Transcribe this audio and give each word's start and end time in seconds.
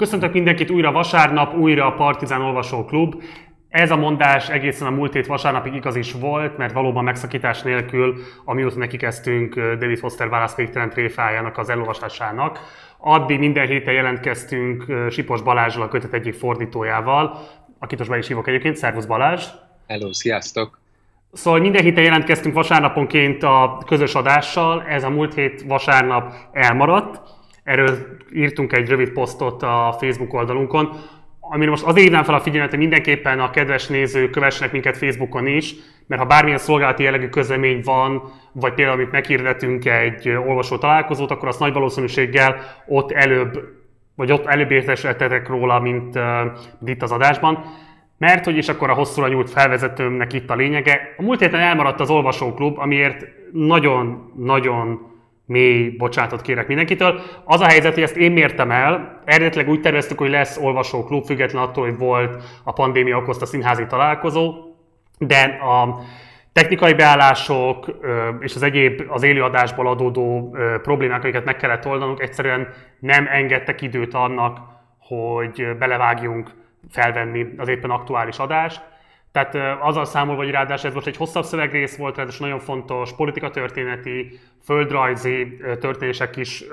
Köszöntök 0.00 0.32
mindenkit 0.32 0.70
újra 0.70 0.92
vasárnap, 0.92 1.54
újra 1.54 1.86
a 1.86 1.92
Partizán 1.92 2.42
Olvasó 2.42 2.84
Klub. 2.84 3.22
Ez 3.68 3.90
a 3.90 3.96
mondás 3.96 4.48
egészen 4.48 4.86
a 4.86 4.90
múlt 4.90 5.12
hét 5.12 5.26
vasárnapig 5.26 5.74
igaz 5.74 5.96
is 5.96 6.12
volt, 6.12 6.56
mert 6.56 6.72
valóban 6.72 7.04
megszakítás 7.04 7.62
nélkül, 7.62 8.14
amióta 8.44 8.78
neki 8.78 8.96
kezdtünk 8.96 9.54
David 9.54 9.98
Foster 9.98 10.28
válasz 10.28 10.54
végtelen 10.54 10.90
tréfájának 10.90 11.58
az 11.58 11.68
elolvasásának, 11.68 12.58
addig 12.98 13.38
minden 13.38 13.66
héten 13.66 13.94
jelentkeztünk 13.94 14.84
Sipos 15.10 15.42
Balázsral, 15.42 15.84
a 15.84 15.88
kötet 15.88 16.12
egyik 16.12 16.34
fordítójával, 16.34 17.38
akit 17.78 17.98
most 17.98 18.10
be 18.10 18.18
is 18.18 18.26
hívok 18.26 18.48
egyébként. 18.48 18.76
Szervusz 18.76 19.06
Balázs! 19.06 19.44
Hello, 19.86 20.12
sziasztok! 20.12 20.78
Szóval 21.32 21.60
minden 21.60 21.82
héten 21.82 22.04
jelentkeztünk 22.04 22.54
vasárnaponként 22.54 23.42
a 23.42 23.82
közös 23.86 24.14
adással, 24.14 24.82
ez 24.82 25.04
a 25.04 25.10
múlt 25.10 25.34
hét 25.34 25.62
vasárnap 25.62 26.34
elmaradt. 26.52 27.38
Erről 27.70 27.98
írtunk 28.34 28.72
egy 28.72 28.88
rövid 28.88 29.10
posztot 29.10 29.62
a 29.62 29.96
Facebook 29.98 30.34
oldalunkon, 30.34 30.96
amire 31.40 31.70
most 31.70 31.82
azért 31.82 32.04
hívnám 32.04 32.24
fel 32.24 32.34
a 32.34 32.40
figyelmet, 32.40 32.70
hogy 32.70 32.78
mindenképpen 32.78 33.40
a 33.40 33.50
kedves 33.50 33.86
nézők 33.86 34.30
kövessenek 34.30 34.72
minket 34.72 34.96
Facebookon 34.96 35.46
is, 35.46 35.74
mert 36.06 36.20
ha 36.20 36.26
bármilyen 36.26 36.58
szolgálati 36.58 37.02
jellegű 37.02 37.28
közlemény 37.28 37.80
van, 37.84 38.32
vagy 38.52 38.74
például 38.74 38.96
amit 38.96 39.10
meghirdetünk 39.10 39.84
egy 39.84 40.28
olvasó 40.28 40.78
találkozót, 40.78 41.30
akkor 41.30 41.48
azt 41.48 41.60
nagy 41.60 41.72
valószínűséggel 41.72 42.56
ott 42.86 43.12
előbb, 43.12 43.60
vagy 44.14 44.32
ott 44.32 44.46
előbb 44.46 44.70
értesítettek 44.70 45.48
róla, 45.48 45.80
mint, 45.80 46.16
uh, 46.16 46.24
itt 46.84 47.02
az 47.02 47.12
adásban. 47.12 47.64
Mert 48.18 48.44
hogy 48.44 48.56
is 48.56 48.68
akkor 48.68 48.90
a 48.90 48.94
hosszúra 48.94 49.28
nyúlt 49.28 49.50
felvezetőmnek 49.50 50.32
itt 50.32 50.50
a 50.50 50.54
lényege. 50.54 51.14
A 51.16 51.22
múlt 51.22 51.40
héten 51.40 51.60
elmaradt 51.60 52.00
az 52.00 52.10
olvasóklub, 52.10 52.78
amiért 52.78 53.26
nagyon-nagyon 53.52 55.09
mély 55.50 55.88
bocsátot 55.88 56.42
kérek 56.42 56.66
mindenkitől. 56.66 57.20
Az 57.44 57.60
a 57.60 57.66
helyzet, 57.66 57.94
hogy 57.94 58.02
ezt 58.02 58.16
én 58.16 58.32
mértem 58.32 58.70
el, 58.70 59.20
eredetileg 59.24 59.68
úgy 59.68 59.80
terveztük, 59.80 60.18
hogy 60.18 60.30
lesz 60.30 60.56
olvasóklub, 60.56 61.24
független 61.24 61.62
attól, 61.62 61.84
hogy 61.84 61.98
volt 61.98 62.42
a 62.64 62.72
pandémia 62.72 63.16
okozta 63.16 63.46
színházi 63.46 63.86
találkozó, 63.86 64.54
de 65.18 65.42
a 65.62 66.00
technikai 66.52 66.94
beállások 66.94 67.86
és 68.40 68.54
az 68.54 68.62
egyéb 68.62 69.02
az 69.08 69.22
élőadásból 69.22 69.88
adódó 69.88 70.56
problémák, 70.82 71.22
amiket 71.22 71.44
meg 71.44 71.56
kellett 71.56 71.86
oldanunk, 71.86 72.20
egyszerűen 72.20 72.68
nem 72.98 73.26
engedtek 73.30 73.82
időt 73.82 74.14
annak, 74.14 74.58
hogy 74.98 75.76
belevágjunk 75.78 76.50
felvenni 76.90 77.46
az 77.56 77.68
éppen 77.68 77.90
aktuális 77.90 78.38
adást. 78.38 78.82
Tehát 79.32 79.78
azzal 79.80 80.04
számolva, 80.04 80.42
hogy 80.42 80.50
ráadásul 80.50 80.88
ez 80.88 80.94
most 80.94 81.06
egy 81.06 81.16
hosszabb 81.16 81.44
szövegrész 81.44 81.96
volt, 81.96 82.18
ez 82.18 82.36
nagyon 82.38 82.58
fontos 82.58 83.14
politikatörténeti, 83.14 84.38
földrajzi 84.64 85.60
történések 85.80 86.36
is 86.36 86.64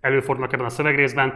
előfordulnak 0.00 0.52
ebben 0.52 0.66
a 0.66 0.70
szövegrészben. 0.70 1.28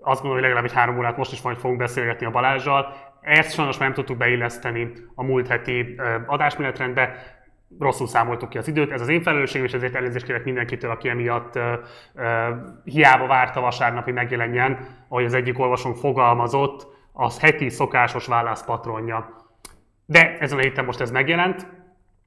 Azt 0.00 0.22
gondolom, 0.22 0.32
hogy 0.32 0.42
legalább 0.42 0.64
egy 0.64 0.72
három 0.72 0.98
órát 0.98 1.16
most 1.16 1.32
is 1.32 1.42
majd 1.42 1.56
fogunk 1.56 1.78
beszélgetni 1.78 2.26
a 2.26 2.30
Balázsjal. 2.30 2.94
Ezt 3.20 3.54
sajnos 3.54 3.78
már 3.78 3.88
nem 3.88 3.96
tudtuk 3.96 4.16
beilleszteni 4.16 4.92
a 5.14 5.22
múlt 5.22 5.48
heti 5.48 5.94
adásmenetrendbe, 6.26 7.32
rosszul 7.78 8.06
számoltuk 8.06 8.48
ki 8.48 8.58
az 8.58 8.68
időt, 8.68 8.90
ez 8.90 9.00
az 9.00 9.08
én 9.08 9.22
felelősségem, 9.22 9.66
és 9.66 9.72
ezért 9.72 9.94
elnézést 9.94 10.24
kérek 10.24 10.44
mindenkitől, 10.44 10.90
aki 10.90 11.08
emiatt 11.08 11.56
uh, 11.56 11.62
uh, 12.14 12.24
hiába 12.84 13.26
várta 13.26 13.60
vasárnapi 13.60 14.10
megjelenjen, 14.10 14.78
ahogy 15.08 15.24
az 15.24 15.34
egyik 15.34 15.58
olvasónk 15.58 15.96
fogalmazott, 15.96 16.86
az 17.12 17.40
heti 17.40 17.68
szokásos 17.68 18.26
válaszpatronja. 18.26 19.41
De 20.06 20.38
ezen 20.38 20.58
a 20.58 20.60
héten 20.60 20.84
most 20.84 21.00
ez 21.00 21.10
megjelent, 21.10 21.66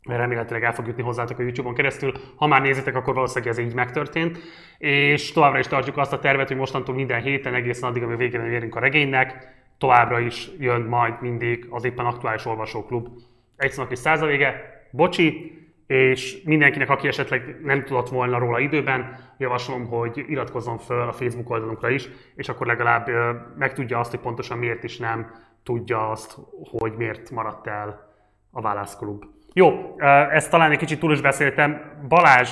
mert 0.07 0.19
remélhetőleg 0.19 0.63
el 0.63 0.73
fog 0.73 0.87
jutni 0.87 1.03
hozzátok 1.03 1.39
a 1.39 1.41
YouTube-on 1.41 1.73
keresztül. 1.73 2.11
Ha 2.35 2.47
már 2.47 2.61
nézitek, 2.61 2.95
akkor 2.95 3.13
valószínűleg 3.13 3.53
ez 3.53 3.59
így 3.59 3.73
megtörtént. 3.73 4.39
És 4.77 5.31
továbbra 5.31 5.59
is 5.59 5.67
tartjuk 5.67 5.97
azt 5.97 6.13
a 6.13 6.19
tervet, 6.19 6.47
hogy 6.47 6.57
mostantól 6.57 6.95
minden 6.95 7.21
héten, 7.21 7.53
egészen 7.53 7.89
addig, 7.89 8.03
amíg 8.03 8.17
végén 8.17 8.41
érünk 8.41 8.75
a 8.75 8.79
regénynek, 8.79 9.47
továbbra 9.77 10.19
is 10.19 10.49
jön 10.59 10.81
majd 10.81 11.13
mindig 11.21 11.67
az 11.69 11.83
éppen 11.83 12.05
aktuális 12.05 12.45
olvasóklub. 12.45 13.07
Egy 13.55 13.71
szónak 13.71 13.91
is 13.91 13.99
százalége, 13.99 14.81
bocsi, 14.91 15.53
és 15.87 16.41
mindenkinek, 16.43 16.89
aki 16.89 17.07
esetleg 17.07 17.59
nem 17.63 17.83
tudott 17.83 18.09
volna 18.09 18.37
róla 18.37 18.59
időben, 18.59 19.17
javaslom, 19.37 19.87
hogy 19.87 20.25
iratkozzon 20.27 20.77
föl 20.77 21.01
a 21.01 21.11
Facebook 21.11 21.49
oldalunkra 21.49 21.89
is, 21.89 22.09
és 22.35 22.49
akkor 22.49 22.67
legalább 22.67 23.09
megtudja 23.57 23.99
azt, 23.99 24.11
hogy 24.11 24.19
pontosan 24.19 24.57
miért 24.57 24.83
is 24.83 24.97
nem 24.97 25.31
tudja 25.65 26.09
azt, 26.09 26.37
hogy 26.71 26.93
miért 26.97 27.31
maradt 27.31 27.67
el 27.67 28.13
a 28.51 28.61
válaszklub. 28.61 29.23
Jó, 29.53 29.95
ezt 30.31 30.49
talán 30.49 30.71
egy 30.71 30.77
kicsit 30.77 30.99
túl 30.99 31.11
is 31.11 31.21
beszéltem. 31.21 31.81
Balázs, 32.07 32.51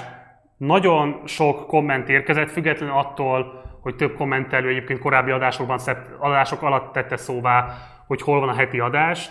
nagyon 0.57 1.22
sok 1.25 1.68
komment 1.68 2.09
érkezett, 2.09 2.52
függetlenül 2.52 2.96
attól, 2.96 3.63
hogy 3.81 3.96
több 3.96 4.16
kommentelő 4.16 4.68
egyébként 4.68 5.00
korábbi 5.00 5.31
adásokban, 5.31 5.79
adások 6.18 6.62
alatt 6.62 6.94
tette 6.94 7.18
szóvá, 7.18 7.78
hogy 8.07 8.22
hol 8.22 8.40
van 8.40 8.50
a 8.50 8.53
heti 8.53 8.79
adás. 8.79 9.29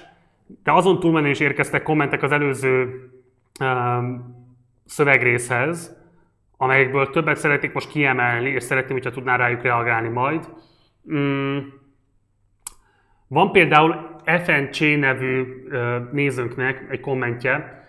De 0.62 0.72
azon 0.72 1.00
túlmenő 1.00 1.28
is 1.28 1.40
érkeztek 1.40 1.82
kommentek 1.82 2.22
az 2.22 2.32
előző 2.32 3.04
um, 3.60 4.34
szövegrészhez, 4.84 5.96
amelyekből 6.56 7.10
többet 7.10 7.36
szeretnék 7.36 7.72
most 7.72 7.88
kiemelni, 7.88 8.48
és 8.48 8.62
szeretném, 8.62 8.92
hogyha 8.92 9.10
tudnál 9.10 9.38
rájuk 9.38 9.62
reagálni 9.62 10.08
majd. 10.08 10.48
Mm, 11.12 11.58
van 13.32 13.52
például 13.52 14.20
FNC 14.24 14.80
nevű 14.80 15.44
nézőnknek 16.12 16.86
egy 16.90 17.00
kommentje, 17.00 17.80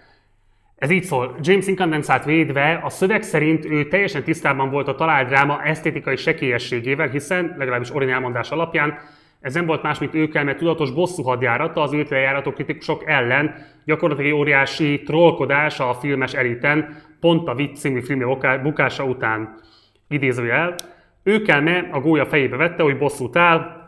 ez 0.75 0.89
így 0.89 1.03
szól, 1.03 1.35
James 1.41 1.67
Incandensát 1.67 2.25
védve, 2.25 2.81
a 2.83 2.89
szöveg 2.89 3.21
szerint 3.21 3.65
ő 3.65 3.87
teljesen 3.87 4.23
tisztában 4.23 4.69
volt 4.69 4.87
a 4.87 4.95
talált 4.95 5.27
dráma 5.27 5.63
esztétikai 5.63 6.15
sekélyességével, 6.15 7.07
hiszen, 7.07 7.55
legalábbis 7.57 7.95
Orin 7.95 8.09
elmondás 8.09 8.51
alapján, 8.51 8.97
ez 9.41 9.53
nem 9.53 9.65
volt 9.65 9.83
más, 9.83 9.99
mint 9.99 10.15
ők 10.15 10.33
mert 10.33 10.57
tudatos 10.57 10.91
bosszú 10.91 11.23
hadjárata 11.23 11.81
az 11.81 11.93
őt 11.93 12.09
lejárató 12.09 12.51
kritikusok 12.51 13.03
ellen, 13.05 13.55
gyakorlatilag 13.85 14.31
egy 14.31 14.37
óriási 14.37 15.01
trollkodás 15.01 15.79
a 15.79 15.93
filmes 15.93 16.33
eliten, 16.33 17.01
pont 17.19 17.47
a 17.47 17.55
Vicc 17.55 17.79
című 17.79 18.01
filmje 18.01 18.57
bukása 18.57 19.03
után. 19.03 19.59
Idézőjel. 20.07 20.75
Őkelme 21.23 21.89
a 21.91 21.99
gólya 21.99 22.25
fejébe 22.25 22.55
vette, 22.55 22.83
hogy 22.83 22.97
bosszút 22.97 23.35
áll, 23.35 23.82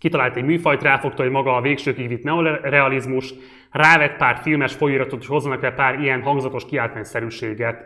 kitalált 0.00 0.36
egy 0.36 0.44
műfajt, 0.44 0.82
ráfogta, 0.82 1.22
hogy 1.22 1.30
maga 1.30 1.56
a 1.56 1.60
végsőkig 1.60 2.08
vitt 2.08 2.22
neorealizmus, 2.22 3.34
rávett 3.70 4.16
pár 4.16 4.38
filmes 4.42 4.74
folyóiratot, 4.74 5.20
és 5.20 5.26
hozzanak 5.26 5.62
le 5.62 5.70
pár 5.70 6.00
ilyen 6.00 6.22
hangzatos 6.22 6.64
kiáltványszerűséget. 6.64 7.84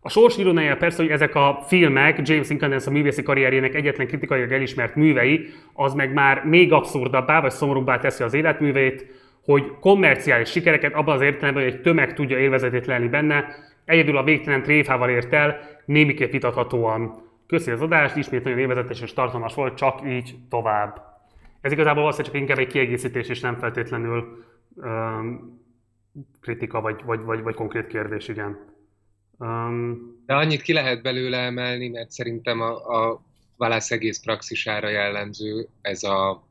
A 0.00 0.08
sors 0.08 0.36
ironája 0.36 0.76
persze, 0.76 1.02
hogy 1.02 1.10
ezek 1.10 1.34
a 1.34 1.62
filmek, 1.66 2.28
James 2.28 2.50
Incandence 2.50 2.90
a 2.90 2.92
művészi 2.92 3.22
karrierjének 3.22 3.74
egyetlen 3.74 4.06
kritikailag 4.06 4.52
elismert 4.52 4.94
művei, 4.94 5.48
az 5.72 5.94
meg 5.94 6.12
már 6.12 6.44
még 6.44 6.72
abszurdabbá 6.72 7.40
vagy 7.40 7.50
szomorúbbá 7.50 7.98
teszi 7.98 8.22
az 8.22 8.34
életműveit, 8.34 9.06
hogy 9.44 9.72
kommerciális 9.80 10.50
sikereket 10.50 10.94
abban 10.94 11.14
az 11.14 11.20
értelemben, 11.20 11.62
hogy 11.62 11.72
egy 11.72 11.80
tömeg 11.80 12.14
tudja 12.14 12.38
élvezetét 12.38 12.86
lenni 12.86 13.08
benne, 13.08 13.46
egyedül 13.84 14.16
a 14.16 14.22
végtelen 14.22 14.62
tréfával 14.62 15.10
ért 15.10 15.32
el, 15.32 15.60
némiképp 15.84 16.30
vitathatóan. 16.30 17.28
Köszi 17.46 17.70
az 17.70 17.82
adást, 17.82 18.16
ismét 18.16 18.44
nagyon 18.44 18.58
élvezetes 18.58 19.00
és 19.00 19.12
tartalmas 19.12 19.54
volt, 19.54 19.76
csak 19.76 20.00
így 20.06 20.34
tovább. 20.50 21.09
Ez 21.60 21.72
igazából 21.72 22.02
valószínűleg 22.02 22.32
csak 22.32 22.42
inkább 22.42 22.58
egy 22.58 22.72
kiegészítés, 22.72 23.28
és 23.28 23.40
nem 23.40 23.58
feltétlenül 23.58 24.44
um, 24.74 25.58
kritika, 26.40 26.80
vagy, 26.80 27.04
vagy, 27.04 27.20
vagy, 27.20 27.42
vagy 27.42 27.54
konkrét 27.54 27.86
kérdés, 27.86 28.28
igen. 28.28 28.58
Um, 29.38 30.22
De 30.26 30.34
annyit 30.34 30.62
ki 30.62 30.72
lehet 30.72 31.02
belőle 31.02 31.38
emelni, 31.38 31.88
mert 31.88 32.10
szerintem 32.10 32.60
a, 32.60 33.02
a 33.02 33.22
válasz 33.56 33.90
egész 33.90 34.20
praxisára 34.20 34.88
jellemző 34.88 35.68
ez 35.80 36.02
a 36.02 36.48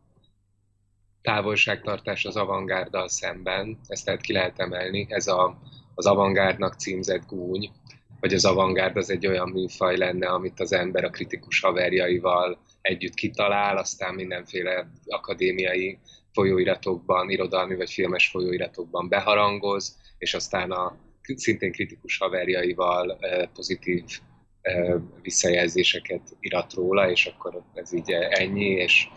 távolságtartás 1.22 2.26
az 2.26 2.36
avantgárdal 2.36 3.10
szemben, 3.10 3.80
ezt 3.88 4.06
tehát 4.06 4.22
ki 4.22 4.34
lehet 4.34 4.60
emelni, 4.60 5.06
ez 5.10 5.28
a, 5.28 5.60
az 5.96 6.06
avantgárdnak 6.06 6.74
címzett 6.74 7.26
gúny, 7.28 7.72
vagy 8.20 8.34
az 8.34 8.46
avantgárd 8.46 8.98
az 8.98 9.10
egy 9.10 9.28
olyan 9.28 9.50
műfaj 9.50 9.98
lenne, 9.98 10.28
amit 10.28 10.60
az 10.60 10.74
ember 10.74 11.04
a 11.04 11.10
kritikus 11.10 11.60
haverjaival 11.60 12.58
együtt 12.82 13.14
kitalál, 13.14 13.78
aztán 13.78 14.14
mindenféle 14.14 14.88
akadémiai 15.08 16.00
folyóiratokban, 16.34 17.30
irodalmi 17.30 17.76
vagy 17.76 17.92
filmes 17.92 18.28
folyóiratokban 18.28 19.10
beharangoz, 19.10 19.98
és 20.18 20.34
aztán 20.34 20.72
a 20.72 20.98
szintén 21.36 21.72
kritikus 21.72 22.18
haverjaival 22.18 23.20
pozitív 23.54 24.04
visszajelzéseket 25.22 26.22
irat 26.40 26.74
róla, 26.74 27.10
és 27.10 27.26
akkor 27.26 27.64
ez 27.74 27.94
így 27.94 28.12
ennyi, 28.12 28.70
és 28.70 29.08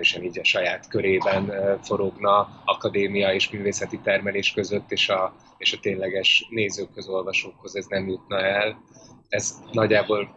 és 0.00 0.18
így 0.22 0.38
a 0.38 0.44
saját 0.44 0.88
körében 0.88 1.52
forogna 1.82 2.62
akadémia 2.64 3.32
és 3.34 3.50
művészeti 3.50 3.98
termelés 3.98 4.52
között, 4.52 4.90
és 4.90 5.08
a, 5.08 5.34
és 5.58 5.72
a 5.72 5.78
tényleges 5.80 6.46
nézőkhöz, 6.50 7.08
olvasókhoz 7.08 7.76
ez 7.76 7.86
nem 7.86 8.08
jutna 8.08 8.40
el. 8.40 8.82
Ez 9.28 9.54
nagyjából 9.72 10.34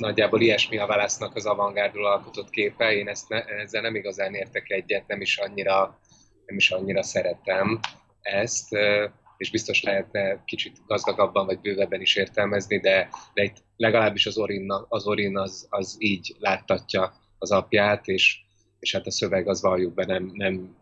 nagyjából 0.00 0.40
ilyesmi 0.40 0.78
a 0.78 0.86
válasznak 0.86 1.34
az 1.36 1.46
avantgárdról 1.46 2.06
alkotott 2.06 2.50
képe, 2.50 2.92
én 2.92 3.08
ezt 3.08 3.28
ne, 3.28 3.44
ezzel 3.44 3.82
nem 3.82 3.94
igazán 3.94 4.34
értek 4.34 4.70
egyet, 4.70 5.06
nem 5.06 5.20
is 5.20 5.38
annyira, 5.38 5.98
nem 6.46 6.56
is 6.56 6.70
annyira 6.70 7.02
szeretem 7.02 7.80
ezt, 8.20 8.68
és 9.36 9.50
biztos 9.50 9.82
lehetne 9.82 10.44
kicsit 10.44 10.76
gazdagabban 10.86 11.46
vagy 11.46 11.60
bővebben 11.60 12.00
is 12.00 12.16
értelmezni, 12.16 12.78
de, 12.78 13.08
de 13.34 13.42
itt 13.42 13.56
legalábbis 13.76 14.26
az 14.26 14.38
Orin, 14.38 14.72
az, 14.88 15.06
Orin 15.06 15.38
az, 15.38 15.66
az 15.70 15.96
így 15.98 16.36
láttatja 16.38 17.12
az 17.38 17.50
apját, 17.50 18.06
és, 18.06 18.38
és 18.78 18.92
hát 18.92 19.06
a 19.06 19.10
szöveg 19.10 19.48
az 19.48 19.62
valljuk 19.62 19.94
be 19.94 20.04
nem, 20.06 20.30
nem 20.34 20.76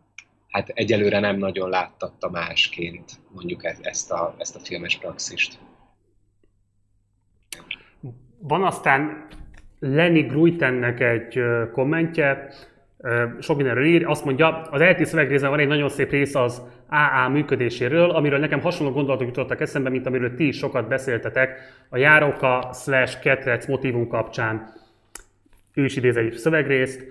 hát 0.49 0.69
egyelőre 0.69 1.19
nem 1.19 1.37
nagyon 1.37 1.69
láttatta 1.69 2.29
másként 2.29 3.11
mondjuk 3.31 3.65
e-, 3.65 3.77
ezt 3.81 4.11
a, 4.11 4.35
ezt 4.37 4.55
a 4.55 4.59
filmes 4.59 4.97
praxist. 4.97 5.59
Van 8.41 8.63
aztán 8.63 9.25
Lenny 9.79 10.27
Gruitennek 10.27 10.99
egy 10.99 11.41
kommentje, 11.71 12.47
sok 13.39 13.55
mindenről 13.55 13.85
ír, 13.85 14.07
azt 14.07 14.25
mondja, 14.25 14.61
az 14.61 14.81
ELT 14.81 15.05
szövegrészben 15.05 15.49
van 15.49 15.59
egy 15.59 15.67
nagyon 15.67 15.89
szép 15.89 16.11
rész 16.11 16.35
az 16.35 16.61
AA 16.89 17.29
működéséről, 17.29 18.09
amiről 18.09 18.39
nekem 18.39 18.61
hasonló 18.61 18.93
gondolatok 18.93 19.27
jutottak 19.27 19.61
eszembe, 19.61 19.89
mint 19.89 20.05
amiről 20.05 20.35
ti 20.35 20.47
is 20.47 20.57
sokat 20.57 20.87
beszéltetek 20.87 21.59
a 21.89 21.97
járóka 21.97 22.69
slash 22.73 23.19
ketrec 23.19 23.67
motivum 23.67 24.07
kapcsán. 24.07 24.73
Ő 25.73 25.85
is 25.85 25.95
idéz 25.95 26.17
egy 26.17 26.33
szövegrészt. 26.33 27.07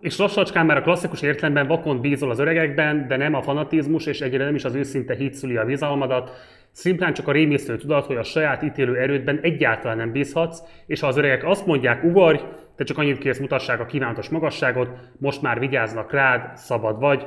És 0.00 0.18
lassacskán 0.18 0.66
már 0.66 0.76
a 0.76 0.82
klasszikus 0.82 1.22
értelemben 1.22 1.66
vakon 1.66 2.00
bízol 2.00 2.30
az 2.30 2.38
öregekben, 2.38 3.06
de 3.08 3.16
nem 3.16 3.34
a 3.34 3.42
fanatizmus, 3.42 4.06
és 4.06 4.20
egyre 4.20 4.44
nem 4.44 4.54
is 4.54 4.64
az 4.64 4.74
őszinte 4.74 5.14
hit 5.14 5.34
szüli 5.34 5.56
a 5.56 5.64
bizalmadat, 5.64 6.30
Szimplán 6.76 7.12
csak 7.12 7.28
a 7.28 7.32
rémisztő 7.32 7.76
tudat, 7.76 8.06
hogy 8.06 8.16
a 8.16 8.22
saját 8.22 8.62
ítélő 8.62 8.96
erődben 8.96 9.38
egyáltalán 9.42 9.96
nem 9.96 10.12
bízhatsz, 10.12 10.62
és 10.86 11.00
ha 11.00 11.06
az 11.06 11.16
öregek 11.16 11.44
azt 11.44 11.66
mondják, 11.66 12.04
ugorj, 12.04 12.38
te 12.76 12.84
csak 12.84 12.98
annyit 12.98 13.18
kérsz, 13.18 13.38
mutassák 13.38 13.80
a 13.80 13.86
kívánatos 13.86 14.28
magasságot, 14.28 14.88
most 15.18 15.42
már 15.42 15.58
vigyáznak 15.58 16.12
rád, 16.12 16.56
szabad 16.56 16.98
vagy, 16.98 17.26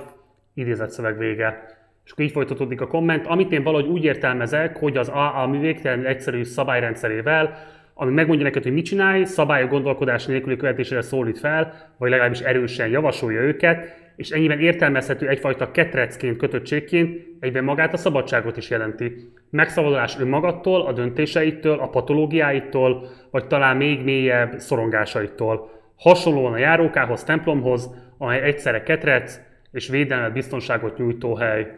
idézett 0.53 0.89
szöveg 0.89 1.17
vége. 1.17 1.63
És 2.05 2.11
akkor 2.11 2.25
így 2.25 2.31
folytatódik 2.31 2.81
a 2.81 2.87
komment, 2.87 3.27
amit 3.27 3.51
én 3.51 3.63
valahogy 3.63 3.87
úgy 3.87 4.03
értelmezek, 4.03 4.77
hogy 4.77 4.97
az 4.97 5.07
AA 5.07 5.47
művégtelen 5.47 6.05
egyszerű 6.05 6.43
szabályrendszerével, 6.43 7.57
ami 7.93 8.11
megmondja 8.13 8.45
neked, 8.45 8.63
hogy 8.63 8.73
mit 8.73 8.85
csinálj, 8.85 9.23
szabályok 9.23 9.69
gondolkodás 9.69 10.25
nélküli 10.25 10.55
követésére 10.55 11.01
szólít 11.01 11.39
fel, 11.39 11.73
vagy 11.97 12.09
legalábbis 12.09 12.39
erősen 12.39 12.87
javasolja 12.87 13.41
őket, 13.41 14.08
és 14.19 14.29
ennyiben 14.29 14.59
értelmezhető 14.59 15.27
egyfajta 15.27 15.71
ketrecként, 15.71 16.37
kötöttségként, 16.37 17.25
egyben 17.39 17.63
magát 17.63 17.93
a 17.93 17.97
szabadságot 17.97 18.57
is 18.57 18.69
jelenti. 18.69 19.31
Megszabadulás 19.49 20.19
önmagattól, 20.19 20.81
a 20.81 20.91
döntéseitől, 20.91 21.79
a 21.79 21.89
patológiáitól, 21.89 23.07
vagy 23.31 23.47
talán 23.47 23.77
még 23.77 24.03
mélyebb 24.03 24.59
szorongásaitól. 24.59 25.71
Hasonlóan 25.95 26.53
a 26.53 26.57
járókához, 26.57 27.23
templomhoz, 27.23 27.95
amely 28.17 28.41
egyszerre 28.41 28.83
ketrec 28.83 29.39
és 29.71 29.87
védelmet, 29.87 30.33
biztonságot 30.33 30.97
nyújtó 30.97 31.35
hely. 31.35 31.75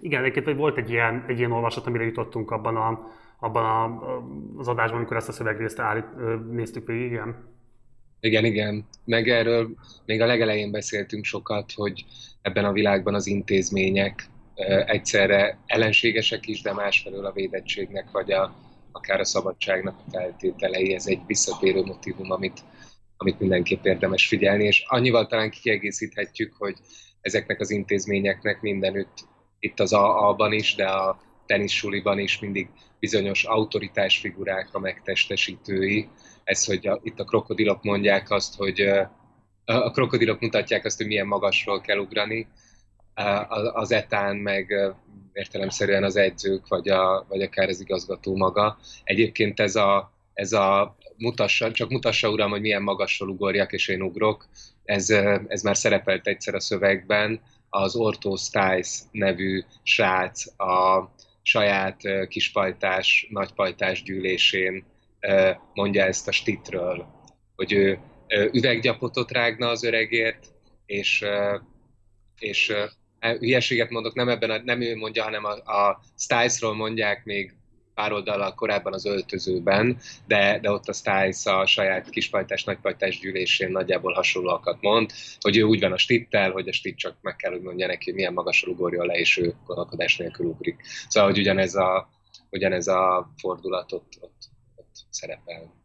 Igen, 0.00 0.24
egyébként 0.24 0.56
volt 0.56 0.78
egy 0.78 0.90
ilyen, 0.90 1.24
egy 1.26 1.38
ilyen 1.38 1.52
olvasat, 1.52 1.86
amire 1.86 2.04
jutottunk 2.04 2.50
abban, 2.50 2.76
a, 2.76 3.10
abban 3.38 3.64
a, 3.64 4.02
az 4.56 4.68
adásban, 4.68 4.98
amikor 4.98 5.16
ezt 5.16 5.28
a 5.28 5.32
szövegrészt 5.32 5.78
állít, 5.78 6.06
néztük 6.50 6.86
végig, 6.86 7.10
igen. 7.10 7.36
Igen, 8.20 8.44
igen. 8.44 8.88
Meg 9.04 9.28
erről 9.28 9.68
még 10.04 10.20
a 10.20 10.26
legelején 10.26 10.70
beszéltünk 10.70 11.24
sokat, 11.24 11.72
hogy 11.72 12.04
ebben 12.42 12.64
a 12.64 12.72
világban 12.72 13.14
az 13.14 13.26
intézmények 13.26 14.28
egyszerre 14.86 15.58
ellenségesek 15.66 16.46
is, 16.46 16.62
de 16.62 16.72
másfelől 16.72 17.26
a 17.26 17.32
védettségnek, 17.32 18.10
vagy 18.10 18.32
a, 18.32 18.54
akár 18.92 19.20
a 19.20 19.24
szabadságnak 19.24 19.98
a 19.98 20.10
feltételei. 20.10 20.94
Ez 20.94 21.06
egy 21.06 21.20
visszatérő 21.26 21.82
motivum, 21.82 22.30
amit, 22.30 22.60
amit 23.16 23.40
mindenképp 23.40 23.84
érdemes 23.84 24.26
figyelni, 24.26 24.64
és 24.64 24.84
annyival 24.86 25.26
talán 25.26 25.50
kiegészíthetjük, 25.50 26.54
hogy 26.58 26.76
ezeknek 27.20 27.60
az 27.60 27.70
intézményeknek 27.70 28.60
mindenütt, 28.60 29.28
itt 29.58 29.80
az 29.80 29.92
AA-ban 29.92 30.52
is, 30.52 30.74
de 30.74 30.86
a 30.86 31.20
tenissuliban 31.46 32.18
is 32.18 32.38
mindig 32.38 32.68
bizonyos 32.98 33.44
autoritás 33.44 34.18
figurák 34.18 34.68
a 34.72 34.78
megtestesítői, 34.78 36.08
ez, 36.50 36.64
hogy 36.64 36.86
a, 36.86 37.00
itt 37.02 37.20
a 37.20 37.24
krokodilok 37.24 37.82
mondják 37.82 38.30
azt, 38.30 38.56
hogy 38.56 38.80
a 39.64 39.90
krokodilok 39.90 40.40
mutatják 40.40 40.84
azt, 40.84 40.96
hogy 40.96 41.06
milyen 41.06 41.26
magasról 41.26 41.80
kell 41.80 41.98
ugrani, 41.98 42.48
az 43.72 43.92
etán 43.92 44.36
meg 44.36 44.74
értelemszerűen 45.32 46.04
az 46.04 46.16
edzők, 46.16 46.68
vagy, 46.68 46.88
a, 46.88 47.26
vagy 47.28 47.42
akár 47.42 47.68
az 47.68 47.80
igazgató 47.80 48.36
maga. 48.36 48.78
Egyébként 49.04 49.60
ez 49.60 49.76
a, 49.76 50.12
ez 50.34 50.52
a 50.52 50.96
mutassa, 51.16 51.72
csak 51.72 51.90
mutassa 51.90 52.30
uram, 52.30 52.50
hogy 52.50 52.60
milyen 52.60 52.82
magasról 52.82 53.28
ugorjak, 53.28 53.72
és 53.72 53.88
én 53.88 54.02
ugrok, 54.02 54.48
ez, 54.84 55.10
ez 55.46 55.62
már 55.62 55.76
szerepelt 55.76 56.26
egyszer 56.26 56.54
a 56.54 56.60
szövegben, 56.60 57.40
az 57.68 57.96
Ortho 57.96 58.36
Stiles 58.36 58.98
nevű 59.10 59.62
srác 59.82 60.60
a 60.60 61.10
saját 61.42 62.00
kispajtás, 62.28 63.26
nagypajtás 63.30 64.02
gyűlésén 64.02 64.84
mondja 65.74 66.04
ezt 66.04 66.28
a 66.28 66.32
stitről, 66.32 67.06
hogy 67.56 67.72
ő 67.72 67.98
üveggyapotot 68.52 69.30
rágna 69.30 69.68
az 69.68 69.84
öregért, 69.84 70.46
és, 70.86 71.24
és 72.38 72.72
hülyeséget 73.20 73.90
mondok, 73.90 74.14
nem 74.14 74.28
ebben 74.28 74.50
a, 74.50 74.58
nem 74.64 74.80
ő 74.80 74.96
mondja, 74.96 75.22
hanem 75.22 75.44
a, 75.44 75.52
a 75.72 76.00
Stiles-ról 76.18 76.74
mondják 76.74 77.24
még 77.24 77.54
pár 77.94 78.12
oldalal 78.12 78.54
korábban 78.54 78.92
az 78.92 79.06
öltözőben, 79.06 79.98
de, 80.26 80.58
de 80.60 80.70
ott 80.70 80.88
a 80.88 80.92
Stiles 80.92 81.46
a 81.46 81.66
saját 81.66 82.10
kispajtás, 82.10 82.64
nagypajtás 82.64 83.18
gyűlésén 83.18 83.70
nagyjából 83.70 84.12
hasonlóakat 84.12 84.80
mond, 84.80 85.10
hogy 85.40 85.56
ő 85.56 85.62
úgy 85.62 85.80
van 85.80 85.92
a 85.92 85.98
stittel, 85.98 86.50
hogy 86.50 86.68
a 86.68 86.72
stit 86.72 86.96
csak 86.96 87.16
meg 87.20 87.36
kell, 87.36 87.50
hogy 87.50 87.60
mondja 87.60 87.86
neki, 87.86 88.12
milyen 88.12 88.32
magasra 88.32 88.70
ugorjon 88.70 89.06
le, 89.06 89.14
és 89.14 89.36
ő 89.36 89.54
gondolkodás 89.66 90.16
nélkül 90.16 90.46
ugrik. 90.46 90.82
Szóval, 91.08 91.30
hogy 91.30 91.38
ugyanez 91.38 91.74
a, 91.74 92.08
ugyanez 92.50 92.88
a 92.88 93.30
fordulat 93.36 93.92
ott, 93.92 94.12
ott 94.20 94.49
szerepel. 95.10 95.78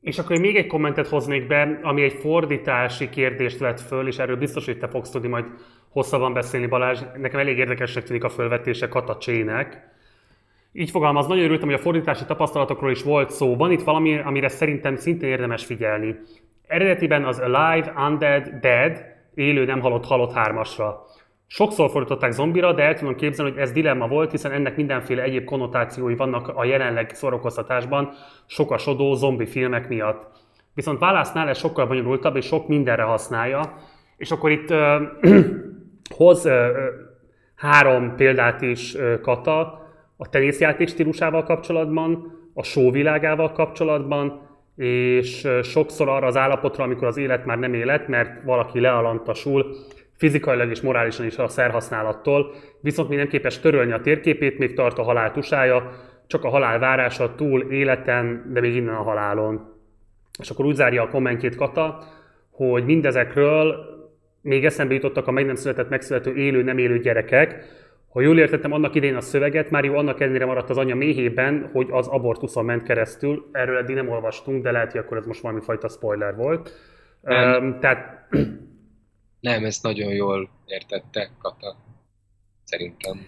És 0.00 0.18
akkor 0.18 0.38
még 0.38 0.56
egy 0.56 0.66
kommentet 0.66 1.08
hoznék 1.08 1.46
be, 1.46 1.80
ami 1.82 2.02
egy 2.02 2.12
fordítási 2.12 3.08
kérdést 3.08 3.58
vett 3.58 3.80
föl, 3.80 4.06
és 4.06 4.18
erről 4.18 4.36
biztos, 4.36 4.64
hogy 4.64 4.78
te 4.78 4.88
fogsz 4.88 5.10
tudni 5.10 5.28
majd 5.28 5.44
hosszabban 5.88 6.32
beszélni, 6.32 6.66
Balázs. 6.66 7.00
Nekem 7.16 7.40
elég 7.40 7.58
érdekesnek 7.58 8.04
tűnik 8.04 8.24
a 8.24 8.28
fölvetése 8.28 8.88
Kata 8.88 9.16
Csének. 9.16 9.88
Így 10.72 10.90
fogalmaz, 10.90 11.26
nagyon 11.26 11.44
örültem, 11.44 11.68
hogy 11.68 11.78
a 11.78 11.82
fordítási 11.82 12.24
tapasztalatokról 12.24 12.90
is 12.90 13.02
volt 13.02 13.30
szó. 13.30 13.56
Van 13.56 13.70
itt 13.70 13.82
valami, 13.82 14.18
amire 14.18 14.48
szerintem 14.48 14.96
szintén 14.96 15.28
érdemes 15.28 15.64
figyelni. 15.64 16.16
Eredetiben 16.66 17.24
az 17.24 17.38
Alive, 17.38 17.92
Undead, 17.96 18.48
Dead, 18.48 19.04
élő, 19.34 19.64
nem 19.64 19.80
halott, 19.80 20.04
halott 20.04 20.32
hármasra. 20.32 21.06
Sokszor 21.52 21.90
fordították 21.90 22.32
zombira, 22.32 22.72
de 22.72 22.82
el 22.82 22.94
tudom 22.94 23.14
képzelni, 23.14 23.50
hogy 23.50 23.60
ez 23.60 23.72
dilemma 23.72 24.08
volt, 24.08 24.30
hiszen 24.30 24.52
ennek 24.52 24.76
mindenféle 24.76 25.22
egyéb 25.22 25.44
konnotációi 25.44 26.14
vannak 26.14 26.48
a 26.48 26.64
jelenleg 26.64 27.10
szórakoztatásban 27.14 28.12
sokasodó 28.46 29.14
zombi 29.14 29.46
filmek 29.46 29.88
miatt. 29.88 30.26
Viszont 30.74 30.98
válasznál 30.98 31.48
ez 31.48 31.58
sokkal 31.58 31.86
bonyolultabb, 31.86 32.36
és 32.36 32.46
sok 32.46 32.68
mindenre 32.68 33.02
használja. 33.02 33.76
És 34.16 34.30
akkor 34.30 34.50
itt 34.50 34.70
uh, 34.70 34.78
hoz 36.16 36.46
uh, 36.46 36.52
három 37.56 38.14
példát 38.16 38.62
is 38.62 38.94
uh, 38.94 39.20
Kata 39.20 39.88
a 40.16 40.28
teniszjáték 40.28 40.88
stílusával 40.88 41.42
kapcsolatban, 41.42 42.38
a 42.54 42.62
show 42.62 42.90
világával 42.90 43.52
kapcsolatban, 43.52 44.48
és 44.76 45.48
sokszor 45.62 46.08
arra 46.08 46.26
az 46.26 46.36
állapotra, 46.36 46.84
amikor 46.84 47.06
az 47.06 47.16
élet 47.16 47.44
már 47.44 47.58
nem 47.58 47.74
élet, 47.74 48.08
mert 48.08 48.42
valaki 48.44 48.80
lealantasul, 48.80 49.76
fizikailag 50.20 50.70
és 50.70 50.80
morálisan 50.80 51.26
is 51.26 51.36
a 51.36 51.48
szerhasználattól, 51.48 52.54
viszont 52.80 53.08
még 53.08 53.18
nem 53.18 53.28
képes 53.28 53.60
törölni 53.60 53.92
a 53.92 54.00
térképét, 54.00 54.58
még 54.58 54.74
tart 54.74 54.98
a 54.98 55.02
halál 55.02 55.32
tusája, 55.32 55.90
csak 56.26 56.44
a 56.44 56.48
halál 56.48 56.78
várása 56.78 57.34
túl 57.34 57.62
életen, 57.70 58.50
de 58.52 58.60
még 58.60 58.74
innen 58.74 58.94
a 58.94 59.02
halálon. 59.02 59.76
És 60.38 60.50
akkor 60.50 60.64
úgy 60.64 60.74
zárja 60.74 61.02
a 61.02 61.08
kommentjét 61.08 61.56
Kata, 61.56 62.04
hogy 62.50 62.84
mindezekről 62.84 63.76
még 64.42 64.64
eszembe 64.64 64.94
jutottak 64.94 65.26
a 65.26 65.30
meg 65.30 65.46
nem 65.46 65.54
született, 65.54 65.88
megszülető 65.88 66.34
élő, 66.34 66.62
nem 66.62 66.78
élő 66.78 66.98
gyerekek. 66.98 67.64
Ha 68.12 68.20
jól 68.20 68.38
értettem 68.38 68.72
annak 68.72 68.94
idején 68.94 69.16
a 69.16 69.20
szöveget, 69.20 69.70
már 69.70 69.84
jó 69.84 69.94
annak 69.94 70.20
ellenére 70.20 70.44
maradt 70.44 70.70
az 70.70 70.78
anya 70.78 70.94
méhében, 70.94 71.68
hogy 71.72 71.88
az 71.90 72.06
abortuszon 72.06 72.64
ment 72.64 72.82
keresztül. 72.82 73.48
Erről 73.52 73.76
eddig 73.76 73.94
nem 73.94 74.08
olvastunk, 74.08 74.62
de 74.62 74.70
lehet, 74.70 74.92
hogy 74.92 75.00
akkor 75.00 75.16
ez 75.16 75.26
most 75.26 75.40
valami 75.40 75.60
fajta 75.60 75.88
spoiler 75.88 76.36
volt. 76.36 76.72
Um, 77.22 77.78
tehát 77.80 78.28
nem, 79.40 79.64
ezt 79.64 79.82
nagyon 79.82 80.12
jól 80.12 80.50
értette 80.66 81.30
Kata, 81.42 81.76
szerintem. 82.64 83.26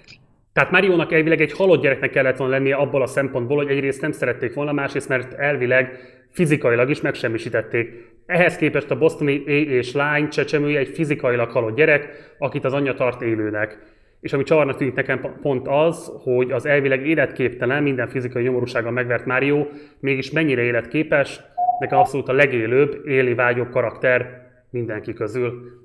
Tehát 0.52 0.70
Máriónak 0.70 1.12
elvileg 1.12 1.40
egy 1.40 1.52
halott 1.52 1.82
gyereknek 1.82 2.10
kellett 2.10 2.36
volna 2.36 2.52
lennie 2.52 2.74
abból 2.74 3.02
a 3.02 3.06
szempontból, 3.06 3.56
hogy 3.56 3.68
egyrészt 3.70 4.00
nem 4.00 4.12
szerették 4.12 4.54
volna, 4.54 4.72
másrészt 4.72 5.08
mert 5.08 5.32
elvileg 5.32 5.98
fizikailag 6.30 6.90
is 6.90 7.00
megsemmisítették. 7.00 8.10
Ehhez 8.26 8.56
képest 8.56 8.90
a 8.90 8.98
bosztoni 8.98 9.32
és 9.46 9.92
lány 9.92 10.28
csecsemője 10.28 10.78
egy 10.78 10.88
fizikailag 10.88 11.50
halott 11.50 11.76
gyerek, 11.76 12.34
akit 12.38 12.64
az 12.64 12.72
anyja 12.72 12.94
tart 12.94 13.22
élőnek. 13.22 13.78
És 14.20 14.32
ami 14.32 14.42
csavarnak 14.42 14.76
tűnik 14.76 14.94
nekem 14.94 15.38
pont 15.42 15.68
az, 15.68 16.12
hogy 16.22 16.50
az 16.50 16.66
elvileg 16.66 17.06
életképtelen, 17.06 17.82
minden 17.82 18.08
fizikai 18.08 18.42
nyomorúsággal 18.42 18.92
megvert 18.92 19.26
Mário 19.26 19.66
mégis 20.00 20.30
mennyire 20.30 20.62
életképes, 20.62 21.40
nekem 21.78 21.98
abszolút 21.98 22.28
a 22.28 22.32
legélőbb, 22.32 23.06
éli 23.06 23.34
vágyó 23.34 23.68
karakter 23.68 24.50
mindenki 24.70 25.12
közül. 25.12 25.81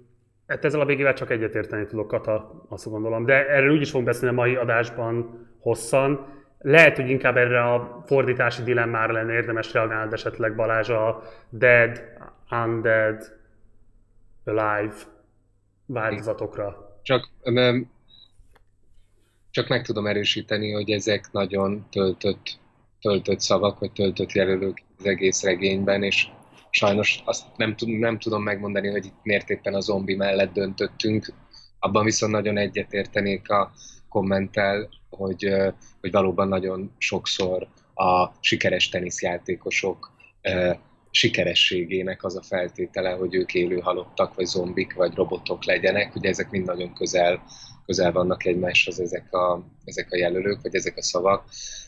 Hát 0.47 0.65
ezzel 0.65 0.79
a 0.79 0.85
végével 0.85 1.13
csak 1.13 1.31
egyetérteni 1.31 1.85
tudok, 1.85 2.07
Kata, 2.07 2.65
azt 2.69 2.89
gondolom. 2.89 3.25
De 3.25 3.47
erről 3.47 3.71
úgyis 3.71 3.89
fogunk 3.89 4.07
beszélni 4.07 4.35
a 4.35 4.39
mai 4.39 4.55
adásban 4.55 5.47
hosszan, 5.59 6.35
lehet, 6.59 6.95
hogy 6.95 7.09
inkább 7.09 7.37
erre 7.37 7.73
a 7.73 8.03
fordítási 8.05 8.63
dilemmára 8.63 9.13
lenne 9.13 9.33
érdemes 9.33 9.73
reagálni, 9.73 10.13
esetleg 10.13 10.55
Balázs 10.55 10.89
a 10.89 11.23
dead, 11.49 12.01
undead, 12.51 13.35
alive 14.45 14.95
változatokra. 15.85 16.99
Csak, 17.01 17.29
csak 19.51 19.67
meg 19.67 19.81
tudom 19.81 20.07
erősíteni, 20.07 20.71
hogy 20.71 20.89
ezek 20.89 21.31
nagyon 21.31 21.87
töltött, 21.89 22.59
töltött 23.01 23.39
szavak, 23.39 23.79
vagy 23.79 23.91
töltött 23.91 24.31
jelölők 24.31 24.83
az 24.97 25.05
egész 25.05 25.43
regényben, 25.43 26.03
és 26.03 26.27
sajnos 26.77 27.21
azt 27.25 27.45
nem, 27.55 27.75
nem 27.77 28.19
tudom 28.19 28.43
megmondani, 28.43 28.87
hogy 28.87 29.05
itt 29.05 29.19
miért 29.23 29.49
éppen 29.49 29.73
a 29.73 29.79
zombi 29.79 30.15
mellett 30.15 30.53
döntöttünk. 30.53 31.33
Abban 31.79 32.03
viszont 32.03 32.31
nagyon 32.31 32.57
egyetértenék 32.57 33.49
a 33.49 33.71
kommentel, 34.09 34.89
hogy, 35.09 35.53
hogy 36.01 36.11
valóban 36.11 36.47
nagyon 36.47 36.95
sokszor 36.97 37.67
a 37.93 38.31
sikeres 38.39 38.89
teniszjátékosok 38.89 40.11
sikerességének 41.11 42.23
az 42.23 42.35
a 42.35 42.41
feltétele, 42.41 43.09
hogy 43.09 43.35
ők 43.35 43.53
élő 43.53 43.79
halottak, 43.79 44.35
vagy 44.35 44.45
zombik, 44.45 44.93
vagy 44.93 45.13
robotok 45.15 45.65
legyenek. 45.65 46.15
Ugye 46.15 46.29
ezek 46.29 46.49
mind 46.49 46.65
nagyon 46.65 46.93
közel, 46.93 47.43
közel 47.85 48.11
vannak 48.11 48.45
egymáshoz 48.45 48.99
ezek 48.99 49.33
a, 49.33 49.65
ezek 49.83 50.11
a 50.11 50.17
jelölők, 50.17 50.61
vagy 50.61 50.75
ezek 50.75 50.97
a 50.97 51.01
szavak, 51.01 51.43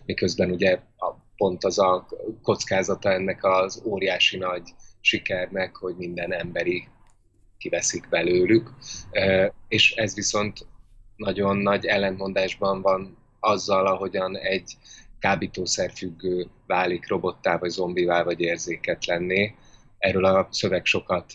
miközben 0.06 0.52
ugye 0.52 0.80
a, 0.98 1.29
pont 1.40 1.64
az 1.64 1.80
a 1.80 2.08
kockázata 2.44 3.12
ennek 3.12 3.44
az 3.44 3.82
óriási 3.86 4.38
nagy 4.38 4.74
sikernek, 5.02 5.76
hogy 5.76 5.96
minden 5.98 6.34
emberi 6.34 6.88
kiveszik 7.58 8.10
belőlük, 8.10 8.74
és 9.68 9.92
ez 9.92 10.16
viszont 10.16 10.66
nagyon 11.16 11.58
nagy 11.58 11.86
ellentmondásban 11.86 12.82
van 12.82 13.18
azzal, 13.40 13.88
ahogyan 13.88 14.38
egy 14.38 14.78
kábítószerfüggő 15.20 16.48
válik 16.68 17.08
robottá, 17.08 17.58
vagy 17.58 17.70
zombivá, 17.70 18.24
vagy 18.24 18.40
érzéketlenné. 18.40 19.56
Erről 19.98 20.26
a 20.26 20.48
szöveg 20.52 20.86
sokat 20.86 21.32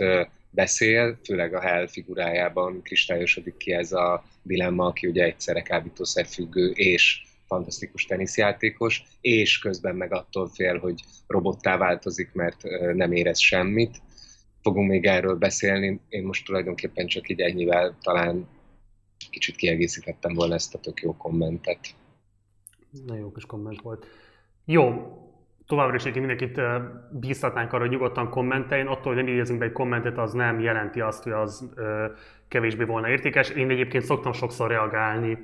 beszél, 0.50 1.18
főleg 1.24 1.54
a 1.54 1.60
Hell 1.60 1.86
figurájában 1.86 2.82
kristályosodik 2.82 3.56
ki 3.56 3.72
ez 3.72 3.92
a 3.92 4.24
dilemma, 4.42 4.86
aki 4.86 5.06
ugye 5.06 5.24
egyszerre 5.24 5.62
kábítószerfüggő 5.62 6.70
és 6.70 7.22
fantasztikus 7.54 8.04
teniszjátékos, 8.04 9.02
és 9.20 9.58
közben 9.58 9.96
meg 9.96 10.12
attól 10.12 10.48
fél, 10.48 10.78
hogy 10.78 11.00
robottá 11.26 11.76
változik, 11.76 12.32
mert 12.32 12.62
nem 12.94 13.12
érez 13.12 13.38
semmit. 13.38 14.02
Fogunk 14.62 14.88
még 14.88 15.04
erről 15.04 15.34
beszélni, 15.34 16.00
én 16.08 16.22
most 16.22 16.44
tulajdonképpen 16.44 17.06
csak 17.06 17.28
így 17.28 17.40
ennyivel 17.40 17.96
talán 18.02 18.48
kicsit 19.30 19.56
kiegészítettem 19.56 20.34
volna 20.34 20.54
ezt 20.54 20.74
a 20.74 20.78
tök 20.78 21.00
jó 21.00 21.16
kommentet. 21.16 21.78
Nagyon 23.06 23.22
jó 23.22 23.32
kis 23.32 23.46
komment 23.46 23.82
volt. 23.82 24.06
Jó, 24.64 24.84
továbbra 25.66 25.94
is 25.94 26.04
mindenkit 26.04 26.60
bíztatnánk 27.10 27.72
arra, 27.72 27.82
hogy 27.82 27.90
nyugodtan 27.90 28.30
kommenteljen. 28.30 28.86
Attól, 28.86 29.14
hogy 29.14 29.24
nem 29.24 29.32
idézünk 29.32 29.58
be 29.58 29.64
egy 29.64 29.72
kommentet, 29.72 30.18
az 30.18 30.32
nem 30.32 30.60
jelenti 30.60 31.00
azt, 31.00 31.22
hogy 31.22 31.32
az 31.32 31.70
kevésbé 32.48 32.84
volna 32.84 33.08
értékes. 33.08 33.50
Én 33.50 33.70
egyébként 33.70 34.04
szoktam 34.04 34.32
sokszor 34.32 34.68
reagálni 34.68 35.38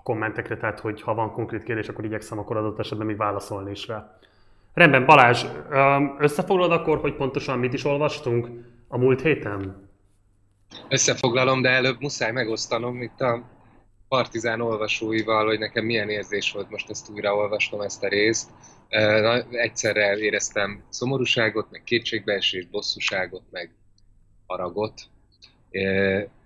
a 0.00 0.02
kommentekre, 0.02 0.56
tehát 0.56 0.80
hogy 0.80 1.02
ha 1.02 1.14
van 1.14 1.32
konkrét 1.32 1.62
kérdés, 1.62 1.88
akkor 1.88 2.04
igyekszem 2.04 2.38
akkor 2.38 2.56
adott 2.56 2.78
esetben 2.78 3.06
még 3.06 3.16
válaszolni 3.16 3.70
is 3.70 3.86
rá. 3.86 4.18
Rendben, 4.74 5.06
Balázs, 5.06 5.44
összefoglalod 6.18 6.72
akkor, 6.72 6.98
hogy 6.98 7.14
pontosan 7.14 7.58
mit 7.58 7.72
is 7.72 7.84
olvastunk 7.84 8.48
a 8.88 8.98
múlt 8.98 9.20
héten? 9.22 9.88
Összefoglalom, 10.88 11.62
de 11.62 11.68
előbb 11.68 12.00
muszáj 12.00 12.32
megosztanom 12.32 13.02
itt 13.02 13.20
a 13.20 13.42
Partizán 14.08 14.60
olvasóival, 14.60 15.46
hogy 15.46 15.58
nekem 15.58 15.84
milyen 15.84 16.08
érzés 16.08 16.52
volt 16.52 16.70
most 16.70 16.90
ezt 16.90 17.10
újraolvasnom, 17.10 17.80
ezt 17.80 18.02
a 18.02 18.08
részt. 18.08 18.50
Egyszerre 19.50 20.16
éreztem 20.16 20.82
szomorúságot, 20.88 21.70
meg 21.70 21.82
kétségbeesést, 21.82 22.70
bosszúságot, 22.70 23.42
meg 23.50 23.70
haragot, 24.46 25.00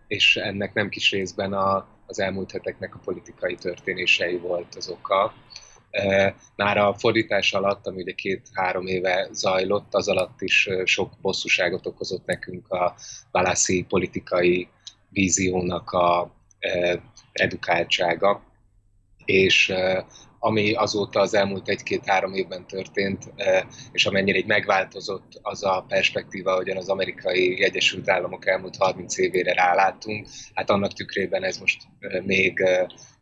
és 0.06 0.36
ennek 0.36 0.74
nem 0.74 0.88
kis 0.88 1.10
részben 1.10 1.52
a, 1.52 1.93
az 2.06 2.18
elmúlt 2.18 2.50
heteknek 2.50 2.94
a 2.94 3.00
politikai 3.04 3.54
történései 3.54 4.36
volt 4.36 4.74
az 4.74 4.88
oka. 4.88 5.34
Már 6.56 6.78
a 6.78 6.94
fordítás 6.94 7.52
alatt, 7.52 7.86
ami 7.86 8.02
ugye 8.02 8.12
két-három 8.12 8.86
éve 8.86 9.28
zajlott, 9.32 9.94
az 9.94 10.08
alatt 10.08 10.40
is 10.40 10.68
sok 10.84 11.12
bosszúságot 11.20 11.86
okozott 11.86 12.26
nekünk 12.26 12.68
a 12.68 12.94
Balászi 13.30 13.84
politikai 13.88 14.68
víziónak 15.08 15.90
a 15.90 16.34
edukáltsága, 17.32 18.42
és 19.24 19.72
ami 20.44 20.72
azóta 20.72 21.20
az 21.20 21.34
elmúlt 21.34 21.68
egy-két-három 21.68 22.32
évben 22.32 22.66
történt, 22.66 23.32
és 23.92 24.06
amennyire 24.06 24.38
egy 24.38 24.46
megváltozott 24.46 25.38
az 25.42 25.64
a 25.64 25.84
perspektíva, 25.88 26.54
hogyan 26.54 26.76
az 26.76 26.88
amerikai 26.88 27.62
Egyesült 27.62 28.08
Államok 28.08 28.46
elmúlt 28.46 28.76
30 28.76 29.18
évére 29.18 29.52
rálátunk, 29.52 30.26
hát 30.54 30.70
annak 30.70 30.92
tükrében 30.92 31.44
ez 31.44 31.58
most 31.58 31.82
még 32.24 32.62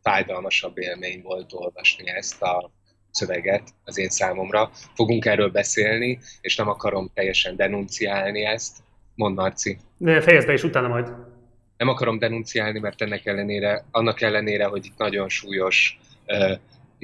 fájdalmasabb 0.03 0.79
élmény 0.79 1.23
volt 1.23 1.53
olvasni 1.53 2.11
ezt 2.11 2.43
a 2.43 2.71
szöveget 3.11 3.69
az 3.85 3.99
én 3.99 4.09
számomra. 4.09 4.71
Fogunk 4.95 5.25
erről 5.25 5.51
beszélni, 5.51 6.19
és 6.41 6.57
nem 6.57 6.69
akarom 6.69 7.11
teljesen 7.15 7.57
denunciálni 7.57 8.45
ezt. 8.45 8.77
Mond 9.15 9.37
Marci. 9.37 9.79
Fejezd 10.05 10.47
be, 10.47 10.53
és 10.53 10.63
utána 10.63 10.89
majd. 10.89 11.13
Nem 11.77 11.89
akarom 11.89 12.19
denunciálni, 12.19 12.79
mert 12.79 13.03
ennek 13.03 13.27
ellenére, 13.27 13.85
annak 13.91 14.21
ellenére, 14.21 14.65
hogy 14.65 14.85
itt 14.85 14.97
nagyon 14.97 15.29
súlyos 15.29 15.99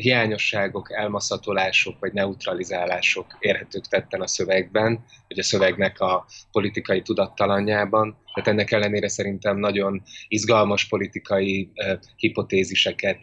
hiányosságok, 0.02 0.92
elmaszatolások 0.92 1.98
vagy 2.00 2.12
neutralizálások 2.12 3.36
érhetők 3.38 3.86
tetten 3.86 4.20
a 4.20 4.26
szövegben, 4.26 5.04
vagy 5.28 5.38
a 5.38 5.42
szövegnek 5.42 6.00
a 6.00 6.26
politikai 6.52 7.02
tudattalanjában. 7.02 8.16
Tehát 8.34 8.48
ennek 8.48 8.70
ellenére 8.70 9.08
szerintem 9.08 9.58
nagyon 9.58 10.02
izgalmas 10.28 10.88
politikai 10.88 11.70
uh, 11.74 11.98
hipotéziseket 12.16 13.18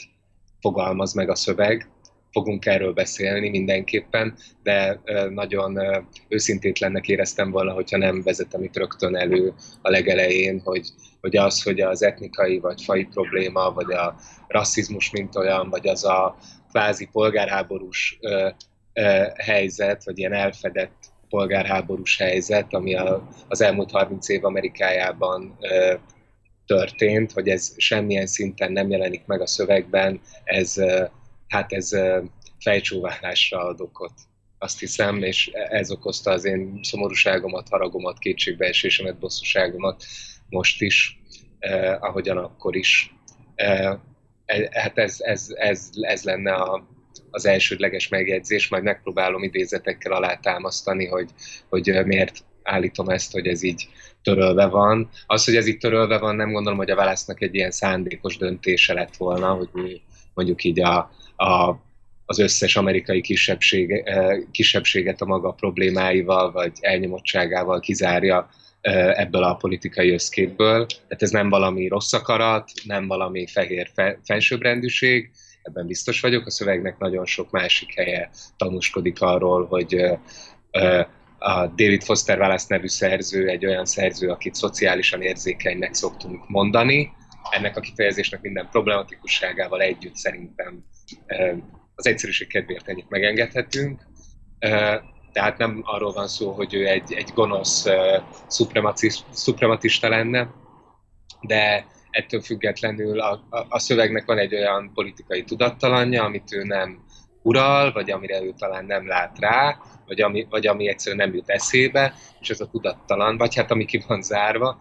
fogalmaz 0.59 1.13
meg 1.13 1.29
a 1.29 1.35
szöveg, 1.35 1.89
fogunk 2.35 2.65
erről 2.65 2.93
beszélni 2.93 3.49
mindenképpen, 3.49 4.33
de 4.63 5.01
nagyon 5.29 5.79
őszintétlennek 6.27 7.07
éreztem 7.07 7.51
volna, 7.51 7.73
hogyha 7.73 7.97
nem 7.97 8.23
vezetem 8.23 8.63
itt 8.63 8.77
rögtön 8.77 9.15
elő 9.15 9.53
a 9.81 9.89
legelején, 9.89 10.61
hogy, 10.63 10.89
hogy 11.21 11.37
az, 11.37 11.63
hogy 11.63 11.81
az 11.81 12.03
etnikai 12.03 12.59
vagy 12.59 12.83
fai 12.83 13.03
probléma, 13.03 13.71
vagy 13.71 13.91
a 13.91 14.15
rasszizmus 14.47 15.11
mint 15.11 15.35
olyan, 15.35 15.69
vagy 15.69 15.87
az 15.87 16.03
a 16.03 16.37
kvázi 16.75 17.09
polgárháborús 17.11 18.19
helyzet, 19.35 20.03
vagy 20.03 20.17
ilyen 20.17 20.33
elfedett 20.33 21.13
polgárháborús 21.29 22.17
helyzet, 22.17 22.73
ami 22.73 22.95
a, 22.95 23.29
az 23.47 23.61
elmúlt 23.61 23.91
30 23.91 24.29
év 24.29 24.45
Amerikájában 24.45 25.57
történt, 26.65 27.31
hogy 27.31 27.47
ez 27.47 27.73
semmilyen 27.77 28.27
szinten 28.27 28.71
nem 28.71 28.89
jelenik 28.89 29.25
meg 29.25 29.41
a 29.41 29.47
szövegben, 29.47 30.21
ez 30.43 30.75
hát 31.47 31.73
ez 31.73 31.89
fejcsóválásra 32.59 33.59
ad 33.59 33.81
okot, 33.81 34.13
azt 34.57 34.79
hiszem, 34.79 35.23
és 35.23 35.47
ez 35.69 35.91
okozta 35.91 36.31
az 36.31 36.45
én 36.45 36.79
szomorúságomat, 36.81 37.69
haragomat, 37.69 38.19
kétségbeesésemet, 38.19 39.19
bosszúságomat 39.19 40.03
most 40.49 40.81
is, 40.81 41.19
eh, 41.59 42.03
ahogyan 42.03 42.37
akkor 42.37 42.75
is. 42.75 43.15
Hát 44.71 44.97
ez, 44.97 45.15
ez, 45.19 45.47
ez, 45.55 45.89
ez 46.01 46.23
lenne 46.23 46.53
a, 46.53 46.87
az 47.29 47.45
elsődleges 47.45 48.07
megjegyzés, 48.07 48.67
majd 48.67 48.83
megpróbálom 48.83 49.43
idézetekkel 49.43 50.11
alátámasztani, 50.11 51.05
hogy, 51.05 51.29
hogy 51.69 52.01
miért 52.05 52.43
állítom 52.63 53.09
ezt, 53.09 53.31
hogy 53.31 53.47
ez 53.47 53.63
így 53.63 53.87
törölve 54.23 54.65
van. 54.65 55.09
Az, 55.27 55.45
hogy 55.45 55.55
ez 55.55 55.67
így 55.67 55.77
törölve 55.77 56.17
van, 56.17 56.35
nem 56.35 56.51
gondolom, 56.51 56.77
hogy 56.77 56.89
a 56.89 56.95
válasznak 56.95 57.41
egy 57.41 57.55
ilyen 57.55 57.71
szándékos 57.71 58.37
döntése 58.37 58.93
lett 58.93 59.15
volna, 59.15 59.53
hogy 59.53 60.01
mondjuk 60.33 60.63
így 60.63 60.81
a, 60.81 61.11
a, 61.35 61.79
az 62.25 62.39
összes 62.39 62.75
amerikai 62.75 63.21
kisebbség, 63.21 64.03
kisebbséget 64.51 65.21
a 65.21 65.25
maga 65.25 65.51
problémáival 65.51 66.51
vagy 66.51 66.71
elnyomottságával 66.79 67.79
kizárja 67.79 68.49
ebből 68.91 69.43
a 69.43 69.55
politikai 69.55 70.11
összképből. 70.11 70.85
Tehát 70.85 71.21
ez 71.21 71.29
nem 71.29 71.49
valami 71.49 71.87
rossz 71.87 72.13
akarat, 72.13 72.71
nem 72.83 73.07
valami 73.07 73.47
fehér 73.47 73.89
fe, 73.93 74.19
felsőbbrendűség, 74.23 75.31
ebben 75.63 75.87
biztos 75.87 76.21
vagyok. 76.21 76.45
A 76.45 76.49
szövegnek 76.49 76.97
nagyon 76.97 77.25
sok 77.25 77.51
másik 77.51 77.93
helye 77.93 78.29
tanúskodik 78.57 79.21
arról, 79.21 79.65
hogy 79.65 79.95
a 81.37 81.67
David 81.67 82.03
Foster 82.03 82.39
Wallace 82.39 82.65
nevű 82.69 82.87
szerző 82.87 83.47
egy 83.47 83.65
olyan 83.65 83.85
szerző, 83.85 84.29
akit 84.29 84.55
szociálisan 84.55 85.21
érzékenynek 85.21 85.93
szoktunk 85.93 86.47
mondani. 86.47 87.11
Ennek 87.49 87.77
a 87.77 87.79
kifejezésnek 87.79 88.41
minden 88.41 88.67
problematikusságával 88.71 89.81
együtt 89.81 90.15
szerintem 90.15 90.85
az 91.95 92.07
egyszerűség 92.07 92.47
kedvéért 92.47 92.89
ennyit 92.89 93.09
megengedhetünk. 93.09 94.01
Tehát 95.35 95.57
nem 95.57 95.81
arról 95.83 96.11
van 96.11 96.27
szó, 96.27 96.51
hogy 96.51 96.73
ő 96.73 96.87
egy, 96.87 97.13
egy 97.13 97.31
gonosz 97.33 97.85
szuprematista 99.31 100.09
lenne, 100.09 100.49
de 101.41 101.85
ettől 102.09 102.41
függetlenül 102.41 103.19
a, 103.19 103.43
a, 103.49 103.65
a 103.69 103.79
szövegnek 103.79 104.25
van 104.25 104.37
egy 104.37 104.55
olyan 104.55 104.91
politikai 104.93 105.43
tudattalanja, 105.43 106.23
amit 106.23 106.53
ő 106.53 106.63
nem 106.63 107.03
ural, 107.41 107.91
vagy 107.91 108.11
amire 108.11 108.41
ő 108.41 108.53
talán 108.57 108.85
nem 108.85 109.07
lát 109.07 109.39
rá, 109.39 109.77
vagy 110.05 110.21
ami, 110.21 110.47
vagy 110.49 110.67
ami 110.67 110.87
egyszerűen 110.87 111.27
nem 111.27 111.35
jut 111.35 111.49
eszébe, 111.49 112.13
és 112.39 112.49
ez 112.49 112.59
a 112.59 112.69
tudattalan, 112.69 113.37
vagy 113.37 113.55
hát 113.55 113.71
ami 113.71 113.85
ki 113.85 114.03
van 114.07 114.21
zárva, 114.21 114.77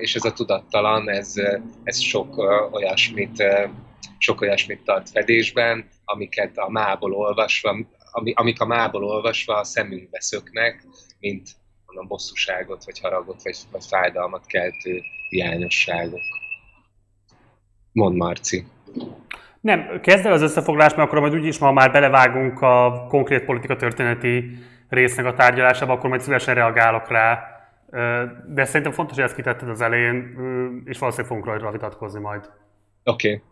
és 0.00 0.14
ez 0.14 0.24
a 0.24 0.32
tudattalan, 0.32 1.10
ez, 1.10 1.34
ez 1.82 2.00
sok 2.00 2.36
olyasmit, 2.70 3.44
sok 4.18 4.40
olyasmit 4.40 4.84
tart 4.84 5.10
fedésben, 5.10 5.88
amiket 6.04 6.58
a 6.58 6.70
mából 6.70 7.12
olvasva, 7.14 7.76
ami, 8.10 8.32
amik 8.32 8.60
a 8.60 8.66
mából 8.66 9.04
olvasva 9.04 9.56
a 9.56 9.64
szemünkbe 9.64 10.20
szöknek, 10.20 10.84
mint 11.18 11.48
mondom, 11.86 12.06
bosszúságot, 12.06 12.84
vagy 12.84 13.00
haragot, 13.00 13.42
vagy, 13.42 13.56
vagy 13.72 13.84
fájdalmat 13.84 14.46
keltő 14.46 15.02
hiányosságok. 15.28 16.20
Mond 17.92 18.16
Marci. 18.16 18.66
Nem, 19.60 20.00
kezd 20.00 20.26
el 20.26 20.32
az 20.32 20.42
összefoglalást, 20.42 20.96
mert 20.96 21.08
akkor 21.08 21.20
majd 21.20 21.34
úgyis 21.34 21.58
ma 21.58 21.72
már 21.72 21.92
belevágunk 21.92 22.60
a 22.60 23.06
konkrét 23.08 23.44
politika 23.44 23.76
történeti 23.76 24.58
résznek 24.88 25.24
a 25.24 25.34
tárgyalásába, 25.34 25.92
akkor 25.92 26.08
majd 26.08 26.20
szívesen 26.20 26.54
reagálok 26.54 27.08
rá. 27.08 27.44
De 28.46 28.64
szerintem 28.64 28.92
fontos, 28.92 29.16
hogy 29.16 29.24
ezt 29.24 29.34
kitetted 29.34 29.68
az 29.68 29.80
elején, 29.80 30.16
és 30.84 30.98
valószínűleg 30.98 31.30
fogunk 31.30 31.44
rajta 31.44 31.70
vitatkozni 31.70 32.20
majd. 32.20 32.50
Oké, 33.04 33.28
okay. 33.28 33.42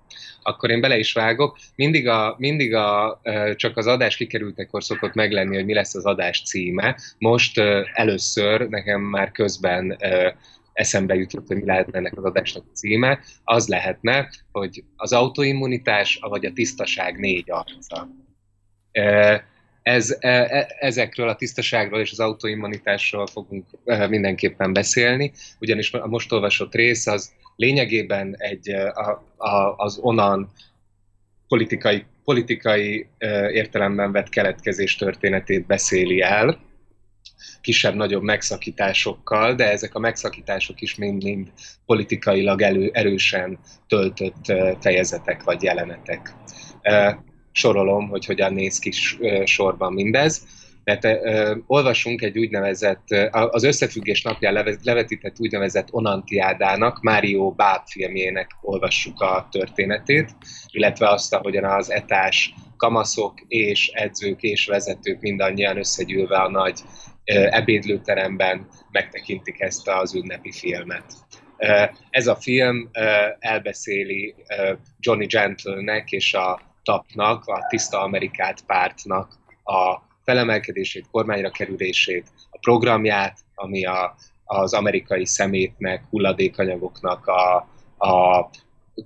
akkor 0.43 0.71
én 0.71 0.81
bele 0.81 0.99
is 0.99 1.13
vágok. 1.13 1.59
Mindig, 1.75 2.09
a, 2.09 2.35
mindig 2.39 2.75
a, 2.75 3.21
csak 3.57 3.77
az 3.77 3.87
adás 3.87 4.17
kikerültekor 4.17 4.85
szokott 4.85 5.15
meglenni, 5.15 5.57
hogy 5.57 5.65
mi 5.65 5.75
lesz 5.75 5.95
az 5.95 6.05
adás 6.05 6.43
címe. 6.43 6.99
Most 7.19 7.59
először 7.93 8.69
nekem 8.69 9.01
már 9.01 9.33
közben 9.33 9.99
eszembe 10.79 11.15
jutott, 11.15 11.47
hogy 11.47 11.57
mi 11.57 11.65
lehetne 11.65 11.99
ennek 11.99 12.17
az 12.17 12.25
adásnak 12.25 12.65
a 12.67 12.77
címe, 12.77 13.21
az 13.45 13.69
lehetne, 13.69 14.29
hogy 14.53 14.85
az 14.97 15.13
autoimmunitás, 15.13 16.19
vagy 16.21 16.45
a 16.45 16.53
tisztaság 16.53 17.19
négy 17.19 17.51
arca. 17.51 18.09
Ez, 19.83 20.17
e, 20.21 20.29
e, 20.29 20.77
ezekről 20.79 21.29
a 21.29 21.37
tisztaságról 21.37 22.01
és 22.01 22.11
az 22.11 22.21
autoimmunitásról 22.21 23.27
fogunk 23.27 23.67
mindenképpen 24.09 24.73
beszélni, 24.73 25.33
ugyanis 25.61 25.93
a 25.93 26.07
most 26.07 26.33
olvasott 26.33 26.75
rész 26.75 27.07
az 27.07 27.33
lényegében 27.59 28.35
egy, 28.39 28.71
a, 28.71 29.25
a, 29.37 29.75
az 29.77 29.99
onan 30.01 30.53
politikai, 31.49 32.05
politikai 32.25 33.09
értelemben 33.53 34.13
vett 34.13 34.29
keletkezés 34.29 34.97
történetét 34.97 35.67
beszéli 35.67 36.21
el, 36.21 36.59
kisebb-nagyobb 37.61 38.23
megszakításokkal, 38.23 39.55
de 39.55 39.71
ezek 39.71 39.95
a 39.95 39.99
megszakítások 39.99 40.81
is 40.81 40.95
mind-mind 40.95 41.53
politikailag 41.87 42.63
elő, 42.63 42.91
erősen 42.93 43.59
töltött 43.87 44.53
fejezetek 44.81 45.43
vagy 45.43 45.63
jelenetek. 45.63 46.35
Sorolom, 47.53 48.09
hogy 48.09 48.27
hogyan 48.27 48.53
néz 48.53 48.79
ki 48.79 48.91
sorban 49.45 49.93
mindez. 49.93 50.47
Tehát 50.89 51.05
ö, 51.05 51.57
olvasunk 51.67 52.23
egy 52.23 52.39
úgynevezett, 52.39 53.11
az 53.31 53.63
összefüggés 53.63 54.23
napján 54.23 54.79
levetített 54.83 55.37
úgynevezett 55.39 55.89
Onantiádának, 55.91 57.01
Mário 57.01 57.51
Báb 57.51 57.83
filmjének 57.87 58.51
olvassuk 58.61 59.21
a 59.21 59.49
történetét, 59.51 60.37
illetve 60.71 61.09
azt, 61.09 61.35
ahogyan 61.35 61.65
az 61.65 61.91
etás 61.91 62.55
kamaszok 62.77 63.41
és 63.49 63.91
edzők 63.93 64.43
és 64.43 64.67
vezetők 64.67 65.21
mindannyian 65.21 65.79
összegyűlve 65.79 66.37
a 66.37 66.51
nagy 66.51 66.81
ebédlőteremben 67.51 68.67
megtekintik 68.91 69.61
ezt 69.61 69.89
az 69.89 70.15
ünnepi 70.15 70.53
filmet. 70.53 71.05
Ez 72.11 72.27
a 72.27 72.35
film 72.35 72.91
elbeszéli 73.39 74.35
Johnny 74.99 75.27
Gentlenek 75.27 76.11
és 76.11 76.35
a 76.35 76.61
TAP-nak, 76.83 77.47
a 77.47 77.67
Tiszta 77.69 78.03
Amerikát 78.03 78.61
pártnak 78.67 79.39
a 79.65 80.07
felemelkedését, 80.29 81.07
kormányra 81.11 81.51
kerülését, 81.51 82.27
a 82.51 82.59
programját, 82.61 83.39
ami 83.55 83.85
a, 83.85 84.15
az 84.45 84.75
amerikai 84.75 85.27
szemétnek, 85.27 86.05
hulladékanyagoknak 86.11 87.27
a, 87.27 87.57
a 87.99 88.51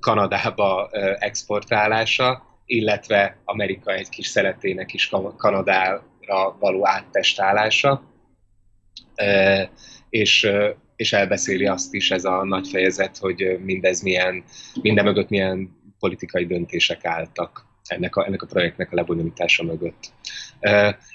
Kanadába 0.00 0.88
exportálása, 1.18 2.42
illetve 2.66 3.36
Amerika 3.44 3.92
egy 3.92 4.08
kis 4.08 4.26
szeletének 4.26 4.92
is 4.92 5.10
Kanadára 5.36 6.02
való 6.58 6.86
áttestálása 6.86 8.02
és, 10.10 10.48
és 10.96 11.12
elbeszéli 11.12 11.66
azt 11.66 11.94
is 11.94 12.10
ez 12.10 12.24
a 12.24 12.44
nagy 12.44 12.68
fejezet, 12.68 13.18
hogy 13.18 13.58
mindez 13.64 14.02
milyen, 14.02 14.44
minden 14.82 15.04
mögött 15.04 15.28
milyen 15.28 15.76
politikai 15.98 16.46
döntések 16.46 17.04
álltak 17.04 17.66
ennek 17.86 18.16
a, 18.16 18.26
ennek 18.26 18.42
a 18.42 18.46
projektnek 18.46 18.92
a 18.92 18.94
lebonyolítása 18.94 19.62
mögött. 19.62 20.12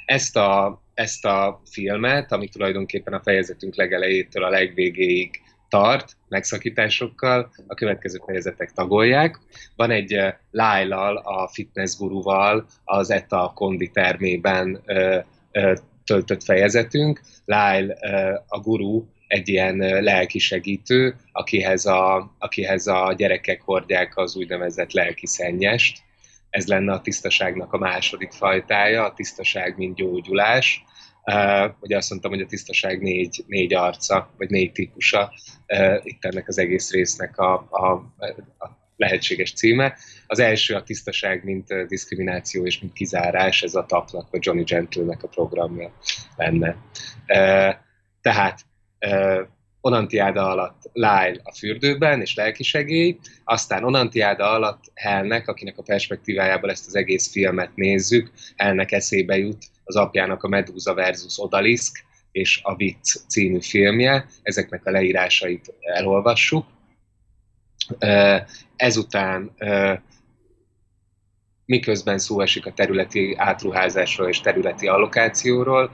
Ezt 0.06 0.36
a, 0.36 0.82
ezt 0.94 1.26
a 1.26 1.62
filmet, 1.72 2.32
ami 2.32 2.48
tulajdonképpen 2.48 3.14
a 3.14 3.22
fejezetünk 3.24 3.76
legelejétől 3.76 4.44
a 4.44 4.50
legvégéig 4.50 5.42
tart, 5.70 6.18
megszakításokkal, 6.30 7.50
a 7.68 7.74
következő 7.74 8.20
fejezetek 8.26 8.72
tagolják. 8.72 9.40
Van 9.76 9.92
egy 9.92 10.10
Lyle-al, 10.52 11.18
a 11.18 11.48
fitness 11.48 11.98
guruval 11.98 12.66
az 12.84 13.10
ETA 13.10 13.52
kondi 13.56 13.90
termében 13.90 14.84
töltött 16.04 16.44
fejezetünk. 16.44 17.22
Lyle 17.46 17.98
a 18.48 18.60
guru 18.60 19.06
egy 19.28 19.50
ilyen 19.50 19.78
lelki 20.04 20.40
segítő, 20.40 21.16
akihez 21.32 21.86
a, 21.86 22.36
akihez 22.38 22.88
a 22.88 23.14
gyerekek 23.18 23.62
hordják 23.62 24.18
az 24.18 24.36
úgynevezett 24.36 24.92
lelki 24.92 25.28
szennyest. 25.28 26.06
Ez 26.50 26.68
lenne 26.68 26.94
a 26.94 27.02
tisztaságnak 27.02 27.74
a 27.74 27.78
második 27.78 28.32
fajtája, 28.32 29.06
a 29.06 29.14
tisztaság, 29.14 29.78
mint 29.78 29.96
gyógyulás. 29.96 30.84
Uh, 31.24 31.72
ugye 31.80 31.98
azt 31.98 32.10
mondtam, 32.10 32.32
hogy 32.32 32.42
a 32.42 32.46
tisztaság 32.46 33.02
négy, 33.02 33.44
négy 33.48 33.74
arca, 33.74 34.34
vagy 34.38 34.50
négy 34.50 34.72
típusa. 34.72 35.34
Uh, 35.68 36.00
itt 36.04 36.26
ennek 36.26 36.48
az 36.48 36.58
egész 36.58 36.92
résznek 36.92 37.38
a, 37.38 37.54
a, 37.70 37.92
a 38.58 38.78
lehetséges 38.98 39.54
címe. 39.54 39.98
Az 40.28 40.40
első 40.40 40.76
a 40.76 40.84
tisztaság, 40.84 41.44
mint 41.44 41.88
diszkrimináció 41.88 42.66
és 42.66 42.80
mint 42.80 42.94
kizárás, 42.94 43.62
ez 43.62 43.76
a 43.76 43.86
tapnak, 43.86 44.30
vagy 44.32 44.46
Johnny 44.46 44.64
Gentlenek 44.64 45.24
a 45.24 45.28
programja 45.28 45.94
lenne. 46.36 46.76
Tehát 48.22 48.62
Onantiáda 49.88 50.50
alatt 50.50 50.89
Lyle 50.93 51.39
a 51.43 51.54
fürdőben 51.54 52.21
és 52.21 52.36
lelkisegély, 52.36 53.17
aztán 53.43 53.84
Onantiáda 53.84 54.52
alatt 54.52 54.84
Helnek, 54.93 55.47
akinek 55.47 55.78
a 55.78 55.84
perspektívájából 55.84 56.69
ezt 56.69 56.88
az 56.88 56.95
egész 56.95 57.32
filmet 57.32 57.76
nézzük, 57.76 58.32
Helnek 58.56 58.91
eszébe 58.91 59.38
jut 59.38 59.65
az 59.84 59.95
apjának 59.95 60.43
a 60.43 60.47
Medusa 60.47 60.93
versus 60.93 61.39
Odalisk 61.39 62.06
és 62.32 62.60
a 62.63 62.76
Vicc 62.76 63.15
című 63.28 63.62
filmje, 63.62 64.26
ezeknek 64.41 64.86
a 64.86 64.91
leírásait 64.91 65.73
elolvassuk. 65.80 66.65
Ezután 68.76 69.52
miközben 71.67 72.17
szó 72.17 72.41
esik 72.41 72.65
a 72.65 72.73
területi 72.73 73.36
átruházásról 73.38 74.27
és 74.27 74.39
területi 74.39 74.88
allokációról, 74.88 75.91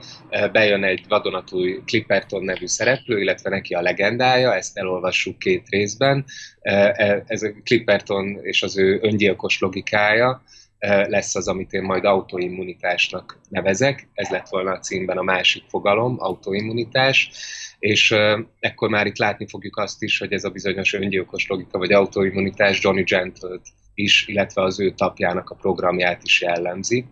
bejön 0.52 0.84
egy 0.84 1.04
vadonatúj 1.08 1.82
Clipperton 1.86 2.44
nevű 2.44 2.66
szereplő, 2.66 3.20
illetve 3.20 3.50
neki 3.50 3.74
a 3.74 3.80
legendája, 3.80 4.54
ezt 4.54 4.76
elolvassuk 4.78 5.38
két 5.38 5.68
részben. 5.68 6.24
E, 6.60 7.24
ez 7.26 7.42
a 7.42 7.52
Clipperton 7.64 8.38
és 8.42 8.62
az 8.62 8.78
ő 8.78 8.98
öngyilkos 9.02 9.60
logikája 9.60 10.42
lesz 10.86 11.34
az, 11.34 11.48
amit 11.48 11.72
én 11.72 11.82
majd 11.82 12.04
autoimmunitásnak 12.04 13.38
nevezek. 13.48 14.08
Ez 14.14 14.28
lett 14.28 14.48
volna 14.48 14.70
a 14.70 14.78
címben 14.78 15.18
a 15.18 15.22
másik 15.22 15.62
fogalom, 15.68 16.16
autoimmunitás 16.18 17.30
és 17.78 18.14
ekkor 18.60 18.88
már 18.88 19.06
itt 19.06 19.18
látni 19.18 19.46
fogjuk 19.48 19.76
azt 19.76 20.02
is, 20.02 20.18
hogy 20.18 20.32
ez 20.32 20.44
a 20.44 20.50
bizonyos 20.50 20.92
öngyilkos 20.92 21.46
logika 21.46 21.78
vagy 21.78 21.92
autoimmunitás 21.92 22.82
Johnny 22.82 23.02
Gentle 23.02 23.60
is, 23.94 24.26
illetve 24.26 24.62
az 24.62 24.80
ő 24.80 24.90
tapjának 24.90 25.50
a 25.50 25.54
programját 25.54 26.22
is 26.22 26.40
jellemzi. 26.40 27.04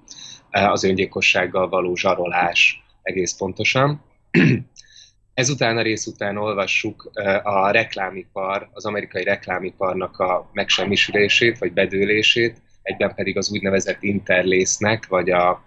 Az 0.51 0.85
öngyilkossággal 0.85 1.68
való 1.68 1.97
zsarolás 1.97 2.83
egész 3.03 3.33
pontosan. 3.33 4.03
Ezután 5.35 5.77
a 5.77 5.83
rész 5.83 6.07
után 6.07 6.37
olvassuk 6.37 7.11
a 7.42 7.71
reklámipar, 7.71 8.68
az 8.73 8.85
amerikai 8.85 9.25
reklámiparnak 9.25 10.18
a 10.18 10.51
megsemmisülését 10.53 11.59
vagy 11.59 11.73
bedőlését, 11.73 12.62
egyben 12.83 13.14
pedig 13.14 13.37
az 13.37 13.51
úgynevezett 13.51 14.03
interlésznek, 14.03 15.07
vagy 15.07 15.31
a, 15.31 15.62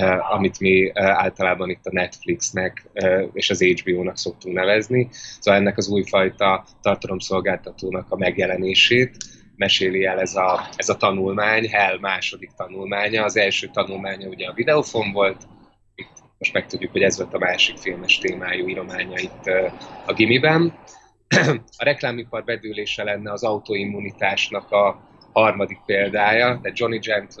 Uh, 0.00 0.32
amit 0.32 0.60
mi 0.60 0.90
általában 0.94 1.70
itt 1.70 1.86
a 1.86 1.92
Netflixnek 1.92 2.88
és 3.32 3.50
az 3.50 3.62
HBO-nak 3.62 4.16
szoktunk 4.16 4.54
nevezni. 4.54 5.08
Szóval 5.40 5.60
ennek 5.60 5.76
az 5.76 5.88
újfajta 5.88 6.64
tartalomszolgáltatónak 6.82 8.06
a 8.08 8.16
megjelenését 8.16 9.16
meséli 9.56 10.04
el 10.04 10.20
ez 10.20 10.34
a, 10.34 10.68
ez 10.76 10.88
a 10.88 10.96
tanulmány, 10.96 11.68
Hell 11.68 11.98
második 11.98 12.50
tanulmánya. 12.56 13.24
Az 13.24 13.36
első 13.36 13.66
tanulmánya 13.72 14.28
ugye 14.28 14.46
a 14.46 14.52
videófon 14.52 15.12
volt, 15.12 15.42
itt 15.94 16.12
most 16.38 16.52
megtudjuk, 16.52 16.92
hogy 16.92 17.02
ez 17.02 17.16
volt 17.16 17.34
a 17.34 17.38
másik 17.38 17.76
filmes 17.76 18.18
témájú 18.18 18.68
írománya 18.68 19.18
itt 19.18 19.46
a 20.06 20.12
gimiben. 20.12 20.78
A 21.76 21.84
reklámipar 21.84 22.44
bedőlése 22.44 23.02
lenne 23.04 23.32
az 23.32 23.44
autoimmunitásnak 23.44 24.70
a, 24.70 25.06
harmadik 25.40 25.78
példája, 25.86 26.58
de 26.62 26.70
Johnny 26.74 26.98
Gent, 26.98 27.34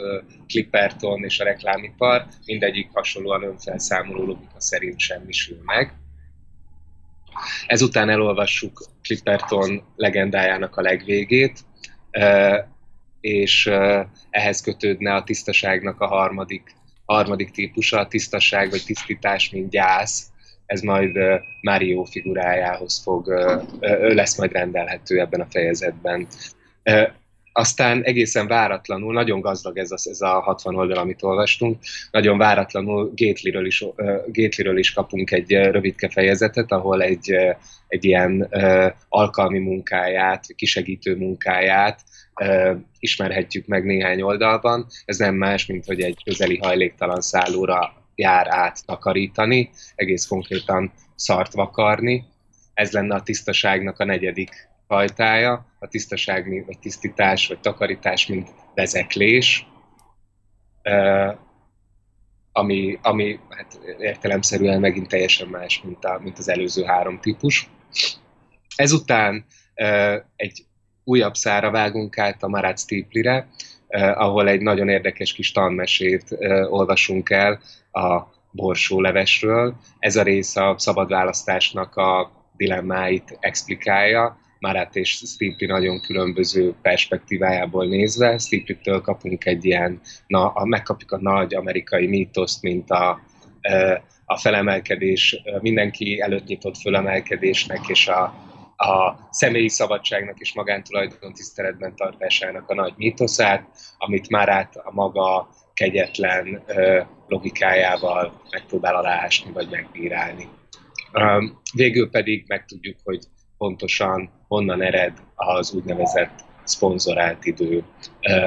Clipperton 0.46 1.24
és 1.24 1.40
a 1.40 1.44
reklámipar 1.44 2.26
mindegyik 2.44 2.88
hasonlóan 2.92 3.42
önfelszámoló 3.42 4.24
logika 4.24 4.60
szerint 4.60 4.98
semmisül 4.98 5.58
meg. 5.64 5.92
Ezután 7.66 8.08
elolvassuk 8.08 8.84
Clipperton 9.02 9.82
legendájának 9.94 10.76
a 10.76 10.82
legvégét, 10.82 11.60
és 13.20 13.66
ehhez 14.30 14.60
kötődne 14.60 15.14
a 15.14 15.24
tisztaságnak 15.24 16.00
a 16.00 16.06
harmadik, 16.06 16.74
harmadik 17.04 17.50
típusa, 17.50 17.98
a 17.98 18.08
tisztaság 18.08 18.70
vagy 18.70 18.82
tisztítás, 18.86 19.50
mint 19.50 19.70
gyász. 19.70 20.30
Ez 20.66 20.80
majd 20.80 21.18
Mario 21.60 22.04
figurájához 22.04 23.02
fog, 23.02 23.28
lesz 24.00 24.38
majd 24.38 24.52
rendelhető 24.52 25.20
ebben 25.20 25.40
a 25.40 25.46
fejezetben. 25.50 26.26
Aztán 27.58 28.02
egészen 28.02 28.46
váratlanul, 28.46 29.12
nagyon 29.12 29.40
gazdag 29.40 29.78
ez 29.78 29.90
a, 29.90 29.96
ez 30.02 30.20
a 30.20 30.40
60 30.40 30.76
oldal, 30.76 30.98
amit 30.98 31.22
olvastunk, 31.22 31.78
nagyon 32.10 32.38
váratlanul 32.38 33.12
Gatelyről 33.14 33.66
is, 33.66 33.80
uh, 33.80 34.78
is 34.78 34.92
kapunk 34.92 35.30
egy 35.30 35.50
rövidke 35.50 36.08
fejezetet, 36.08 36.72
ahol 36.72 37.02
egy, 37.02 37.34
egy 37.88 38.04
ilyen 38.04 38.48
uh, 38.50 38.92
alkalmi 39.08 39.58
munkáját, 39.58 40.46
kisegítő 40.54 41.16
munkáját 41.16 42.00
uh, 42.40 42.76
ismerhetjük 42.98 43.66
meg 43.66 43.84
néhány 43.84 44.22
oldalban. 44.22 44.86
Ez 45.04 45.16
nem 45.16 45.34
más, 45.34 45.66
mint 45.66 45.84
hogy 45.84 46.00
egy 46.00 46.22
közeli 46.24 46.58
hajléktalan 46.62 47.20
szállóra 47.20 47.92
jár 48.14 48.46
át 48.48 48.86
takarítani, 48.86 49.70
egész 49.94 50.26
konkrétan 50.26 50.92
szart 51.14 51.52
vakarni. 51.52 52.24
Ez 52.74 52.92
lenne 52.92 53.14
a 53.14 53.22
tisztaságnak 53.22 53.98
a 53.98 54.04
negyedik 54.04 54.68
fajtája, 54.86 55.66
a 55.78 55.88
tisztaság, 55.88 56.64
vagy 56.66 56.78
tisztítás, 56.78 57.46
vagy 57.46 57.60
takarítás, 57.60 58.26
mint 58.26 58.48
vezeklés, 58.74 59.66
ami, 62.52 62.98
ami 63.02 63.40
hát 63.48 63.80
értelemszerűen 63.98 64.80
megint 64.80 65.08
teljesen 65.08 65.48
más, 65.48 65.82
mint, 65.84 66.04
a, 66.04 66.20
mint 66.22 66.38
az 66.38 66.48
előző 66.48 66.84
három 66.84 67.20
típus. 67.20 67.70
Ezután 68.76 69.44
egy 70.36 70.64
újabb 71.04 71.34
szára 71.34 71.70
vágunk 71.70 72.18
át 72.18 72.42
a 72.42 72.48
Marat 72.48 72.78
Stiplire, 72.78 73.48
ahol 74.14 74.48
egy 74.48 74.60
nagyon 74.60 74.88
érdekes 74.88 75.32
kis 75.32 75.52
tanmesét 75.52 76.36
olvasunk 76.68 77.30
el 77.30 77.60
a 77.92 78.22
borsólevesről. 78.50 79.76
Ez 79.98 80.16
a 80.16 80.22
rész 80.22 80.56
a 80.56 80.74
szabad 80.78 81.08
választásnak 81.08 81.96
a 81.96 82.30
dilemmáit 82.56 83.36
explikálja, 83.40 84.38
Marat 84.58 84.96
és 84.96 85.10
Stipli 85.10 85.66
nagyon 85.66 86.00
különböző 86.00 86.74
perspektívájából 86.82 87.86
nézve. 87.86 88.38
Stipli-től 88.38 89.00
kapunk 89.00 89.44
egy 89.44 89.64
ilyen, 89.64 90.00
na, 90.26 90.48
a, 90.48 90.64
megkapjuk 90.64 91.12
a 91.12 91.20
nagy 91.20 91.54
amerikai 91.54 92.06
mítoszt, 92.06 92.62
mint 92.62 92.90
a, 92.90 93.20
a 94.24 94.38
felemelkedés, 94.38 95.42
mindenki 95.60 96.20
előtt 96.20 96.46
nyitott 96.46 96.76
fölemelkedésnek 96.76 97.88
és 97.88 98.08
a, 98.08 98.22
a 98.76 99.18
személyi 99.30 99.68
szabadságnak 99.68 100.38
és 100.38 100.54
magántulajdon 100.54 101.32
tiszteletben 101.32 101.96
tartásának 101.96 102.68
a 102.70 102.74
nagy 102.74 102.92
mítoszát, 102.96 103.68
amit 103.98 104.28
már 104.28 104.48
át 104.48 104.76
a 104.76 104.92
maga 104.92 105.48
kegyetlen 105.74 106.62
logikájával 107.28 108.42
megpróbál 108.50 108.94
aláásni 108.94 109.52
vagy 109.52 109.68
megbírálni. 109.70 110.48
Végül 111.74 112.10
pedig 112.10 112.44
megtudjuk, 112.46 112.96
hogy 113.04 113.24
pontosan 113.58 114.30
honnan 114.48 114.82
ered 114.82 115.12
az 115.34 115.74
úgynevezett 115.74 116.44
szponzorált 116.64 117.44
idő, 117.44 117.82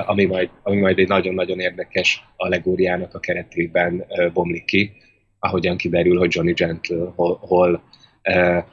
ami 0.05 0.25
majd, 0.25 0.49
ami 0.63 0.79
majd 0.79 0.99
egy 0.99 1.07
nagyon-nagyon 1.07 1.59
érdekes 1.59 2.25
allegóriának 2.35 3.13
a 3.13 3.19
keretében 3.19 4.05
bomlik 4.33 4.65
ki, 4.65 4.91
ahogyan 5.39 5.77
kiderül, 5.77 6.17
hogy 6.17 6.35
Johnny 6.35 6.53
Gentle 6.53 7.11
hol, 7.15 7.37
hol 7.41 7.83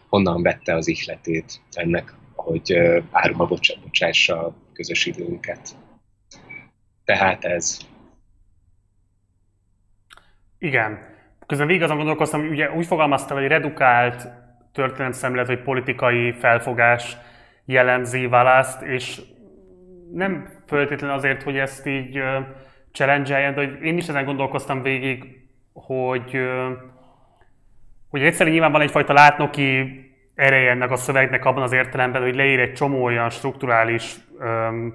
honnan 0.08 0.42
vette 0.42 0.74
az 0.74 0.88
ihletét 0.88 1.60
ennek, 1.72 2.14
hogy 2.34 2.78
áruba 3.10 3.46
bocsássa 3.82 4.46
a 4.46 4.54
közös 4.72 5.06
időnket. 5.06 5.68
Tehát 7.04 7.44
ez. 7.44 7.78
Igen. 10.58 11.14
Közben 11.46 11.66
végig 11.66 11.82
azon 11.82 11.96
gondolkoztam, 11.96 12.48
ugye 12.48 12.72
úgy 12.72 12.86
fogalmaztál, 12.86 13.38
hogy 13.38 13.46
redukált 13.46 14.28
történetszemlélet 14.76 15.46
vagy 15.46 15.62
politikai 15.62 16.32
felfogás 16.32 17.16
jellemzi 17.64 18.26
választ, 18.26 18.82
és 18.82 19.20
nem 20.12 20.48
föltétlenül 20.66 21.16
azért, 21.16 21.42
hogy 21.42 21.56
ezt 21.56 21.86
így 21.86 22.22
challenge 22.92 23.50
de 23.50 23.64
hogy 23.64 23.82
én 23.82 23.96
is 23.96 24.08
ezen 24.08 24.24
gondolkoztam 24.24 24.82
végig, 24.82 25.24
hogy, 25.72 26.38
hogy 28.10 28.22
egyszerűen 28.22 28.52
nyilván 28.52 28.72
van 28.72 28.80
egyfajta 28.80 29.12
látnoki 29.12 30.00
ereje 30.34 30.70
ennek 30.70 30.90
a 30.90 30.96
szövegnek 30.96 31.44
abban 31.44 31.62
az 31.62 31.72
értelemben, 31.72 32.22
hogy 32.22 32.34
leír 32.34 32.60
egy 32.60 32.72
csomó 32.72 33.04
olyan 33.04 33.30
strukturális 33.30 34.14
um, 34.38 34.94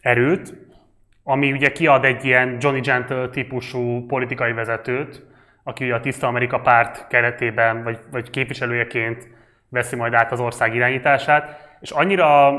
erőt, 0.00 0.54
ami 1.22 1.52
ugye 1.52 1.72
kiad 1.72 2.04
egy 2.04 2.24
ilyen 2.24 2.56
Johnny 2.60 2.80
Gentle 2.80 3.28
típusú 3.28 4.06
politikai 4.06 4.52
vezetőt, 4.52 5.26
aki 5.64 5.90
a 5.90 6.00
Tiszta 6.00 6.26
Amerika 6.26 6.60
párt 6.60 7.06
keretében, 7.06 7.82
vagy, 7.82 7.98
vagy 8.10 8.30
képviselőjeként 8.30 9.28
veszi 9.68 9.96
majd 9.96 10.14
át 10.14 10.32
az 10.32 10.40
ország 10.40 10.74
irányítását, 10.74 11.76
és 11.80 11.90
annyira 11.90 12.52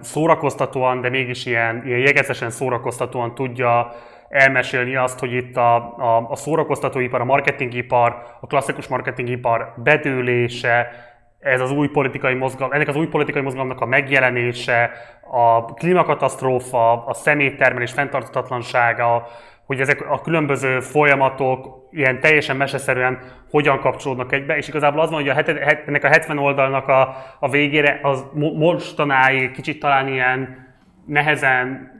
szórakoztatóan, 0.00 1.00
de 1.00 1.08
mégis 1.08 1.46
ilyen, 1.46 1.82
ilyen 1.86 1.98
jegezesen 1.98 2.50
szórakoztatóan 2.50 3.34
tudja 3.34 3.92
elmesélni 4.28 4.96
azt, 4.96 5.18
hogy 5.18 5.32
itt 5.32 5.56
a, 5.56 5.74
a, 5.98 6.30
a 6.30 6.36
szórakoztatóipar, 6.36 7.20
a 7.20 7.24
marketingipar, 7.24 8.22
a 8.40 8.46
klasszikus 8.46 8.86
marketingipar 8.86 9.72
bedőlése, 9.76 10.90
ez 11.38 11.60
az 11.60 11.70
új 11.70 11.88
politikai 11.88 12.34
mozgalom, 12.34 12.72
ennek 12.72 12.88
az 12.88 12.96
új 12.96 13.06
politikai 13.06 13.42
mozgalomnak 13.42 13.80
a 13.80 13.86
megjelenése, 13.86 14.90
a 15.30 15.64
klímakatasztrófa, 15.64 17.04
a 17.06 17.14
szeméttermelés 17.14 17.92
fenntartatlansága, 17.92 19.26
hogy 19.68 19.80
ezek 19.80 20.10
a 20.10 20.20
különböző 20.20 20.80
folyamatok 20.80 21.88
ilyen 21.90 22.20
teljesen 22.20 22.56
meseszerűen 22.56 23.18
hogyan 23.50 23.80
kapcsolódnak 23.80 24.32
egybe, 24.32 24.56
és 24.56 24.68
igazából 24.68 25.00
az 25.00 25.10
van, 25.10 25.20
hogy 25.20 25.28
a 25.28 25.34
het, 25.34 25.48
ennek 25.86 26.04
a 26.04 26.08
70 26.08 26.38
oldalnak 26.38 26.88
a, 26.88 27.16
a 27.40 27.48
végére 27.48 28.00
az 28.02 28.24
mostanáig 28.34 29.50
kicsit 29.50 29.80
talán 29.80 30.08
ilyen 30.08 30.66
nehezen, 31.06 31.90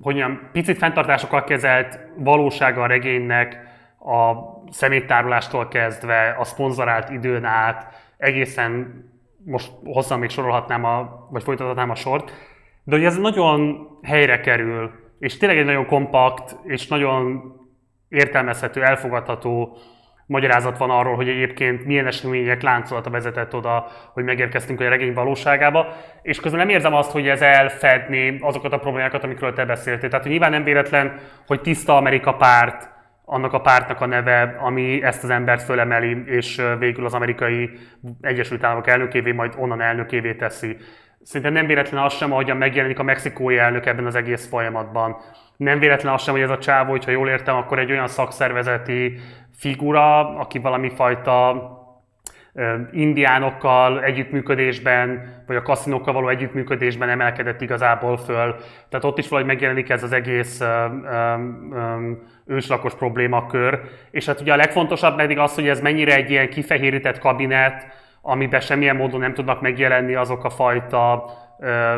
hogy 0.00 0.14
mondjam, 0.14 0.48
picit 0.52 0.78
fenntartásokkal 0.78 1.44
kezelt 1.44 1.98
valósága 2.16 2.82
a 2.82 2.86
regénynek, 2.86 3.58
a 3.98 4.34
szeméttárolástól 4.70 5.68
kezdve, 5.68 6.36
a 6.38 6.44
szponzorált 6.44 7.10
időn 7.10 7.44
át, 7.44 7.94
egészen 8.16 9.04
most 9.44 9.72
hosszan 9.84 10.18
még 10.18 10.30
sorolhatnám, 10.30 10.84
a, 10.84 11.26
vagy 11.30 11.42
folytathatnám 11.42 11.90
a 11.90 11.94
sort, 11.94 12.32
de 12.84 12.96
hogy 12.96 13.04
ez 13.04 13.18
nagyon 13.18 13.88
helyre 14.02 14.40
kerül 14.40 15.01
és 15.22 15.36
tényleg 15.36 15.58
egy 15.58 15.64
nagyon 15.64 15.86
kompakt 15.86 16.56
és 16.64 16.86
nagyon 16.86 17.42
értelmezhető, 18.08 18.82
elfogadható 18.82 19.78
magyarázat 20.26 20.78
van 20.78 20.90
arról, 20.90 21.14
hogy 21.14 21.28
egyébként 21.28 21.84
milyen 21.84 22.06
események 22.06 22.62
láncolata 22.62 23.10
vezetett 23.10 23.54
oda, 23.54 23.86
hogy 24.12 24.24
megérkeztünk 24.24 24.80
a 24.80 24.88
regény 24.88 25.12
valóságába, 25.12 25.96
és 26.22 26.40
közben 26.40 26.60
nem 26.60 26.68
érzem 26.68 26.94
azt, 26.94 27.10
hogy 27.10 27.28
ez 27.28 27.40
elfedné 27.40 28.38
azokat 28.40 28.72
a 28.72 28.78
problémákat, 28.78 29.24
amikről 29.24 29.52
te 29.52 29.64
beszéltél. 29.64 30.08
Tehát 30.08 30.24
hogy 30.24 30.32
nyilván 30.32 30.50
nem 30.50 30.64
véletlen, 30.64 31.20
hogy 31.46 31.60
tiszta 31.60 31.96
Amerika 31.96 32.34
párt, 32.34 32.90
annak 33.24 33.52
a 33.52 33.60
pártnak 33.60 34.00
a 34.00 34.06
neve, 34.06 34.56
ami 34.60 35.02
ezt 35.02 35.24
az 35.24 35.30
embert 35.30 35.62
fölemeli, 35.62 36.22
és 36.26 36.62
végül 36.78 37.04
az 37.04 37.14
amerikai 37.14 37.70
Egyesült 38.20 38.64
Államok 38.64 38.86
elnökévé, 38.86 39.32
majd 39.32 39.54
onnan 39.56 39.80
elnökévé 39.80 40.34
teszi. 40.34 40.76
Szerintem 41.24 41.52
nem 41.52 41.66
véletlen 41.66 42.02
az 42.02 42.14
sem, 42.14 42.32
ahogyan 42.32 42.56
megjelenik 42.56 42.98
a 42.98 43.02
mexikói 43.02 43.58
elnök 43.58 43.86
ebben 43.86 44.06
az 44.06 44.14
egész 44.14 44.48
folyamatban. 44.48 45.16
Nem 45.56 45.78
véletlen 45.78 46.12
az 46.12 46.22
sem, 46.22 46.34
hogy 46.34 46.42
ez 46.42 46.50
a 46.50 46.58
csávó, 46.58 46.90
hogyha 46.90 47.10
jól 47.10 47.28
értem, 47.28 47.56
akkor 47.56 47.78
egy 47.78 47.90
olyan 47.90 48.08
szakszervezeti 48.08 49.18
figura, 49.56 50.36
aki 50.38 50.58
valami 50.58 50.90
fajta 50.90 51.70
indiánokkal 52.92 54.02
együttműködésben, 54.02 55.34
vagy 55.46 55.56
a 55.56 55.62
kaszinókkal 55.62 56.12
való 56.12 56.28
együttműködésben 56.28 57.08
emelkedett 57.08 57.60
igazából 57.60 58.16
föl. 58.16 58.54
Tehát 58.88 59.04
ott 59.04 59.18
is 59.18 59.28
valahogy 59.28 59.50
megjelenik 59.50 59.90
ez 59.90 60.02
az 60.02 60.12
egész 60.12 60.60
őslakos 62.46 62.94
problémakör. 62.94 63.80
És 64.10 64.26
hát 64.26 64.40
ugye 64.40 64.52
a 64.52 64.56
legfontosabb 64.56 65.16
pedig 65.16 65.38
az, 65.38 65.54
hogy 65.54 65.68
ez 65.68 65.80
mennyire 65.80 66.14
egy 66.14 66.30
ilyen 66.30 66.48
kifehérített 66.48 67.18
kabinet, 67.18 67.86
amiben 68.22 68.60
semmilyen 68.60 68.96
módon 68.96 69.20
nem 69.20 69.34
tudnak 69.34 69.60
megjelenni 69.60 70.14
azok 70.14 70.44
a 70.44 70.50
fajta 70.50 71.30
ö, 71.60 71.94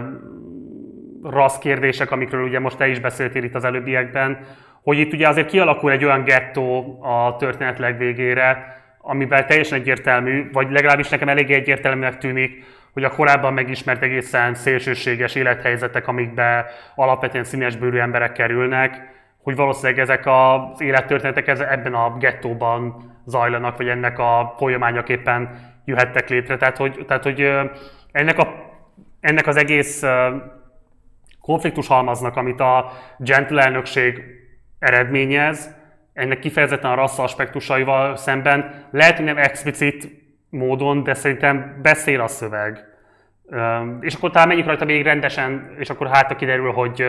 rassz 1.22 1.58
kérdések, 1.58 2.10
amikről 2.10 2.44
ugye 2.44 2.58
most 2.58 2.76
te 2.76 2.88
is 2.88 3.00
beszéltél 3.00 3.44
itt 3.44 3.54
az 3.54 3.64
előbbiekben, 3.64 4.38
hogy 4.82 4.98
itt 4.98 5.12
ugye 5.12 5.28
azért 5.28 5.48
kialakul 5.48 5.90
egy 5.90 6.04
olyan 6.04 6.24
gettó 6.24 6.98
a 7.02 7.36
történet 7.36 7.78
legvégére, 7.78 8.76
amivel 8.98 9.46
teljesen 9.46 9.78
egyértelmű, 9.78 10.50
vagy 10.52 10.70
legalábbis 10.70 11.08
nekem 11.08 11.28
elég 11.28 11.50
egyértelműnek 11.50 12.18
tűnik, 12.18 12.64
hogy 12.92 13.04
a 13.04 13.10
korábban 13.10 13.52
megismert 13.52 14.02
egészen 14.02 14.54
szélsőséges 14.54 15.34
élethelyzetek, 15.34 16.08
amikbe 16.08 16.66
alapvetően 16.94 17.44
színes 17.44 17.76
bőrű 17.76 17.98
emberek 17.98 18.32
kerülnek, 18.32 19.12
hogy 19.42 19.56
valószínűleg 19.56 19.98
ezek 19.98 20.26
az 20.26 20.80
élettörténetek 20.80 21.48
ebben 21.48 21.94
a 21.94 22.16
gettóban 22.18 23.12
zajlanak, 23.26 23.76
vagy 23.76 23.88
ennek 23.88 24.18
a 24.18 24.54
folyamányaképpen 24.58 25.72
jöhettek 25.84 26.28
létre. 26.28 26.56
Tehát, 26.56 26.76
hogy, 26.76 27.04
tehát, 27.06 27.22
hogy 27.22 27.50
ennek, 28.12 28.38
a, 28.38 28.54
ennek 29.20 29.46
az 29.46 29.56
egész 29.56 30.02
konfliktus 31.40 31.86
halmaznak, 31.86 32.36
amit 32.36 32.60
a 32.60 32.92
gentle 33.18 33.62
elnökség 33.62 34.22
eredményez, 34.78 35.74
ennek 36.12 36.38
kifejezetten 36.38 36.90
a 36.90 36.94
rassza 36.94 37.22
aspektusaival 37.22 38.16
szemben, 38.16 38.88
lehet, 38.90 39.16
hogy 39.16 39.24
nem 39.24 39.38
explicit 39.38 40.08
módon, 40.50 41.02
de 41.02 41.14
szerintem 41.14 41.78
beszél 41.82 42.20
a 42.20 42.28
szöveg. 42.28 42.84
És 44.00 44.14
akkor 44.14 44.30
talán 44.30 44.48
menjünk 44.48 44.68
rajta 44.68 44.84
még 44.84 45.02
rendesen, 45.02 45.74
és 45.78 45.90
akkor 45.90 46.06
hát 46.06 46.36
kiderül, 46.36 46.72
hogy 46.72 47.04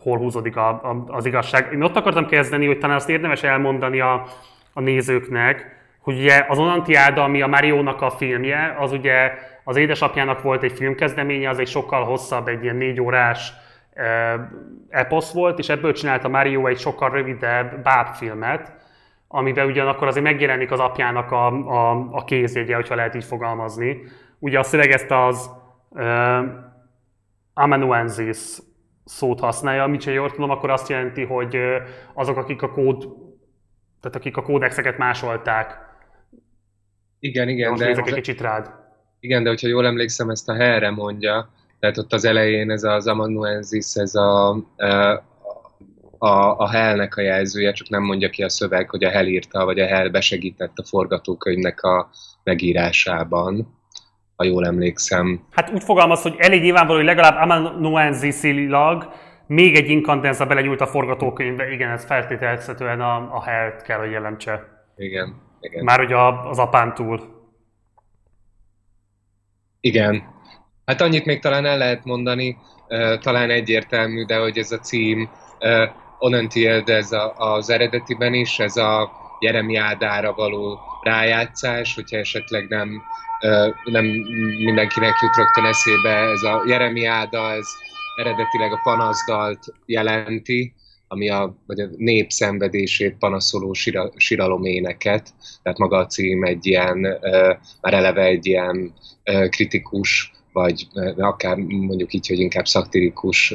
hol 0.00 0.18
húzódik 0.18 0.56
a, 0.56 0.80
az 1.06 1.26
igazság. 1.26 1.72
Én 1.72 1.82
ott 1.82 1.96
akartam 1.96 2.26
kezdeni, 2.26 2.66
hogy 2.66 2.78
talán 2.78 2.96
azt 2.96 3.08
érdemes 3.08 3.42
elmondani 3.42 4.00
a, 4.00 4.26
a 4.72 4.80
nézőknek, 4.80 5.77
hogy 6.00 6.18
ugye 6.18 6.44
az 6.48 6.58
Onantiáda, 6.58 7.22
ami 7.22 7.42
a 7.42 7.46
Mariónak 7.46 8.02
a 8.02 8.10
filmje, 8.10 8.76
az 8.78 8.92
ugye 8.92 9.32
az 9.64 9.76
édesapjának 9.76 10.42
volt 10.42 10.62
egy 10.62 10.72
filmkezdeménye, 10.72 11.48
az 11.48 11.58
egy 11.58 11.68
sokkal 11.68 12.04
hosszabb, 12.04 12.48
egy 12.48 12.62
ilyen 12.62 12.76
négy 12.76 13.00
órás 13.00 13.52
eposz 14.88 15.32
volt, 15.32 15.58
és 15.58 15.68
ebből 15.68 15.92
csinálta 15.92 16.28
Mario 16.28 16.66
egy 16.66 16.78
sokkal 16.78 17.10
rövidebb 17.10 17.82
bábfilmet, 17.82 18.72
amiben 19.28 19.66
ugyanakkor 19.66 20.06
azért 20.06 20.24
megjelenik 20.24 20.70
az 20.70 20.80
apjának 20.80 21.30
a, 21.30 21.46
a, 21.46 22.08
a 22.10 22.24
kézjegye, 22.24 22.74
hogyha 22.74 22.94
lehet 22.94 23.14
így 23.14 23.24
fogalmazni. 23.24 24.02
Ugye 24.38 24.58
a 24.58 24.62
szöveg 24.62 24.90
ezt 24.90 25.10
az 25.10 25.50
uh, 25.88 26.38
amanuensis 27.54 28.58
szót 29.04 29.40
használja, 29.40 29.82
amit 29.82 30.04
ha 30.04 30.10
jól 30.10 30.30
tudom, 30.30 30.50
akkor 30.50 30.70
azt 30.70 30.88
jelenti, 30.88 31.24
hogy 31.24 31.58
azok, 32.12 32.36
akik 32.36 32.62
a 32.62 32.70
kód, 32.70 32.98
tehát 34.00 34.16
akik 34.16 34.36
a 34.36 34.42
kódexeket 34.42 34.98
másolták. 34.98 35.86
Igen, 37.20 37.48
igen. 37.48 37.70
Most 37.70 37.82
de 37.82 37.88
egy 37.88 38.14
kicsit 38.14 38.40
rád. 38.40 38.70
Igen, 39.20 39.42
de 39.42 39.48
hogyha 39.48 39.68
jól 39.68 39.86
emlékszem, 39.86 40.30
ezt 40.30 40.48
a 40.48 40.54
helyre 40.54 40.90
mondja, 40.90 41.48
tehát 41.80 41.98
ott 41.98 42.12
az 42.12 42.24
elején 42.24 42.70
ez 42.70 42.82
az 42.82 43.06
amanuensis, 43.06 43.94
ez 43.94 44.14
a, 44.14 44.50
a, 46.18 46.28
a 46.58 46.68
Hellnek 46.68 47.16
a 47.16 47.20
jelzője, 47.20 47.72
csak 47.72 47.88
nem 47.88 48.02
mondja 48.02 48.30
ki 48.30 48.42
a 48.42 48.48
szöveg, 48.48 48.90
hogy 48.90 49.04
a 49.04 49.10
Hell 49.10 49.26
írta, 49.26 49.64
vagy 49.64 49.80
a 49.80 49.86
Hell 49.86 50.08
besegített 50.08 50.78
a 50.78 50.84
forgatókönyvnek 50.84 51.82
a 51.82 52.10
megírásában, 52.44 53.76
ha 54.36 54.44
jól 54.44 54.66
emlékszem. 54.66 55.46
Hát 55.50 55.70
úgy 55.70 55.82
fogalmaz, 55.82 56.22
hogy 56.22 56.34
elég 56.38 56.62
nyilvánvaló, 56.62 56.98
hogy 56.98 57.06
legalább 57.06 57.50
amanuensisilag 57.50 59.12
még 59.46 59.76
egy 59.76 59.90
inkandenza 59.90 60.46
belegyújt 60.46 60.80
a 60.80 60.86
forgatókönyvbe, 60.86 61.72
igen, 61.72 61.90
ez 61.90 62.04
feltételezhetően 62.04 63.00
a, 63.00 63.34
a 63.34 63.42
Hell-t 63.42 63.82
kell, 63.82 63.98
hogy 63.98 64.10
jelentse. 64.10 64.84
Igen, 64.96 65.47
igen. 65.60 65.84
Már 65.84 66.00
ugye 66.00 66.16
az 66.48 66.58
apán 66.58 66.94
túl. 66.94 67.36
Igen, 69.80 70.36
Hát 70.88 71.00
annyit 71.00 71.24
még 71.24 71.40
talán 71.40 71.64
el 71.64 71.78
lehet 71.78 72.04
mondani, 72.04 72.56
talán 73.20 73.50
egyértelmű, 73.50 74.24
de 74.24 74.38
hogy 74.38 74.58
ez 74.58 74.72
a 74.72 74.78
cím 74.78 75.30
Onantiel, 76.18 76.82
ez 76.86 77.12
a, 77.12 77.34
az 77.36 77.70
eredetiben 77.70 78.34
is, 78.34 78.58
ez 78.58 78.76
a 78.76 79.10
Jeremiádára 79.40 80.32
való 80.32 80.78
rájátszás, 81.02 81.94
hogyha 81.94 82.16
esetleg 82.16 82.68
nem, 82.68 83.02
nem 83.84 84.04
mindenkinek 84.64 85.12
jut 85.20 85.36
rögtön 85.36 85.64
eszébe, 85.64 86.10
ez 86.10 86.42
a 86.42 86.62
Jeremiáda, 86.66 87.50
ez 87.50 87.66
eredetileg 88.16 88.72
a 88.72 88.80
panaszdalt 88.82 89.64
jelenti, 89.86 90.74
ami 91.08 91.28
a, 91.28 91.54
vagy 91.66 91.80
a 91.80 91.88
nép 91.96 92.30
szenvedését 92.30 93.16
panaszoló 93.18 93.72
sira, 93.72 94.12
siraloméneket, 94.16 95.34
tehát 95.62 95.78
maga 95.78 95.96
a 95.96 96.06
cím 96.06 96.44
egy 96.44 96.66
ilyen, 96.66 96.98
már 97.80 97.94
eleve 97.94 98.22
egy 98.22 98.46
ilyen 98.46 98.94
kritikus 99.50 100.32
vagy 100.52 100.88
akár 101.16 101.56
mondjuk 101.56 102.12
így, 102.12 102.26
hogy 102.26 102.38
inkább 102.38 102.66
szaktirikus 102.66 103.54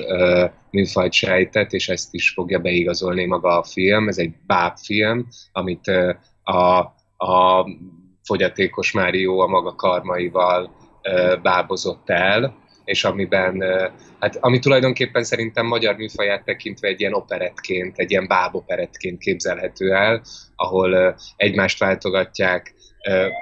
műfajt 0.70 1.12
sejtett, 1.12 1.72
és 1.72 1.89
ezt 1.89 2.13
is 2.13 2.30
fogja 2.30 2.60
beigazolni 2.60 3.26
maga 3.26 3.58
a 3.60 3.63
film. 3.63 4.08
Ez 4.08 4.18
egy 4.18 4.34
bábfilm, 4.48 5.28
amit 5.52 5.88
a, 6.44 6.78
a 7.26 7.68
fogyatékos 8.24 8.92
Márió 8.92 9.39
a 9.39 9.48
maga 9.48 9.76
karmaival 9.76 10.76
bábozott 11.42 12.10
el, 12.10 12.56
és 12.86 13.04
amiben, 13.04 13.63
hát 14.19 14.38
ami 14.39 14.60
tulajdonképpen 14.60 15.24
szerintem 15.24 15.65
magyar 15.65 15.96
műfaját 15.96 16.43
tekintve 16.43 16.88
egy 16.88 17.00
ilyen 17.00 17.13
operettként, 17.13 17.98
egy 17.98 18.12
ilyen 18.12 18.28
báboperettként 18.28 19.19
képzelhető 19.19 19.93
el, 19.93 20.22
ahol 20.56 21.15
egymást 21.36 21.80
váltogatják 21.80 22.74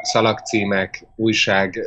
szalagcímek, 0.02 1.06
újság 1.16 1.80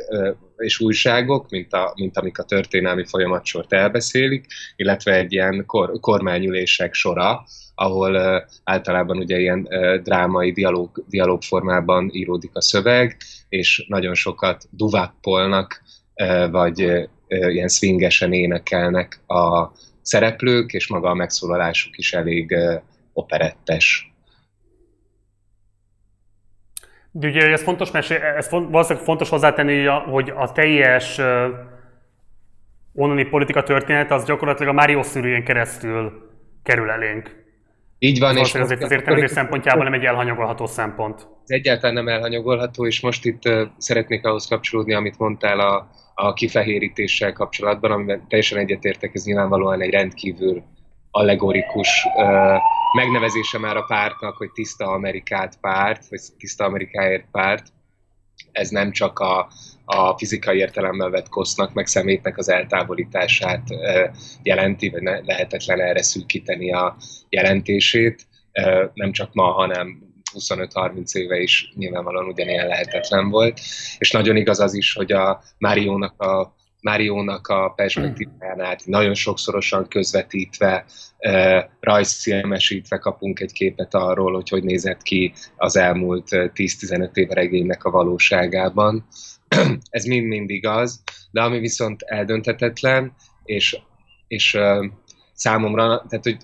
és 0.57 0.79
újságok, 0.79 1.49
mint, 1.49 1.73
a, 1.73 1.93
mint 1.95 2.17
amik 2.17 2.39
a 2.39 2.43
történelmi 2.43 3.05
folyamatsort 3.05 3.73
elbeszélik, 3.73 4.45
illetve 4.75 5.13
egy 5.13 5.33
ilyen 5.33 5.63
kor, 5.65 5.99
kormányülések 5.99 6.93
sora, 6.93 7.43
ahol 7.75 8.45
általában 8.63 9.17
ugye 9.17 9.39
ilyen 9.39 9.67
drámai 10.03 10.51
dialóg, 10.51 11.03
dialógformában 11.07 12.09
íródik 12.13 12.51
a 12.53 12.61
szöveg, 12.61 13.17
és 13.49 13.85
nagyon 13.87 14.13
sokat 14.13 14.63
duváppolnak, 14.69 15.81
uh, 16.23 16.51
vagy 16.51 17.09
ilyen 17.27 17.67
swingesen 17.67 18.33
énekelnek 18.33 19.19
a 19.27 19.71
szereplők, 20.01 20.73
és 20.73 20.87
maga 20.87 21.09
a 21.09 21.13
megszólalásuk 21.13 21.97
is 21.97 22.13
elég 22.13 22.55
operettes. 23.13 24.13
De 27.11 27.27
ugye 27.27 27.51
ez 27.51 27.63
fontos, 27.63 27.91
mert 27.91 28.11
ez 28.11 28.49
valószínűleg 28.49 29.05
fontos 29.05 29.29
hozzátenni, 29.29 29.85
hogy 29.85 30.29
a 30.35 30.51
teljes 30.51 31.19
onnani 32.93 33.25
politika 33.25 33.63
történet 33.63 34.11
az 34.11 34.25
gyakorlatilag 34.25 34.71
a 34.71 34.75
Mário 34.75 35.03
szűrűjén 35.03 35.43
keresztül 35.43 36.29
kerül 36.63 36.89
elénk. 36.89 37.43
Így 37.99 38.19
van, 38.19 38.37
és 38.37 38.55
azért 38.55 38.83
az 38.83 38.91
értelmezés 38.91 39.31
szempontjából 39.31 39.83
nem 39.83 39.93
egy 39.93 40.03
elhanyagolható 40.03 40.65
szempont. 40.65 41.19
Ez 41.19 41.49
egyáltalán 41.49 41.95
nem 41.95 42.07
elhanyagolható, 42.07 42.85
és 42.85 43.01
most 43.01 43.25
itt 43.25 43.41
szeretnék 43.77 44.25
ahhoz 44.25 44.47
kapcsolódni, 44.47 44.93
amit 44.93 45.17
mondtál 45.17 45.59
a, 45.59 45.89
a 46.17 46.33
kifehérítéssel 46.33 47.33
kapcsolatban, 47.33 47.91
amiben 47.91 48.27
teljesen 48.27 48.57
egyetértek, 48.57 49.15
ez 49.15 49.23
nyilvánvalóan 49.23 49.81
egy 49.81 49.89
rendkívül 49.89 50.63
allegorikus 51.11 52.07
megnevezése 52.95 53.59
már 53.59 53.77
a 53.77 53.85
pártnak, 53.87 54.37
hogy 54.37 54.51
tiszta 54.51 54.85
Amerikát 54.85 55.57
párt, 55.59 56.07
vagy 56.09 56.19
tiszta 56.37 56.65
Amerikáért 56.65 57.25
párt. 57.31 57.67
Ez 58.51 58.69
nem 58.69 58.91
csak 58.91 59.19
a, 59.19 59.47
a 59.85 60.17
fizikai 60.17 60.57
értelemben 60.57 61.11
vett 61.11 61.29
kosznak, 61.29 61.73
meg 61.73 61.87
szemétnek 61.87 62.37
az 62.37 62.49
eltávolítását 62.49 63.67
jelenti, 64.43 64.89
vagy 64.89 65.03
lehetetlen 65.25 65.81
erre 65.81 66.01
szűkíteni 66.01 66.73
a 66.73 66.95
jelentését. 67.29 68.27
Nem 68.93 69.11
csak 69.11 69.33
ma, 69.33 69.51
hanem 69.51 70.04
25-30 70.39 71.15
éve 71.15 71.39
is 71.39 71.73
nyilvánvalóan 71.75 72.27
ugyanilyen 72.27 72.67
lehetetlen 72.67 73.29
volt. 73.29 73.59
És 73.97 74.11
nagyon 74.11 74.35
igaz 74.35 74.59
az 74.59 74.73
is, 74.73 74.93
hogy 74.93 75.11
a 75.11 75.43
Máriónak 75.57 76.21
a 76.21 76.55
Máriónak 76.85 77.47
a 77.47 77.73
perspektíváján 77.75 78.61
át 78.61 78.85
nagyon 78.85 79.13
sokszorosan 79.13 79.87
közvetítve, 79.87 80.85
rajzfilmesítve 81.79 82.97
kapunk 82.97 83.39
egy 83.39 83.51
képet 83.51 83.93
arról, 83.93 84.33
hogy 84.33 84.49
hogy 84.49 84.63
nézett 84.63 85.01
ki 85.01 85.33
az 85.55 85.75
elmúlt 85.75 86.27
10-15 86.29 87.15
év 87.15 87.27
regénynek 87.27 87.83
a 87.83 87.91
valóságában. 87.91 89.07
Ez 89.89 90.03
mind-mind 90.03 90.49
igaz, 90.49 91.03
de 91.31 91.41
ami 91.41 91.59
viszont 91.59 92.01
eldönthetetlen, 92.01 93.15
és, 93.43 93.77
és 94.27 94.57
számomra, 95.33 95.85
tehát 96.09 96.23
hogy 96.23 96.37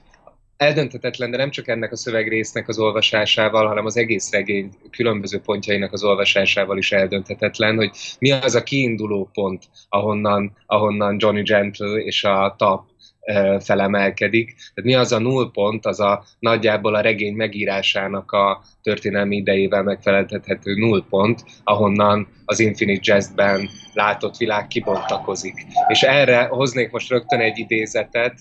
eldönthetetlen, 0.61 1.31
de 1.31 1.37
nem 1.37 1.49
csak 1.49 1.67
ennek 1.67 1.91
a 1.91 1.95
szövegrésznek 1.95 2.67
az 2.67 2.79
olvasásával, 2.79 3.67
hanem 3.67 3.85
az 3.85 3.97
egész 3.97 4.31
regény 4.31 4.71
különböző 4.91 5.39
pontjainak 5.39 5.93
az 5.93 6.03
olvasásával 6.03 6.77
is 6.77 6.91
eldönthetetlen, 6.91 7.75
hogy 7.75 7.89
mi 8.19 8.31
az 8.31 8.55
a 8.55 8.63
kiinduló 8.63 9.29
pont, 9.33 9.63
ahonnan, 9.89 10.57
ahonnan 10.65 11.15
Johnny 11.19 11.41
Gentle 11.41 11.99
és 11.99 12.23
a 12.23 12.55
TAP 12.57 12.89
felemelkedik. 13.59 14.45
Tehát 14.45 14.83
mi 14.83 14.95
az 14.95 15.11
a 15.11 15.19
nullpont, 15.19 15.85
az 15.85 15.99
a 15.99 16.23
nagyjából 16.39 16.95
a 16.95 17.01
regény 17.01 17.35
megírásának 17.35 18.31
a 18.31 18.61
történelmi 18.81 19.35
idejével 19.35 19.83
megfeleltethető 19.83 20.73
nullpont, 20.73 21.43
ahonnan 21.63 22.27
az 22.45 22.59
Infinite 22.59 23.13
Jest-ben 23.13 23.69
látott 23.93 24.37
világ 24.37 24.67
kibontakozik. 24.67 25.65
És 25.87 26.01
erre 26.01 26.43
hoznék 26.43 26.91
most 26.91 27.09
rögtön 27.09 27.39
egy 27.39 27.57
idézetet, 27.57 28.33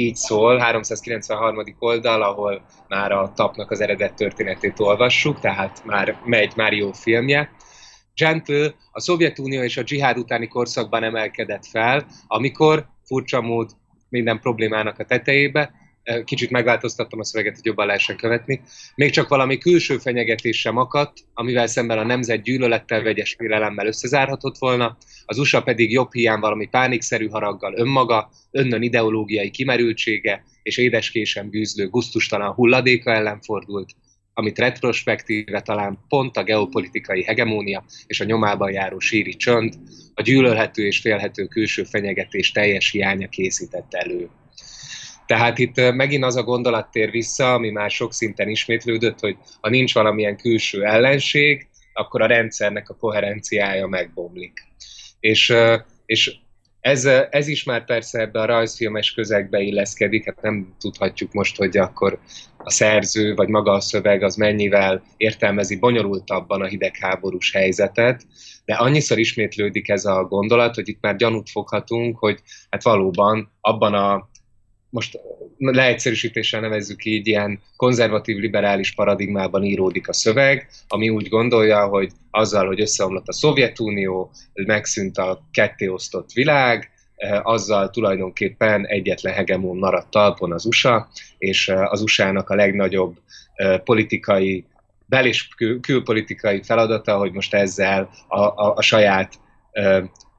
így 0.00 0.16
szól, 0.16 0.58
393. 0.58 1.64
oldal, 1.78 2.22
ahol 2.22 2.62
már 2.88 3.12
a 3.12 3.32
tapnak 3.34 3.70
az 3.70 3.80
eredet 3.80 4.14
történetét 4.14 4.80
olvassuk, 4.80 5.40
tehát 5.40 5.84
már 5.84 6.20
megy 6.24 6.52
Mario 6.56 6.92
filmje. 6.92 7.50
Gentle 8.14 8.74
a 8.92 9.00
Szovjetunió 9.00 9.62
és 9.62 9.76
a 9.76 9.82
dzsihád 9.82 10.18
utáni 10.18 10.48
korszakban 10.48 11.02
emelkedett 11.02 11.66
fel, 11.66 12.06
amikor 12.26 12.86
furcsa 13.04 13.40
mód 13.40 13.70
minden 14.08 14.40
problémának 14.40 14.98
a 14.98 15.04
tetejébe, 15.04 15.72
kicsit 16.24 16.50
megváltoztattam 16.50 17.18
a 17.18 17.24
szöveget, 17.24 17.54
hogy 17.54 17.64
jobban 17.64 17.86
lehessen 17.86 18.16
követni. 18.16 18.60
Még 18.94 19.10
csak 19.10 19.28
valami 19.28 19.58
külső 19.58 19.98
fenyegetés 19.98 20.60
sem 20.60 20.76
akadt, 20.76 21.18
amivel 21.34 21.66
szemben 21.66 21.98
a 21.98 22.04
nemzet 22.04 22.42
gyűlölettel, 22.42 23.02
vegyes 23.02 23.34
félelemmel 23.38 23.86
összezárhatott 23.86 24.58
volna, 24.58 24.96
az 25.24 25.38
USA 25.38 25.62
pedig 25.62 25.92
jobb 25.92 26.12
hiány 26.12 26.40
valami 26.40 26.66
pánikszerű 26.66 27.28
haraggal 27.28 27.74
önmaga, 27.76 28.30
önnön 28.50 28.82
ideológiai 28.82 29.50
kimerültsége 29.50 30.44
és 30.62 30.76
édeskésen 30.76 31.50
bűzlő, 31.50 31.88
guztustalan 31.88 32.52
hulladéka 32.52 33.12
ellen 33.12 33.40
fordult, 33.40 33.90
amit 34.34 34.58
retrospektíve 34.58 35.60
talán 35.60 35.98
pont 36.08 36.36
a 36.36 36.42
geopolitikai 36.42 37.22
hegemónia 37.22 37.84
és 38.06 38.20
a 38.20 38.24
nyomában 38.24 38.72
járó 38.72 38.98
síri 38.98 39.36
csönd, 39.36 39.74
a 40.14 40.22
gyűlölhető 40.22 40.86
és 40.86 40.98
félhető 41.00 41.46
külső 41.46 41.84
fenyegetés 41.84 42.52
teljes 42.52 42.90
hiánya 42.90 43.28
készített 43.28 43.94
elő. 43.94 44.28
Tehát 45.30 45.58
itt 45.58 45.92
megint 45.92 46.24
az 46.24 46.36
a 46.36 46.42
gondolat 46.42 46.90
tér 46.90 47.10
vissza, 47.10 47.54
ami 47.54 47.70
már 47.70 47.90
sok 47.90 48.12
szinten 48.12 48.48
ismétlődött, 48.48 49.20
hogy 49.20 49.36
ha 49.60 49.68
nincs 49.68 49.94
valamilyen 49.94 50.36
külső 50.36 50.84
ellenség, 50.84 51.68
akkor 51.92 52.22
a 52.22 52.26
rendszernek 52.26 52.88
a 52.88 52.96
koherenciája 52.96 53.86
megbomlik. 53.86 54.52
És, 55.20 55.54
és 56.06 56.36
ez, 56.80 57.04
ez 57.30 57.48
is 57.48 57.64
már 57.64 57.84
persze 57.84 58.20
ebbe 58.20 58.40
a 58.40 58.44
rajzfilmes 58.44 59.12
közegbe 59.12 59.60
illeszkedik, 59.60 60.24
hát 60.24 60.42
nem 60.42 60.74
tudhatjuk 60.80 61.32
most, 61.32 61.56
hogy 61.56 61.76
akkor 61.76 62.18
a 62.56 62.70
szerző 62.70 63.34
vagy 63.34 63.48
maga 63.48 63.72
a 63.72 63.80
szöveg 63.80 64.22
az 64.22 64.36
mennyivel 64.36 65.02
értelmezi 65.16 65.76
bonyolultabban 65.76 66.60
a 66.60 66.66
hidegháborús 66.66 67.52
helyzetet, 67.52 68.26
de 68.64 68.74
annyiszor 68.74 69.18
ismétlődik 69.18 69.88
ez 69.88 70.04
a 70.04 70.24
gondolat, 70.24 70.74
hogy 70.74 70.88
itt 70.88 71.00
már 71.00 71.16
gyanút 71.16 71.50
foghatunk, 71.50 72.18
hogy 72.18 72.40
hát 72.70 72.82
valóban 72.82 73.52
abban 73.60 73.94
a 73.94 74.29
most 74.90 75.20
leegyszerűsítéssel 75.58 76.60
nevezzük 76.60 77.04
így, 77.04 77.26
ilyen 77.26 77.60
konzervatív 77.76 78.36
liberális 78.36 78.94
paradigmában 78.94 79.64
íródik 79.64 80.08
a 80.08 80.12
szöveg, 80.12 80.68
ami 80.88 81.08
úgy 81.08 81.28
gondolja, 81.28 81.86
hogy 81.86 82.10
azzal, 82.30 82.66
hogy 82.66 82.80
összeomlott 82.80 83.28
a 83.28 83.32
Szovjetunió, 83.32 84.30
megszűnt 84.54 85.18
a 85.18 85.42
kettéosztott 85.52 86.32
világ, 86.32 86.90
azzal 87.42 87.90
tulajdonképpen 87.90 88.86
egyetlen 88.86 89.34
hegemon 89.34 89.76
maradt 89.76 90.10
talpon 90.10 90.52
az 90.52 90.66
USA, 90.66 91.08
és 91.38 91.68
az 91.68 92.02
USA-nak 92.02 92.50
a 92.50 92.54
legnagyobb 92.54 93.16
politikai, 93.84 94.64
bel- 95.06 95.26
és 95.26 95.48
kül- 95.48 95.80
külpolitikai 95.86 96.62
feladata, 96.62 97.16
hogy 97.16 97.32
most 97.32 97.54
ezzel 97.54 98.10
a, 98.28 98.40
a, 98.40 98.74
a 98.76 98.82
saját, 98.82 99.34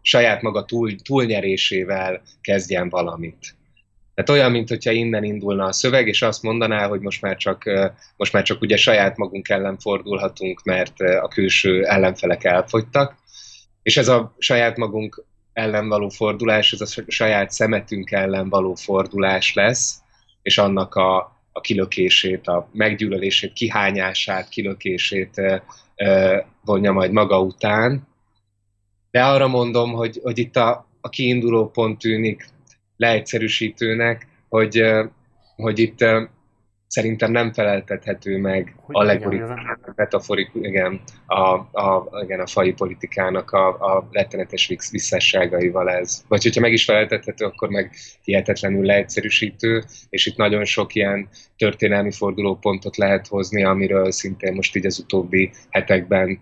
saját 0.02 0.42
maga 0.42 0.66
túl, 0.66 0.96
túlnyerésével 0.96 2.22
kezdjen 2.42 2.90
valamit. 2.90 3.56
Tehát 4.14 4.30
olyan, 4.30 4.52
mintha 4.52 4.92
innen 4.92 5.24
indulna 5.24 5.66
a 5.66 5.72
szöveg, 5.72 6.08
és 6.08 6.22
azt 6.22 6.44
mondaná, 6.44 6.88
hogy 6.88 7.00
most 7.00 7.22
már 7.22 7.38
csak, 7.38 7.64
most 8.18 8.34
már 8.34 8.44
csak 8.44 8.62
ugye 8.62 8.78
saját 8.78 9.18
magunk 9.18 9.50
ellen 9.50 9.78
fordulhatunk, 9.78 10.64
mert 10.64 11.00
a 11.00 11.28
külső 11.28 11.86
ellenfelek 11.86 12.44
elfogytak. 12.44 13.16
És 13.84 13.98
ez 13.98 14.08
a 14.08 14.36
saját 14.38 14.78
magunk 14.78 15.24
ellen 15.54 15.88
való 15.88 16.10
fordulás, 16.10 16.72
ez 16.72 16.82
a 16.82 17.04
saját 17.08 17.52
szemetünk 17.52 18.12
ellen 18.12 18.50
való 18.50 18.76
fordulás 18.76 19.54
lesz, 19.54 20.02
és 20.42 20.58
annak 20.58 20.96
a, 20.96 21.18
a 21.52 21.62
kilökését, 21.62 22.48
a 22.48 22.70
meggyűlölését, 22.72 23.54
kihányását, 23.54 24.50
kilökését 24.50 25.42
vonja 26.66 26.92
majd 26.92 27.12
maga 27.12 27.42
után. 27.42 28.08
De 29.12 29.24
arra 29.24 29.48
mondom, 29.48 29.92
hogy, 29.92 30.20
hogy 30.24 30.38
itt 30.38 30.56
a, 30.56 30.88
a 31.02 31.10
kiinduló 31.10 31.70
pont 31.70 32.00
tűnik 32.00 32.48
leegyszerűsítőnek, 33.02 34.28
hogy, 34.50 34.84
hogy 35.56 35.80
itt 35.80 36.06
szerintem 36.88 37.32
nem 37.32 37.54
feleltethető 37.54 38.38
meg 38.38 38.76
hogy 38.82 38.96
allegorikus, 38.96 39.50
metaforik, 39.96 40.50
igen, 40.54 41.02
a, 41.26 41.40
a, 41.82 42.10
igen, 42.24 42.40
a 42.40 42.48
fai 42.48 42.74
politikának 42.74 43.52
a, 43.52 43.68
a 43.68 44.08
rettenetes 44.12 44.68
visszásságaival 44.92 45.90
ez. 45.90 46.24
Vagy 46.28 46.44
hogyha 46.44 46.62
meg 46.62 46.72
is 46.72 46.84
feleltethető, 46.84 47.46
akkor 47.46 47.70
meg 47.70 47.92
hihetetlenül 48.24 48.86
leegyszerűsítő, 48.86 49.84
és 50.10 50.26
itt 50.26 50.38
nagyon 50.38 50.66
sok 50.66 50.96
ilyen 50.96 51.30
történelmi 51.58 52.12
fordulópontot 52.12 52.98
lehet 52.98 53.28
hozni, 53.28 53.64
amiről 53.64 54.12
szintén 54.12 54.54
most 54.54 54.76
így 54.76 54.86
az 54.86 55.00
utóbbi 55.00 55.52
hetekben 55.70 56.42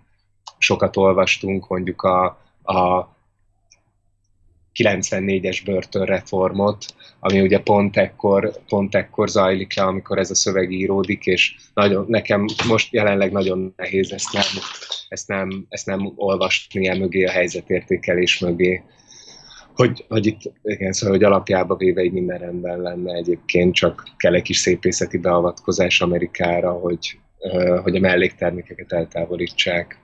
sokat 0.57 0.97
olvastunk, 0.97 1.67
mondjuk 1.67 2.01
a, 2.01 2.25
a 2.63 3.07
94-es 4.83 5.61
börtönreformot, 5.65 6.85
ami 7.19 7.41
ugye 7.41 7.59
pont 7.59 7.97
ekkor, 7.97 8.51
pont 8.67 8.95
ekkor 8.95 9.29
zajlik 9.29 9.75
le, 9.75 9.83
amikor 9.83 10.17
ez 10.17 10.29
a 10.29 10.35
szöveg 10.35 10.71
íródik, 10.71 11.25
és 11.25 11.55
nagyon, 11.73 12.05
nekem 12.07 12.45
most 12.67 12.93
jelenleg 12.93 13.31
nagyon 13.31 13.73
nehéz 13.77 14.11
ezt 14.11 14.33
nem, 14.33 14.43
ezt 15.09 15.27
nem, 15.27 15.65
ezt 15.69 15.85
nem 15.85 16.13
olvasni 16.15 16.87
el 16.87 16.97
mögé, 16.97 17.23
a 17.23 17.31
helyzetértékelés 17.31 18.39
mögé. 18.39 18.83
Hogy, 19.75 20.05
hogy 20.07 20.25
itt, 20.25 20.41
igen, 20.63 20.91
szóval, 20.91 21.15
hogy 21.15 21.25
alapjába 21.25 21.75
véve 21.75 22.03
így 22.03 22.11
minden 22.11 22.37
rendben 22.37 22.81
lenne 22.81 23.13
egyébként, 23.13 23.73
csak 23.73 24.03
kell 24.17 24.33
egy 24.33 24.41
kis 24.41 24.57
szépészeti 24.57 25.17
beavatkozás 25.17 26.01
Amerikára, 26.01 26.71
hogy, 26.71 27.19
hogy 27.81 27.95
a 27.95 27.99
melléktermékeket 27.99 28.91
eltávolítsák. 28.91 29.99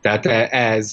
Tehát 0.00 0.26
ez, 0.52 0.92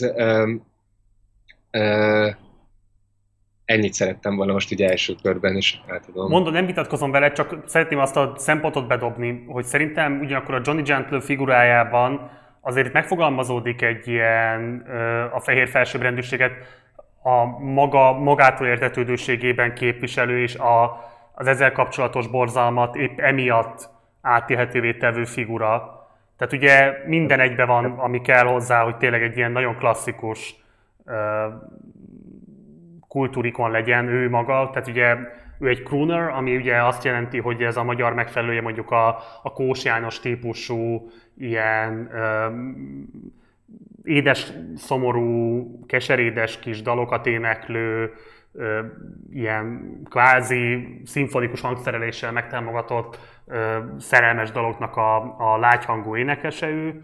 ennyit 3.68 3.94
szerettem 3.94 4.36
volna 4.36 4.54
most 4.54 4.72
ugye 4.72 4.90
első 4.90 5.14
körben 5.22 5.56
is 5.56 5.82
átadom. 5.88 6.30
Mondom, 6.30 6.54
nem 6.54 6.66
vitatkozom 6.66 7.12
vele, 7.12 7.32
csak 7.32 7.58
szeretném 7.66 8.00
azt 8.00 8.18
a 8.18 8.34
szempontot 8.38 8.88
bedobni, 8.88 9.46
hogy 9.48 9.64
szerintem 9.64 10.20
ugyanakkor 10.20 10.56
a 10.56 10.62
Johnny 10.64 10.82
Gentle 10.82 11.22
figurájában 11.22 12.30
azért 12.62 12.94
megfogalmazódik 12.94 13.82
egy 13.82 14.08
ilyen 14.08 14.86
a 15.34 15.40
fehér 15.40 15.68
felsőbbrendűséget 15.68 16.52
a 17.24 17.46
maga, 17.60 18.14
magától 18.14 18.68
értetődőségében 18.68 19.74
képviselő 19.74 20.42
és 20.42 20.56
a, 20.56 21.06
az 21.34 21.48
ezzel 21.48 21.72
kapcsolatos 21.72 22.28
borzalmat 22.28 22.96
épp 22.96 23.20
emiatt 23.20 23.90
átélhetővé 24.22 24.94
tevő 24.94 25.24
figura. 25.24 26.06
Tehát 26.38 26.54
ugye 26.54 26.94
minden 27.06 27.40
egybe 27.40 27.66
van, 27.66 27.86
ami 27.86 28.22
kell 28.22 28.46
hozzá, 28.46 28.84
hogy 28.84 28.98
tényleg 28.98 29.24
egy 29.24 29.38
ilyen 29.38 29.52
nagyon 29.52 29.78
klasszikus 29.78 30.56
kultúrikon 33.18 33.72
legyen 33.72 34.08
ő 34.08 34.30
maga, 34.30 34.70
tehát 34.74 34.88
ugye 34.88 35.16
ő 35.60 35.68
egy 35.68 35.84
crooner, 35.84 36.30
ami 36.30 36.56
ugye 36.56 36.84
azt 36.84 37.04
jelenti, 37.04 37.40
hogy 37.40 37.64
ez 37.64 37.78
a 37.78 37.84
magyar 37.84 38.14
megfelelője 38.14 38.62
mondjuk 38.62 38.92
a, 38.92 39.08
a 39.44 39.54
Kós 39.54 39.84
János 39.84 40.20
típusú 40.20 41.10
ilyen 41.38 42.10
um, 42.14 42.76
édes, 44.04 44.52
szomorú, 44.76 45.86
keserédes 45.86 46.60
kis 46.60 46.82
dalokat 46.82 47.26
éneklő, 47.26 48.14
ö, 48.54 48.80
ilyen 49.32 49.92
kvázi 50.10 51.02
szimfonikus 51.06 51.62
hangszereléssel 51.62 52.32
megtámogatott 52.32 53.20
ö, 53.46 53.78
szerelmes 54.00 54.52
daloknak 54.52 54.96
a, 54.96 55.36
a 55.38 55.58
lágyhangú 55.58 56.16
énekese 56.16 56.68
ő, 56.70 57.02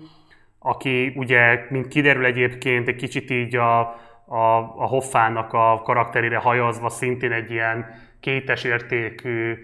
aki 0.60 1.14
ugye, 1.16 1.66
mint 1.70 1.88
kiderül 1.88 2.26
egyébként, 2.26 2.88
egy 2.88 2.96
kicsit 2.96 3.32
így 3.32 3.56
a, 3.56 3.96
a, 4.34 4.58
a 4.58 4.86
Hoffának 4.86 5.54
a 5.54 5.82
karakterére 5.84 6.38
hajazva 6.38 6.90
szintén 6.90 7.32
egy 7.32 7.52
ilyen 7.52 7.86
kétes 8.20 8.64
értékű 8.64 9.56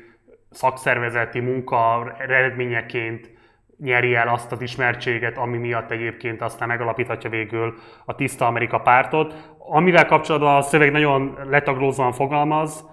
szakszervezeti 0.50 1.40
munka 1.40 2.14
eredményeként 2.18 3.32
nyeri 3.78 4.16
el 4.16 4.28
azt 4.28 4.52
az 4.52 4.62
ismertséget, 4.62 5.38
ami 5.38 5.58
miatt 5.58 5.92
egyébként 5.92 6.42
aztán 6.42 6.68
megalapíthatja 6.68 7.30
végül 7.30 7.74
a 8.06 8.16
Tiszta 8.16 8.46
Amerika 8.46 8.80
pártot. 8.80 9.56
Amivel 9.58 10.06
kapcsolatban 10.06 10.56
a 10.56 10.62
szöveg 10.62 10.92
nagyon 10.92 11.38
letaglózóan 11.50 12.12
fogalmaz, 12.12 12.86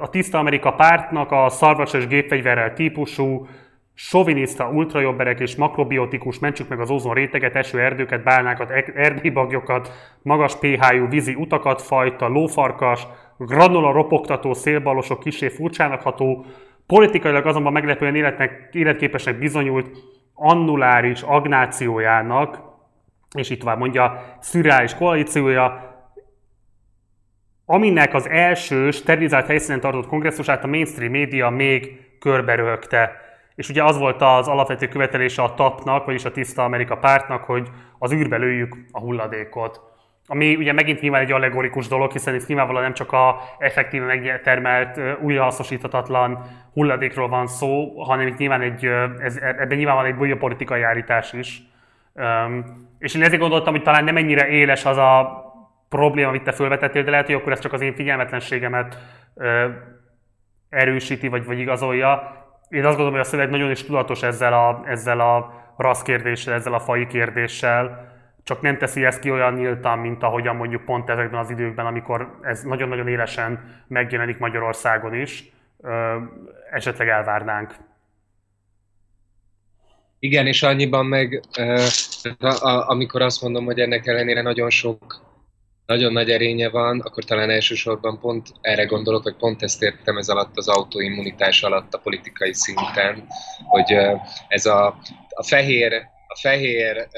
a 0.00 0.08
Tiszta 0.08 0.38
Amerika 0.38 0.72
pártnak 0.72 1.32
a 1.32 1.48
szarvasos 1.48 2.06
gépfegyverrel 2.06 2.72
típusú, 2.72 3.46
soviniszta, 3.94 4.68
ultrajobberek 4.68 5.40
és 5.40 5.56
makrobiotikus, 5.56 6.38
mentsük 6.38 6.68
meg 6.68 6.80
az 6.80 6.90
ózon 6.90 7.14
réteget, 7.14 7.56
eső 7.56 7.80
erdőket, 7.80 8.22
bálnákat, 8.22 8.70
erdélybagyokat, 8.94 9.92
magas 10.22 10.56
pH-jú 10.56 11.08
vízi 11.08 11.34
utakat, 11.34 11.82
fajta, 11.82 12.28
lófarkas, 12.28 13.06
granola 13.38 13.92
ropogtató 13.92 14.52
szélbalosok 14.52 15.20
kisé 15.20 15.48
furcsának 15.48 16.02
ható, 16.02 16.44
politikailag 16.86 17.46
azonban 17.46 17.72
meglepően 17.72 18.14
életnek, 18.14 18.68
életképesnek 18.72 19.38
bizonyult 19.38 19.96
annuláris 20.34 21.22
agnációjának, 21.22 22.58
és 23.36 23.50
itt 23.50 23.60
tovább 23.60 23.78
mondja, 23.78 24.36
szürreális 24.40 24.94
koalíciója, 24.94 25.92
aminek 27.66 28.14
az 28.14 28.28
első 28.28 28.90
sterilizált 28.90 29.46
helyszínen 29.46 29.80
tartott 29.80 30.06
kongresszusát 30.06 30.64
a 30.64 30.66
mainstream 30.66 31.10
média 31.10 31.50
még 31.50 32.00
körberöhögte. 32.18 33.23
És 33.54 33.68
ugye 33.68 33.84
az 33.84 33.98
volt 33.98 34.22
az 34.22 34.48
alapvető 34.48 34.88
követelése 34.88 35.42
a 35.42 35.54
TAP-nak, 35.54 36.04
vagyis 36.04 36.24
a 36.24 36.32
Tiszta 36.32 36.64
Amerika 36.64 36.96
pártnak, 36.96 37.44
hogy 37.44 37.68
az 37.98 38.12
űrbe 38.12 38.36
lőjük 38.36 38.76
a 38.92 39.00
hulladékot. 39.00 39.80
Ami 40.26 40.56
ugye 40.56 40.72
megint 40.72 41.00
nyilván 41.00 41.20
egy 41.20 41.32
allegorikus 41.32 41.88
dolog, 41.88 42.12
hiszen 42.12 42.34
itt 42.34 42.46
nyilvánvalóan 42.46 42.82
nem 42.82 42.92
csak 42.92 43.12
a 43.12 43.40
effektíve 43.58 44.06
megtermelt, 44.06 45.00
újrahasznosíthatatlan 45.20 46.38
hulladékról 46.72 47.28
van 47.28 47.46
szó, 47.46 48.02
hanem 48.02 48.26
itt 48.26 48.38
nyilván 48.38 48.60
egy, 48.60 48.84
ez, 49.18 49.36
ebben 49.36 49.76
nyilván 49.76 49.96
van 49.96 50.04
egy 50.04 50.16
biopolitikai 50.16 50.82
állítás 50.82 51.32
is. 51.32 51.62
És 52.98 53.14
én 53.14 53.22
ezért 53.22 53.40
gondoltam, 53.40 53.72
hogy 53.72 53.82
talán 53.82 54.04
nem 54.04 54.16
ennyire 54.16 54.48
éles 54.48 54.84
az 54.84 54.96
a 54.96 55.42
probléma, 55.88 56.28
amit 56.28 56.42
te 56.42 56.52
felvetettél, 56.52 57.02
de 57.02 57.10
lehet, 57.10 57.26
hogy 57.26 57.34
akkor 57.34 57.52
ez 57.52 57.58
csak 57.58 57.72
az 57.72 57.80
én 57.80 57.94
figyelmetlenségemet 57.94 58.98
erősíti, 60.68 61.28
vagy, 61.28 61.44
vagy 61.44 61.58
igazolja. 61.58 62.43
Én 62.68 62.84
azt 62.84 62.96
gondolom, 62.96 63.12
hogy 63.12 63.20
a 63.20 63.24
szöveg 63.24 63.50
nagyon 63.50 63.70
is 63.70 63.84
tudatos 63.84 64.22
ezzel 64.22 64.52
a, 64.52 64.82
ezzel 64.86 65.20
a 65.20 65.64
rassz 65.76 66.02
kérdéssel, 66.02 66.54
ezzel 66.54 66.74
a 66.74 66.80
fai 66.80 67.06
kérdéssel, 67.06 68.12
csak 68.44 68.60
nem 68.60 68.78
teszi 68.78 69.04
ezt 69.04 69.20
ki 69.20 69.30
olyan 69.30 69.54
nyíltan, 69.54 69.98
mint 69.98 70.22
ahogyan 70.22 70.56
mondjuk 70.56 70.84
pont 70.84 71.10
ezekben 71.10 71.40
az 71.40 71.50
időkben, 71.50 71.86
amikor 71.86 72.38
ez 72.42 72.62
nagyon-nagyon 72.62 73.08
élesen 73.08 73.82
megjelenik 73.88 74.38
Magyarországon 74.38 75.14
is, 75.14 75.52
esetleg 76.70 77.08
elvárnánk. 77.08 77.74
Igen, 80.18 80.46
és 80.46 80.62
annyiban 80.62 81.06
meg, 81.06 81.42
amikor 82.86 83.22
azt 83.22 83.42
mondom, 83.42 83.64
hogy 83.64 83.80
ennek 83.80 84.06
ellenére 84.06 84.42
nagyon 84.42 84.70
sok 84.70 85.23
nagyon 85.86 86.12
nagy 86.12 86.30
erénye 86.30 86.68
van, 86.68 87.00
akkor 87.00 87.24
talán 87.24 87.50
elsősorban 87.50 88.20
pont 88.20 88.48
erre 88.60 88.84
gondolok, 88.84 89.22
hogy 89.22 89.36
pont 89.36 89.62
ezt 89.62 89.82
értem 89.82 90.16
ez 90.16 90.28
alatt 90.28 90.56
az 90.56 90.68
autoimmunitás 90.68 91.62
alatt 91.62 91.94
a 91.94 91.98
politikai 91.98 92.54
szinten, 92.54 93.26
hogy 93.64 93.96
ez 94.48 94.66
a, 94.66 94.86
a 95.28 95.42
fehér 95.42 96.12
a 96.26 96.38
fehér 96.40 97.08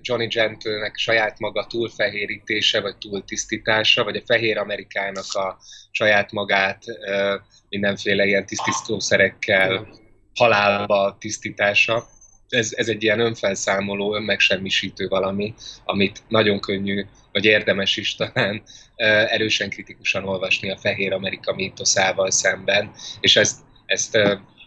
Johnny 0.00 0.26
Gentlenek 0.26 0.96
saját 0.96 1.38
maga 1.38 1.66
túlfehérítése, 1.66 2.80
vagy 2.80 2.96
túltisztítása, 2.96 4.04
vagy 4.04 4.16
a 4.16 4.22
fehér 4.26 4.58
Amerikának 4.58 5.32
a 5.32 5.58
saját 5.90 6.32
magát 6.32 6.84
mindenféle 7.68 8.24
ilyen 8.24 8.46
tisztítószerekkel 8.46 9.88
halálba 10.34 11.16
tisztítása. 11.20 12.06
Ez, 12.48 12.72
ez 12.76 12.88
egy 12.88 13.02
ilyen 13.02 13.20
önfelszámoló, 13.20 14.14
önmegsemmisítő 14.14 15.08
valami, 15.08 15.54
amit 15.84 16.22
nagyon 16.28 16.60
könnyű 16.60 17.04
vagy 17.32 17.44
érdemes 17.44 17.96
is 17.96 18.14
talán 18.14 18.62
erősen 19.28 19.70
kritikusan 19.70 20.28
olvasni 20.28 20.70
a 20.70 20.76
Fehér 20.76 21.12
Amerika 21.12 21.54
mítoszával 21.54 22.30
szemben, 22.30 22.90
és 23.20 23.36
ezt, 23.36 23.60
ezt 23.86 24.18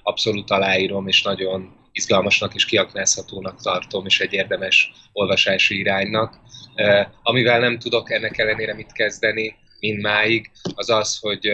abszolút 0.03 0.51
aláírom, 0.51 1.07
és 1.07 1.21
nagyon 1.21 1.83
izgalmasnak 1.91 2.55
és 2.55 2.65
kiaknázhatónak 2.65 3.61
tartom, 3.61 4.05
és 4.05 4.19
egy 4.19 4.33
érdemes 4.33 4.91
olvasási 5.13 5.77
iránynak. 5.77 6.39
Amivel 7.23 7.59
nem 7.59 7.79
tudok 7.79 8.11
ennek 8.11 8.37
ellenére 8.37 8.73
mit 8.73 8.91
kezdeni, 8.91 9.55
máig, 10.01 10.51
az 10.75 10.89
az, 10.89 11.17
hogy, 11.19 11.51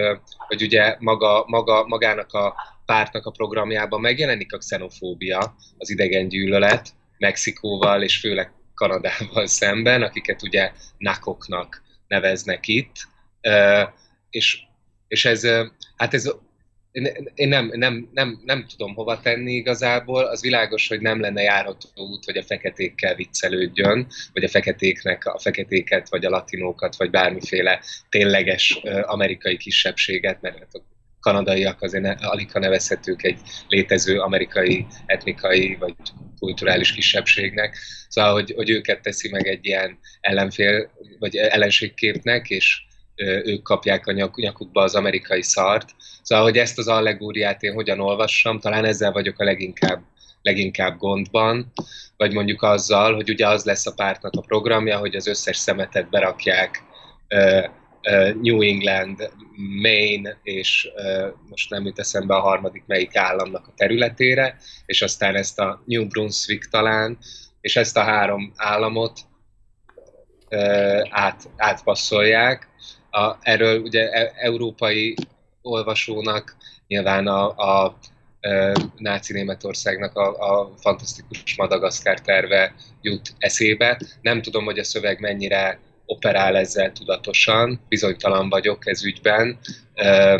hogy 0.47 0.61
ugye 0.61 0.95
maga, 0.99 1.43
maga, 1.47 1.87
magának 1.87 2.33
a 2.33 2.55
pártnak 2.85 3.25
a 3.25 3.31
programjában 3.31 4.01
megjelenik 4.01 4.53
a 4.53 4.57
xenofóbia, 4.57 5.55
az 5.77 5.89
idegen 5.89 6.27
gyűlölet, 6.27 6.89
Mexikóval 7.17 8.03
és 8.03 8.19
főleg 8.19 8.51
Kanadával 8.81 9.47
szemben, 9.47 10.01
akiket 10.01 10.43
ugye 10.43 10.71
nakoknak 10.97 11.81
neveznek 12.07 12.67
itt, 12.67 13.07
és, 14.29 14.59
és 15.07 15.25
ez, 15.25 15.47
hát 15.95 16.13
ez 16.13 16.31
én 17.33 17.47
nem, 17.47 17.71
nem, 17.73 18.09
nem, 18.13 18.41
nem 18.45 18.65
tudom 18.67 18.93
hova 18.93 19.19
tenni 19.19 19.51
igazából, 19.51 20.23
az 20.23 20.41
világos, 20.41 20.87
hogy 20.87 21.01
nem 21.01 21.19
lenne 21.19 21.41
járható 21.41 21.89
út, 21.95 22.25
hogy 22.25 22.37
a 22.37 22.43
feketékkel 22.43 23.15
viccelődjön, 23.15 24.07
vagy 24.33 24.43
a 24.43 24.49
feketéknek 24.49 25.25
a 25.25 25.39
feketéket, 25.39 26.09
vagy 26.09 26.25
a 26.25 26.29
latinókat, 26.29 26.95
vagy 26.95 27.09
bármiféle 27.09 27.81
tényleges 28.09 28.79
amerikai 29.01 29.57
kisebbséget, 29.57 30.41
mert 30.41 30.57
hát 30.57 30.83
kanadaiak 31.19 31.81
azért 31.81 32.03
ne, 32.03 32.11
alig 32.11 32.49
nevezhetők 32.53 33.23
egy 33.23 33.39
létező 33.67 34.19
amerikai 34.19 34.85
etnikai 35.05 35.75
vagy 35.79 35.93
kulturális 36.41 36.93
kisebbségnek. 36.93 37.77
Szóval, 38.07 38.33
hogy, 38.33 38.53
hogy 38.55 38.69
őket 38.69 39.01
teszi 39.01 39.29
meg 39.29 39.47
egy 39.47 39.65
ilyen 39.65 39.99
ellenfél, 40.21 40.91
vagy 41.19 41.35
ellenségképnek, 41.35 42.49
és 42.49 42.81
ők 43.43 43.61
kapják 43.61 44.07
a 44.07 44.11
nyak, 44.11 44.35
nyakukba 44.35 44.81
az 44.81 44.95
amerikai 44.95 45.41
szart. 45.41 45.89
Szóval, 46.21 46.43
hogy 46.43 46.57
ezt 46.57 46.77
az 46.77 46.87
allegóriát 46.87 47.63
én 47.63 47.73
hogyan 47.73 47.99
olvassam, 47.99 48.59
talán 48.59 48.85
ezzel 48.85 49.11
vagyok 49.11 49.39
a 49.39 49.43
leginkább, 49.43 50.01
leginkább 50.41 50.97
gondban, 50.97 51.71
vagy 52.17 52.33
mondjuk 52.33 52.61
azzal, 52.61 53.15
hogy 53.15 53.29
ugye 53.29 53.47
az 53.47 53.63
lesz 53.63 53.87
a 53.87 53.93
pártnak 53.93 54.33
a 54.35 54.41
programja, 54.41 54.97
hogy 54.97 55.15
az 55.15 55.27
összes 55.27 55.57
szemetet 55.57 56.09
berakják 56.09 56.83
New 58.41 58.61
England, 58.61 59.31
Maine, 59.81 60.37
és 60.43 60.89
most 61.49 61.69
nem 61.69 61.85
jut 61.85 61.99
eszembe 61.99 62.35
a 62.35 62.39
harmadik 62.39 62.83
melyik 62.87 63.15
államnak 63.15 63.67
a 63.67 63.73
területére, 63.75 64.57
és 64.85 65.01
aztán 65.01 65.35
ezt 65.35 65.59
a 65.59 65.81
New 65.85 66.07
Brunswick 66.07 66.69
talán, 66.69 67.17
és 67.61 67.75
ezt 67.75 67.97
a 67.97 68.03
három 68.03 68.53
államot 68.55 69.19
át, 71.09 71.49
átpasszolják. 71.57 72.69
A, 73.11 73.35
erről 73.41 73.81
ugye 73.81 74.09
e, 74.09 74.31
európai 74.35 75.15
olvasónak 75.61 76.55
nyilván 76.87 77.27
a, 77.27 77.47
a 77.49 77.97
náci 78.97 79.33
Németországnak 79.33 80.15
a, 80.17 80.59
a 80.61 80.73
fantasztikus 80.77 81.55
Madagaszkár 81.57 82.19
terve 82.19 82.75
jut 83.01 83.33
eszébe. 83.37 84.01
Nem 84.21 84.41
tudom, 84.41 84.65
hogy 84.65 84.79
a 84.79 84.83
szöveg 84.83 85.19
mennyire 85.19 85.79
operál 86.05 86.57
ezzel 86.57 86.91
tudatosan, 86.91 87.81
bizonytalan 87.89 88.49
vagyok 88.49 88.87
ez 88.87 89.05
ügyben. 89.05 89.59
E, 89.93 90.39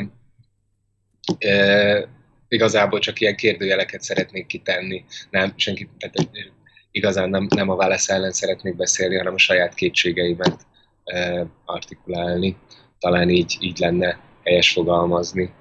e, 1.37 2.07
igazából 2.47 2.99
csak 2.99 3.19
ilyen 3.19 3.35
kérdőjeleket 3.35 4.01
szeretnék 4.01 4.45
kitenni. 4.45 5.05
Nem, 5.29 5.53
senki, 5.55 5.89
tehát 5.99 6.29
igazán 6.91 7.29
nem, 7.29 7.47
nem 7.55 7.69
a 7.69 7.75
válasz 7.75 8.09
ellen 8.09 8.31
szeretnék 8.31 8.75
beszélni, 8.75 9.17
hanem 9.17 9.33
a 9.33 9.37
saját 9.37 9.73
kétségeimet 9.73 10.57
e, 11.03 11.45
artikulálni. 11.65 12.57
Talán 12.99 13.29
így, 13.29 13.57
így 13.59 13.77
lenne 13.77 14.19
helyes 14.43 14.71
fogalmazni. 14.71 15.53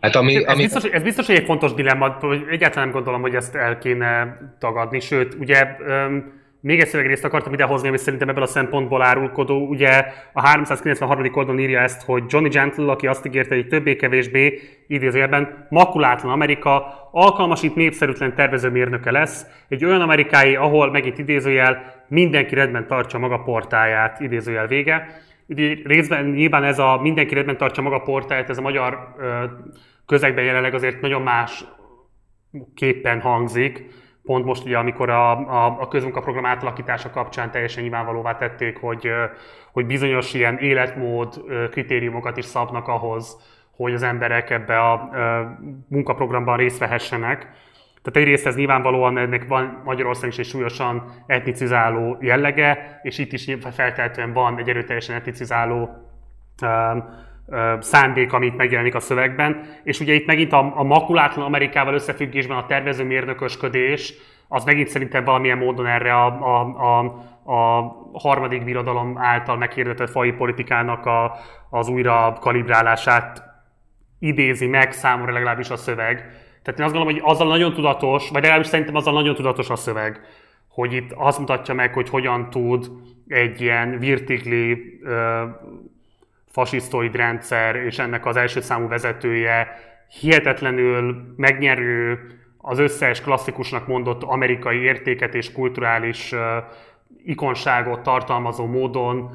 Hát 0.00 0.16
ami, 0.16 0.36
ez, 0.36 0.44
ami... 0.44 0.62
Biztos, 0.62 0.84
ez 0.84 1.02
biztos, 1.02 1.26
hogy 1.26 1.34
egy 1.34 1.44
fontos 1.44 1.74
dilemma, 1.74 2.08
hogy 2.08 2.42
egyáltalán 2.50 2.84
nem 2.84 2.94
gondolom, 2.94 3.20
hogy 3.20 3.34
ezt 3.34 3.54
el 3.54 3.78
kéne 3.78 4.38
tagadni, 4.58 5.00
sőt, 5.00 5.34
ugye 5.34 5.76
um, 5.86 6.39
még 6.60 6.80
egy 6.80 6.86
szövegrészt 6.86 7.24
akartam 7.24 7.52
idehozni, 7.52 7.88
ami 7.88 7.98
szerintem 7.98 8.28
ebből 8.28 8.42
a 8.42 8.46
szempontból 8.46 9.02
árulkodó. 9.02 9.66
Ugye 9.68 10.04
a 10.32 10.40
393. 10.46 11.30
oldalon 11.32 11.60
írja 11.60 11.80
ezt, 11.80 12.02
hogy 12.02 12.24
Johnny 12.28 12.48
Gentle, 12.48 12.90
aki 12.90 13.06
azt 13.06 13.26
ígérte, 13.26 13.54
hogy 13.54 13.68
többé-kevésbé 13.68 14.60
idézőjelben 14.86 15.66
makulátlan 15.68 16.32
Amerika, 16.32 17.08
alkalmasít 17.12 17.74
népszerűtlen 17.74 18.34
tervezőmérnöke 18.34 19.10
lesz, 19.10 19.46
egy 19.68 19.84
olyan 19.84 20.00
amerikái, 20.00 20.56
ahol 20.56 20.90
megint 20.90 21.18
idézőjel 21.18 22.04
mindenki 22.08 22.54
redben 22.54 22.86
tartsa 22.86 23.18
maga 23.18 23.38
portáját, 23.38 24.20
idézőjel 24.20 24.66
vége. 24.66 25.06
Ugye 25.46 25.74
részben 25.84 26.24
nyilván 26.24 26.64
ez 26.64 26.78
a 26.78 26.98
mindenki 27.02 27.34
redben 27.34 27.56
tartsa 27.56 27.82
maga 27.82 27.98
portáját, 27.98 28.50
ez 28.50 28.58
a 28.58 28.62
magyar 28.62 29.14
közegben 30.06 30.44
jelenleg 30.44 30.74
azért 30.74 31.00
nagyon 31.00 31.22
más 31.22 31.64
képpen 32.74 33.20
hangzik 33.20 33.84
pont 34.24 34.44
most 34.44 34.64
ugye, 34.64 34.78
amikor 34.78 35.10
a, 35.10 35.30
a, 35.30 35.80
a 35.80 35.88
közmunkaprogram 35.88 36.46
átalakítása 36.46 37.10
kapcsán 37.10 37.50
teljesen 37.50 37.82
nyilvánvalóvá 37.82 38.36
tették, 38.36 38.76
hogy, 38.76 39.08
hogy 39.72 39.86
bizonyos 39.86 40.34
ilyen 40.34 40.58
életmód 40.58 41.44
kritériumokat 41.70 42.36
is 42.36 42.44
szabnak 42.44 42.88
ahhoz, 42.88 43.36
hogy 43.76 43.94
az 43.94 44.02
emberek 44.02 44.50
ebbe 44.50 44.80
a 44.80 45.10
munkaprogramban 45.88 46.56
részt 46.56 46.78
vehessenek. 46.78 47.38
Tehát 48.02 48.28
egyrészt 48.28 48.46
ez 48.46 48.56
nyilvánvalóan 48.56 49.18
ennek 49.18 49.48
van 49.48 49.80
Magyarországon 49.84 50.30
is 50.30 50.38
egy 50.38 50.44
súlyosan 50.44 51.12
etnicizáló 51.26 52.16
jellege, 52.20 53.00
és 53.02 53.18
itt 53.18 53.32
is 53.32 53.56
feltétlenül 53.70 54.34
van 54.34 54.58
egy 54.58 54.68
erőteljesen 54.68 55.16
etnicizáló 55.16 55.88
szándék, 57.80 58.32
amit 58.32 58.56
megjelenik 58.56 58.94
a 58.94 59.00
szövegben. 59.00 59.60
És 59.82 60.00
ugye 60.00 60.12
itt 60.12 60.26
megint 60.26 60.52
a, 60.52 60.72
a 60.76 60.82
makulátlan 60.82 61.44
Amerikával 61.44 61.94
összefüggésben 61.94 62.56
a 62.56 62.66
tervezőmérnökösködés, 62.66 64.14
az 64.48 64.64
megint 64.64 64.88
szerintem 64.88 65.24
valamilyen 65.24 65.58
módon 65.58 65.86
erre 65.86 66.14
a, 66.14 66.26
a, 66.26 66.60
a, 66.60 67.04
a 67.54 67.92
harmadik 68.12 68.64
birodalom 68.64 69.18
által 69.18 69.56
meghirdetett 69.56 70.10
fai 70.10 70.32
politikának 70.32 71.06
a, 71.06 71.36
az 71.70 71.88
újra 71.88 72.36
kalibrálását 72.40 73.42
idézi 74.18 74.66
meg 74.66 74.92
számomra 74.92 75.32
legalábbis 75.32 75.70
a 75.70 75.76
szöveg. 75.76 76.16
Tehát 76.62 76.80
én 76.80 76.86
azt 76.86 76.94
gondolom, 76.94 77.14
hogy 77.14 77.22
azzal 77.24 77.46
nagyon 77.46 77.72
tudatos, 77.72 78.30
vagy 78.30 78.42
legalábbis 78.42 78.68
szerintem 78.68 78.94
azzal 78.94 79.12
nagyon 79.12 79.34
tudatos 79.34 79.70
a 79.70 79.76
szöveg, 79.76 80.20
hogy 80.68 80.92
itt 80.92 81.12
azt 81.12 81.38
mutatja 81.38 81.74
meg, 81.74 81.92
hogy 81.94 82.08
hogyan 82.08 82.50
tud 82.50 82.90
egy 83.26 83.60
ilyen 83.60 83.98
virtikli 83.98 85.00
fasisztoid 86.50 87.16
rendszer 87.16 87.76
és 87.76 87.98
ennek 87.98 88.26
az 88.26 88.36
első 88.36 88.60
számú 88.60 88.88
vezetője 88.88 89.68
hihetetlenül 90.20 91.34
megnyerő, 91.36 92.18
az 92.58 92.78
összes 92.78 93.20
klasszikusnak 93.20 93.86
mondott 93.86 94.22
amerikai 94.22 94.78
értéket 94.78 95.34
és 95.34 95.52
kulturális 95.52 96.34
ikonságot 97.24 98.02
tartalmazó 98.02 98.66
módon 98.66 99.30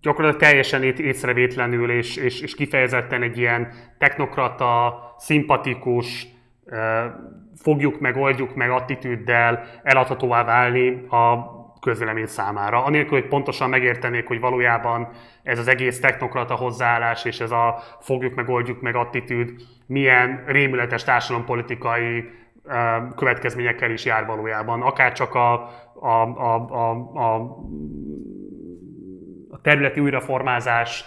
gyakorlatilag 0.00 0.42
teljesen 0.42 0.82
észrevétlenül 0.82 1.90
és, 1.90 2.16
és, 2.16 2.40
és 2.40 2.54
kifejezetten 2.54 3.22
egy 3.22 3.38
ilyen 3.38 3.72
technokrata, 3.98 4.98
szimpatikus, 5.18 6.26
fogjuk 7.56 8.00
meg, 8.00 8.16
oldjuk 8.16 8.54
meg 8.54 8.70
attitűddel 8.70 9.64
eladhatóvá 9.82 10.44
válni 10.44 11.06
a 11.08 11.56
közvélemény 11.80 12.26
számára. 12.26 12.84
Anélkül, 12.84 13.20
hogy 13.20 13.28
pontosan 13.28 13.68
megértenék, 13.68 14.26
hogy 14.26 14.40
valójában 14.40 15.08
ez 15.42 15.58
az 15.58 15.68
egész 15.68 16.00
technokrata 16.00 16.54
hozzáállás 16.54 17.24
és 17.24 17.40
ez 17.40 17.50
a 17.50 17.78
fogjuk 18.00 18.34
meg, 18.34 18.48
oldjuk 18.48 18.80
meg 18.80 18.96
attitűd 18.96 19.50
milyen 19.86 20.42
rémületes 20.46 21.04
társadalompolitikai 21.04 22.30
következményekkel 23.16 23.90
is 23.90 24.04
jár 24.04 24.26
valójában. 24.26 24.82
Akár 24.82 25.12
csak 25.12 25.34
a, 25.34 25.52
a, 25.94 26.22
a, 26.36 26.54
a, 26.70 26.90
a, 27.14 27.34
a 29.50 29.60
területi 29.60 30.00
újraformázás 30.00 31.04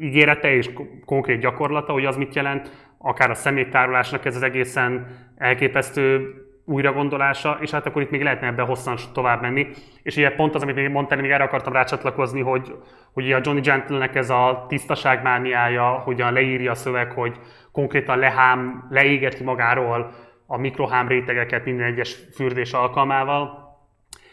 ígérete 0.00 0.54
és 0.54 0.70
konkrét 1.04 1.40
gyakorlata, 1.40 1.92
hogy 1.92 2.04
az 2.04 2.16
mit 2.16 2.34
jelent, 2.34 2.70
akár 2.98 3.30
a 3.30 3.34
szeméttárolásnak 3.34 4.24
ez 4.24 4.36
az 4.36 4.42
egészen 4.42 5.06
elképesztő 5.36 6.34
újragondolása, 6.66 7.58
és 7.60 7.70
hát 7.70 7.86
akkor 7.86 8.02
itt 8.02 8.10
még 8.10 8.22
lehetne 8.22 8.46
ebben 8.46 8.66
hosszan 8.66 8.96
tovább 9.12 9.40
menni. 9.40 9.66
És 10.02 10.16
ugye 10.16 10.30
pont 10.30 10.54
az, 10.54 10.62
amit 10.62 10.74
még 10.74 10.88
mondtani, 10.88 11.20
még 11.20 11.30
erre 11.30 11.44
akartam 11.44 11.72
rácsatlakozni, 11.72 12.40
hogy, 12.40 12.74
hogy 13.12 13.32
a 13.32 13.40
Johnny 13.42 13.60
Gentlenek 13.60 14.14
ez 14.14 14.30
a 14.30 14.64
tisztaságmániája, 14.68 15.88
hogyan 15.88 16.32
leírja 16.32 16.70
a 16.70 16.74
szöveg, 16.74 17.12
hogy 17.12 17.36
konkrétan 17.72 18.18
lehám, 18.18 18.86
leégeti 18.90 19.44
magáról 19.44 20.12
a 20.46 20.56
mikrohám 20.56 21.08
rétegeket 21.08 21.64
minden 21.64 21.86
egyes 21.86 22.18
fürdés 22.34 22.72
alkalmával, 22.72 23.64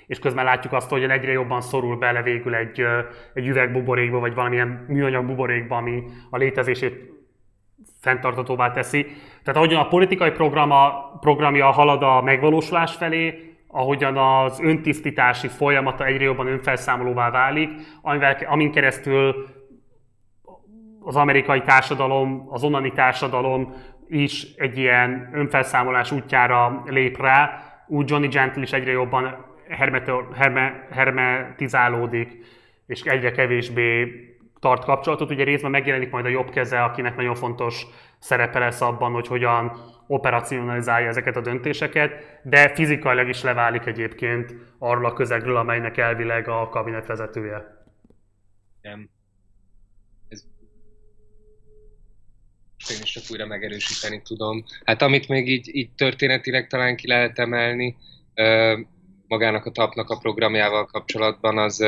és 0.08 0.20
közben 0.20 0.46
látjuk 0.46 0.74
azt, 0.74 0.90
hogy 0.90 1.04
egyre 1.04 1.32
jobban 1.32 1.62
szorul 1.62 1.98
bele 1.98 2.22
végül 2.22 2.56
egy, 2.56 2.86
egy 3.34 3.48
üvegbuborékba, 3.48 4.20
vagy 4.20 4.34
valamilyen 4.34 4.86
műanyag 4.88 5.26
buborékba, 5.26 5.76
ami 5.76 6.04
a 6.30 6.38
létezését 6.38 7.13
fenntartatóvá 8.04 8.72
teszi. 8.72 9.04
Tehát 9.44 9.60
ahogyan 9.60 9.80
a 9.80 9.88
politikai 9.88 10.32
programa, 10.32 11.12
programja 11.20 11.72
halad 11.72 12.04
a 12.04 12.22
megvalósulás 12.22 12.96
felé, 12.96 13.54
ahogyan 13.68 14.18
az 14.18 14.60
öntisztítási 14.62 15.48
folyamata 15.48 16.06
egyre 16.06 16.24
jobban 16.24 16.48
önfelszámolóvá 16.48 17.30
válik, 17.30 17.70
amin 18.46 18.72
keresztül 18.72 19.48
az 21.00 21.16
amerikai 21.16 21.62
társadalom, 21.62 22.48
az 22.50 22.64
onnani 22.64 22.92
társadalom 22.92 23.74
is 24.08 24.54
egy 24.56 24.78
ilyen 24.78 25.30
önfelszámolás 25.34 26.12
útjára 26.12 26.84
lép 26.86 27.22
rá, 27.22 27.64
úgy 27.88 28.10
Johnny 28.10 28.28
Gentle 28.28 28.62
is 28.62 28.72
egyre 28.74 28.92
jobban 28.92 29.46
herme, 29.70 30.88
hermetizálódik, 30.92 32.38
és 32.88 33.02
egyre 33.02 33.32
kevésbé 33.32 34.12
tart 34.64 34.84
kapcsolatot. 34.84 35.32
Ugye 35.32 35.44
részben 35.44 35.72
megjelenik 35.72 36.10
majd 36.10 36.26
a 36.26 36.30
jobb 36.30 36.50
keze, 36.50 36.84
akinek 36.84 37.16
nagyon 37.16 37.36
fontos 37.36 37.86
szerepe 38.20 38.60
lesz 38.60 38.82
abban, 38.82 39.12
hogy 39.12 39.28
hogyan 39.28 39.72
operacionalizálja 40.08 41.08
ezeket 41.08 41.36
a 41.36 41.42
döntéseket, 41.42 42.40
de 42.44 42.74
fizikailag 42.74 43.28
is 43.28 43.42
leválik 43.42 43.86
egyébként 43.86 44.56
arról 44.80 45.06
a 45.06 45.14
közegről, 45.14 45.56
amelynek 45.56 45.98
elvileg 45.98 46.48
a 46.48 46.70
kabinet 46.70 47.06
vezetője. 47.06 47.86
Nem. 48.82 49.10
Ez... 50.30 50.44
Én 52.92 52.98
is 53.02 53.12
csak 53.12 53.24
újra 53.32 53.46
megerősíteni 53.46 54.22
tudom. 54.22 54.64
Hát 54.86 55.02
amit 55.02 55.28
még 55.28 55.50
így, 55.50 55.76
így 55.76 55.92
történetileg 55.96 56.68
talán 56.68 56.96
ki 56.96 57.08
lehet 57.08 57.40
emelni, 57.40 57.96
magának 59.28 59.66
a 59.66 59.72
tapnak 59.72 60.10
a 60.10 60.18
programjával 60.18 60.86
kapcsolatban, 60.86 61.58
az 61.58 61.86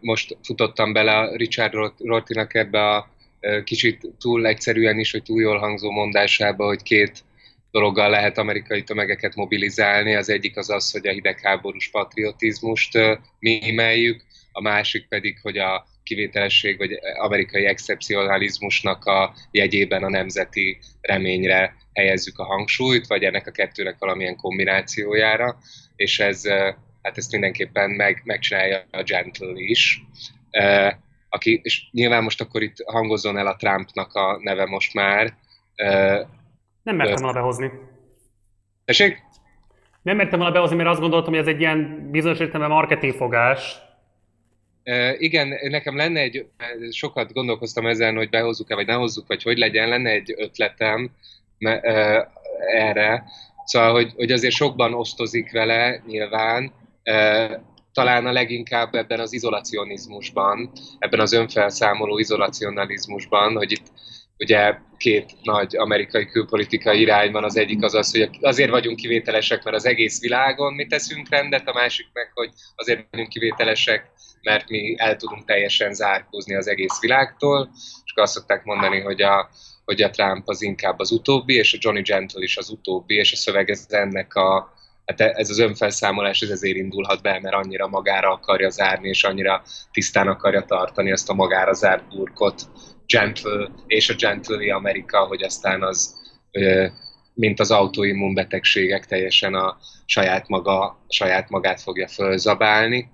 most 0.00 0.36
futottam 0.42 0.92
bele 0.92 1.36
Richard 1.36 1.74
Rortinak 1.98 2.54
ebbe 2.54 2.88
a 2.88 3.08
kicsit 3.64 4.00
túl 4.18 4.46
egyszerűen 4.46 4.98
is, 4.98 5.10
hogy 5.10 5.22
túl 5.22 5.40
jól 5.40 5.58
hangzó 5.58 5.90
mondásába, 5.90 6.66
hogy 6.66 6.82
két 6.82 7.24
dologgal 7.70 8.10
lehet 8.10 8.38
amerikai 8.38 8.82
tömegeket 8.82 9.34
mobilizálni. 9.34 10.14
Az 10.14 10.28
egyik 10.28 10.56
az 10.56 10.70
az, 10.70 10.90
hogy 10.90 11.06
a 11.06 11.12
hidegháborús 11.12 11.88
patriotizmust 11.90 12.98
mímeljük, 13.38 14.22
a 14.52 14.60
másik 14.60 15.08
pedig, 15.08 15.38
hogy 15.42 15.58
a 15.58 15.86
kivételesség 16.02 16.78
vagy 16.78 16.98
amerikai 17.18 17.64
excepcionalizmusnak 17.64 19.04
a 19.04 19.34
jegyében 19.50 20.04
a 20.04 20.08
nemzeti 20.08 20.78
reményre 21.00 21.76
helyezzük 21.92 22.38
a 22.38 22.44
hangsúlyt, 22.44 23.06
vagy 23.06 23.22
ennek 23.22 23.46
a 23.46 23.50
kettőnek 23.50 23.96
valamilyen 23.98 24.36
kombinációjára, 24.36 25.58
és 25.96 26.20
ez 26.20 26.42
hát 27.04 27.18
ezt 27.18 27.32
mindenképpen 27.32 27.90
meg, 27.90 28.20
megcsinálja 28.24 28.84
a 28.90 29.02
Gentle 29.02 29.52
is. 29.54 30.02
Uh, 30.50 30.92
aki, 31.28 31.60
és 31.62 31.82
nyilván 31.90 32.22
most 32.22 32.40
akkor 32.40 32.62
itt 32.62 32.76
hangozzon 32.86 33.38
el 33.38 33.46
a 33.46 33.56
Trumpnak 33.56 34.14
a 34.14 34.38
neve 34.42 34.66
most 34.66 34.94
már. 34.94 35.34
Uh, 35.76 36.26
Nem 36.82 36.96
mertem 36.96 37.22
volna 37.22 37.32
behozni. 37.32 37.70
Tessék? 38.84 39.22
Nem 40.02 40.16
mertem 40.16 40.38
volna 40.38 40.54
behozni, 40.54 40.76
mert 40.76 40.88
azt 40.88 41.00
gondoltam, 41.00 41.32
hogy 41.32 41.42
ez 41.42 41.48
egy 41.48 41.60
ilyen 41.60 42.08
bizonyos 42.10 42.38
értelemben 42.38 42.76
marketingfogás. 42.76 43.76
Uh, 44.84 45.14
igen, 45.18 45.48
nekem 45.68 45.96
lenne 45.96 46.20
egy, 46.20 46.46
sokat 46.90 47.32
gondolkoztam 47.32 47.86
ezen, 47.86 48.16
hogy 48.16 48.28
behozzuk-e, 48.28 48.74
vagy 48.74 48.86
ne 48.86 48.94
hozzuk, 48.94 49.26
vagy 49.26 49.42
hogy 49.42 49.58
legyen, 49.58 49.88
lenne 49.88 50.10
egy 50.10 50.34
ötletem 50.36 51.10
me, 51.58 51.76
uh, 51.76 52.26
erre. 52.74 53.24
Szóval, 53.64 53.92
hogy, 53.92 54.12
hogy 54.16 54.32
azért 54.32 54.54
sokban 54.54 54.94
osztozik 54.94 55.52
vele 55.52 56.02
nyilván, 56.06 56.72
talán 57.92 58.26
a 58.26 58.32
leginkább 58.32 58.94
ebben 58.94 59.20
az 59.20 59.32
izolacionizmusban, 59.32 60.70
ebben 60.98 61.20
az 61.20 61.32
önfelszámoló 61.32 62.18
izolacionalizmusban, 62.18 63.56
hogy 63.56 63.72
itt 63.72 63.86
ugye 64.38 64.78
két 64.96 65.32
nagy 65.42 65.76
amerikai 65.76 66.26
külpolitikai 66.26 67.00
irány 67.00 67.32
van, 67.32 67.44
az 67.44 67.56
egyik 67.56 67.82
az 67.82 67.94
az, 67.94 68.10
hogy 68.10 68.28
azért 68.40 68.70
vagyunk 68.70 68.96
kivételesek, 68.96 69.64
mert 69.64 69.76
az 69.76 69.86
egész 69.86 70.20
világon 70.20 70.74
mi 70.74 70.86
teszünk 70.86 71.28
rendet, 71.28 71.68
a 71.68 71.72
másik 71.72 72.06
meg, 72.12 72.30
hogy 72.34 72.50
azért 72.74 73.06
vagyunk 73.10 73.28
kivételesek, 73.28 74.10
mert 74.42 74.68
mi 74.68 74.94
el 74.98 75.16
tudunk 75.16 75.44
teljesen 75.44 75.94
zárkózni 75.94 76.54
az 76.54 76.68
egész 76.68 77.00
világtól, 77.00 77.70
és 78.04 78.12
azt 78.14 78.32
szokták 78.32 78.64
mondani, 78.64 79.00
hogy 79.00 79.22
a, 79.22 79.48
hogy 79.84 80.02
a 80.02 80.10
Trump 80.10 80.48
az 80.48 80.62
inkább 80.62 80.98
az 80.98 81.12
utóbbi, 81.12 81.54
és 81.54 81.74
a 81.74 81.78
Johnny 81.80 82.02
Gentle 82.02 82.42
is 82.42 82.56
az 82.56 82.70
utóbbi, 82.70 83.14
és 83.14 83.32
a 83.32 83.36
szöveg 83.36 83.70
ez 83.70 83.86
ennek 83.88 84.34
a, 84.34 84.72
hát 85.04 85.20
ez 85.20 85.50
az 85.50 85.58
önfelszámolás 85.58 86.40
ez 86.40 86.50
ezért 86.50 86.76
indulhat 86.76 87.22
be, 87.22 87.40
mert 87.40 87.54
annyira 87.54 87.88
magára 87.88 88.30
akarja 88.30 88.70
zárni, 88.70 89.08
és 89.08 89.24
annyira 89.24 89.62
tisztán 89.92 90.28
akarja 90.28 90.62
tartani 90.62 91.12
azt 91.12 91.30
a 91.30 91.34
magára 91.34 91.72
zárt 91.72 92.08
burkot, 92.08 92.62
Gentle 93.06 93.70
és 93.86 94.08
a 94.08 94.14
Gentle 94.14 94.74
Amerika, 94.74 95.26
hogy 95.26 95.42
aztán 95.42 95.82
az, 95.82 96.14
mint 97.34 97.60
az 97.60 97.70
autoimmunbetegségek, 97.70 99.06
teljesen 99.06 99.54
a 99.54 99.76
saját, 100.04 100.48
maga, 100.48 101.04
saját 101.08 101.48
magát 101.48 101.80
fogja 101.80 102.08
fölzabálni. 102.08 103.10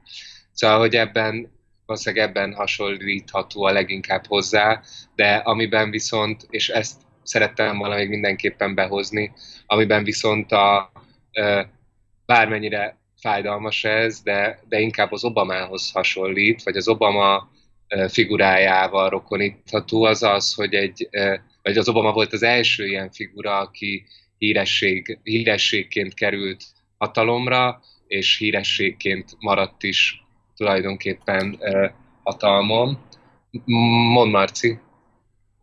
Szóval, 0.52 0.78
hogy 0.78 0.94
ebben 0.94 1.58
valószínűleg 1.86 2.28
ebben 2.28 2.54
hasonlítható 2.54 3.64
a 3.64 3.72
leginkább 3.72 4.26
hozzá, 4.26 4.80
de 5.14 5.34
amiben 5.34 5.90
viszont, 5.90 6.46
és 6.50 6.68
ezt 6.68 7.00
szerettem 7.22 7.78
volna 7.78 7.94
még 7.94 8.08
mindenképpen 8.08 8.74
behozni, 8.74 9.32
amiben 9.66 10.04
viszont 10.04 10.52
a, 10.52 10.92
bármennyire 12.30 12.96
fájdalmas 13.20 13.84
ez, 13.84 14.22
de, 14.22 14.60
de 14.68 14.80
inkább 14.80 15.12
az 15.12 15.24
Obamához 15.24 15.90
hasonlít, 15.92 16.62
vagy 16.62 16.76
az 16.76 16.88
Obama 16.88 17.48
figurájával 18.08 19.08
rokonítható, 19.08 20.04
az 20.04 20.22
az, 20.22 20.54
hogy 20.54 20.74
egy, 20.74 21.08
vagy 21.62 21.76
az 21.76 21.88
Obama 21.88 22.12
volt 22.12 22.32
az 22.32 22.42
első 22.42 22.86
ilyen 22.86 23.10
figura, 23.10 23.58
aki 23.58 24.04
híresség, 24.38 25.18
hírességként 25.22 26.14
került 26.14 26.64
hatalomra, 26.98 27.80
és 28.06 28.38
hírességként 28.38 29.36
maradt 29.38 29.82
is 29.82 30.24
tulajdonképpen 30.56 31.58
hatalmon. 32.22 32.98
Mond 34.12 34.30
Marci. 34.30 34.78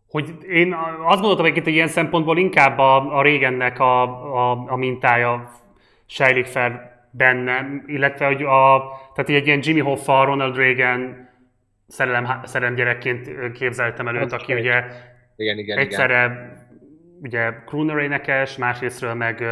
Hogy 0.08 0.34
én 0.50 0.72
azt 1.04 1.20
gondoltam 1.20 1.46
hogy 1.46 1.56
itt 1.56 1.66
ilyen 1.66 1.88
szempontból 1.88 2.38
inkább 2.38 2.78
a, 2.78 3.18
a 3.18 3.22
régennek 3.22 3.80
a, 3.80 4.02
a, 4.02 4.64
a 4.68 4.76
mintája 4.76 5.50
sejlik 6.08 6.46
fel 6.46 6.96
benne, 7.10 7.82
illetve 7.86 8.26
hogy 8.26 8.42
a, 8.42 8.78
tehát 9.14 9.30
egy 9.30 9.46
ilyen 9.46 9.60
Jimmy 9.62 9.80
Hoffa, 9.80 10.24
Ronald 10.24 10.56
Reagan 10.56 11.28
szerelem, 11.86 12.40
szerelem 12.44 12.74
gyerekként 12.74 13.52
képzeltem 13.52 14.08
előtt, 14.08 14.32
aki 14.32 14.54
ugye 14.54 14.84
igen, 15.36 15.58
igen, 15.58 15.78
egyszerre 15.78 16.24
igen. 16.24 16.66
ugye 17.22 17.52
crooner 17.66 17.98
énekes, 17.98 18.56
másrésztről 18.56 19.14
meg 19.14 19.44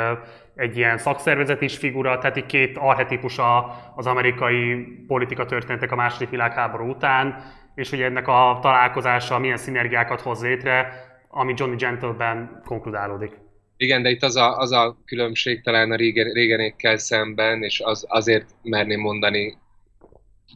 egy 0.55 0.77
ilyen 0.77 0.99
szakszervezet 0.99 1.63
is 1.63 1.77
figura, 1.77 2.19
tehát 2.19 2.37
így 2.37 2.47
két 2.47 2.77
arhetípusa 2.79 3.77
az 3.95 4.07
amerikai 4.07 4.87
politika 5.07 5.47
történetek 5.47 5.93
a 5.93 5.97
második 5.97 6.31
világháború 6.31 6.89
után, 6.89 7.43
és 7.75 7.91
hogy 7.91 8.01
ennek 8.01 8.29
a 8.29 8.59
találkozása 8.63 9.39
milyen 9.39 9.57
szinergiákat 9.57 10.21
hoz 10.21 10.43
létre, 10.43 10.93
ami 11.29 11.55
Johnny 11.57 11.77
Gentle-ben 11.77 12.63
konkludálódik. 12.65 13.46
Igen, 13.77 14.03
de 14.03 14.11
itt 14.11 14.23
az 14.23 14.37
a, 14.37 14.59
az 14.59 14.73
a 14.73 14.97
különbség 15.05 15.63
talán 15.63 15.91
a 15.91 15.97
régen, 15.97 16.33
régenékkel 16.33 16.97
szemben, 16.97 17.63
és 17.63 17.81
az, 17.81 18.05
azért 18.09 18.49
merném 18.63 19.01
mondani 19.01 19.59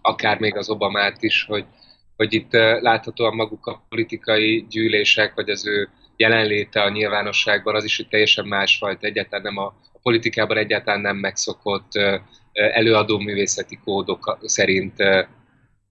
akár 0.02 0.38
még 0.38 0.56
az 0.56 0.70
Obamát 0.70 1.22
is, 1.22 1.44
hogy, 1.44 1.64
hogy 2.16 2.32
itt 2.32 2.52
láthatóan 2.80 3.34
maguk 3.34 3.66
a 3.66 3.86
politikai 3.88 4.66
gyűlések, 4.70 5.34
vagy 5.34 5.50
az 5.50 5.66
ő 5.66 5.88
jelenléte 6.16 6.82
a 6.82 6.90
nyilvánosságban, 6.90 7.74
az 7.74 7.84
is 7.84 7.96
hogy 7.96 8.08
teljesen 8.08 8.46
másfajta, 8.46 9.06
egyáltalán 9.06 9.44
nem 9.44 9.56
a, 9.56 9.66
a 9.92 9.98
politikában 10.02 10.56
egyáltalán 10.56 11.00
nem 11.00 11.16
megszokott 11.16 11.90
előadó 12.52 13.18
művészeti 13.18 13.78
kódok 13.84 14.38
szerint 14.42 14.94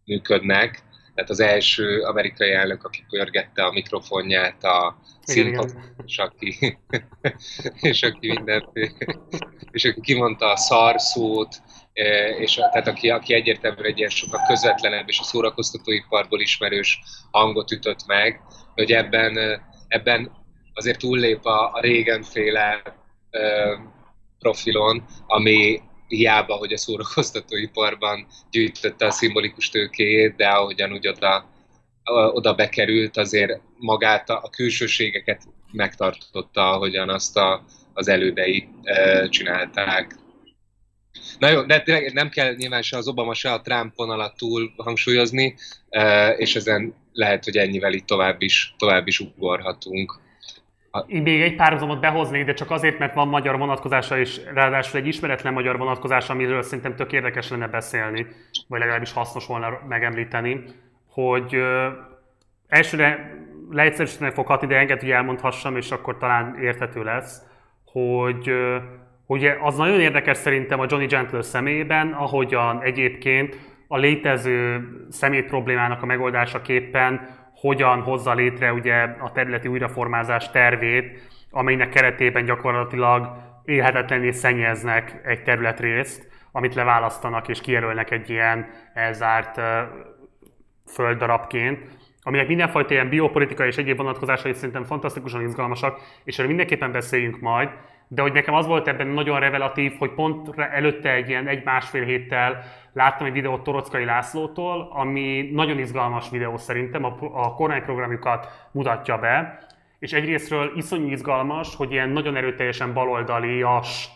működnek. 0.06 0.84
Tehát 1.20 1.34
az 1.34 1.40
első 1.40 2.02
amerikai 2.02 2.52
elnök, 2.52 2.84
aki 2.84 3.04
pörgette 3.10 3.66
a 3.66 3.72
mikrofonját 3.72 4.64
a 4.64 5.00
színpadon, 5.22 5.84
és 6.06 6.18
aki, 6.18 6.78
és 7.80 8.04
aki 8.04 8.28
mindenféle, 8.28 8.92
és 9.72 9.86
aki 9.86 10.02
kimondta 10.02 10.52
a 10.52 10.56
szar 10.58 11.00
szót, 11.00 11.62
és 12.40 12.54
tehát 12.54 12.88
aki, 12.88 13.10
aki 13.10 13.34
egyértelműen 13.34 13.86
egy 13.86 13.98
ilyen 13.98 14.10
sokkal 14.10 14.42
közvetlenebb 14.48 15.10
és 15.10 15.20
a 15.20 15.24
szórakoztatóiparból 15.24 16.42
ismerős 16.42 17.00
hangot 17.32 17.72
ütött 17.72 18.06
meg, 18.06 18.42
hogy 18.74 18.92
ebben, 18.92 19.62
ebben 19.88 20.32
azért 20.74 21.00
túllép 21.00 21.46
a, 21.46 21.72
a 21.74 21.80
régen 21.80 22.24
féle 22.24 22.82
profilon, 24.40 25.06
ami 25.28 25.82
hiába, 26.10 26.56
hogy 26.56 26.74
a 26.74 26.78
szórakoztatóiparban 26.78 28.28
gyűjtötte 28.52 29.06
a 29.06 29.12
szimbolikus 29.12 29.70
tőkéjét, 29.70 30.36
de 30.36 30.48
ahogyan 30.48 30.92
úgy 30.92 31.08
oda, 31.08 31.50
oda 32.34 32.54
bekerült, 32.54 33.18
azért 33.18 33.62
magát 33.78 34.30
a, 34.30 34.40
a 34.44 34.50
külsőségeket 34.50 35.42
megtartotta, 35.72 36.70
ahogyan 36.72 37.10
azt 37.10 37.38
a, 37.38 37.64
az 37.94 38.08
elődei 38.08 38.68
e, 38.84 39.30
csinálták. 39.30 40.16
Na 41.40 41.50
jó, 41.50 41.62
de 41.62 41.82
tényleg 41.82 42.14
nem 42.14 42.30
kell 42.30 42.54
nyilván 42.56 42.82
se 42.82 42.98
az 42.98 43.08
Obama, 43.08 43.34
se 43.34 43.52
a 43.52 43.62
Trump 43.62 43.96
vonalat 43.96 44.38
túl 44.38 44.74
hangsúlyozni, 44.78 45.56
e, 45.90 46.30
és 46.30 46.56
ezen 46.56 46.94
lehet, 47.14 47.44
hogy 47.44 47.58
ennyivel 47.58 47.94
itt 47.94 48.06
tovább 48.06 48.42
is, 48.42 48.76
tovább 48.78 49.08
is 49.08 49.20
ugorhatunk. 49.20 50.20
Én 51.08 51.22
még 51.22 51.42
egy 51.42 51.56
párhuzamot 51.56 52.00
behoznék, 52.00 52.46
de 52.46 52.54
csak 52.54 52.72
azért, 52.72 53.00
mert 53.00 53.14
van 53.14 53.28
magyar 53.28 53.58
vonatkozása, 53.58 54.20
és 54.20 54.42
ráadásul 54.54 55.00
egy 55.00 55.08
ismeretlen 55.08 55.54
magyar 55.54 55.78
vonatkozása, 55.78 56.34
amiről 56.34 56.62
szerintem 56.62 56.96
tök 56.96 57.12
érdekes 57.12 57.50
lenne 57.50 57.68
beszélni, 57.68 58.28
vagy 58.68 58.80
legalábbis 58.80 59.14
hasznos 59.14 59.46
volna 59.46 59.80
megemlíteni, 59.88 60.64
hogy 61.10 61.56
ö, 61.56 61.88
elsőre 62.68 63.38
leegyszerűsíteni 63.70 64.32
fog 64.32 64.46
hatni, 64.46 64.68
de 64.68 64.78
enged, 64.78 65.00
hogy 65.00 65.12
elmondhassam, 65.12 65.78
és 65.78 65.92
akkor 65.92 66.18
talán 66.18 66.58
érthető 66.62 67.04
lesz, 67.04 67.42
hogy 67.86 68.50
ö, 68.50 68.78
ugye 69.26 69.58
az 69.62 69.78
nagyon 69.78 70.00
érdekes 70.00 70.38
szerintem 70.38 70.80
a 70.80 70.86
Johnny 70.90 71.06
Gentle 71.06 71.42
személyében, 71.42 72.12
ahogyan 72.14 72.82
egyébként 72.82 73.58
a 73.88 73.98
létező 73.98 74.90
személy 75.10 75.42
problémának 75.42 76.02
a 76.02 76.06
megoldásaképpen 76.06 77.28
hogyan 77.60 78.02
hozza 78.02 78.34
létre 78.34 78.74
ugye 78.74 78.96
a 79.20 79.32
területi 79.32 79.68
újraformázás 79.68 80.52
tervét, 80.52 81.22
amelynek 81.52 81.90
keretében 81.90 82.46
gyakorlatilag 82.46 83.30
élhetetlenné 83.66 84.32
szennyeznek 84.32 85.22
egy 85.24 85.44
területrészt, 85.44 86.28
amit 86.52 86.76
leválasztanak 86.76 87.48
és 87.48 87.62
kijelölnek 87.62 88.12
egy 88.12 88.30
ilyen 88.30 88.70
elzárt 88.94 89.62
földdarabként, 90.86 91.80
aminek 92.22 92.48
mindenfajta 92.48 92.94
ilyen 92.94 93.10
biopolitikai 93.10 93.68
és 93.68 93.78
egyéb 93.78 93.98
vonatkozásai 93.98 94.54
szerintem 94.54 94.84
fantasztikusan 94.84 95.42
izgalmasak, 95.42 96.00
és 96.24 96.36
erről 96.36 96.48
mindenképpen 96.48 96.92
beszéljünk 96.92 97.40
majd, 97.40 97.70
de 98.08 98.22
hogy 98.22 98.34
nekem 98.34 98.54
az 98.54 98.66
volt 98.66 98.88
ebben 98.88 99.08
nagyon 99.08 99.40
revelatív, 99.40 99.98
hogy 99.98 100.14
pont 100.14 100.60
előtte 100.60 101.12
egy 101.12 101.30
ilyen 101.30 101.48
egy-másfél 101.48 102.04
héttel 102.04 102.64
láttam 103.00 103.28
egy 103.28 103.34
videót 103.34 103.64
Torockai 103.64 104.06
Lászlótól, 104.06 104.90
ami 104.92 105.50
nagyon 105.54 105.80
izgalmas 105.80 106.30
videó 106.30 106.58
szerintem, 106.58 107.04
a, 107.04 107.18
a 107.34 107.54
kormányprogramjukat 107.54 108.68
mutatja 108.72 109.18
be, 109.18 109.60
és 110.00 110.14
egyrésztről 110.14 110.72
iszonyú 110.76 111.08
izgalmas, 111.08 111.76
hogy 111.76 111.92
ilyen 111.92 112.10
nagyon 112.10 112.36
erőteljesen 112.36 112.94
baloldalias 112.94 114.10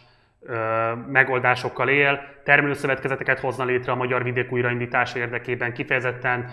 megoldásokkal 1.07 1.89
él, 1.89 2.19
termelőszövetkezeteket 2.43 3.39
hozna 3.39 3.63
létre 3.63 3.91
a 3.91 3.95
magyar 3.95 4.23
vidék 4.23 4.51
újraindítása 4.51 5.19
érdekében, 5.19 5.73
kifejezetten 5.73 6.49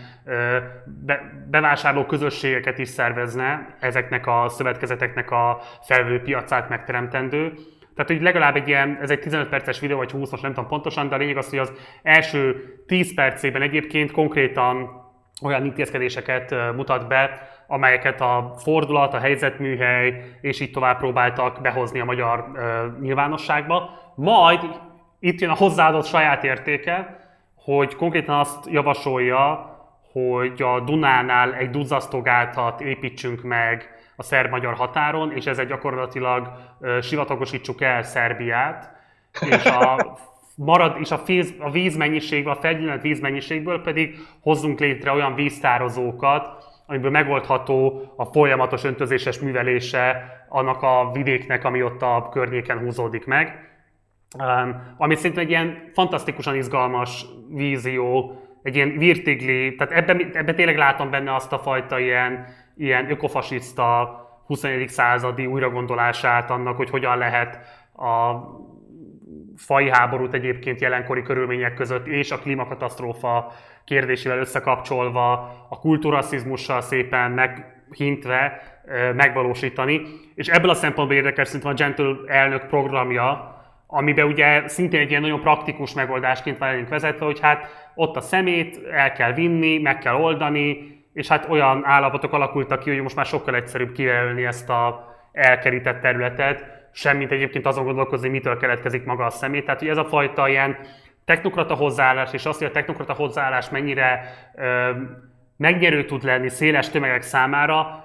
be, 1.06 1.44
bevásárló 1.50 2.06
közösségeket 2.06 2.78
is 2.78 2.88
szervezne 2.88 3.76
ezeknek 3.80 4.26
a 4.26 4.48
szövetkezeteknek 4.48 5.30
a 5.30 5.60
felvő 5.82 6.22
piacát 6.22 6.68
megteremtendő. 6.68 7.52
Tehát, 7.94 8.10
hogy 8.10 8.22
legalább 8.22 8.56
egy 8.56 8.68
ilyen, 8.68 8.98
ez 9.00 9.10
egy 9.10 9.20
15 9.20 9.48
perces 9.48 9.80
videó, 9.80 9.96
vagy 9.96 10.10
20, 10.10 10.30
most 10.30 10.42
nem 10.42 10.52
tudom 10.52 10.68
pontosan, 10.68 11.08
de 11.08 11.14
a 11.14 11.18
lényeg 11.18 11.36
az, 11.36 11.48
hogy 11.50 11.58
az 11.58 11.72
első 12.02 12.74
10 12.86 13.14
percében 13.14 13.62
egyébként 13.62 14.10
konkrétan 14.10 15.00
olyan 15.42 15.64
intézkedéseket 15.64 16.54
mutat 16.76 17.08
be, 17.08 17.48
amelyeket 17.66 18.20
a 18.20 18.54
fordulat, 18.56 19.14
a 19.14 19.18
helyzetműhely 19.18 20.24
és 20.40 20.60
így 20.60 20.70
tovább 20.70 20.98
próbáltak 20.98 21.60
behozni 21.60 22.00
a 22.00 22.04
magyar 22.04 22.50
nyilvánosságba. 23.00 23.90
Majd 24.14 24.60
itt 25.18 25.40
jön 25.40 25.50
a 25.50 25.54
hozzáadott 25.54 26.06
saját 26.06 26.44
értéke, 26.44 27.18
hogy 27.54 27.96
konkrétan 27.96 28.38
azt 28.38 28.70
javasolja, 28.70 29.68
hogy 30.12 30.62
a 30.62 30.80
Dunánál 30.80 31.54
egy 31.54 31.70
duzzasztogátat 31.70 32.80
építsünk 32.80 33.42
meg 33.42 33.99
a 34.20 34.22
szerb-magyar 34.22 34.74
határon, 34.74 35.32
és 35.32 35.46
ezzel 35.46 35.64
gyakorlatilag 35.64 36.52
sivatagosítsuk 37.00 37.80
el 37.80 38.02
Szerbiát, 38.02 38.90
és 39.40 39.64
a 39.64 40.18
marad, 40.56 40.96
és 41.00 41.10
a, 41.10 41.22
víz, 41.26 41.54
a 41.58 41.70
vízmennyiségből, 41.70 42.52
a 42.52 42.60
felgyűlölt 42.60 43.02
vízmennyiségből 43.02 43.80
pedig 43.82 44.16
hozzunk 44.40 44.80
létre 44.80 45.12
olyan 45.12 45.34
víztározókat, 45.34 46.64
amiből 46.86 47.10
megoldható 47.10 48.02
a 48.16 48.24
folyamatos 48.24 48.84
öntözéses 48.84 49.38
művelése 49.38 50.24
annak 50.48 50.82
a 50.82 51.10
vidéknek, 51.12 51.64
ami 51.64 51.82
ott 51.82 52.02
a 52.02 52.28
környéken 52.32 52.78
húzódik 52.78 53.26
meg. 53.26 53.68
Um, 54.38 54.94
ami 54.96 55.14
szerintem 55.14 55.44
egy 55.44 55.50
ilyen 55.50 55.90
fantasztikusan 55.92 56.54
izgalmas 56.54 57.26
vízió, 57.48 58.40
egy 58.62 58.74
ilyen 58.74 58.98
virtigli, 58.98 59.74
tehát 59.74 59.92
ebben, 59.92 60.30
ebben 60.32 60.54
tényleg 60.54 60.76
látom 60.76 61.10
benne 61.10 61.34
azt 61.34 61.52
a 61.52 61.58
fajta 61.58 61.98
ilyen, 61.98 62.46
ilyen 62.80 63.10
ökofasiszta 63.10 64.18
21. 64.46 64.88
századi 64.88 65.46
újragondolását 65.46 66.50
annak, 66.50 66.76
hogy 66.76 66.90
hogyan 66.90 67.18
lehet 67.18 67.58
a 67.96 68.34
fai 69.56 69.90
háborút 69.90 70.34
egyébként 70.34 70.80
jelenkori 70.80 71.22
körülmények 71.22 71.74
között 71.74 72.06
és 72.06 72.30
a 72.30 72.38
klímakatasztrófa 72.38 73.52
kérdésével 73.84 74.38
összekapcsolva, 74.38 75.32
a 75.68 75.78
kultúrasszizmussal 75.78 76.80
szépen 76.80 77.30
meghintve 77.30 78.62
megvalósítani. 79.14 80.02
És 80.34 80.48
ebből 80.48 80.70
a 80.70 80.74
szempontból 80.74 81.16
érdekes 81.16 81.48
szerintem 81.48 81.70
a 81.70 81.74
Gentle 81.74 82.16
elnök 82.26 82.66
programja, 82.66 83.54
amiben 83.86 84.26
ugye 84.26 84.68
szintén 84.68 85.00
egy 85.00 85.10
ilyen 85.10 85.22
nagyon 85.22 85.40
praktikus 85.40 85.94
megoldásként 85.94 86.58
van 86.58 86.86
vezetve, 86.88 87.24
hogy 87.24 87.40
hát 87.40 87.90
ott 87.94 88.16
a 88.16 88.20
szemét 88.20 88.80
el 88.92 89.12
kell 89.12 89.32
vinni, 89.32 89.78
meg 89.78 89.98
kell 89.98 90.14
oldani, 90.14 90.99
és 91.20 91.28
hát 91.28 91.48
olyan 91.48 91.82
állapotok 91.84 92.32
alakultak 92.32 92.80
ki, 92.80 92.90
hogy 92.90 93.02
most 93.02 93.16
már 93.16 93.26
sokkal 93.26 93.54
egyszerűbb 93.54 93.92
kijelölni 93.92 94.44
ezt 94.44 94.68
a 94.70 95.08
elkerített 95.32 96.00
területet, 96.00 96.88
semmint 96.92 97.32
egyébként 97.32 97.66
azon 97.66 97.84
gondolkozni, 97.84 98.28
mitől 98.28 98.56
keletkezik 98.56 99.04
maga 99.04 99.24
a 99.24 99.30
szemét. 99.30 99.64
Tehát, 99.64 99.80
hogy 99.80 99.88
ez 99.88 99.96
a 99.96 100.04
fajta 100.04 100.48
ilyen 100.48 100.78
technokrata 101.24 101.74
hozzáállás, 101.74 102.32
és 102.32 102.44
azt, 102.44 102.58
hogy 102.58 102.66
a 102.66 102.70
technokrata 102.70 103.12
hozzáállás 103.12 103.70
mennyire 103.70 104.34
ö, 104.54 104.90
megnyerő 105.56 106.04
tud 106.04 106.24
lenni 106.24 106.48
széles 106.48 106.90
tömegek 106.90 107.22
számára, 107.22 108.04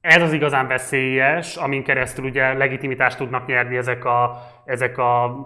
ez 0.00 0.22
az 0.22 0.32
igazán 0.32 0.66
veszélyes, 0.66 1.56
amin 1.56 1.82
keresztül 1.82 2.24
ugye 2.24 2.52
legitimitást 2.52 3.16
tudnak 3.16 3.46
nyerni 3.46 3.76
ezek 3.76 4.04
a, 4.04 4.42
ezek 4.64 4.98
a 4.98 5.36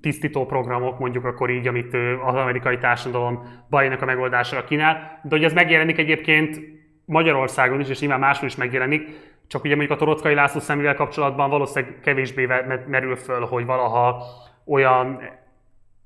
tisztító 0.00 0.46
programok, 0.46 0.98
mondjuk 0.98 1.24
akkor 1.24 1.50
így, 1.50 1.66
amit 1.66 1.94
az 2.24 2.34
amerikai 2.34 2.78
társadalom 2.78 3.42
bajnak 3.70 4.02
a 4.02 4.04
megoldására 4.04 4.64
kínál. 4.64 5.20
De 5.22 5.36
hogy 5.36 5.44
ez 5.44 5.52
megjelenik 5.52 5.98
egyébként 5.98 6.60
Magyarországon 7.04 7.80
is, 7.80 7.88
és 7.88 8.00
nyilván 8.00 8.20
máshol 8.20 8.48
is 8.48 8.56
megjelenik, 8.56 9.08
csak 9.46 9.64
ugye 9.64 9.76
mondjuk 9.76 9.98
a 9.98 10.04
Torockai 10.04 10.34
László 10.34 10.60
személyvel 10.60 10.94
kapcsolatban 10.94 11.50
valószínűleg 11.50 12.00
kevésbé 12.00 12.46
merül 12.86 13.16
föl, 13.16 13.44
hogy 13.44 13.66
valaha 13.66 14.22
olyan 14.66 15.20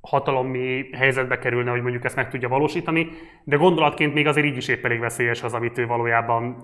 hatalomi 0.00 0.88
helyzetbe 0.92 1.38
kerülne, 1.38 1.70
hogy 1.70 1.82
mondjuk 1.82 2.04
ezt 2.04 2.16
meg 2.16 2.30
tudja 2.30 2.48
valósítani, 2.48 3.08
de 3.44 3.56
gondolatként 3.56 4.14
még 4.14 4.26
azért 4.26 4.46
így 4.46 4.56
is 4.56 4.68
épp 4.68 4.84
elég 4.84 5.00
veszélyes 5.00 5.42
az, 5.42 5.54
amit 5.54 5.78
ő 5.78 5.86
valójában 5.86 6.56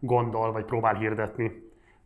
gondol, 0.00 0.52
vagy 0.52 0.64
próbál 0.64 0.94
hirdetni. 0.94 1.52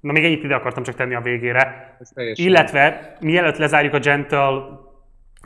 Na 0.00 0.12
még 0.12 0.24
ennyit 0.24 0.44
ide 0.44 0.54
akartam 0.54 0.82
csak 0.82 0.94
tenni 0.94 1.14
a 1.14 1.20
végére. 1.20 1.96
Illetve, 2.32 3.16
mielőtt 3.20 3.56
lezárjuk 3.56 3.94
a 3.94 3.98
Gentle 3.98 4.62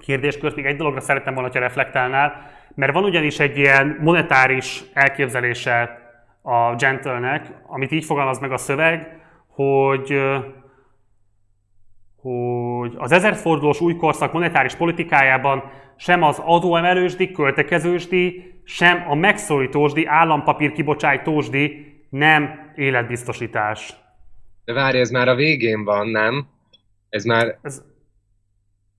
kérdéskört, 0.00 0.56
még 0.56 0.64
egy 0.64 0.76
dologra 0.76 1.00
szerettem 1.00 1.34
volna, 1.34 1.50
ha 1.52 1.58
reflektálnál, 1.58 2.50
mert 2.74 2.92
van 2.92 3.04
ugyanis 3.04 3.38
egy 3.38 3.58
ilyen 3.58 3.98
monetáris 4.00 4.82
elképzelése 4.92 6.00
a 6.42 6.74
Gentle-nek, 6.74 7.46
amit 7.66 7.92
így 7.92 8.04
fogalmaz 8.04 8.38
meg 8.38 8.52
a 8.52 8.56
szöveg, 8.56 9.20
hogy 9.46 10.20
hogy 12.22 12.94
az 12.96 13.12
ezerfordulós 13.12 13.80
új 13.80 13.96
korszak 13.96 14.32
monetáris 14.32 14.74
politikájában 14.74 15.70
sem 15.96 16.22
az 16.22 16.42
adóemelősdi, 16.44 17.30
költekezősdi, 17.30 18.52
sem 18.64 19.04
a 19.08 19.14
megszólítósdi, 19.14 20.06
állampapír 20.06 20.72
kibocsájtósdi 20.72 21.94
nem 22.10 22.72
életbiztosítás. 22.74 23.94
De 24.64 24.72
várj, 24.72 24.98
ez 24.98 25.10
már 25.10 25.28
a 25.28 25.34
végén 25.34 25.84
van, 25.84 26.08
nem? 26.08 26.46
Ez 27.08 27.24
már... 27.24 27.58
Ez, 27.62 27.82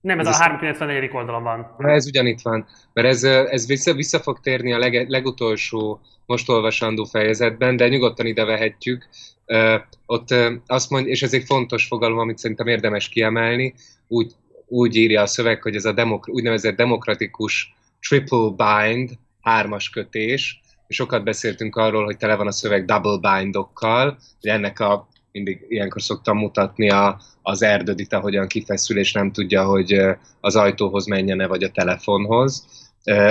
nem, 0.00 0.18
ez, 0.18 0.26
ez 0.26 0.34
a 0.34 0.38
394. 0.38 1.10
oldalon 1.12 1.42
van. 1.42 1.74
Na, 1.78 1.90
ez 1.90 2.06
ugyanitt 2.06 2.40
van. 2.40 2.66
Mert 2.92 3.08
ez, 3.08 3.24
ez 3.24 3.66
vissza, 3.66 3.94
vissza 3.94 4.20
fog 4.20 4.40
térni 4.40 4.72
a 4.72 4.78
leg, 4.78 5.08
legutolsó 5.08 6.00
most 6.26 6.48
olvasandó 6.48 7.04
fejezetben, 7.04 7.76
de 7.76 7.88
nyugodtan 7.88 8.26
ide 8.26 8.44
vehetjük. 8.44 9.08
Uh, 9.46 9.80
ott 10.06 10.30
uh, 10.30 10.52
azt 10.66 10.90
mondja, 10.90 11.10
és 11.10 11.22
ez 11.22 11.34
egy 11.34 11.44
fontos 11.44 11.86
fogalom, 11.86 12.18
amit 12.18 12.38
szerintem 12.38 12.66
érdemes 12.66 13.08
kiemelni, 13.08 13.74
úgy, 14.08 14.32
úgy 14.66 14.96
írja 14.96 15.22
a 15.22 15.26
szöveg, 15.26 15.62
hogy 15.62 15.74
ez 15.74 15.84
a 15.84 15.92
demok, 15.92 16.28
úgynevezett 16.28 16.76
demokratikus 16.76 17.74
triple 18.08 18.50
bind, 18.56 19.10
hármas 19.40 19.90
kötés, 19.90 20.60
és 20.86 20.96
sokat 20.96 21.24
beszéltünk 21.24 21.76
arról, 21.76 22.04
hogy 22.04 22.16
tele 22.16 22.36
van 22.36 22.46
a 22.46 22.52
szöveg 22.52 22.84
double 22.84 23.38
bindokkal, 23.38 24.18
hogy 24.40 24.50
ennek 24.50 24.80
a 24.80 25.08
mindig 25.34 25.64
ilyenkor 25.68 26.02
szoktam 26.02 26.38
mutatni 26.38 26.90
a, 26.90 27.20
az 27.42 27.62
erdődit, 27.62 28.12
ahogyan 28.12 28.46
kifeszül, 28.46 28.98
és 28.98 29.12
nem 29.12 29.32
tudja, 29.32 29.64
hogy 29.64 30.00
az 30.40 30.56
ajtóhoz 30.56 31.06
menjen-e, 31.06 31.46
vagy 31.46 31.62
a 31.62 31.70
telefonhoz. 31.70 32.66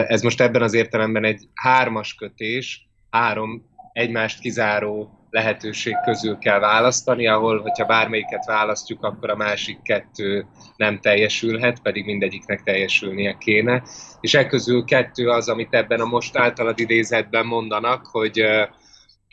Ez 0.07 0.21
most 0.21 0.41
ebben 0.41 0.61
az 0.61 0.73
értelemben 0.73 1.23
egy 1.23 1.47
hármas 1.53 2.15
kötés, 2.15 2.87
három 3.09 3.65
egymást 3.93 4.39
kizáró 4.39 5.27
lehetőség 5.29 5.95
közül 6.05 6.37
kell 6.37 6.59
választani, 6.59 7.27
ahol, 7.27 7.61
hogyha 7.61 7.85
bármelyiket 7.85 8.45
választjuk, 8.45 9.03
akkor 9.03 9.29
a 9.29 9.35
másik 9.35 9.81
kettő 9.81 10.45
nem 10.75 10.99
teljesülhet, 10.99 11.79
pedig 11.81 12.05
mindegyiknek 12.05 12.63
teljesülnie 12.63 13.37
kéne. 13.39 13.83
És 14.21 14.33
e 14.33 14.45
közül 14.45 14.83
kettő 14.83 15.29
az, 15.29 15.49
amit 15.49 15.73
ebben 15.73 15.99
a 15.99 16.05
most 16.05 16.37
általad 16.37 16.79
idézetben 16.79 17.45
mondanak, 17.45 18.05
hogy, 18.05 18.43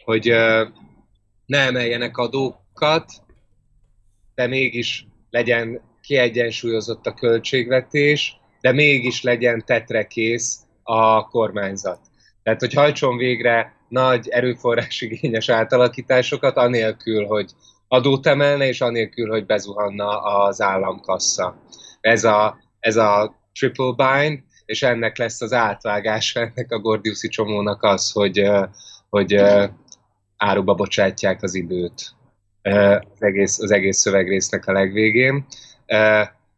hogy 0.04 0.34
ne 1.46 1.58
emeljenek 1.58 2.16
adókat, 2.80 3.12
de 4.34 4.46
mégis 4.46 5.06
legyen 5.30 5.80
kiegyensúlyozott 6.00 7.06
a 7.06 7.14
költségvetés, 7.14 8.36
de 8.60 8.72
mégis 8.72 9.22
legyen 9.22 9.62
tetrekész 9.66 10.58
a 10.82 11.28
kormányzat. 11.28 12.00
Tehát, 12.42 12.60
hogy 12.60 12.74
hajtson 12.74 13.16
végre 13.16 13.74
nagy 13.88 14.28
erőforrásigényes 14.28 15.48
átalakításokat, 15.48 16.56
anélkül, 16.56 17.26
hogy 17.26 17.50
adót 17.88 18.26
emelne, 18.26 18.66
és 18.66 18.80
anélkül, 18.80 19.28
hogy 19.30 19.46
bezuhanna 19.46 20.22
az 20.22 20.60
államkassa. 20.60 21.62
Ez 22.00 22.24
a, 22.24 22.58
ez 22.80 22.96
a 22.96 23.34
triple 23.52 23.92
bind, 23.96 24.38
és 24.64 24.82
ennek 24.82 25.18
lesz 25.18 25.40
az 25.40 25.52
átvágása, 25.52 26.40
ennek 26.40 26.72
a 26.72 26.78
Gordiuszi 26.78 27.28
csomónak 27.28 27.82
az, 27.82 28.10
hogy, 28.10 28.50
hogy 29.08 29.42
áruba 30.36 30.74
bocsátják 30.74 31.42
az 31.42 31.54
időt 31.54 32.14
az 32.62 33.22
egész, 33.22 33.58
az 33.58 33.70
egész 33.70 33.98
szövegrésznek 33.98 34.66
a 34.66 34.72
legvégén. 34.72 35.46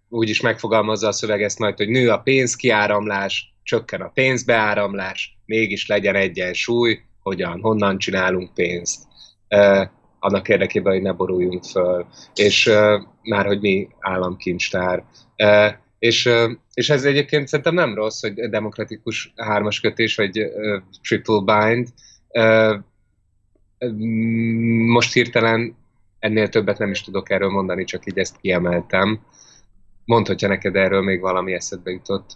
Úgy 0.08 0.28
is 0.28 0.40
megfogalmazza 0.40 1.08
a 1.08 1.12
szöveg 1.12 1.42
ezt 1.42 1.58
majd, 1.58 1.76
hogy 1.76 1.88
nő 1.88 2.10
a 2.10 2.18
pénzkiáramlás, 2.18 3.54
csökken 3.62 4.00
a 4.00 4.08
pénzbeáramlás, 4.08 5.38
mégis 5.46 5.86
legyen 5.86 6.14
egyensúly, 6.14 6.98
hogyan, 7.22 7.60
honnan 7.60 7.98
csinálunk 7.98 8.54
pénzt, 8.54 9.02
annak 10.18 10.48
érdekében, 10.48 10.92
hogy 10.92 11.02
ne 11.02 11.12
boruljunk 11.12 11.64
föl, 11.64 12.06
és 12.34 12.70
már, 13.22 13.46
hogy 13.46 13.60
mi 13.60 13.88
államkincstár. 14.00 15.04
És, 15.98 16.30
és 16.74 16.90
ez 16.90 17.04
egyébként 17.04 17.48
szerintem 17.48 17.74
nem 17.74 17.94
rossz, 17.94 18.20
hogy 18.20 18.34
demokratikus 18.34 19.32
hármas 19.36 19.80
kötés, 19.80 20.14
vagy 20.14 20.50
triple 21.02 21.40
bind. 21.40 21.88
Most 24.86 25.12
hirtelen 25.12 25.76
ennél 26.22 26.48
többet 26.48 26.78
nem 26.78 26.90
is 26.90 27.02
tudok 27.02 27.30
erről 27.30 27.50
mondani, 27.50 27.84
csak 27.84 28.06
így 28.06 28.18
ezt 28.18 28.40
kiemeltem. 28.40 29.20
Mondd, 30.04 30.26
hogyha 30.26 30.48
neked 30.48 30.76
erről 30.76 31.02
még 31.02 31.20
valami 31.20 31.52
eszedbe 31.52 31.90
jutott. 31.90 32.30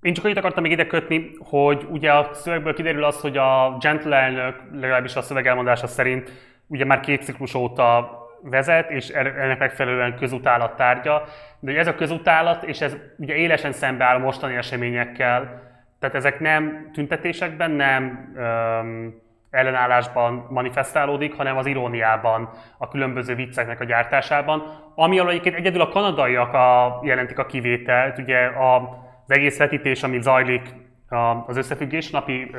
Én 0.00 0.14
csak 0.14 0.24
annyit 0.24 0.36
akartam 0.36 0.62
még 0.62 0.72
ide 0.72 0.86
kötni, 0.86 1.30
hogy 1.38 1.86
ugye 1.90 2.12
a 2.12 2.30
szövegből 2.32 2.74
kiderül 2.74 3.04
az, 3.04 3.20
hogy 3.20 3.36
a 3.36 3.76
Gentle 3.80 4.54
legalábbis 4.72 5.14
a 5.14 5.22
szöveg 5.22 5.46
elmondása 5.46 5.86
szerint, 5.86 6.32
ugye 6.66 6.84
már 6.84 7.00
két 7.00 7.22
ciklus 7.22 7.54
óta 7.54 8.16
vezet, 8.42 8.90
és 8.90 9.08
er-, 9.08 9.38
ennek 9.38 9.58
megfelelően 9.58 10.16
közutálat 10.16 10.76
tárgya. 10.76 11.24
De 11.60 11.78
ez 11.78 11.86
a 11.86 11.94
közutálat, 11.94 12.64
és 12.64 12.80
ez 12.80 12.96
ugye 13.16 13.34
élesen 13.34 13.72
szembeáll 13.72 14.18
mostani 14.18 14.54
eseményekkel, 14.54 15.66
tehát 15.98 16.16
ezek 16.16 16.40
nem 16.40 16.90
tüntetésekben, 16.92 17.70
nem 17.70 18.32
öm, 18.36 19.14
ellenállásban 19.50 20.46
manifestálódik, 20.50 21.36
hanem 21.36 21.56
az 21.56 21.66
iróniában, 21.66 22.50
a 22.78 22.88
különböző 22.88 23.34
vicceknek 23.34 23.80
a 23.80 23.84
gyártásában, 23.84 24.62
ami 24.94 25.18
alól 25.18 25.30
egyébként 25.30 25.54
egyedül 25.54 25.80
a 25.80 25.88
kanadaiak 25.88 26.52
a, 26.52 27.00
jelentik 27.02 27.38
a 27.38 27.46
kivételt, 27.46 28.18
ugye 28.18 28.46
a 28.46 29.06
az 29.28 29.34
egész 29.34 29.58
vetítés, 29.58 30.02
ami 30.02 30.20
zajlik, 30.20 30.74
az 31.46 31.56
összefüggés 31.56 32.10
napi 32.10 32.50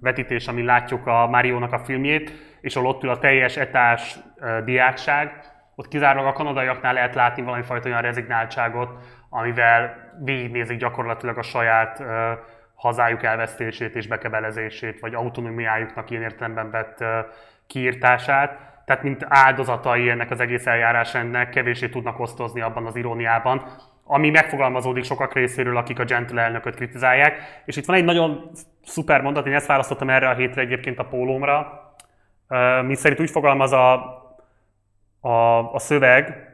vetítés, 0.00 0.48
ami 0.48 0.62
látjuk 0.62 1.06
a 1.06 1.28
Máriónak 1.28 1.72
a 1.72 1.78
filmjét, 1.78 2.32
és 2.60 2.76
ahol 2.76 2.88
ott 2.88 3.02
ül 3.02 3.10
a 3.10 3.18
teljes 3.18 3.56
etás 3.56 4.18
diákság, 4.64 5.32
ott 5.74 5.88
kizárólag 5.88 6.28
a 6.28 6.32
kanadaiaknál 6.32 6.92
lehet 6.92 7.14
látni 7.14 7.42
valami 7.42 7.62
fajta 7.62 7.88
olyan 7.88 8.00
rezignáltságot, 8.00 8.90
amivel 9.28 9.94
végignézik 10.24 10.78
gyakorlatilag 10.78 11.38
a 11.38 11.42
saját 11.42 12.02
hazájuk 12.80 13.22
elvesztését 13.22 13.94
és 13.94 14.06
bekebelezését, 14.06 15.00
vagy 15.00 15.14
autonómiájuknak 15.14 16.10
ilyen 16.10 16.22
értelemben 16.22 16.70
vett 16.70 17.04
kiírtását. 17.66 18.58
Tehát 18.84 19.02
mint 19.02 19.26
áldozatai 19.28 20.08
ennek 20.08 20.30
az 20.30 20.40
egész 20.40 20.66
eljárásrendnek 20.66 21.50
kevésé 21.50 21.88
tudnak 21.88 22.20
osztozni 22.20 22.60
abban 22.60 22.86
az 22.86 22.96
iróniában, 22.96 23.64
ami 24.04 24.30
megfogalmazódik 24.30 25.04
sokak 25.04 25.34
részéről, 25.34 25.76
akik 25.76 25.98
a 25.98 26.04
Gentle 26.04 26.42
elnököt 26.42 26.74
kritizálják. 26.74 27.62
És 27.64 27.76
itt 27.76 27.84
van 27.84 27.96
egy 27.96 28.04
nagyon 28.04 28.50
szuper 28.84 29.20
mondat, 29.20 29.46
én 29.46 29.54
ezt 29.54 29.66
választottam 29.66 30.10
erre 30.10 30.28
a 30.28 30.34
hétre 30.34 30.60
egyébként 30.60 30.98
a 30.98 31.04
pólómra, 31.04 31.80
mi 32.86 32.94
szerint 32.94 33.20
úgy 33.20 33.30
fogalmaz 33.30 33.72
a, 33.72 33.92
a, 35.20 35.72
a 35.74 35.78
szöveg 35.78 36.48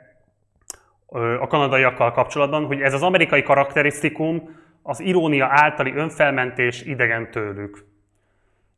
a 1.41 1.47
kanadaiakkal 1.47 2.13
kapcsolatban, 2.13 2.65
hogy 2.65 2.81
ez 2.81 2.95
az 2.95 3.03
amerikai 3.03 3.43
karakterisztikum 3.43 4.65
az 4.87 5.01
irónia 5.01 5.47
általi 5.51 5.93
önfelmentés 5.95 6.83
idegen 6.83 7.31
tőlük. 7.31 7.85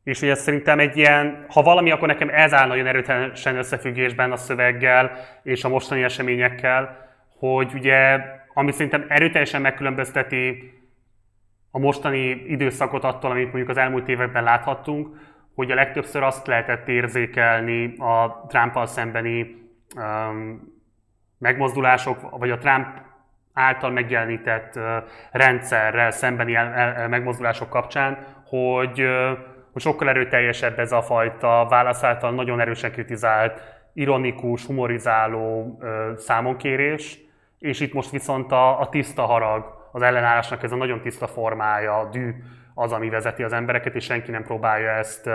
És 0.03 0.19
hogy 0.19 0.29
ez 0.29 0.41
szerintem 0.41 0.79
egy 0.79 0.97
ilyen, 0.97 1.45
ha 1.49 1.61
valami, 1.61 1.91
akkor 1.91 2.07
nekem 2.07 2.29
ez 2.29 2.53
áll 2.53 2.67
nagyon 2.67 2.87
erőteljesen 2.87 3.57
összefüggésben 3.57 4.31
a 4.31 4.37
szöveggel 4.37 5.11
és 5.43 5.63
a 5.63 5.69
mostani 5.69 6.03
eseményekkel, 6.03 7.07
hogy 7.37 7.73
ugye 7.73 8.19
ami 8.53 8.71
szerintem 8.71 9.05
erőteljesen 9.07 9.61
megkülönbözteti 9.61 10.73
a 11.71 11.79
mostani 11.79 12.29
időszakot 12.29 13.03
attól, 13.03 13.31
amit 13.31 13.45
mondjuk 13.45 13.69
az 13.69 13.77
elmúlt 13.77 14.07
években 14.07 14.43
láthattunk, 14.43 15.07
hogy 15.55 15.71
a 15.71 15.75
legtöbbször 15.75 16.23
azt 16.23 16.47
lehetett 16.47 16.87
érzékelni 16.87 17.95
a 17.97 18.45
trump 18.47 18.87
szembeni 18.87 19.55
um, 19.95 20.77
megmozdulások, 21.37 22.37
vagy 22.37 22.51
a 22.51 22.57
Trump 22.57 22.87
által 23.53 23.89
megjelenített 23.89 24.79
rendszerrel 25.31 26.11
szembeni 26.11 26.57
megmozdulások 27.09 27.69
kapcsán, 27.69 28.17
hogy, 28.45 29.07
sokkal 29.75 30.09
erőteljesebb 30.09 30.79
ez 30.79 30.91
a 30.91 31.01
fajta 31.01 31.65
válasz 31.69 32.03
által 32.03 32.31
nagyon 32.31 32.59
erősen 32.59 32.91
kritizált, 32.91 33.61
ironikus, 33.93 34.65
humorizáló 34.65 35.79
számonkérés, 36.17 37.19
és 37.59 37.79
itt 37.79 37.93
most 37.93 38.09
viszont 38.09 38.51
a, 38.51 38.79
a 38.79 38.89
tiszta 38.89 39.25
harag, 39.25 39.77
az 39.91 40.01
ellenállásnak 40.01 40.63
ez 40.63 40.71
a 40.71 40.75
nagyon 40.75 41.01
tiszta 41.01 41.27
formája, 41.27 42.09
dű 42.11 42.33
az, 42.73 42.91
ami 42.91 43.09
vezeti 43.09 43.43
az 43.43 43.53
embereket, 43.53 43.95
és 43.95 44.03
senki 44.03 44.31
nem 44.31 44.43
próbálja 44.43 44.91
ezt 44.91 45.29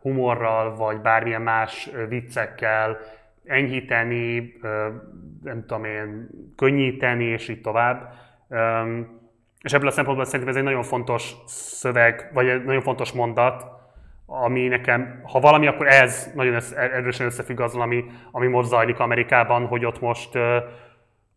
humorral, 0.00 0.76
vagy 0.76 1.00
bármilyen 1.00 1.42
más 1.42 1.90
viccekkel 2.08 2.98
enyhíteni, 3.44 4.54
nem 5.42 5.64
tudom 5.66 5.84
én, 5.84 6.28
könnyíteni, 6.56 7.24
és 7.24 7.48
így 7.48 7.60
tovább. 7.60 8.12
És 9.62 9.72
ebből 9.72 9.88
a 9.88 9.90
szempontból 9.90 10.24
szerintem 10.24 10.48
ez 10.48 10.56
egy 10.56 10.62
nagyon 10.62 10.82
fontos 10.82 11.34
szöveg, 11.46 12.30
vagy 12.32 12.48
egy 12.48 12.64
nagyon 12.64 12.82
fontos 12.82 13.12
mondat, 13.12 13.64
ami 14.26 14.68
nekem, 14.68 15.20
ha 15.22 15.40
valami, 15.40 15.66
akkor 15.66 15.86
ez 15.86 16.30
nagyon 16.34 16.60
erősen 16.76 17.26
összefügg 17.26 17.60
azzal, 17.60 17.82
ami, 17.82 18.04
ami 18.30 18.46
most 18.46 18.68
zajlik 18.68 18.98
Amerikában, 18.98 19.66
hogy 19.66 19.84
ott 19.84 20.00
most 20.00 20.38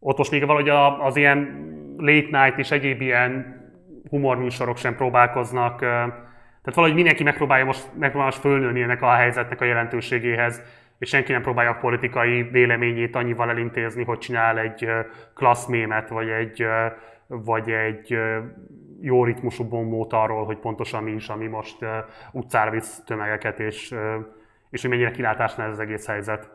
ott 0.04 0.18
most 0.18 0.32
még 0.32 0.46
valahogy 0.46 0.70
az 1.00 1.16
ilyen 1.16 1.68
late 1.98 2.44
night 2.44 2.58
és 2.58 2.72
egyéb 2.72 3.02
ilyen 3.02 3.62
humorműsorok 4.10 4.78
sem 4.78 4.96
próbálkoznak. 4.96 5.80
Tehát 5.80 6.76
valahogy 6.76 6.96
mindenki 6.96 7.24
megpróbálja 7.24 7.66
most, 7.66 7.86
megpróbálja 7.86 8.26
most 8.26 8.40
fölnőni 8.40 8.82
ennek 8.82 9.02
a 9.02 9.12
helyzetnek 9.12 9.62
a 9.62 9.66
jelentőségéhez, 9.66 10.62
és 10.98 11.10
senki 11.10 11.32
nem 11.32 11.42
próbálja 11.42 11.72
a 11.72 11.80
politikai 11.80 12.44
véleményét 12.44 13.16
annyival 13.16 13.50
elintézni, 13.50 14.04
hogy 14.04 14.18
csinál 14.18 14.60
egy 14.60 14.90
klasszmémet, 15.34 16.10
vagy 16.10 16.30
egy, 16.30 16.66
vagy 17.28 17.70
egy 17.70 18.18
jó 19.02 19.24
ritmusú 19.24 19.64
bombót 19.64 20.14
arról, 20.14 20.46
hogy 20.46 20.58
pontosan 20.58 21.04
mi 21.04 21.12
is, 21.12 21.30
ami 21.30 21.48
most 21.48 21.78
utcára 22.32 22.72
visz 22.72 23.04
tömegeket, 23.06 23.60
és, 23.60 23.96
és 24.70 24.82
hogy 24.82 24.90
mennyire 24.90 25.12
kilátásnál 25.12 25.68
ez 25.68 25.74
az 25.74 25.80
egész 25.80 26.08
helyzet. 26.08 26.50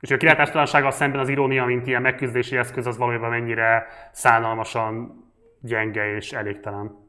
És 0.00 0.10
a 0.10 0.16
kilátástalansággal 0.16 0.90
szemben 0.90 1.20
az 1.20 1.28
irónia, 1.28 1.64
mint 1.64 1.86
ilyen 1.86 2.02
megküzdési 2.02 2.56
eszköz, 2.56 2.86
az 2.86 2.96
valójában 2.96 3.30
mennyire 3.30 3.86
szánalmasan 4.12 5.22
gyenge 5.60 6.14
és 6.14 6.32
elégtelen. 6.32 7.03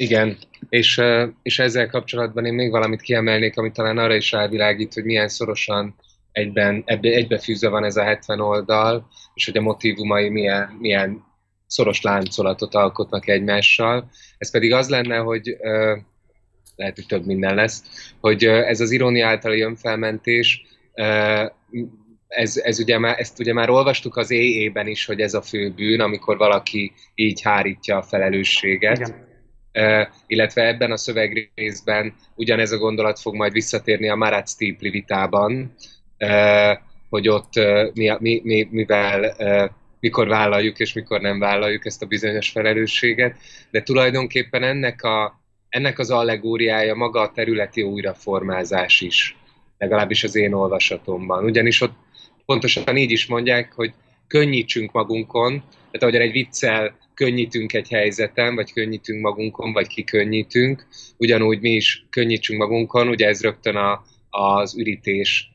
Igen, 0.00 0.38
és, 0.68 1.00
és 1.42 1.58
ezzel 1.58 1.88
kapcsolatban 1.88 2.44
én 2.44 2.54
még 2.54 2.70
valamit 2.70 3.00
kiemelnék, 3.00 3.58
ami 3.58 3.70
talán 3.70 3.98
arra 3.98 4.14
is 4.14 4.32
rávilágít, 4.32 4.94
hogy 4.94 5.04
milyen 5.04 5.28
szorosan 5.28 5.94
egyben, 6.32 6.82
ebbe, 6.86 7.08
egybefűzve 7.08 7.68
van 7.68 7.84
ez 7.84 7.96
a 7.96 8.02
70 8.02 8.40
oldal, 8.40 9.08
és 9.34 9.44
hogy 9.44 9.56
a 9.56 9.60
motivumai 9.60 10.28
milyen, 10.28 10.76
milyen 10.80 11.24
szoros 11.66 12.02
láncolatot 12.02 12.74
alkotnak 12.74 13.28
egymással. 13.28 14.10
Ez 14.38 14.50
pedig 14.50 14.72
az 14.72 14.88
lenne, 14.88 15.16
hogy 15.16 15.56
lehet, 16.76 16.94
hogy 16.94 17.06
több 17.06 17.26
minden 17.26 17.54
lesz, 17.54 17.82
hogy 18.20 18.44
ez 18.44 18.80
az 18.80 18.90
irónia 18.90 19.26
általi 19.26 19.60
önfelmentés, 19.60 20.62
ez, 22.28 22.56
ez 22.56 22.78
ugye 22.78 22.98
már, 22.98 23.20
ezt 23.20 23.38
ugye 23.38 23.52
már 23.52 23.70
olvastuk 23.70 24.16
az 24.16 24.30
EE-ben 24.30 24.86
is, 24.86 25.04
hogy 25.04 25.20
ez 25.20 25.34
a 25.34 25.42
fő 25.42 25.70
bűn, 25.70 26.00
amikor 26.00 26.36
valaki 26.36 26.92
így 27.14 27.42
hárítja 27.42 27.96
a 27.96 28.02
felelősséget. 28.02 28.98
Igen 28.98 29.27
illetve 30.26 30.66
ebben 30.66 30.92
a 30.92 30.96
szövegrészben 30.96 32.14
ugyanez 32.34 32.72
a 32.72 32.78
gondolat 32.78 33.20
fog 33.20 33.34
majd 33.34 33.52
visszatérni 33.52 34.08
a 34.08 34.16
Marat 34.16 34.48
Stipli 34.48 34.90
vitában, 34.90 35.74
hogy 37.08 37.28
ott 37.28 37.52
mi, 37.94 38.12
mi, 38.18 38.40
mi, 38.44 38.68
mivel 38.70 39.36
mikor 40.00 40.28
vállaljuk 40.28 40.78
és 40.78 40.92
mikor 40.92 41.20
nem 41.20 41.38
vállaljuk 41.38 41.86
ezt 41.86 42.02
a 42.02 42.06
bizonyos 42.06 42.48
felelősséget, 42.48 43.36
de 43.70 43.82
tulajdonképpen 43.82 44.62
ennek, 44.62 45.02
a, 45.02 45.40
ennek 45.68 45.98
az 45.98 46.10
allegóriája 46.10 46.94
maga 46.94 47.20
a 47.20 47.32
területi 47.34 47.82
újraformázás 47.82 49.00
is, 49.00 49.36
legalábbis 49.78 50.24
az 50.24 50.36
én 50.36 50.52
olvasatomban. 50.52 51.44
Ugyanis 51.44 51.80
ott 51.80 51.96
pontosan 52.46 52.96
így 52.96 53.10
is 53.10 53.26
mondják, 53.26 53.72
hogy 53.72 53.92
könnyítsünk 54.26 54.92
magunkon, 54.92 55.62
tehát 55.68 56.02
ahogyan 56.02 56.20
egy 56.22 56.32
viccel 56.32 56.96
könnyítünk 57.18 57.72
egy 57.72 57.88
helyzeten, 57.88 58.54
vagy 58.54 58.72
könnyítünk 58.72 59.20
magunkon, 59.20 59.72
vagy 59.72 59.86
kikönnyítünk, 59.86 60.86
ugyanúgy 61.16 61.60
mi 61.60 61.70
is 61.70 62.06
könnyítsünk 62.10 62.58
magunkon, 62.58 63.08
ugye 63.08 63.26
ez 63.26 63.42
rögtön 63.42 63.76
a, 63.76 64.04
az 64.30 64.78
ürítés, 64.78 65.50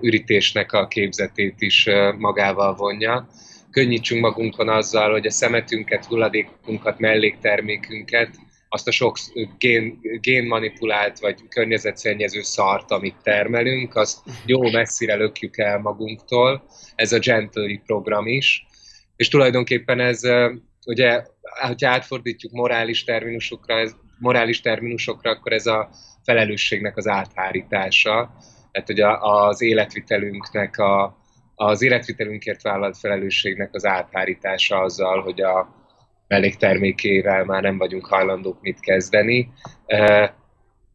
ürítésnek 0.00 0.72
a 0.72 0.86
képzetét 0.86 1.54
is 1.58 1.88
magával 2.18 2.74
vonja. 2.74 3.28
Könnyítsünk 3.70 4.20
magunkon 4.20 4.68
azzal, 4.68 5.10
hogy 5.10 5.26
a 5.26 5.30
szemetünket, 5.30 6.04
hulladékunkat, 6.04 6.98
melléktermékünket, 6.98 8.30
azt 8.68 8.88
a 8.88 8.90
sok 8.90 9.16
gén, 9.58 9.98
génmanipulált 10.20 11.18
vagy 11.18 11.48
környezetszennyező 11.48 12.42
szart, 12.42 12.90
amit 12.90 13.16
termelünk, 13.22 13.96
azt 13.96 14.18
jó 14.46 14.70
messzire 14.70 15.14
lökjük 15.14 15.58
el 15.58 15.78
magunktól. 15.78 16.66
Ez 16.94 17.12
a 17.12 17.18
Gently 17.18 17.80
program 17.86 18.26
is. 18.26 18.66
És 19.16 19.28
tulajdonképpen 19.28 20.00
ez 20.00 20.20
ugye, 20.86 21.22
hogyha 21.66 21.90
átfordítjuk 21.90 22.52
morális 22.52 23.04
terminusokra, 23.04 23.78
ez, 23.78 23.94
morális 24.18 24.60
terminusokra, 24.60 25.30
akkor 25.30 25.52
ez 25.52 25.66
a 25.66 25.90
felelősségnek 26.24 26.96
az 26.96 27.06
áthárítása, 27.06 28.34
tehát 28.72 28.86
hogy 28.86 29.00
a, 29.00 29.46
az 29.46 29.62
életvitelünknek, 29.62 30.78
a, 30.78 31.16
az 31.54 31.82
életvitelünkért 31.82 32.62
vállalt 32.62 32.98
felelősségnek 32.98 33.74
az 33.74 33.84
áthárítása 33.84 34.80
azzal, 34.80 35.22
hogy 35.22 35.40
a 35.40 35.74
melléktermékével 36.28 37.44
már 37.44 37.62
nem 37.62 37.78
vagyunk 37.78 38.06
hajlandók 38.06 38.60
mit 38.60 38.80
kezdeni. 38.80 39.52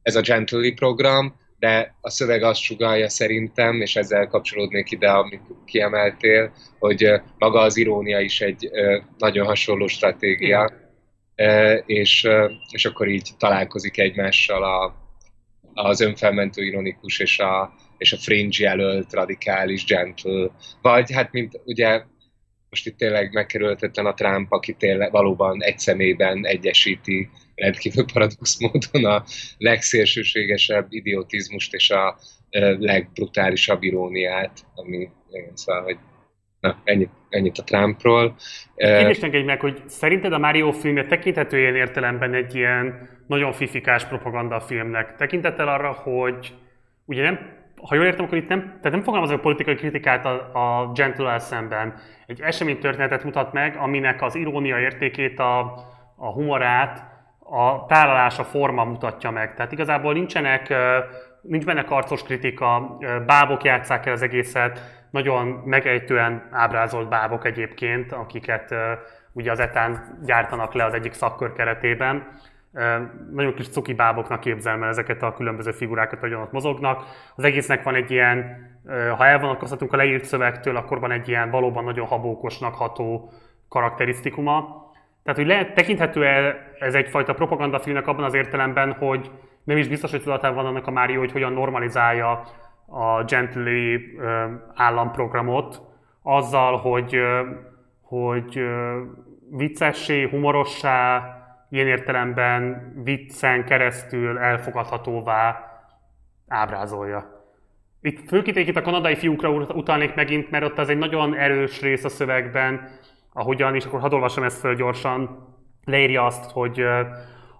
Ez 0.01 0.15
a 0.15 0.21
Gently 0.21 0.69
program, 0.69 1.35
de 1.61 1.95
a 2.01 2.09
szöveg 2.09 2.43
azt 2.43 2.61
sugalja 2.61 3.09
szerintem, 3.09 3.81
és 3.81 3.95
ezzel 3.95 4.27
kapcsolódnék 4.27 4.91
ide, 4.91 5.09
amit 5.09 5.41
kiemeltél, 5.65 6.53
hogy 6.79 7.21
maga 7.37 7.59
az 7.59 7.77
irónia 7.77 8.19
is 8.19 8.41
egy 8.41 8.69
nagyon 9.17 9.45
hasonló 9.45 9.87
stratégia, 9.87 10.71
és, 11.85 12.27
és 12.71 12.85
akkor 12.85 13.07
így 13.07 13.29
találkozik 13.37 13.97
egymással 13.97 14.63
a, 14.63 14.95
az 15.73 16.01
önfelmentő 16.01 16.63
ironikus 16.63 17.19
és 17.19 17.39
a, 17.39 17.73
és 17.97 18.13
a 18.13 18.17
fringe 18.17 18.63
jelölt, 18.63 19.13
radikális, 19.13 19.85
gentle, 19.85 20.51
vagy 20.81 21.11
hát 21.11 21.31
mint 21.31 21.61
ugye 21.65 22.03
most 22.69 22.87
itt 22.87 22.97
tényleg 22.97 23.33
megkerülhetetlen 23.33 24.05
a 24.05 24.13
Trump, 24.13 24.51
aki 24.51 24.73
tényleg 24.73 25.11
valóban 25.11 25.63
egy 25.63 25.79
szemében 25.79 26.45
egyesíti 26.45 27.29
rendkívül 27.61 28.05
paradox 28.13 28.59
módon 28.59 29.11
a 29.11 29.23
legszélsőségesebb 29.57 30.85
idiotizmust 30.89 31.73
és 31.73 31.89
a 31.89 32.17
legbrutálisabb 32.79 33.83
iróniát, 33.83 34.59
ami 34.75 35.09
szóval, 35.53 35.83
hogy 35.83 35.97
na, 36.59 36.81
ennyit, 36.83 37.09
ennyit 37.29 37.57
a 37.57 37.63
Trumpról. 37.63 38.35
Kérdést 38.75 39.23
engedj 39.23 39.45
meg, 39.45 39.59
hogy 39.59 39.81
szerinted 39.87 40.33
a 40.33 40.37
Mario 40.37 40.71
filmje 40.71 41.05
tekinthető 41.05 41.59
ilyen 41.59 41.75
értelemben 41.75 42.33
egy 42.33 42.55
ilyen 42.55 43.09
nagyon 43.27 43.53
fifikás 43.53 44.05
propaganda 44.05 44.59
filmnek? 44.59 45.15
Tekintettel 45.15 45.67
arra, 45.67 45.91
hogy 45.91 46.53
ugye 47.05 47.21
nem 47.21 47.59
ha 47.87 47.95
jól 47.95 48.05
értem, 48.05 48.25
akkor 48.25 48.37
itt 48.37 48.47
nem, 48.47 48.59
tehát 48.59 48.91
nem 48.91 49.01
fogalmazok 49.01 49.37
a 49.37 49.41
politikai 49.41 49.75
kritikát 49.75 50.25
a, 50.25 50.31
a 50.53 50.91
gentle 50.91 51.39
szemben. 51.39 51.93
Egy 52.25 52.41
eseménytörténetet 52.41 53.23
mutat 53.23 53.53
meg, 53.53 53.75
aminek 53.77 54.21
az 54.21 54.35
irónia 54.35 54.79
értékét, 54.79 55.39
a, 55.39 55.59
a 56.15 56.31
humorát, 56.31 57.10
a 57.51 57.85
tálalása 57.85 58.43
forma 58.43 58.83
mutatja 58.83 59.31
meg. 59.31 59.53
Tehát 59.53 59.71
igazából 59.71 60.13
nincsenek, 60.13 60.73
nincs 61.41 61.65
benne 61.65 61.83
karcos 61.83 62.23
kritika, 62.23 62.97
bábok 63.25 63.63
játszák 63.63 64.05
el 64.05 64.13
az 64.13 64.21
egészet, 64.21 64.79
nagyon 65.09 65.47
megejtően 65.47 66.47
ábrázolt 66.51 67.09
bábok 67.09 67.45
egyébként, 67.45 68.11
akiket 68.11 68.75
ugye 69.33 69.51
az 69.51 69.59
etán 69.59 70.19
gyártanak 70.25 70.73
le 70.73 70.85
az 70.85 70.93
egyik 70.93 71.13
szakkör 71.13 71.53
keretében 71.53 72.27
nagyon 73.31 73.53
kis 73.53 73.69
cuki 73.69 73.93
báboknak 73.93 74.39
képzelem 74.39 74.83
el 74.83 74.89
ezeket 74.89 75.23
a 75.23 75.33
különböző 75.33 75.71
figurákat, 75.71 76.19
hogy 76.19 76.33
ott 76.33 76.51
mozognak. 76.51 77.03
Az 77.35 77.43
egésznek 77.43 77.83
van 77.83 77.95
egy 77.95 78.11
ilyen, 78.11 78.69
ha 79.17 79.25
elvonatkozhatunk 79.25 79.93
a 79.93 79.97
leírt 79.97 80.23
szövegtől, 80.23 80.75
akkor 80.75 80.99
van 80.99 81.11
egy 81.11 81.27
ilyen 81.27 81.49
valóban 81.49 81.83
nagyon 81.83 82.07
habókosnak 82.07 82.75
ható 82.75 83.31
karakterisztikuma. 83.69 84.80
Tehát, 85.23 85.39
hogy 85.39 85.47
lehet, 85.47 85.73
tekinthető 85.73 86.25
-e 86.25 86.71
ez 86.79 86.95
egyfajta 86.95 87.33
propagandafilmnek 87.33 88.07
abban 88.07 88.23
az 88.23 88.33
értelemben, 88.33 88.93
hogy 88.93 89.31
nem 89.63 89.77
is 89.77 89.87
biztos, 89.87 90.11
hogy 90.11 90.21
tudatában 90.23 90.55
van 90.55 90.65
annak 90.65 90.87
a 90.87 90.91
Mário, 90.91 91.19
hogy 91.19 91.31
hogyan 91.31 91.53
normalizálja 91.53 92.43
a 92.85 93.23
Gently 93.23 93.95
államprogramot, 94.73 95.81
azzal, 96.21 96.77
hogy, 96.77 97.19
hogy 98.01 98.61
viccessé, 99.49 100.29
humorossá, 100.29 101.35
ilyen 101.69 101.87
értelemben 101.87 102.91
viccen 103.03 103.65
keresztül 103.65 104.37
elfogadhatóvá 104.37 105.65
ábrázolja. 106.47 107.39
Itt 108.01 108.27
főként 108.27 108.57
itt 108.57 108.75
a 108.75 108.81
kanadai 108.81 109.15
fiúkra 109.15 109.49
utalnék 109.49 110.15
megint, 110.15 110.51
mert 110.51 110.63
ott 110.63 110.77
az 110.77 110.89
egy 110.89 110.97
nagyon 110.97 111.35
erős 111.35 111.81
rész 111.81 112.03
a 112.03 112.09
szövegben, 112.09 112.89
ahogyan, 113.33 113.75
és 113.75 113.85
akkor 113.85 113.99
hadd 113.99 114.13
olvasom 114.13 114.43
ezt 114.43 114.59
föl 114.59 114.75
gyorsan, 114.75 115.47
leírja 115.85 116.25
azt, 116.25 116.51
hogy 116.51 116.81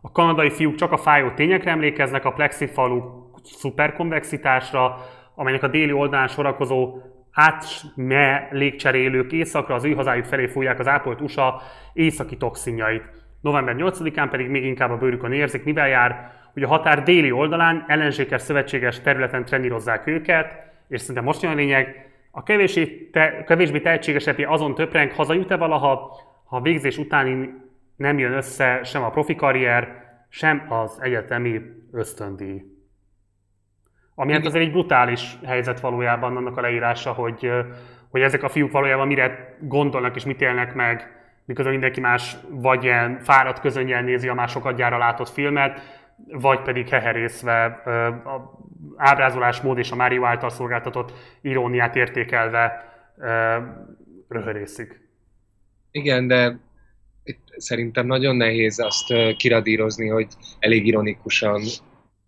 a 0.02 0.12
kanadai 0.12 0.50
fiúk 0.50 0.76
csak 0.76 0.92
a 0.92 0.98
fájó 0.98 1.30
tényekre 1.30 1.72
emlékeznek, 1.72 2.26
a 2.26 2.32
plexifalu 2.32 3.02
szuperkonvexitásra, 3.44 4.98
amelynek 5.36 5.64
a 5.64 5.68
déli 5.68 5.92
oldalán 5.92 6.28
sorakozó 6.28 6.98
átme 7.32 8.48
légcserélők 8.52 9.32
északra 9.32 9.76
az 9.76 9.84
ő 9.84 9.94
hazájuk 9.94 10.26
felé 10.26 10.48
fújják 10.48 10.80
az 10.80 10.88
ápolt 10.88 11.22
USA 11.22 11.62
északi 11.94 12.38
toxinjait. 12.38 13.04
November 13.42 13.76
8-án 13.78 14.28
pedig 14.32 14.50
még 14.50 14.66
inkább 14.66 14.92
a 14.92 14.98
bőrükön 14.98 15.32
érzik, 15.32 15.64
mivel 15.64 15.88
jár, 15.88 16.32
hogy 16.54 16.64
a 16.64 16.68
határ 16.68 17.04
déli 17.04 17.32
oldalán 17.32 17.86
ellenséges 17.88 18.42
szövetséges 18.42 19.02
területen 19.02 19.46
trenírozzák 19.46 20.08
őket, 20.08 20.72
és 20.88 21.02
szerintem 21.02 21.24
most 21.24 21.42
jön 21.42 21.52
a 21.52 21.56
lényeg, 21.56 22.11
a 22.32 22.44
kevésbé, 22.44 23.10
te, 23.12 23.44
kevésbé 23.44 23.80
tehetségesebbé 23.80 24.44
azon 24.44 24.76
töpreng, 24.76 25.12
hazajut-e 25.12 25.58
valaha, 25.58 26.20
ha 26.46 26.56
a 26.56 26.62
végzés 26.62 26.98
utáni 26.98 27.54
nem 27.96 28.20
jön 28.20 28.32
össze 28.32 28.84
sem 28.84 29.04
a 29.04 29.10
profi 29.10 29.36
karrier, 29.36 30.10
sem 30.30 30.66
az 30.70 31.00
egyetemi 31.02 31.62
ösztöndíj. 31.92 32.64
Ami 34.16 34.34
hát 34.34 34.46
azért 34.46 34.64
egy 34.64 34.72
brutális 34.72 35.38
helyzet 35.46 35.80
valójában 35.80 36.38
annak 36.38 36.58
a 36.58 36.62
leírása, 36.62 37.12
hogy, 37.12 37.52
hogy 38.10 38.22
ezek 38.22 38.44
a 38.44 38.50
fiúk 38.50 38.72
valójában 38.72 39.08
mire 39.08 39.58
gondolnak 39.60 40.16
és 40.16 40.26
mit 40.26 40.42
élnek 40.42 40.74
meg, 40.74 41.22
miközben 41.46 41.74
mindenki 41.74 42.00
más 42.00 42.38
vagy 42.50 42.84
ilyen 42.84 43.20
fáradt 43.20 43.60
közönnyel 43.60 44.02
nézi 44.02 44.28
a 44.28 44.34
másokat 44.34 44.76
gyára 44.76 44.98
látott 44.98 45.30
filmet, 45.30 46.01
vagy 46.28 46.62
pedig 46.62 46.88
heherészve 46.88 47.66
a 48.26 48.60
ábrázolásmód 48.96 49.78
és 49.78 49.92
a 49.92 49.96
Mário 49.96 50.26
által 50.26 50.50
szolgáltatott 50.50 51.14
iróniát 51.42 51.96
értékelve 51.96 52.86
röhörészik. 54.28 55.10
Igen, 55.92 56.28
de 56.28 56.60
itt 57.24 57.48
szerintem 57.58 58.06
nagyon 58.06 58.36
nehéz 58.36 58.80
azt 58.80 59.36
kiradírozni, 59.38 60.08
hogy 60.08 60.28
elég 60.60 60.88
ironikusan 60.88 61.62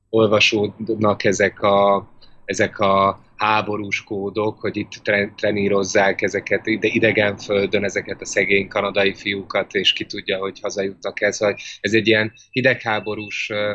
olvasódnak 0.09 1.23
ezek 1.23 1.61
a, 1.61 2.07
ezek 2.45 2.79
a 2.79 3.22
háborús 3.43 4.03
kódok, 4.03 4.59
hogy 4.59 4.77
itt 4.77 4.91
trenírozzák 5.35 6.21
ezeket 6.21 6.65
ide, 6.65 6.87
idegen 6.87 7.37
földön, 7.37 7.83
ezeket 7.83 8.21
a 8.21 8.25
szegény 8.25 8.67
kanadai 8.67 9.13
fiúkat, 9.13 9.73
és 9.73 9.93
ki 9.93 10.05
tudja, 10.05 10.37
hogy 10.37 10.59
hazajutnak 10.61 11.21
ez. 11.21 11.37
Hogy 11.37 11.61
ez 11.81 11.93
egy 11.93 12.07
ilyen 12.07 12.33
hidegháborús 12.51 13.49
ö, 13.49 13.73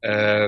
ö, 0.00 0.46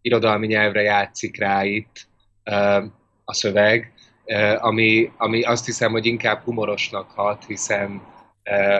irodalmi 0.00 0.46
nyelvre 0.46 0.82
játszik 0.82 1.38
rá 1.38 1.64
itt 1.64 2.08
ö, 2.44 2.84
a 3.24 3.34
szöveg, 3.34 3.92
ö, 4.24 4.56
ami, 4.58 5.10
ami 5.16 5.42
azt 5.42 5.66
hiszem, 5.66 5.90
hogy 5.90 6.06
inkább 6.06 6.42
humorosnak 6.42 7.10
hat, 7.10 7.44
hiszen, 7.44 8.02
ö, 8.42 8.78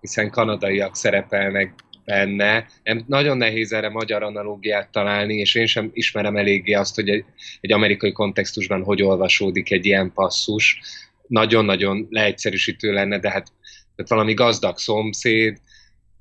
hiszen 0.00 0.30
kanadaiak 0.30 0.96
szerepelnek 0.96 1.74
benne. 2.04 2.66
Nem, 2.82 3.04
nagyon 3.06 3.36
nehéz 3.36 3.72
erre 3.72 3.88
magyar 3.88 4.22
analógiát 4.22 4.88
találni, 4.90 5.34
és 5.36 5.54
én 5.54 5.66
sem 5.66 5.90
ismerem 5.92 6.36
eléggé 6.36 6.72
azt, 6.72 6.94
hogy 6.94 7.08
egy, 7.08 7.24
egy 7.60 7.72
amerikai 7.72 8.12
kontextusban 8.12 8.82
hogy 8.82 9.02
olvasódik 9.02 9.70
egy 9.70 9.86
ilyen 9.86 10.12
passzus. 10.12 10.80
Nagyon-nagyon 11.26 12.06
leegyszerűsítő 12.10 12.92
lenne, 12.92 13.18
de 13.18 13.30
hát 13.30 13.46
tehát 13.94 14.10
valami 14.10 14.34
gazdag 14.34 14.78
szomszéd, 14.78 15.58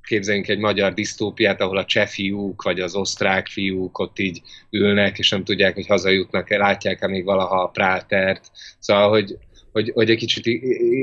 képzeljünk 0.03 0.47
egy 0.47 0.59
magyar 0.59 0.93
disztópiát, 0.93 1.61
ahol 1.61 1.77
a 1.77 1.85
cseh 1.85 2.07
fiúk, 2.07 2.61
vagy 2.61 2.79
az 2.79 2.95
osztrák 2.95 3.47
fiúk 3.47 3.99
ott 3.99 4.19
így 4.19 4.41
ülnek, 4.69 5.19
és 5.19 5.29
nem 5.29 5.43
tudják, 5.43 5.73
hogy 5.73 5.87
hazajutnak-e, 5.87 6.57
látják-e 6.57 7.07
még 7.07 7.23
valaha 7.23 7.61
a 7.61 7.67
prátert. 7.67 8.51
Szóval, 8.79 9.09
hogy, 9.09 9.37
hogy, 9.71 9.91
hogy 9.93 10.09
egy 10.09 10.17
kicsit 10.17 10.45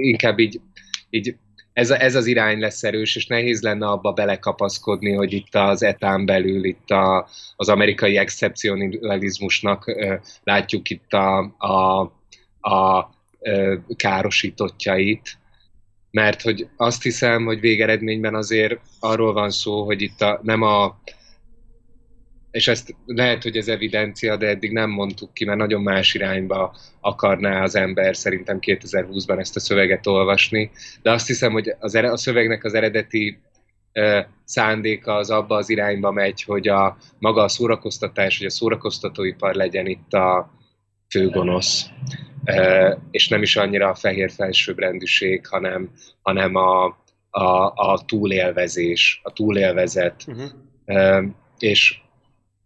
inkább 0.03 0.39
így, 0.39 0.61
így 1.11 1.37
ez, 1.79 1.91
ez 1.91 2.14
az 2.14 2.26
irány 2.26 2.59
lesz 2.59 2.85
erős, 2.85 3.16
és 3.16 3.26
nehéz 3.26 3.62
lenne 3.62 3.87
abba 3.87 4.12
belekapaszkodni, 4.12 5.12
hogy 5.12 5.33
itt 5.33 5.55
az 5.55 5.83
etán 5.83 6.26
belül, 6.26 6.64
itt 6.64 6.91
a, 6.91 7.29
az 7.57 7.68
amerikai 7.68 8.16
excepcionalizmusnak 8.16 9.95
látjuk 10.45 10.91
itt 10.91 11.12
a, 11.12 11.39
a, 11.59 12.01
a 12.70 13.11
károsítottjait, 13.97 15.39
mert 16.11 16.43
hogy 16.43 16.68
azt 16.76 17.03
hiszem, 17.03 17.45
hogy 17.45 17.61
végeredményben 17.61 18.35
azért 18.35 18.81
arról 19.01 19.33
van 19.33 19.51
szó, 19.51 19.85
hogy 19.85 20.03
itt 20.03 20.20
a, 20.20 20.41
nem 20.43 20.62
a 20.62 20.99
és 22.51 22.68
ezt 22.68 22.94
lehet, 23.07 23.42
hogy 23.42 23.57
ez 23.57 23.68
evidencia, 23.68 24.36
de 24.36 24.46
eddig 24.46 24.72
nem 24.72 24.90
mondtuk 24.90 25.34
ki, 25.34 25.44
mert 25.44 25.59
nagyon 25.59 25.82
más 25.82 26.14
irányba 26.14 26.76
akarná 27.01 27.62
az 27.62 27.74
ember 27.74 28.16
szerintem 28.16 28.59
2020-ban 28.61 29.38
ezt 29.38 29.57
a 29.57 29.61
szöveget 29.61 30.07
olvasni. 30.07 30.70
De 31.03 31.11
azt 31.11 31.26
hiszem, 31.26 31.53
hogy 31.53 31.74
az, 31.78 31.94
a 31.94 32.16
szövegnek 32.16 32.64
az 32.64 32.74
eredeti 32.74 33.38
uh, 33.94 34.18
szándéka 34.44 35.14
az 35.14 35.30
abba 35.30 35.57
az 35.57 35.70
irányba 35.70 36.11
megy, 36.11 36.42
hogy 36.42 36.68
a 36.68 36.96
maga 37.18 37.42
a 37.42 37.49
szórakoztatás, 37.49 38.38
hogy 38.38 38.46
a 38.46 38.51
szórakoztatóipar 38.51 39.55
legyen 39.55 39.86
itt 39.86 40.12
a 40.12 40.53
főgonosz. 41.09 41.86
Uh, 42.44 42.99
és 43.11 43.28
nem 43.28 43.42
is 43.42 43.57
annyira 43.57 43.88
a 43.88 43.94
fehér 43.94 44.30
felsőbbrendűség, 44.30 45.46
hanem, 45.46 45.90
hanem 46.22 46.55
a, 46.55 46.84
a, 47.30 47.72
a 47.74 48.05
túlélvezés, 48.07 49.20
a 49.22 49.32
túlélvezet. 49.32 50.24
Uh-huh. 50.26 50.51
Uh, 50.86 51.24
és 51.59 52.01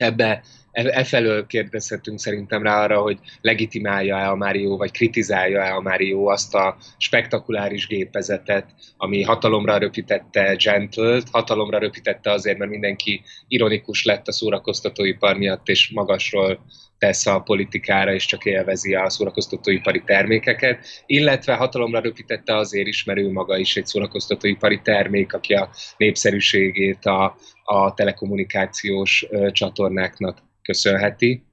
ebbe 0.02 0.42
e, 0.72 1.04
e 1.10 1.46
kérdezhetünk 1.46 2.18
szerintem 2.18 2.62
rá 2.62 2.82
arra, 2.82 3.00
hogy 3.00 3.18
legitimálja-e 3.40 4.30
a 4.30 4.34
Mario, 4.34 4.76
vagy 4.76 4.90
kritizálja-e 4.90 5.74
a 5.74 5.80
Mario 5.80 6.26
azt 6.26 6.54
a 6.54 6.76
spektakuláris 6.96 7.86
gépezetet, 7.86 8.66
ami 8.96 9.22
hatalomra 9.22 9.78
röpítette 9.78 10.54
Gentle-t, 10.54 11.28
hatalomra 11.30 11.78
röpítette 11.78 12.30
azért, 12.30 12.58
mert 12.58 12.70
mindenki 12.70 13.22
ironikus 13.48 14.04
lett 14.04 14.28
a 14.28 14.32
szórakoztatóipar 14.32 15.36
miatt, 15.36 15.68
és 15.68 15.90
magasról 15.90 16.60
tesz 17.02 17.26
a 17.26 17.40
politikára, 17.40 18.14
és 18.14 18.26
csak 18.26 18.44
élvezi 18.44 18.94
a 18.94 19.10
szórakoztatóipari 19.10 20.02
termékeket, 20.06 20.86
illetve 21.06 21.54
hatalomra 21.54 22.00
röpítette 22.00 22.56
azért 22.56 22.86
is, 22.86 23.04
mert 23.04 23.18
ő 23.18 23.30
maga 23.30 23.58
is 23.58 23.76
egy 23.76 23.86
szórakoztatóipari 23.86 24.80
termék, 24.80 25.32
aki 25.32 25.54
a 25.54 25.70
népszerűségét 25.96 27.04
a, 27.04 27.36
a 27.64 27.94
telekommunikációs 27.94 29.26
csatornáknak 29.50 30.38
köszönheti. 30.62 31.44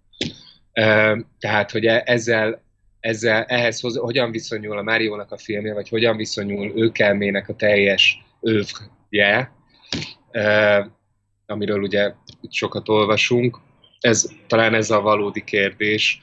Tehát, 1.40 1.72
hogy 1.72 1.86
e, 1.86 2.04
ezzel, 2.06 2.64
ezzel 3.00 3.44
ehhez 3.44 3.80
hoz, 3.80 3.98
hogyan 3.98 4.32
viszonyul 4.32 4.78
a 4.78 4.84
Máriónak 4.84 5.32
a 5.32 5.38
filmje, 5.38 5.74
vagy 5.74 5.90
hogyan 5.90 6.18
viszonyul 6.18 6.72
őkelmének 6.76 7.50
a 7.50 7.56
teljes 7.56 8.18
övje, 8.42 9.52
amiről 11.46 11.82
ugye 11.82 12.14
sokat 12.50 12.90
olvasunk, 12.90 13.60
ez, 14.00 14.30
talán 14.48 14.74
ez 14.74 14.90
a 14.90 15.02
valódi 15.02 15.44
kérdés, 15.44 16.22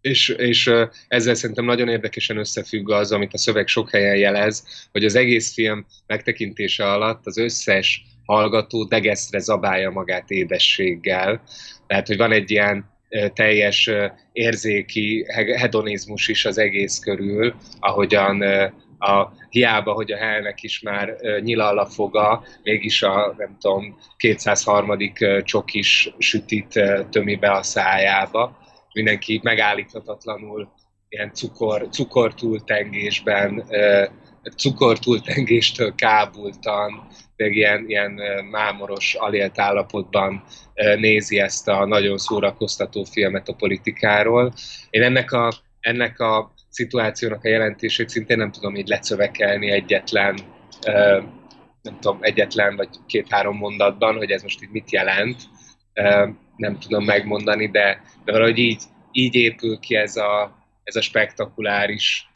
és, 0.00 0.28
és 0.28 0.70
ezzel 1.08 1.34
szerintem 1.34 1.64
nagyon 1.64 1.88
érdekesen 1.88 2.36
összefügg 2.36 2.90
az, 2.90 3.12
amit 3.12 3.34
a 3.34 3.38
szöveg 3.38 3.66
sok 3.66 3.90
helyen 3.90 4.16
jelez, 4.16 4.86
hogy 4.92 5.04
az 5.04 5.14
egész 5.14 5.52
film 5.52 5.86
megtekintése 6.06 6.92
alatt 6.92 7.26
az 7.26 7.38
összes 7.38 8.04
hallgató 8.24 8.84
degeszre 8.84 9.38
zabálja 9.38 9.90
magát 9.90 10.30
édességgel. 10.30 11.42
Tehát, 11.86 12.06
hogy 12.06 12.16
van 12.16 12.32
egy 12.32 12.50
ilyen 12.50 12.94
teljes 13.34 13.90
érzéki 14.32 15.24
hedonizmus 15.56 16.28
is 16.28 16.44
az 16.44 16.58
egész 16.58 16.98
körül, 16.98 17.54
ahogyan 17.78 18.42
a, 18.98 19.32
hiába, 19.50 19.92
hogy 19.92 20.12
a 20.12 20.16
helnek 20.16 20.62
is 20.62 20.80
már 20.80 21.16
nyilal 21.40 21.78
a 21.78 21.86
foga, 21.86 22.44
mégis 22.62 23.02
a, 23.02 23.34
nem 23.38 23.56
tudom, 23.60 23.98
203. 24.16 24.98
csokis 25.44 26.14
sütit 26.18 26.80
tömi 27.10 27.36
be 27.36 27.50
a 27.52 27.62
szájába. 27.62 28.58
Mindenki 28.92 29.40
megállíthatatlanul 29.42 30.68
ilyen 31.08 31.32
cukor, 31.34 31.88
cukortúltengésben, 31.88 33.64
cukortúltengéstől 34.56 35.94
kábultan, 35.94 37.08
meg 37.36 37.56
ilyen, 37.56 37.84
ilyen 37.88 38.20
mámoros, 38.50 39.14
alélt 39.14 39.58
állapotban 39.58 40.44
nézi 40.98 41.38
ezt 41.38 41.68
a 41.68 41.86
nagyon 41.86 42.18
szórakoztató 42.18 43.04
filmet 43.04 43.48
a 43.48 43.54
politikáról. 43.54 44.52
Én 44.90 45.02
ennek 45.02 45.32
a, 45.32 45.52
ennek 45.80 46.20
a 46.20 46.52
szituációnak 46.76 47.44
a 47.44 47.48
jelentését 47.48 48.08
szintén 48.08 48.36
nem 48.38 48.50
tudom 48.50 48.74
így 48.74 48.88
lecövekelni 48.88 49.70
egyetlen, 49.70 50.38
nem 51.82 51.98
tudom, 52.00 52.18
egyetlen 52.20 52.76
vagy 52.76 52.88
két-három 53.06 53.56
mondatban, 53.56 54.16
hogy 54.16 54.30
ez 54.30 54.42
most 54.42 54.62
így 54.62 54.70
mit 54.70 54.90
jelent, 54.90 55.42
nem 56.56 56.78
tudom 56.78 57.04
megmondani, 57.04 57.68
de, 57.68 58.02
de 58.24 58.32
valahogy 58.32 58.58
így, 58.58 58.82
így 59.12 59.34
épül 59.34 59.78
ki 59.78 59.94
ez 59.94 60.16
a, 60.16 60.56
ez 60.82 60.96
a 60.96 61.00
spektakuláris 61.00 62.30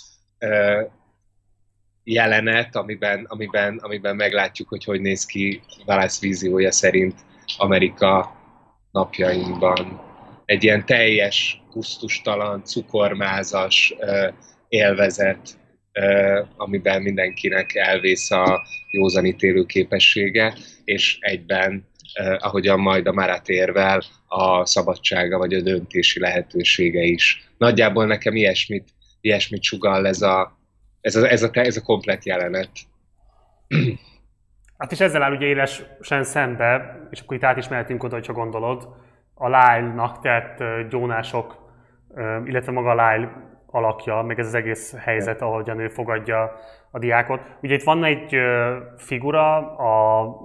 jelenet, 2.05 2.77
amiben, 2.77 3.25
amiben, 3.29 3.79
amiben 3.83 4.17
meglátjuk, 4.17 4.69
hogy 4.69 4.85
hogy 4.85 5.01
néz 5.01 5.25
ki 5.25 5.61
Válasz 5.85 6.21
víziója 6.21 6.73
szerint 6.73 7.15
Amerika 7.59 8.37
napjainkban. 8.93 10.01
Egy 10.45 10.65
ilyen 10.65 10.87
teljes, 10.87 11.60
kusztustalan, 11.71 12.65
cukormázas 12.65 13.95
élvezet, 14.69 15.59
amiben 16.57 17.03
mindenkinek 17.03 17.75
elvész 17.75 18.31
a 18.31 18.63
józanítélő 18.91 19.65
képessége, 19.65 20.55
és 20.85 21.19
egyben, 21.21 21.89
ahogyan 22.39 22.81
majd 22.81 23.07
a 23.07 23.13
Marat 23.13 23.49
érvel, 23.49 24.03
a 24.27 24.67
szabadsága 24.67 25.39
vagy 25.39 25.55
a 25.55 25.61
döntési 25.61 26.21
lehetősége 26.21 27.03
is. 27.03 27.51
Nagyjából 27.59 28.07
nekem 28.07 28.37
ilyesmit, 28.37 28.89
ilyesmit 29.21 29.63
sugal 29.63 30.07
ez 30.07 30.23
a, 30.23 30.59
ez 31.01 31.17
a, 31.17 31.31
ez 31.31 31.43
a, 31.43 31.51
ez 31.53 31.77
a 31.77 31.83
komplet 31.83 32.25
jelenet. 32.25 32.71
Hát 34.79 34.93
és 34.93 35.01
ezzel 35.01 35.23
áll 35.23 35.33
ugye 35.33 35.47
élesen 35.47 36.25
szembe, 36.25 37.01
és 37.11 37.21
akkor 37.21 37.37
itt 37.37 37.43
át 37.45 37.57
is 37.57 37.69
mehetünk 37.69 38.03
oda, 38.03 38.15
hogyha 38.15 38.33
gondolod, 38.33 38.89
a 39.43 39.49
Lyle-nak 39.49 40.21
tett 40.21 40.63
gyónások, 40.89 41.57
illetve 42.45 42.73
maga 42.73 42.91
a 42.91 42.95
Lyle 42.95 43.33
alakja, 43.67 44.23
meg 44.23 44.39
ez 44.39 44.47
az 44.47 44.55
egész 44.55 44.97
helyzet, 44.99 45.43
ahogyan 45.43 45.79
ő 45.79 45.89
fogadja 45.89 46.53
a 46.91 46.99
diákot. 46.99 47.41
Ugye 47.63 47.75
itt 47.75 47.83
van 47.83 48.05
egy 48.05 48.37
figura, 48.97 49.57
a 49.77 50.37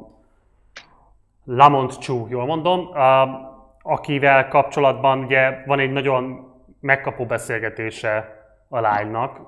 Lamont 1.45 1.99
Chu, 1.99 2.27
jól 2.29 2.45
mondom, 2.45 2.89
akivel 3.81 4.47
kapcsolatban 4.47 5.19
ugye 5.19 5.63
van 5.65 5.79
egy 5.79 5.91
nagyon 5.91 6.53
megkapó 6.79 7.25
beszélgetése 7.25 8.43
a 8.69 8.79
lánynak, 8.79 9.39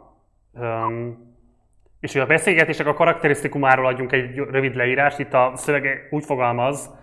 és 1.99 2.13
hogy 2.13 2.21
a 2.21 2.25
beszélgetések 2.25 2.87
a 2.87 2.93
karakterisztikumáról 2.93 3.85
adjunk 3.85 4.11
egy 4.11 4.35
rövid 4.35 4.75
leírást, 4.75 5.19
itt 5.19 5.33
a 5.33 5.51
szövege 5.55 6.07
úgy 6.09 6.25
fogalmaz, 6.25 6.95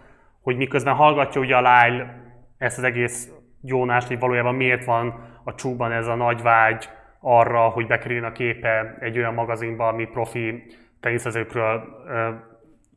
hogy 0.42 0.56
miközben 0.56 0.94
hallgatja 0.94 1.40
ugye 1.40 1.56
a 1.56 1.60
Lyle 1.60 2.22
ezt 2.64 2.78
az 2.78 2.84
egész 2.84 3.30
gyónást, 3.60 4.08
hogy 4.08 4.18
valójában 4.18 4.54
miért 4.54 4.84
van 4.84 5.32
a 5.44 5.54
csúban 5.54 5.92
ez 5.92 6.06
a 6.06 6.14
nagy 6.14 6.42
vágy 6.42 6.88
arra, 7.20 7.68
hogy 7.68 7.86
bekerüljön 7.86 8.24
a 8.24 8.32
képe 8.32 8.96
egy 9.00 9.18
olyan 9.18 9.34
magazinba, 9.34 9.88
ami 9.88 10.04
profi 10.04 10.62
teniszezőkről 11.00 12.04
ö, 12.08 12.28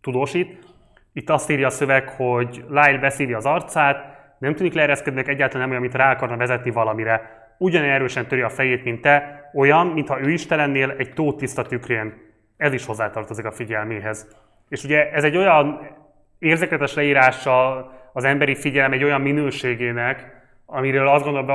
tudósít. 0.02 0.66
Itt 1.14 1.30
azt 1.30 1.50
írja 1.50 1.68
a 1.68 1.70
szöveg, 1.70 2.10
hogy 2.10 2.66
Lyle 2.68 2.98
beszívja 2.98 3.38
az 3.38 3.46
arcát, 3.46 4.16
nem 4.40 4.56
tűnik 4.56 4.74
leereszkednek, 4.74 5.28
egyáltalán 5.28 5.62
nem 5.62 5.70
olyan, 5.70 5.82
mint 5.82 5.96
rá 5.96 6.12
akarna 6.12 6.38
vezetni 6.38 6.72
valamire. 6.72 7.46
Ugyanilyen 7.58 7.96
erősen 7.96 8.28
töri 8.28 8.42
a 8.42 8.50
fejét, 8.50 8.84
mint 8.84 9.02
te, 9.02 9.50
olyan, 9.54 9.88
mintha 9.88 10.22
ő 10.22 10.30
istenennél 10.30 10.96
egy 10.98 11.14
tó 11.14 11.34
tiszta 11.34 11.62
tükrén. 11.62 12.14
Ez 12.58 12.74
is 12.74 12.86
hozzátartozik 12.86 13.46
a 13.46 13.52
figyelméhez. 13.52 14.36
És 14.70 14.84
ugye 14.84 15.12
ez 15.12 15.24
egy 15.24 15.38
olyan 15.38 15.96
érzéketes 16.40 16.94
leírása 16.94 17.92
az 18.18 18.24
emberi 18.24 18.56
figyelem 18.56 18.92
egy 18.92 19.04
olyan 19.04 19.22
minőségének, 19.22 20.26
amiről 20.66 21.08
azt 21.08 21.24
gondolom, 21.24 21.46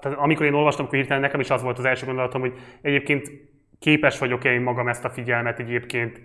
tehát 0.00 0.18
amikor 0.18 0.46
én 0.46 0.52
olvastam, 0.52 0.84
akkor 0.84 0.98
hirtelen 0.98 1.22
nekem 1.22 1.40
is 1.40 1.50
az 1.50 1.62
volt 1.62 1.78
az 1.78 1.84
első 1.84 2.06
gondolatom, 2.06 2.40
hogy 2.40 2.52
egyébként 2.82 3.30
képes 3.78 4.18
vagyok-e 4.18 4.52
én 4.52 4.60
magam 4.60 4.88
ezt 4.88 5.04
a 5.04 5.10
figyelmet 5.10 5.58
egyébként 5.58 6.20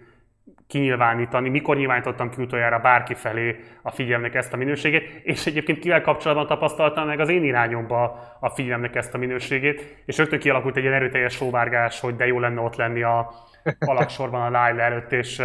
kinyilvánítani, 0.67 1.49
mikor 1.49 1.75
nyilvánítottam 1.75 2.29
ki 2.29 2.41
utoljára 2.41 2.79
bárki 2.79 3.13
felé 3.13 3.55
a 3.81 3.91
figyelmnek 3.91 4.35
ezt 4.35 4.53
a 4.53 4.57
minőségét, 4.57 5.21
és 5.23 5.45
egyébként 5.45 5.79
kivel 5.79 6.01
kapcsolatban 6.01 6.47
tapasztaltam 6.47 7.07
meg 7.07 7.19
az 7.19 7.29
én 7.29 7.43
irányomba 7.43 8.19
a 8.39 8.49
figyelmnek 8.49 8.95
ezt 8.95 9.13
a 9.13 9.17
minőségét, 9.17 10.03
és 10.05 10.17
rögtön 10.17 10.39
kialakult 10.39 10.77
egy 10.77 10.83
ilyen 10.83 10.95
erőteljes 10.95 11.33
sóvárgás, 11.33 11.99
hogy 11.99 12.15
de 12.15 12.27
jó 12.27 12.39
lenne 12.39 12.61
ott 12.61 12.75
lenni 12.75 13.03
a 13.03 13.33
alaksorban 13.79 14.41
a 14.41 14.47
Lyle 14.69 14.83
előtt, 14.83 15.11
és 15.11 15.41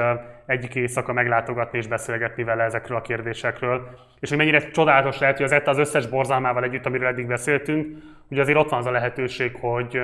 egyik 0.47 0.75
éjszaka 0.75 1.13
meglátogatni 1.13 1.79
és 1.79 1.87
beszélgetni 1.87 2.45
vele 2.45 2.65
ezekről 2.65 2.97
a 2.97 3.01
kérdésekről. 3.01 3.89
És 4.21 4.29
hogy 4.29 4.39
mennyire 4.39 4.71
csodálatos 4.71 5.19
lehet, 5.19 5.37
hogy 5.37 5.45
az 5.45 5.53
ETA 5.53 5.71
az 5.71 5.79
összes 5.79 6.07
borzalmával 6.07 6.65
együtt, 6.65 6.87
amiről 6.87 7.09
eddig 7.09 7.27
beszéltünk, 7.27 7.97
hogy 8.29 8.39
azért 8.39 8.59
ott 8.59 8.69
van 8.69 8.79
az 8.79 8.87
a 8.87 8.91
lehetőség, 8.91 9.57
hogy 9.61 10.01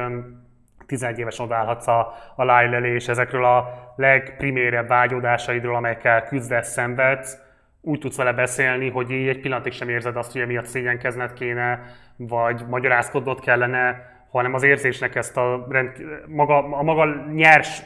11 0.89 1.18
éves 1.18 1.39
odállhatsz 1.39 1.86
a, 1.86 2.14
a 2.36 2.43
Lyle 2.43 2.76
elé, 2.76 2.95
és 2.95 3.09
ezekről 3.09 3.45
a 3.45 3.93
legprimérebb 3.97 4.89
vágyódásaidról, 4.89 5.76
amelyekkel 5.76 6.22
küzdesz, 6.22 6.72
szenvedsz, 6.72 7.39
úgy 7.80 7.99
tudsz 7.99 8.16
vele 8.16 8.32
beszélni, 8.32 8.91
hogy 8.91 9.11
így 9.11 9.28
egy 9.28 9.41
pillanatig 9.41 9.72
sem 9.72 9.89
érzed 9.89 10.16
azt, 10.16 10.32
hogy 10.32 10.41
emiatt 10.41 10.64
szégyenkezned 10.64 11.32
kéne, 11.32 11.80
vagy 12.16 12.62
magyarázkodnod 12.68 13.41
kellene, 13.41 14.16
hanem 14.30 14.55
az 14.55 14.62
érzésnek 14.62 15.14
ezt 15.14 15.36
a, 15.36 15.66
rend, 15.68 15.91
maga, 16.26 16.57
a 16.78 16.82
maga 16.82 17.24
nyers 17.32 17.82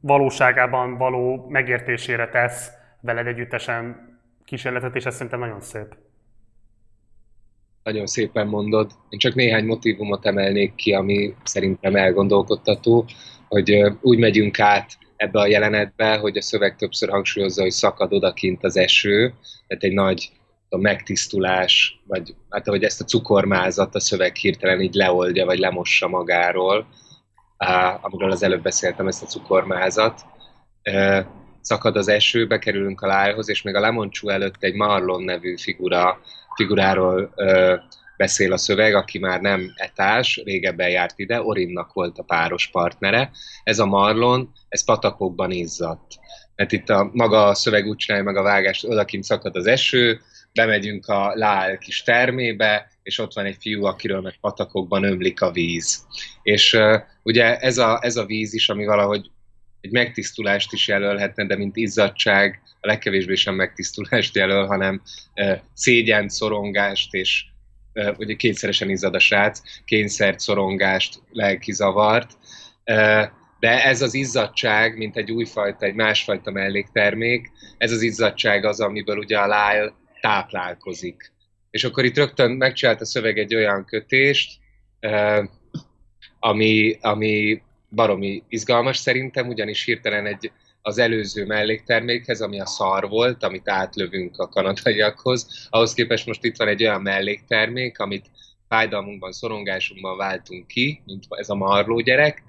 valóságában 0.00 0.96
való 0.96 1.46
megértésére 1.48 2.28
tesz 2.28 2.72
veled 3.00 3.26
együttesen 3.26 4.10
kísérletet, 4.44 4.96
és 4.96 5.04
ez 5.04 5.14
szerintem 5.14 5.40
nagyon 5.40 5.60
szép. 5.60 5.94
Nagyon 7.82 8.06
szépen 8.06 8.46
mondod. 8.46 8.90
Én 9.08 9.18
csak 9.18 9.34
néhány 9.34 9.64
motivumot 9.64 10.26
emelnék 10.26 10.74
ki, 10.74 10.92
ami 10.92 11.34
szerintem 11.44 11.96
elgondolkodtató, 11.96 13.04
hogy 13.48 13.82
úgy 14.00 14.18
megyünk 14.18 14.60
át 14.60 14.98
ebbe 15.16 15.40
a 15.40 15.46
jelenetbe, 15.46 16.16
hogy 16.16 16.36
a 16.36 16.42
szöveg 16.42 16.76
többször 16.76 17.08
hangsúlyozza, 17.08 17.62
hogy 17.62 17.70
szakad 17.70 18.12
odakint 18.12 18.64
az 18.64 18.76
eső, 18.76 19.34
tehát 19.66 19.82
egy 19.82 19.92
nagy 19.92 20.30
a 20.68 20.76
megtisztulás, 20.76 22.02
vagy 22.06 22.34
hát 22.50 22.68
ahogy 22.68 22.84
ezt 22.84 23.00
a 23.00 23.04
cukormázat 23.04 23.94
a 23.94 24.00
szöveg 24.00 24.36
hirtelen 24.36 24.80
így 24.80 24.94
leoldja, 24.94 25.44
vagy 25.44 25.58
lemossa 25.58 26.08
magáról, 26.08 26.86
amiről 28.00 28.30
az 28.30 28.42
előbb 28.42 28.62
beszéltem, 28.62 29.06
ezt 29.06 29.22
a 29.22 29.26
cukormázat. 29.26 30.20
Szakad 31.60 31.96
az 31.96 32.08
eső, 32.08 32.46
bekerülünk 32.46 33.00
a 33.00 33.06
lájhoz, 33.06 33.48
és 33.48 33.62
még 33.62 33.74
a 33.74 33.80
Lemoncsú 33.80 34.28
előtt 34.28 34.62
egy 34.62 34.74
Marlon 34.74 35.22
nevű 35.22 35.56
figura, 35.56 36.20
figuráról 36.54 37.34
beszél 38.16 38.52
a 38.52 38.56
szöveg, 38.56 38.94
aki 38.94 39.18
már 39.18 39.40
nem 39.40 39.72
etás, 39.74 40.40
régebben 40.44 40.88
járt 40.88 41.18
ide, 41.18 41.42
Orinnak 41.42 41.92
volt 41.92 42.18
a 42.18 42.22
páros 42.22 42.66
partnere. 42.66 43.30
Ez 43.64 43.78
a 43.78 43.86
Marlon, 43.86 44.52
ez 44.68 44.84
patakokban 44.84 45.50
izzadt. 45.50 46.12
Mert 46.56 46.72
itt 46.72 46.88
a 46.88 47.10
maga 47.12 47.46
a 47.46 47.54
szöveg 47.54 47.86
úgy 47.86 47.96
csinálja 47.96 48.24
meg 48.24 48.36
a 48.36 48.42
vágást, 48.42 48.84
odakint 48.84 49.24
szakad 49.24 49.56
az 49.56 49.66
eső, 49.66 50.20
bemegyünk 50.52 51.06
a 51.06 51.32
Lál 51.34 51.78
kis 51.78 52.02
termébe, 52.02 52.90
és 53.02 53.18
ott 53.18 53.32
van 53.32 53.44
egy 53.44 53.56
fiú, 53.60 53.84
akiről 53.84 54.20
meg 54.20 54.38
patakokban 54.40 55.04
ömlik 55.04 55.40
a 55.40 55.50
víz. 55.50 56.06
És 56.42 56.72
uh, 56.72 57.00
ugye 57.22 57.58
ez 57.58 57.78
a, 57.78 57.98
ez 58.02 58.16
a 58.16 58.24
víz 58.24 58.54
is, 58.54 58.68
ami 58.68 58.84
valahogy 58.84 59.30
egy 59.80 59.90
megtisztulást 59.90 60.72
is 60.72 60.88
jelölhetne, 60.88 61.46
de 61.46 61.56
mint 61.56 61.76
izzadság 61.76 62.62
a 62.84 62.86
legkevésbé 62.86 63.34
sem 63.34 63.54
megtisztulást 63.54 64.36
jelöl, 64.40 64.66
hanem 64.66 65.02
szégyent, 65.74 66.30
szorongást, 66.30 67.14
és 67.14 67.44
ugye 68.16 68.34
kétszeresen 68.34 68.90
izzad 68.90 69.14
a 69.14 69.18
srác, 69.18 69.60
kényszert, 69.84 70.40
szorongást, 70.40 71.22
lelkizavart. 71.30 72.30
Uh, 72.84 73.24
de 73.62 73.84
ez 73.84 74.02
az 74.02 74.14
izzadság, 74.14 74.96
mint 74.96 75.16
egy 75.16 75.30
újfajta, 75.30 75.86
egy 75.86 75.94
másfajta 75.94 76.50
melléktermék, 76.50 77.50
ez 77.78 77.92
az 77.92 78.02
izzadság 78.02 78.64
az, 78.64 78.80
amiből 78.80 79.18
ugye 79.18 79.38
a 79.38 79.46
Lyle 79.46 79.92
táplálkozik. 80.20 81.32
És 81.70 81.84
akkor 81.84 82.04
itt 82.04 82.16
rögtön 82.16 82.50
megcsinált 82.50 83.00
a 83.00 83.04
szöveg 83.04 83.38
egy 83.38 83.54
olyan 83.54 83.84
kötést, 83.84 84.58
ami, 86.38 86.98
ami 87.00 87.62
baromi 87.90 88.42
izgalmas 88.48 88.96
szerintem, 88.96 89.48
ugyanis 89.48 89.84
hirtelen 89.84 90.26
egy, 90.26 90.52
az 90.82 90.98
előző 90.98 91.46
melléktermékhez, 91.46 92.40
ami 92.40 92.60
a 92.60 92.66
szar 92.66 93.08
volt, 93.08 93.42
amit 93.42 93.68
átlövünk 93.68 94.38
a 94.38 94.48
kanadaiakhoz, 94.48 95.68
ahhoz 95.70 95.94
képest 95.94 96.26
most 96.26 96.44
itt 96.44 96.56
van 96.56 96.68
egy 96.68 96.82
olyan 96.82 97.02
melléktermék, 97.02 97.98
amit 97.98 98.30
fájdalmunkban, 98.68 99.32
szorongásunkban 99.32 100.16
váltunk 100.16 100.66
ki, 100.66 101.02
mint 101.04 101.24
ez 101.28 101.48
a 101.48 101.54
marló 101.54 102.00
gyerek, 102.00 102.42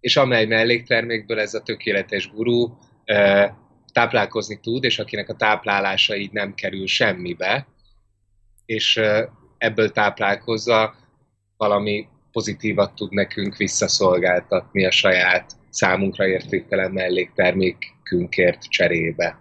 és 0.00 0.16
amely 0.16 0.46
melléktermékből 0.46 1.40
ez 1.40 1.54
a 1.54 1.62
tökéletes 1.62 2.30
gurú 2.30 2.78
táplálkozni 3.92 4.60
tud, 4.60 4.84
és 4.84 4.98
akinek 4.98 5.28
a 5.28 5.36
táplálása 5.36 6.16
így 6.16 6.32
nem 6.32 6.54
kerül 6.54 6.86
semmibe, 6.86 7.66
és 8.66 9.00
ebből 9.58 9.90
táplálkozza, 9.90 10.94
valami 11.56 12.08
pozitívat 12.32 12.94
tud 12.94 13.12
nekünk 13.12 13.56
visszaszolgáltatni 13.56 14.84
a 14.84 14.90
saját 14.90 15.59
számunkra 15.70 16.26
értéktelen 16.26 16.90
melléktermékünkért 16.90 18.62
cserébe. 18.62 19.38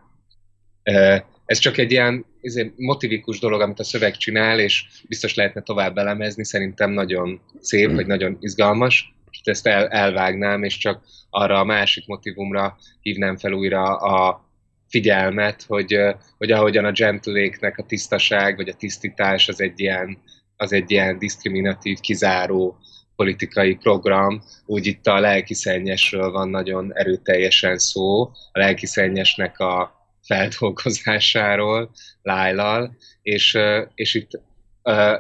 Ez 1.45 1.57
csak 1.57 1.77
egy 1.77 1.91
ilyen 1.91 2.25
ezért 2.41 2.73
motivikus 2.77 3.39
dolog, 3.39 3.61
amit 3.61 3.79
a 3.79 3.83
szöveg 3.83 4.17
csinál, 4.17 4.59
és 4.59 4.85
biztos 5.07 5.35
lehetne 5.35 5.61
tovább 5.61 5.97
elemezni, 5.97 6.45
szerintem 6.45 6.91
nagyon 6.91 7.41
szép, 7.59 7.91
vagy 7.91 8.07
nagyon 8.07 8.37
izgalmas. 8.39 9.13
Ezt 9.43 9.67
el, 9.67 9.87
elvágnám, 9.87 10.63
és 10.63 10.77
csak 10.77 11.03
arra 11.29 11.59
a 11.59 11.63
másik 11.63 12.07
motivumra 12.07 12.77
hívnám 13.01 13.37
fel 13.37 13.53
újra 13.53 13.95
a 13.95 14.47
figyelmet, 14.87 15.63
hogy, 15.67 15.99
hogy 16.37 16.51
ahogyan 16.51 16.85
a 16.85 16.91
gentleéknek 16.91 17.77
a 17.77 17.85
tisztaság 17.85 18.55
vagy 18.55 18.69
a 18.69 18.73
tisztítás 18.73 19.49
az 19.49 19.61
egy 19.61 19.79
ilyen, 19.79 20.17
az 20.55 20.73
egy 20.73 20.91
ilyen 20.91 21.17
diszkriminatív, 21.17 21.99
kizáró 21.99 22.77
politikai 23.19 23.75
program, 23.75 24.41
úgy 24.65 24.85
itt 24.85 25.07
a 25.07 25.19
lelkiszennyesről 25.19 26.31
van 26.31 26.49
nagyon 26.49 26.91
erőteljesen 26.93 27.77
szó, 27.77 28.21
a 28.51 28.59
lelkiszennyesnek 28.59 29.59
a 29.59 29.91
feldolgozásáról, 30.21 31.89
Lájlal, 32.21 32.95
és, 33.21 33.57
és 33.95 34.13
itt 34.13 34.29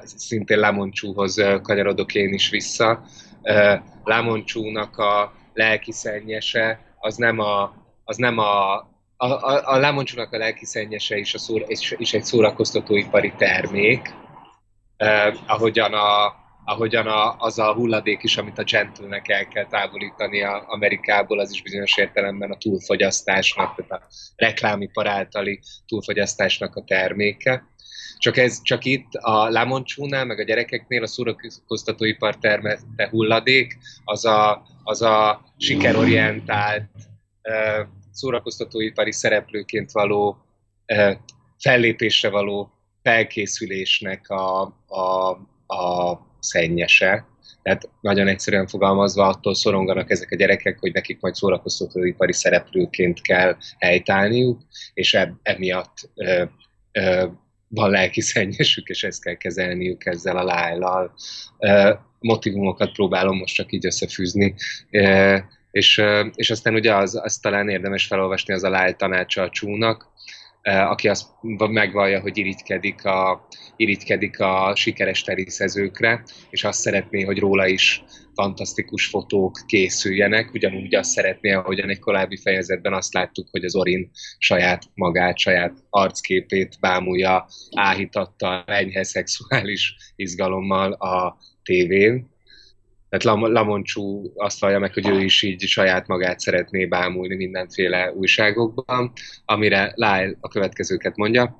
szintén 0.03 0.59
Lamoncsúhoz 0.59 1.43
kanyarodok 1.61 2.15
én 2.15 2.33
is 2.33 2.49
vissza. 2.49 3.03
Lamoncsúnak 4.03 4.97
a 4.97 5.33
lelkiszennyese 5.53 6.79
az 6.99 7.15
nem 7.15 7.39
a, 7.39 7.73
az 8.03 8.17
nem 8.17 8.37
a, 8.37 8.75
a, 9.17 9.27
a, 9.27 9.73
a 9.73 9.79
Lamoncsúnak 9.79 10.33
a 10.33 10.37
lelkiszennyese 10.37 11.17
is, 11.17 11.33
a 11.33 11.37
szóra, 11.37 11.65
is, 11.67 11.95
is 11.97 12.13
egy 12.13 12.23
szórakoztatóipari 12.23 13.33
termék, 13.37 14.13
eh, 14.97 15.33
ahogyan, 15.47 15.93
a, 15.93 16.38
ahogyan 16.69 17.07
a, 17.07 17.35
az 17.37 17.59
a 17.59 17.73
hulladék 17.73 18.23
is, 18.23 18.37
amit 18.37 18.57
a 18.57 18.63
gentlenek 18.63 19.29
el 19.29 19.47
kell 19.47 19.65
távolítani 19.65 20.43
a 20.43 20.63
Amerikából, 20.67 21.39
az 21.39 21.51
is 21.51 21.61
bizonyos 21.61 21.97
értelemben 21.97 22.51
a 22.51 22.57
túlfogyasztásnak, 22.57 23.75
tehát 23.75 24.03
a 24.03 24.07
reklámipar 24.35 25.07
általi 25.07 25.59
túlfogyasztásnak 25.87 26.75
a 26.75 26.83
terméke. 26.83 27.63
Csak, 28.17 28.37
ez, 28.37 28.61
csak 28.61 28.85
itt 28.85 29.13
a 29.13 29.49
Lamoncsúnál, 29.49 30.25
meg 30.25 30.39
a 30.39 30.43
gyerekeknél 30.43 31.03
a 31.03 31.07
szórakoztatóipar 31.07 32.37
termette 32.37 33.09
hulladék, 33.09 33.77
az 34.03 34.25
a, 34.25 34.63
az 34.83 35.01
a 35.01 35.41
sikerorientált, 35.57 36.89
szórakoztatóipari 38.11 39.11
szereplőként 39.11 39.91
való 39.91 40.37
fellépésre 41.57 42.29
való 42.29 42.71
felkészülésnek 43.03 44.29
a, 44.29 44.61
a, 44.87 45.29
a 45.75 46.27
szennyese. 46.39 47.25
Tehát 47.61 47.89
nagyon 48.01 48.27
egyszerűen 48.27 48.67
fogalmazva 48.67 49.27
attól 49.27 49.55
szoronganak 49.55 50.11
ezek 50.11 50.31
a 50.31 50.35
gyerekek, 50.35 50.79
hogy 50.79 50.93
nekik 50.93 51.19
majd 51.19 51.35
szórakoztatóipari 51.35 52.33
szereplőként 52.33 53.21
kell 53.21 53.57
helytállniuk, 53.77 54.61
és 54.93 55.13
eb, 55.13 55.33
emiatt 55.43 56.09
ö, 56.15 56.43
ö, 56.91 57.27
van 57.69 57.89
lelki 57.89 58.21
szennyesük, 58.21 58.87
és 58.87 59.03
ezt 59.03 59.23
kell 59.23 59.35
kezelniük 59.35 60.05
ezzel 60.05 60.37
a 60.37 60.43
lájlal. 60.43 61.13
Motivumokat 62.19 62.91
próbálom 62.91 63.37
most 63.37 63.55
csak 63.55 63.71
így 63.71 63.85
összefűzni. 63.85 64.55
És, 65.71 66.01
és 66.35 66.49
aztán 66.49 66.73
ugye 66.73 66.95
az, 66.95 67.19
az 67.23 67.37
talán 67.37 67.69
érdemes 67.69 68.05
felolvasni, 68.05 68.53
az 68.53 68.63
a 68.63 68.69
láj 68.69 68.95
tanácsa 68.95 69.41
a 69.41 69.49
csúnak, 69.49 70.07
aki 70.77 71.07
azt 71.07 71.27
megvallja, 71.69 72.19
hogy 72.19 72.37
irigykedik 72.37 73.05
a, 73.05 73.47
irigykedik 73.75 74.39
a 74.39 74.71
sikeres 74.75 75.21
teriszezőkre, 75.21 76.23
és 76.49 76.63
azt 76.63 76.79
szeretné, 76.79 77.21
hogy 77.21 77.39
róla 77.39 77.67
is 77.67 78.03
fantasztikus 78.33 79.05
fotók 79.05 79.59
készüljenek, 79.65 80.53
ugyanúgy 80.53 80.95
azt 80.95 81.09
szeretné, 81.09 81.51
ahogyan 81.51 81.89
egy 81.89 81.99
korábbi 81.99 82.37
fejezetben 82.37 82.93
azt 82.93 83.13
láttuk, 83.13 83.47
hogy 83.51 83.63
az 83.63 83.75
Orin 83.75 84.09
saját 84.37 84.83
magát, 84.93 85.37
saját 85.37 85.73
arcképét 85.89 86.77
bámulja, 86.79 87.47
áhítatta 87.75 88.63
enyhe 88.67 89.03
szexuális 89.03 89.95
izgalommal 90.15 90.91
a 90.91 91.37
tévén. 91.63 92.37
Tehát 93.09 93.37
Lamoncsú 93.51 94.31
azt 94.35 94.59
vallja 94.59 94.79
meg, 94.79 94.93
hogy 94.93 95.07
ő 95.07 95.21
is 95.21 95.41
így 95.41 95.61
saját 95.61 96.07
magát 96.07 96.39
szeretné 96.39 96.85
bámulni 96.85 97.35
mindenféle 97.35 98.13
újságokban, 98.13 99.11
amire 99.45 99.93
Lyle 99.95 100.35
a 100.39 100.47
következőket 100.47 101.15
mondja. 101.15 101.55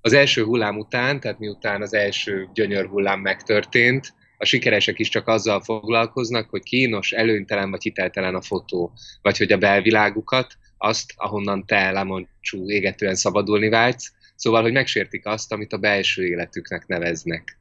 Az 0.00 0.12
első 0.12 0.44
hullám 0.44 0.78
után, 0.78 1.20
tehát 1.20 1.38
miután 1.38 1.82
az 1.82 1.94
első 1.94 2.48
gyönyör 2.54 2.86
hullám 2.86 3.20
megtörtént, 3.20 4.14
a 4.36 4.44
sikeresek 4.44 4.98
is 4.98 5.08
csak 5.08 5.28
azzal 5.28 5.60
foglalkoznak, 5.60 6.50
hogy 6.50 6.62
kínos, 6.62 7.12
előnytelen 7.12 7.70
vagy 7.70 7.82
hiteltelen 7.82 8.34
a 8.34 8.42
fotó, 8.42 8.92
vagy 9.22 9.38
hogy 9.38 9.52
a 9.52 9.58
belvilágukat, 9.58 10.52
azt, 10.78 11.12
ahonnan 11.16 11.66
te, 11.66 11.90
Lamoncsú, 11.90 12.70
égetően 12.70 13.14
szabadulni 13.14 13.68
vágysz, 13.68 14.12
szóval, 14.36 14.62
hogy 14.62 14.72
megsértik 14.72 15.26
azt, 15.26 15.52
amit 15.52 15.72
a 15.72 15.78
belső 15.78 16.26
életüknek 16.26 16.86
neveznek 16.86 17.60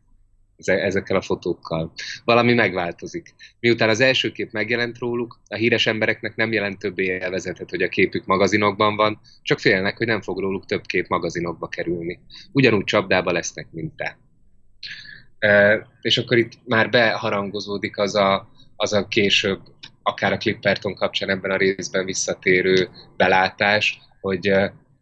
ezekkel 0.68 1.16
a 1.16 1.22
fotókkal. 1.22 1.92
Valami 2.24 2.54
megváltozik. 2.54 3.34
Miután 3.60 3.90
az 3.90 4.00
első 4.00 4.32
kép 4.32 4.52
megjelent 4.52 4.98
róluk, 4.98 5.40
a 5.48 5.56
híres 5.56 5.88
embereknek 5.88 6.36
nem 6.36 6.52
jelent 6.52 6.80
többé 6.80 7.04
élvezetet, 7.04 7.70
hogy 7.70 7.82
a 7.82 7.90
képük 7.90 8.26
magazinokban 8.26 8.96
van, 8.96 9.20
csak 9.42 9.60
félnek, 9.60 9.98
hogy 9.98 10.08
nem 10.08 10.22
fog 10.22 10.40
róluk 10.40 10.66
több 10.66 10.86
kép 10.86 11.08
magazinokba 11.08 11.68
kerülni. 11.68 12.20
Ugyanúgy 12.52 12.84
csapdába 12.84 13.32
lesznek, 13.32 13.68
mint 13.72 13.96
te. 13.96 14.18
E, 15.40 15.88
és 16.02 16.18
akkor 16.18 16.38
itt 16.38 16.52
már 16.66 16.90
beharangozódik 16.90 17.98
az 17.98 18.16
a, 18.16 18.50
az 18.76 18.94
a 18.94 19.08
később, 19.08 19.60
akár 20.04 20.32
a 20.32 20.38
Clipperton 20.38 20.96
kapcsán 20.96 21.30
ebben 21.30 21.52
a 21.52 21.58
részben 21.58 22.06
visszatérő 22.06 22.90
belátás, 23.18 24.00
hogy 24.22 24.54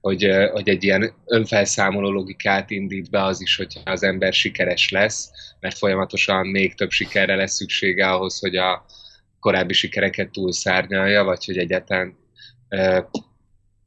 hogy, 0.01 0.31
hogy 0.51 0.69
egy 0.69 0.83
ilyen 0.83 1.13
önfelszámoló 1.25 2.11
logikát 2.11 2.69
indít 2.69 3.09
be 3.09 3.23
az 3.23 3.41
is, 3.41 3.55
hogyha 3.55 3.91
az 3.91 4.03
ember 4.03 4.33
sikeres 4.33 4.89
lesz, 4.89 5.29
mert 5.59 5.77
folyamatosan 5.77 6.47
még 6.47 6.75
több 6.75 6.89
sikerre 6.89 7.35
lesz 7.35 7.53
szüksége 7.53 8.09
ahhoz, 8.11 8.39
hogy 8.39 8.55
a 8.55 8.85
korábbi 9.39 9.73
sikereket 9.73 10.31
túlszárnyalja, 10.31 11.23
vagy 11.23 11.45
hogy 11.45 11.57
egyáltalán 11.57 12.17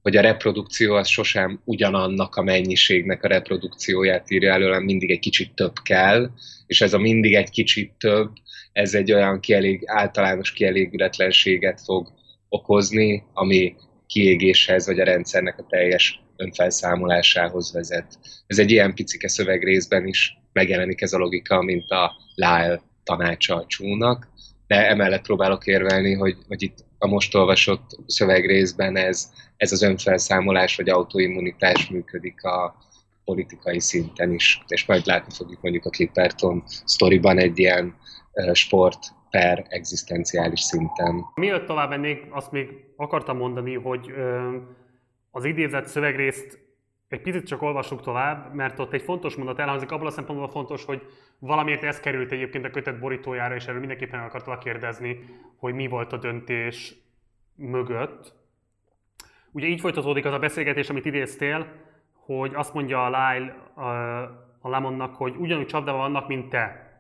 hogy 0.03 0.17
a 0.17 0.21
reprodukció 0.21 0.95
az 0.95 1.09
sosem 1.09 1.61
ugyanannak 1.65 2.35
a 2.35 2.43
mennyiségnek 2.43 3.25
a 3.25 3.29
reprodukcióját 3.29 4.31
írja 4.31 4.53
elő, 4.53 4.65
hanem 4.65 4.83
mindig 4.83 5.11
egy 5.11 5.19
kicsit 5.19 5.55
több 5.55 5.73
kell, 5.83 6.31
és 6.67 6.81
ez 6.81 6.93
a 6.93 6.99
mindig 6.99 7.35
egy 7.35 7.51
kicsit 7.51 7.93
több, 7.99 8.31
ez 8.73 8.95
egy 8.95 9.13
olyan 9.13 9.41
kielég, 9.41 9.83
általános 9.87 10.53
kielégületlenséget 10.53 11.81
fog 11.81 12.13
okozni, 12.49 13.25
ami 13.33 13.75
kiégéshez, 14.13 14.87
vagy 14.87 15.01
a 15.01 15.05
rendszernek 15.05 15.59
a 15.59 15.67
teljes 15.69 16.21
önfelszámolásához 16.37 17.73
vezet. 17.73 18.19
Ez 18.47 18.59
egy 18.59 18.71
ilyen 18.71 18.95
picike 18.95 19.29
szövegrészben 19.29 20.07
is 20.07 20.39
megjelenik 20.53 21.01
ez 21.01 21.13
a 21.13 21.19
logika, 21.19 21.63
mint 21.63 21.91
a 21.91 22.13
Lyle 22.35 22.83
tanácsa 23.05 23.55
a 23.57 23.67
csúnak, 23.67 24.29
de 24.67 24.89
emellett 24.89 25.23
próbálok 25.23 25.67
érvelni, 25.67 26.15
hogy, 26.15 26.37
hogy 26.49 26.63
itt 26.63 26.79
a 26.99 27.07
most 27.07 27.35
olvasott 27.35 27.91
szövegrészben 28.07 28.97
ez, 28.97 29.31
ez 29.57 29.73
az 29.73 29.83
önfelszámolás 29.83 30.77
vagy 30.77 30.89
autoimmunitás 30.89 31.89
működik 31.89 32.43
a 32.43 32.75
politikai 33.25 33.81
szinten 33.81 34.33
is, 34.33 34.63
és 34.67 34.87
majd 34.87 35.07
látni 35.07 35.35
fogjuk 35.35 35.61
mondjuk 35.61 35.85
a 35.85 35.91
Clipperton 35.91 36.63
sztoriban 36.67 37.39
egy 37.39 37.59
ilyen 37.59 37.95
sport 38.53 38.99
per 39.31 39.67
egzisztenciális 39.69 40.61
szinten. 40.61 41.25
Mielőtt 41.35 41.67
tovább 41.67 41.89
mennék, 41.89 42.27
azt 42.31 42.53
még 42.53 42.69
akartam 43.03 43.37
mondani, 43.37 43.75
hogy 43.75 44.15
az 45.31 45.45
idézett 45.45 45.87
szövegrészt 45.87 46.61
egy 47.09 47.23
picit 47.23 47.47
csak 47.47 47.63
olvassuk 47.63 48.03
tovább, 48.03 48.55
mert 48.55 48.79
ott 48.79 48.93
egy 48.93 49.03
fontos 49.03 49.37
mondat 49.37 49.59
elhangzik, 49.59 49.91
abban 49.91 50.07
a 50.07 50.11
szempontból 50.11 50.49
fontos, 50.49 50.85
hogy 50.85 51.03
valamiért 51.39 51.83
ez 51.83 52.01
került 52.01 52.33
egyébként 52.33 52.65
a 52.65 52.71
kötet 52.71 52.99
borítójára, 52.99 53.55
és 53.55 53.67
erről 53.67 53.79
mindenképpen 53.79 54.21
el 54.21 54.27
akartalak 54.27 54.59
kérdezni, 54.59 55.25
hogy 55.57 55.75
mi 55.75 55.87
volt 55.87 56.13
a 56.13 56.17
döntés 56.17 56.95
mögött. 57.55 58.35
Ugye 59.51 59.67
így 59.67 59.81
folytatódik 59.81 60.25
az 60.25 60.33
a 60.33 60.39
beszélgetés, 60.39 60.91
amit 60.91 61.05
idéztél, 61.05 61.67
hogy 62.13 62.55
azt 62.55 62.75
mondja 62.75 63.05
a 63.05 63.09
Lyle 63.09 63.73
a 64.61 64.69
Lamonnak, 64.69 65.15
hogy 65.15 65.37
ugyanúgy 65.37 65.67
csapdában 65.67 66.01
vannak, 66.01 66.29
mint 66.29 66.49
te. 66.49 66.91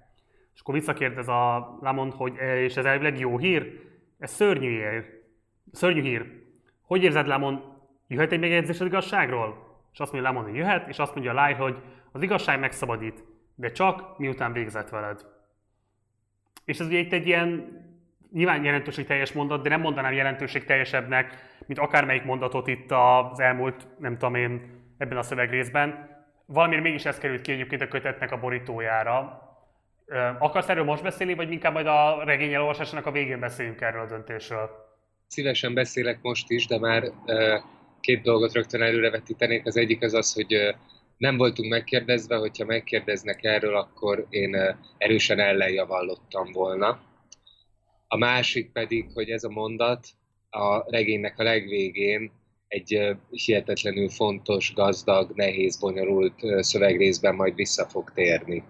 És 0.54 0.60
akkor 0.60 0.74
visszakérdez 0.74 1.28
a 1.28 1.78
Lamont, 1.80 2.14
hogy 2.14 2.36
e, 2.38 2.62
és 2.62 2.76
ez 2.76 2.84
elvileg 2.84 3.18
jó 3.18 3.38
hír? 3.38 3.80
Ez 4.18 4.30
szörnyű 4.30 4.68
hír. 4.68 5.21
Szörnyű 5.72 6.02
hír. 6.02 6.26
Hogy 6.82 7.02
érzed, 7.02 7.26
Lamont? 7.26 7.64
Jöhet 8.06 8.32
egy 8.32 8.40
megjegyzés 8.40 8.80
az 8.80 8.86
igazságról? 8.86 9.80
És 9.92 10.00
azt 10.00 10.12
mondja 10.12 10.30
Lamont, 10.30 10.48
hogy 10.48 10.58
jöhet, 10.58 10.88
és 10.88 10.98
azt 10.98 11.14
mondja 11.14 11.30
a 11.30 11.34
Lai, 11.34 11.52
hogy 11.52 11.82
az 12.12 12.22
igazság 12.22 12.60
megszabadít, 12.60 13.24
de 13.54 13.70
csak 13.70 14.18
miután 14.18 14.52
végzett 14.52 14.88
veled. 14.88 15.26
És 16.64 16.80
ez 16.80 16.86
ugye 16.86 16.98
itt 16.98 17.12
egy 17.12 17.26
ilyen 17.26 17.80
nyilván 18.32 18.64
jelentőség 18.64 19.06
teljes 19.06 19.32
mondat, 19.32 19.62
de 19.62 19.68
nem 19.68 19.80
mondanám 19.80 20.12
jelentőség 20.12 20.64
teljesebbnek, 20.64 21.34
mint 21.66 21.80
akármelyik 21.80 22.24
mondatot 22.24 22.66
itt 22.66 22.90
az 22.90 23.40
elmúlt, 23.40 23.86
nem 23.98 24.12
tudom 24.12 24.34
én, 24.34 24.80
ebben 24.98 25.18
a 25.18 25.22
szövegrészben. 25.22 26.10
Valamiért 26.46 26.82
mégis 26.82 27.04
ez 27.04 27.18
került 27.18 27.40
ki 27.40 27.52
egyébként 27.52 27.82
a 27.82 27.88
kötetnek 27.88 28.32
a 28.32 28.38
borítójára, 28.38 29.42
Akarsz 30.38 30.68
erről 30.68 30.84
most 30.84 31.02
beszélni, 31.02 31.34
vagy 31.34 31.52
inkább 31.52 31.72
majd 31.72 31.86
a 31.86 32.24
regény 32.24 32.52
elolvasásának 32.52 33.06
a 33.06 33.10
végén 33.10 33.40
beszéljünk 33.40 33.80
erről 33.80 34.00
a 34.00 34.06
döntésről? 34.06 34.81
Szívesen 35.32 35.74
beszélek 35.74 36.18
most 36.22 36.50
is, 36.50 36.66
de 36.66 36.78
már 36.78 37.12
két 38.00 38.22
dolgot 38.22 38.52
rögtön 38.52 38.82
előrevetítenék. 38.82 39.66
Az 39.66 39.76
egyik 39.76 40.02
az 40.02 40.14
az, 40.14 40.32
hogy 40.32 40.74
nem 41.16 41.36
voltunk 41.36 41.68
megkérdezve, 41.68 42.36
hogyha 42.36 42.64
megkérdeznek 42.64 43.44
erről, 43.44 43.76
akkor 43.76 44.26
én 44.30 44.76
erősen 44.98 45.38
ellenjavallottam 45.38 46.52
volna. 46.52 47.00
A 48.06 48.16
másik 48.16 48.72
pedig, 48.72 49.10
hogy 49.14 49.30
ez 49.30 49.44
a 49.44 49.50
mondat 49.50 50.06
a 50.50 50.90
regénynek 50.90 51.38
a 51.38 51.42
legvégén 51.42 52.32
egy 52.68 53.16
hihetetlenül 53.30 54.08
fontos, 54.08 54.74
gazdag, 54.74 55.32
nehéz, 55.34 55.78
bonyolult 55.78 56.62
szövegrészben 56.64 57.34
majd 57.34 57.54
vissza 57.54 57.86
fog 57.86 58.12
térni 58.12 58.64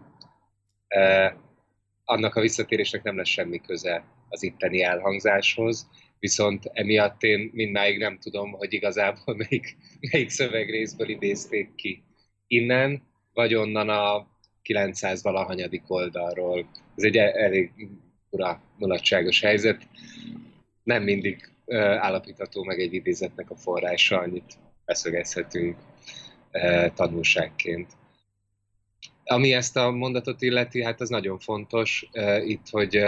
annak 2.04 2.34
a 2.34 2.40
visszatérésnek 2.40 3.02
nem 3.02 3.16
lesz 3.16 3.28
semmi 3.28 3.60
köze 3.60 4.04
az 4.28 4.42
itteni 4.42 4.82
elhangzáshoz, 4.82 5.88
viszont 6.22 6.70
emiatt 6.72 7.22
én 7.22 7.50
mindmáig 7.52 7.98
nem 7.98 8.18
tudom, 8.18 8.52
hogy 8.52 8.72
igazából 8.72 9.36
melyik, 9.36 9.76
melyik 10.10 10.30
szövegrészből 10.30 11.08
idézték 11.08 11.74
ki 11.74 12.02
innen, 12.46 13.02
vagy 13.32 13.54
onnan 13.54 13.88
a 13.88 14.26
900 14.62 15.22
valahanyadik 15.22 15.82
oldalról. 15.86 16.70
Ez 16.96 17.04
egy 17.04 17.16
elég 17.16 17.70
ura, 18.30 18.62
mulatságos 18.78 19.40
helyzet. 19.40 19.88
Nem 20.82 21.02
mindig 21.02 21.50
állapítható 21.98 22.64
meg 22.64 22.80
egy 22.80 22.94
idézetnek 22.94 23.50
a 23.50 23.56
forrása, 23.56 24.18
annyit 24.18 24.58
beszögezhetünk 24.84 25.76
tanulságként. 26.94 27.92
Ami 29.24 29.52
ezt 29.52 29.76
a 29.76 29.90
mondatot 29.90 30.42
illeti, 30.42 30.82
hát 30.82 31.00
az 31.00 31.08
nagyon 31.08 31.38
fontos 31.38 32.08
itt, 32.44 32.68
hogy, 32.70 33.04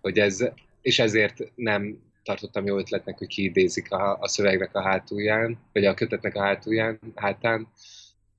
hogy 0.00 0.18
ez, 0.18 0.44
és 0.82 0.98
ezért 0.98 1.52
nem 1.54 2.06
tartottam 2.28 2.66
jó 2.66 2.78
ötletnek, 2.78 3.18
hogy 3.18 3.26
kiidézik 3.26 3.92
a, 3.92 4.18
a 4.20 4.28
szövegnek 4.28 4.74
a 4.74 4.82
hátulján, 4.82 5.58
vagy 5.72 5.84
a 5.84 5.94
kötetnek 5.94 6.34
a 6.34 6.42
hátulján, 6.42 6.98
hátán, 7.14 7.68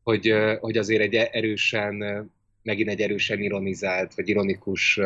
hogy, 0.03 0.34
hogy 0.60 0.78
azért 0.78 1.02
egy 1.02 1.16
erősen, 1.16 1.95
megint 2.64 2.90
egy 2.90 3.02
erősen 3.02 3.40
ironizált, 3.40 4.14
vagy 4.14 4.30
ironikus 4.30 4.99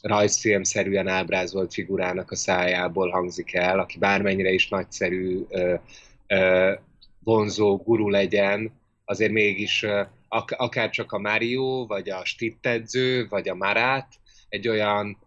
rajzfilmszerűen 0.00 1.08
ábrázolt 1.08 1.72
figurának 1.72 2.30
a 2.30 2.36
szájából 2.36 3.10
hangzik 3.10 3.54
el, 3.54 3.78
aki 3.78 3.98
bármennyire 3.98 4.50
is 4.50 4.68
nagyszerű, 4.68 5.46
vonzó 7.24 7.76
guru 7.76 8.08
legyen, 8.08 8.72
azért 9.04 9.32
mégis 9.32 9.86
ak- 10.28 10.56
akár 10.56 10.90
csak 10.90 11.12
a 11.12 11.18
Mario, 11.18 11.86
vagy 11.86 12.10
a 12.10 12.24
Stittedző, 12.24 13.26
vagy 13.28 13.48
a 13.48 13.54
Marát, 13.54 14.08
egy 14.48 14.68
olyan 14.68 15.18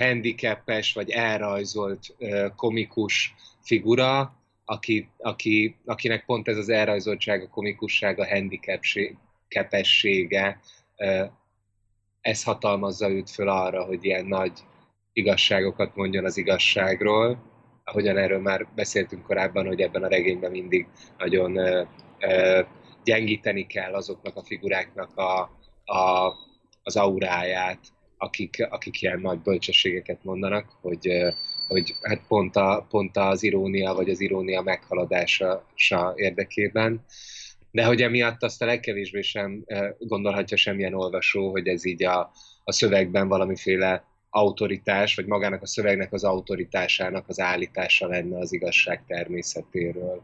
handicapes, 0.00 0.92
vagy 0.92 1.10
elrajzolt 1.10 2.16
komikus 2.56 3.34
figura, 3.62 4.34
aki, 4.64 5.08
aki, 5.18 5.76
akinek 5.84 6.24
pont 6.24 6.48
ez 6.48 6.56
az 6.56 6.68
elrajzoltság, 6.68 7.42
a 7.42 7.48
komikusság, 7.48 8.18
a 8.18 8.28
handicapessége, 8.28 10.60
ez 12.20 12.42
hatalmazza 12.42 13.10
őt 13.10 13.30
föl 13.30 13.48
arra, 13.48 13.84
hogy 13.84 14.04
ilyen 14.04 14.26
nagy 14.26 14.52
igazságokat 15.12 15.96
mondjon 15.96 16.24
az 16.24 16.36
igazságról. 16.36 17.48
Ahogyan 17.84 18.16
erről 18.16 18.40
már 18.40 18.66
beszéltünk 18.74 19.22
korábban, 19.22 19.66
hogy 19.66 19.80
ebben 19.80 20.02
a 20.02 20.08
regényben 20.08 20.50
mindig 20.50 20.86
nagyon 21.18 21.56
ö, 21.56 21.82
ö, 22.18 22.62
gyengíteni 23.04 23.66
kell 23.66 23.94
azoknak 23.94 24.36
a 24.36 24.44
figuráknak 24.44 25.16
a, 25.16 25.40
a, 25.84 26.34
az 26.82 26.96
auráját, 26.96 27.78
akik, 28.22 28.66
akik 28.70 29.02
ilyen 29.02 29.20
nagy 29.20 29.38
bölcsességeket 29.38 30.24
mondanak, 30.24 30.66
hogy, 30.80 31.08
hogy 31.68 31.94
hát 32.02 32.20
pont, 32.28 32.56
a, 32.56 32.86
pont 32.90 33.16
az 33.16 33.42
irónia, 33.42 33.94
vagy 33.94 34.10
az 34.10 34.20
irónia 34.20 34.62
meghaladása 34.62 36.12
érdekében. 36.14 37.04
De 37.70 37.84
hogy 37.84 38.02
emiatt 38.02 38.42
azt 38.42 38.62
a 38.62 38.66
legkevésbé 38.66 39.20
sem 39.20 39.64
gondolhatja 39.98 40.56
semmilyen 40.56 40.94
olvasó, 40.94 41.50
hogy 41.50 41.66
ez 41.68 41.84
így 41.84 42.04
a, 42.04 42.30
a 42.64 42.72
szövegben 42.72 43.28
valamiféle 43.28 44.04
autoritás, 44.30 45.14
vagy 45.14 45.26
magának 45.26 45.62
a 45.62 45.66
szövegnek 45.66 46.12
az 46.12 46.24
autoritásának 46.24 47.28
az 47.28 47.40
állítása 47.40 48.06
lenne 48.06 48.38
az 48.38 48.52
igazság 48.52 49.04
természetéről, 49.06 50.22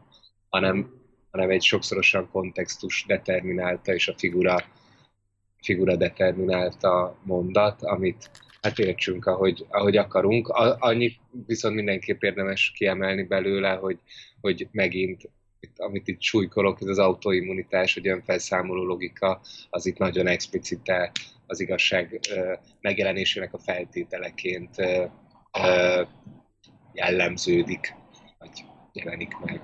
hanem, 0.49 0.91
hanem 1.31 1.49
egy 1.49 1.63
sokszorosan 1.63 2.29
kontextus 2.31 3.05
determinálta, 3.07 3.93
és 3.93 4.07
a 4.07 4.13
figura, 4.17 4.63
figura 5.67 5.95
determinálta 5.95 7.17
mondat, 7.23 7.83
amit 7.83 8.29
hát 8.61 8.79
értsünk, 8.79 9.25
ahogy, 9.25 9.65
ahogy 9.69 9.97
akarunk. 9.97 10.47
A, 10.47 10.75
annyit 10.79 11.19
viszont 11.45 11.75
mindenképp 11.75 12.21
érdemes 12.21 12.71
kiemelni 12.75 13.23
belőle, 13.23 13.69
hogy, 13.69 13.99
hogy 14.41 14.67
megint 14.71 15.29
amit 15.77 16.07
itt 16.07 16.21
súlykolok, 16.21 16.81
ez 16.81 16.87
az 16.87 16.99
autoimmunitás, 16.99 17.93
hogy 17.93 18.07
önfelszámoló 18.07 18.83
logika, 18.83 19.41
az 19.69 19.85
itt 19.85 19.97
nagyon 19.97 20.27
explicite 20.27 21.11
az 21.47 21.59
igazság 21.59 22.19
megjelenésének 22.81 23.53
a 23.53 23.59
feltételeként 23.59 24.75
jellemződik, 26.93 27.93
vagy 28.39 28.65
jelenik 28.93 29.37
meg. 29.45 29.61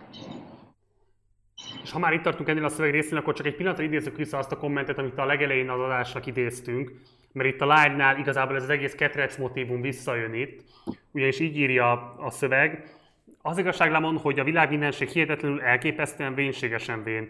És 1.83 1.91
ha 1.91 1.99
már 1.99 2.13
itt 2.13 2.21
tartunk 2.21 2.49
ennél 2.49 2.65
a 2.65 2.69
szöveg 2.69 2.91
részén, 2.91 3.17
akkor 3.17 3.33
csak 3.33 3.45
egy 3.45 3.55
pillanatra 3.55 3.83
idézzük 3.83 4.17
vissza 4.17 4.37
azt 4.37 4.51
a 4.51 4.57
kommentet, 4.57 4.97
amit 4.97 5.17
a 5.17 5.25
legelején 5.25 5.69
az 5.69 5.79
adásnak 5.79 6.25
idéztünk, 6.25 6.91
mert 7.31 7.49
itt 7.49 7.61
a 7.61 7.73
live-nál 7.73 8.17
igazából 8.17 8.55
ez 8.55 8.63
az 8.63 8.69
egész 8.69 8.93
ketrec 8.93 9.37
motívum 9.37 9.81
visszajön 9.81 10.33
itt, 10.33 10.63
ugyanis 11.11 11.39
így 11.39 11.57
írja 11.57 12.15
a 12.17 12.29
szöveg, 12.29 12.83
az 13.45 13.57
igazság 13.57 13.91
Lamon, 13.91 14.17
hogy 14.17 14.39
a 14.39 14.43
világ 14.43 14.69
mindenség 14.69 15.07
hihetetlenül 15.07 15.61
elképesztően 15.61 16.33
vénségesen 16.33 17.03
vén. 17.03 17.29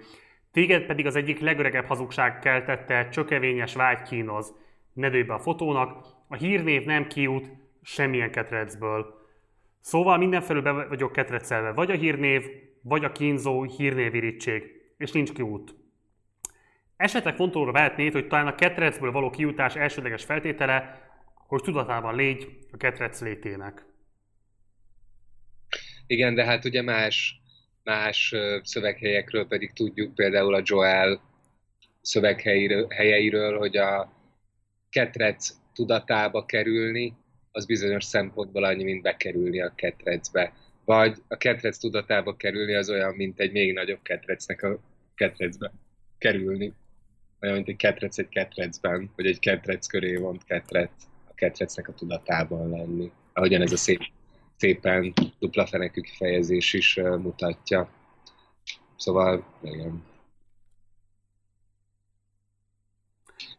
Téged 0.51 0.85
pedig 0.85 1.05
az 1.05 1.15
egyik 1.15 1.39
legöregebb 1.39 1.85
hazugság 1.85 2.39
keltette, 2.39 3.09
csökevényes 3.09 3.73
vágy 3.73 4.01
kínoz. 4.01 4.53
Ne 4.93 5.09
be 5.09 5.33
a 5.33 5.39
fotónak, 5.39 6.05
a 6.27 6.35
hírnév 6.35 6.85
nem 6.85 7.07
kiút 7.07 7.51
semmilyen 7.81 8.31
ketrecből. 8.31 9.21
Szóval 9.79 10.17
mindenfelül 10.17 10.61
be 10.61 10.71
vagyok 10.71 11.11
ketrecelve, 11.11 11.71
vagy 11.71 11.91
a 11.91 11.95
hírnév, 11.95 12.45
vagy 12.84 13.03
a 13.03 13.11
kínzó 13.11 13.64
hírnévirítség, 13.64 14.64
és 14.97 15.11
nincs 15.11 15.31
kiút. 15.31 15.76
Esetleg 16.95 17.35
fontolóra 17.35 17.72
vehetnéd, 17.72 18.14
hogy 18.14 18.27
talán 18.27 18.47
a 18.47 18.55
ketrecből 18.55 19.11
való 19.11 19.30
kiutás 19.30 19.76
elsődleges 19.76 20.23
feltétele, 20.23 21.01
hogy 21.47 21.61
tudatában 21.61 22.15
légy 22.15 22.57
a 22.72 22.77
ketrec 22.77 23.22
létének. 23.22 23.85
Igen, 26.07 26.35
de 26.35 26.45
hát 26.45 26.65
ugye 26.65 26.81
más, 26.81 27.41
más 27.84 28.35
szöveghelyekről 28.64 29.47
pedig 29.47 29.73
tudjuk, 29.73 30.15
például 30.15 30.53
a 30.53 30.61
Joel 30.64 31.22
szöveghelyeiről, 32.01 33.57
hogy 33.57 33.77
a 33.77 34.14
ketrec 34.89 35.53
tudatába 35.73 36.45
kerülni, 36.45 37.14
az 37.51 37.65
bizonyos 37.65 38.03
szempontból 38.03 38.64
annyi, 38.64 38.84
mint 38.84 39.01
bekerülni 39.01 39.61
a 39.61 39.73
ketrecbe. 39.76 40.53
Vagy 40.85 41.18
a 41.27 41.35
ketrec 41.35 41.77
tudatába 41.77 42.35
kerülni 42.35 42.73
az 42.73 42.89
olyan, 42.89 43.15
mint 43.15 43.39
egy 43.39 43.51
még 43.51 43.73
nagyobb 43.73 44.01
ketrecnek 44.01 44.64
a 44.64 44.80
ketrecbe 45.15 45.72
kerülni. 46.18 46.73
Olyan, 47.41 47.55
mint 47.55 47.68
egy 47.68 47.76
ketrec 47.76 48.18
egy 48.18 48.30
ketrecben, 48.30 49.11
vagy 49.15 49.26
egy 49.26 49.39
ketrec 49.39 49.88
köré 49.88 50.15
vont 50.15 50.43
ketrec, 50.43 50.91
a 51.30 51.34
ketrecnek 51.34 51.88
a 51.88 51.93
tudatában 51.93 52.69
lenni. 52.69 53.11
Ahogyan 53.34 53.61
ez 53.61 53.72
a 53.72 53.77
szép 53.77 54.01
szépen 54.57 55.14
dupla 55.39 55.65
fenekű 55.65 56.01
kifejezés 56.01 56.73
is 56.73 56.95
mutatja. 56.95 57.89
Szóval, 58.95 59.45
igen. 59.61 60.03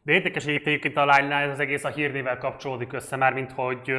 De 0.03 0.13
érdekes 0.13 0.47
egyébként 0.47 0.97
a 0.97 1.05
lánynál 1.05 1.43
ez 1.43 1.51
az 1.51 1.61
egész 1.61 1.85
a 1.85 1.89
hírnével 1.89 2.39
kapcsolódik 2.39 2.93
össze, 2.93 3.17
már 3.17 3.33
mint 3.33 3.53
hogy, 3.53 3.93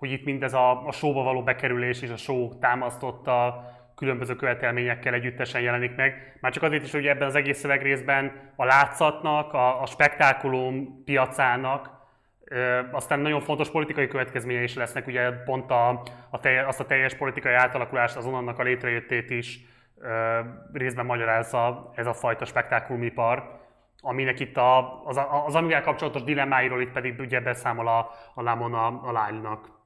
hogy 0.00 0.12
itt 0.12 0.24
mindez 0.24 0.54
a, 0.54 0.86
a 0.86 0.92
showba 0.92 1.22
való 1.22 1.42
bekerülés 1.42 2.02
és 2.02 2.10
a 2.10 2.16
show 2.16 2.58
támasztotta 2.58 3.64
különböző 3.94 4.36
követelményekkel 4.36 5.14
együttesen 5.14 5.60
jelenik 5.60 5.96
meg. 5.96 6.38
Már 6.40 6.52
csak 6.52 6.62
azért 6.62 6.84
is, 6.84 6.92
hogy 6.92 7.06
ebben 7.06 7.28
az 7.28 7.34
egész 7.34 7.58
szövegrészben 7.58 8.52
a 8.56 8.64
látszatnak, 8.64 9.52
a, 9.52 9.82
a 9.82 9.86
spektákulum 9.86 11.02
piacának 11.04 11.98
aztán 12.90 13.20
nagyon 13.20 13.40
fontos 13.40 13.70
politikai 13.70 14.08
következményei 14.08 14.62
is 14.62 14.74
lesznek, 14.74 15.06
ugye 15.06 15.30
pont 15.30 15.70
a, 15.70 16.02
a 16.30 16.40
telje, 16.40 16.66
azt 16.66 16.80
a 16.80 16.86
teljes 16.86 17.14
politikai 17.14 17.52
átalakulást, 17.52 18.16
azon 18.16 18.34
annak 18.34 18.58
a 18.58 18.62
létrejöttét 18.62 19.30
is 19.30 19.60
ö, 19.98 20.40
részben 20.72 21.06
magyarázza 21.06 21.92
ez 21.94 22.06
a 22.06 22.12
fajta 22.12 22.44
spektákulumipar, 22.44 23.58
aminek 24.00 24.40
itt 24.40 24.56
a, 24.56 25.02
az, 25.04 25.20
az 25.46 25.54
amivel 25.54 25.82
kapcsolatos 25.82 26.22
dilemmáiról 26.22 26.80
itt 26.80 26.92
pedig 26.92 27.20
ugye 27.20 27.40
beszámol 27.40 27.88
a, 27.88 28.10
a 28.34 28.42
Lamon 28.42 28.74
a, 28.74 29.08
a 29.08 29.12
lánynak. 29.12 29.79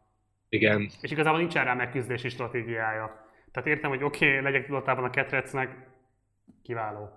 Igen. 0.54 0.90
És 1.00 1.10
igazából 1.10 1.38
nincs 1.38 1.56
erre 1.56 1.74
megküzdési 1.74 2.28
stratégiája. 2.28 3.30
Tehát 3.52 3.68
értem, 3.68 3.90
hogy 3.90 4.02
oké, 4.02 4.28
okay, 4.28 4.42
legyek 4.42 4.66
tudatában 4.66 5.04
a 5.04 5.10
ketrecnek, 5.10 5.70
kiváló. 6.62 7.08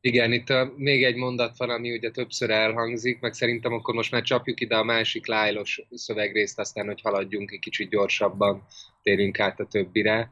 Igen, 0.00 0.32
itt 0.32 0.48
a, 0.48 0.72
még 0.76 1.04
egy 1.04 1.16
mondat 1.16 1.56
van, 1.56 1.70
ami 1.70 1.92
ugye 1.92 2.10
többször 2.10 2.50
elhangzik, 2.50 3.20
meg 3.20 3.32
szerintem 3.32 3.72
akkor 3.72 3.94
most 3.94 4.10
már 4.12 4.22
csapjuk 4.22 4.60
ide 4.60 4.76
a 4.76 4.84
másik 4.84 5.26
lájlos 5.26 5.82
szövegrészt, 5.90 6.58
aztán, 6.58 6.86
hogy 6.86 7.00
haladjunk 7.00 7.50
egy 7.50 7.58
kicsit 7.58 7.90
gyorsabban, 7.90 8.66
térünk 9.02 9.40
át 9.40 9.60
a 9.60 9.66
többire. 9.66 10.30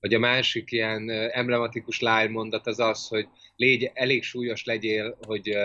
Hogy 0.00 0.14
a 0.14 0.18
másik 0.18 0.72
ilyen 0.72 1.10
emblematikus 1.10 2.00
láj 2.00 2.28
mondat 2.28 2.66
az 2.66 2.78
az, 2.78 3.08
hogy 3.08 3.28
légy, 3.56 3.90
elég 3.94 4.22
súlyos 4.22 4.64
legyél, 4.64 5.18
hogy 5.26 5.56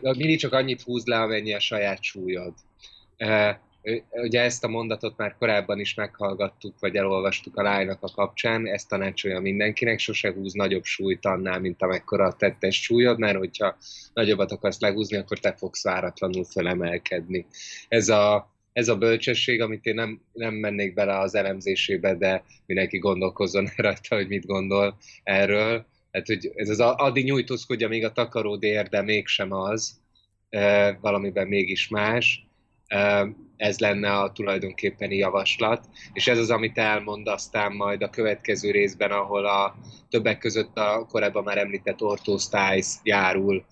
mindig 0.00 0.38
csak 0.38 0.52
annyit 0.52 0.82
húz 0.82 1.06
le, 1.06 1.20
amennyi 1.20 1.54
a 1.54 1.60
saját 1.60 2.02
súlyod. 2.02 2.54
Ugye 4.12 4.40
ezt 4.40 4.64
a 4.64 4.68
mondatot 4.68 5.16
már 5.16 5.36
korábban 5.38 5.80
is 5.80 5.94
meghallgattuk, 5.94 6.74
vagy 6.80 6.96
elolvastuk 6.96 7.56
a 7.56 7.62
lánynak 7.62 8.02
a 8.02 8.10
kapcsán, 8.10 8.66
ezt 8.66 8.88
tanácsolja 8.88 9.40
mindenkinek, 9.40 9.98
sose 9.98 10.32
húz 10.32 10.52
nagyobb 10.52 10.84
súlyt 10.84 11.24
annál, 11.24 11.60
mint 11.60 11.82
amekkora 11.82 12.26
a 12.26 12.32
tettes 12.32 12.82
súlyod, 12.82 13.18
mert 13.18 13.38
hogyha 13.38 13.76
nagyobbat 14.14 14.52
akarsz 14.52 14.80
lehúzni, 14.80 15.16
akkor 15.16 15.38
te 15.38 15.52
fogsz 15.52 15.82
váratlanul 15.84 16.44
felemelkedni. 16.44 17.46
Ez 17.88 18.08
a, 18.08 18.50
ez 18.72 18.88
a 18.88 18.96
bölcsesség, 18.96 19.60
amit 19.60 19.84
én 19.86 19.94
nem, 19.94 20.20
nem 20.32 20.54
mennék 20.54 20.94
bele 20.94 21.18
az 21.18 21.34
elemzésébe, 21.34 22.14
de 22.14 22.44
mindenki 22.66 22.98
gondolkozzon 22.98 23.68
rajta, 23.76 24.14
hogy 24.14 24.28
mit 24.28 24.46
gondol 24.46 24.96
erről. 25.22 25.86
Hát, 26.12 26.26
hogy 26.26 26.52
ez 26.54 26.68
az 26.68 26.80
addig 26.80 27.24
nyújtózkodja 27.24 27.88
még 27.88 28.04
a 28.04 28.12
takaród 28.12 28.62
ér, 28.62 28.88
de 28.88 29.02
mégsem 29.02 29.52
az, 29.52 30.00
valamiben 31.00 31.46
mégis 31.48 31.88
más 31.88 32.46
ez 33.56 33.78
lenne 33.78 34.12
a 34.18 34.32
tulajdonképpeni 34.32 35.16
javaslat, 35.16 35.88
és 36.12 36.26
ez 36.26 36.38
az, 36.38 36.50
amit 36.50 36.78
elmond 36.78 37.28
aztán 37.28 37.72
majd 37.72 38.02
a 38.02 38.10
következő 38.10 38.70
részben, 38.70 39.10
ahol 39.10 39.46
a 39.46 39.74
többek 40.10 40.38
között 40.38 40.76
a 40.76 41.06
korábban 41.08 41.44
már 41.44 41.58
említett 41.58 42.02
Ortho 42.02 42.36
járul 43.02 43.64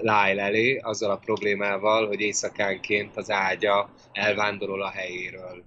Lyle 0.00 0.42
elé, 0.42 0.76
azzal 0.76 1.10
a 1.10 1.16
problémával, 1.16 2.06
hogy 2.06 2.20
éjszakánként 2.20 3.16
az 3.16 3.30
ágya 3.30 3.90
elvándorol 4.12 4.82
a 4.82 4.90
helyéről. 4.90 5.64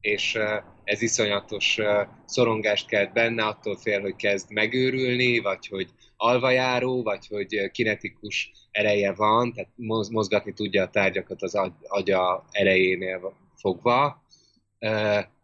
És 0.00 0.38
ez 0.84 1.02
iszonyatos 1.02 1.78
szorongást 2.24 2.88
kelt 2.88 3.12
benne, 3.12 3.44
attól 3.44 3.76
fél, 3.76 4.00
hogy 4.00 4.16
kezd 4.16 4.52
megőrülni, 4.52 5.38
vagy 5.38 5.66
hogy 5.66 5.88
alvajáró, 6.22 7.02
vagy 7.02 7.26
hogy 7.26 7.70
kinetikus 7.70 8.50
ereje 8.70 9.12
van, 9.12 9.52
tehát 9.52 9.70
mozgatni 10.10 10.52
tudja 10.52 10.82
a 10.82 10.90
tárgyakat 10.90 11.42
az 11.42 11.58
agya 11.88 12.44
erejénél 12.50 13.36
fogva, 13.56 14.22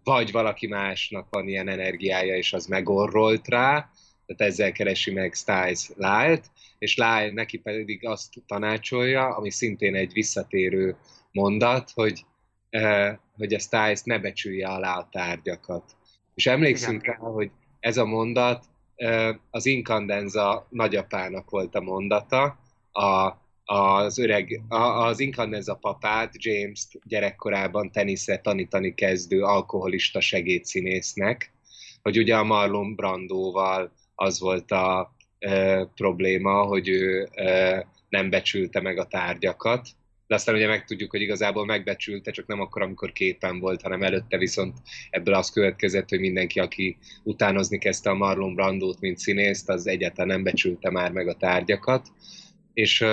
vagy 0.05 0.33
valaki 0.33 0.67
másnak 0.67 1.27
van 1.31 1.49
ilyen 1.49 1.69
energiája, 1.69 2.37
és 2.37 2.53
az 2.53 2.67
megorrolt 2.67 3.49
rá, 3.49 3.91
tehát 4.27 4.53
ezzel 4.53 4.73
keresi 4.73 5.11
meg 5.11 5.35
Styles 5.35 5.91
Lyle-t, 5.97 6.51
és 6.79 6.97
Lyle 6.97 7.31
neki 7.33 7.59
pedig 7.59 8.07
azt 8.07 8.33
tanácsolja, 8.47 9.37
ami 9.37 9.51
szintén 9.51 9.95
egy 9.95 10.13
visszatérő 10.13 10.97
mondat, 11.33 11.91
hogy, 11.95 12.25
hogy 13.37 13.55
a 13.55 13.59
Styles 13.59 14.03
ne 14.03 14.19
becsülje 14.19 14.69
alá 14.69 14.99
a 14.99 15.09
tárgyakat. 15.11 15.97
És 16.35 16.47
emlékszünk 16.47 17.03
Igen. 17.03 17.15
rá, 17.15 17.29
hogy 17.29 17.51
ez 17.81 17.97
a 17.97 18.05
mondat 18.05 18.65
az 19.51 19.67
inkandenza 19.67 20.67
nagyapának 20.71 21.51
volt 21.51 21.75
a 21.75 21.81
mondata, 21.81 22.59
a, 22.93 23.33
az 23.65 24.19
öreg, 24.19 24.61
az 24.69 25.21
inkandenza 25.21 25.75
papát, 25.75 26.45
James-t 26.45 27.01
gyerekkorában 27.05 27.91
teniszre 27.91 28.39
tanítani 28.41 28.95
kezdő 28.95 29.43
alkoholista 29.43 30.21
segédszínésznek, 30.21 31.53
hogy 32.03 32.19
ugye 32.19 32.37
a 32.37 32.45
Marlon 32.45 32.95
Brandóval 32.95 33.93
az 34.15 34.41
volt 34.41 34.71
a 34.71 35.15
e, 35.39 35.85
probléma, 35.85 36.63
hogy 36.63 36.89
ő 36.89 37.29
e, 37.33 37.87
nem 38.09 38.31
becsülte 38.31 38.81
meg 38.81 38.99
a 38.99 39.07
tárgyakat, 39.07 39.89
de 40.29 40.35
aztán 40.35 40.55
ugye 40.55 40.67
megtudjuk, 40.67 41.11
hogy 41.11 41.21
igazából 41.21 41.65
megbecsülte, 41.65 42.31
csak 42.31 42.47
nem 42.47 42.61
akkor, 42.61 42.83
amikor 42.83 43.13
képen 43.13 43.59
volt, 43.59 43.83
hanem 43.83 44.03
előtte 44.03 44.39
viszont 44.39 44.77
ebből 45.11 45.35
az 45.35 45.51
következett, 45.51 46.09
hogy 46.09 46.21
mindenki, 46.21 46.61
aki 46.61 46.97
utánozni 47.23 47.79
kezdte 47.79 48.11
a 48.11 48.15
Marlon 48.15 48.55
Brandót, 48.55 49.01
mint 49.01 49.19
színészt, 49.19 49.69
az 49.69 49.87
egyáltalán 49.87 50.29
nem 50.29 50.43
becsülte 50.43 50.91
már 50.91 51.13
meg 51.13 51.29
a 51.29 51.35
tárgyakat. 51.35 52.09
És 52.73 53.05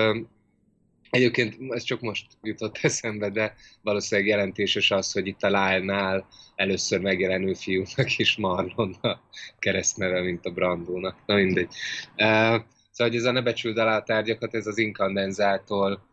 Egyébként 1.09 1.55
ez 1.69 1.83
csak 1.83 2.01
most 2.01 2.25
jutott 2.41 2.77
eszembe, 2.81 3.29
de 3.29 3.55
valószínűleg 3.81 4.29
jelentéses 4.29 4.91
az, 4.91 5.11
hogy 5.11 5.27
itt 5.27 5.43
a 5.43 5.47
Lyle-nál 5.47 6.27
először 6.55 6.99
megjelenő 6.99 7.53
fiúnak 7.53 8.17
is 8.17 8.37
Marlon 8.37 8.93
a 9.01 9.19
keresztneve, 9.59 10.21
mint 10.21 10.45
a 10.45 10.51
Brandónak. 10.51 11.15
Na 11.25 11.35
mindegy. 11.35 11.69
Uh, 12.17 12.61
szóval, 12.91 13.11
hogy 13.11 13.15
ez 13.15 13.23
a 13.23 13.31
ne 13.31 13.41
becsüld 13.41 13.77
alá 13.77 14.01
tárgyakat, 14.01 14.55
ez 14.55 14.67
az 14.67 14.77
inkandenzától 14.77 16.03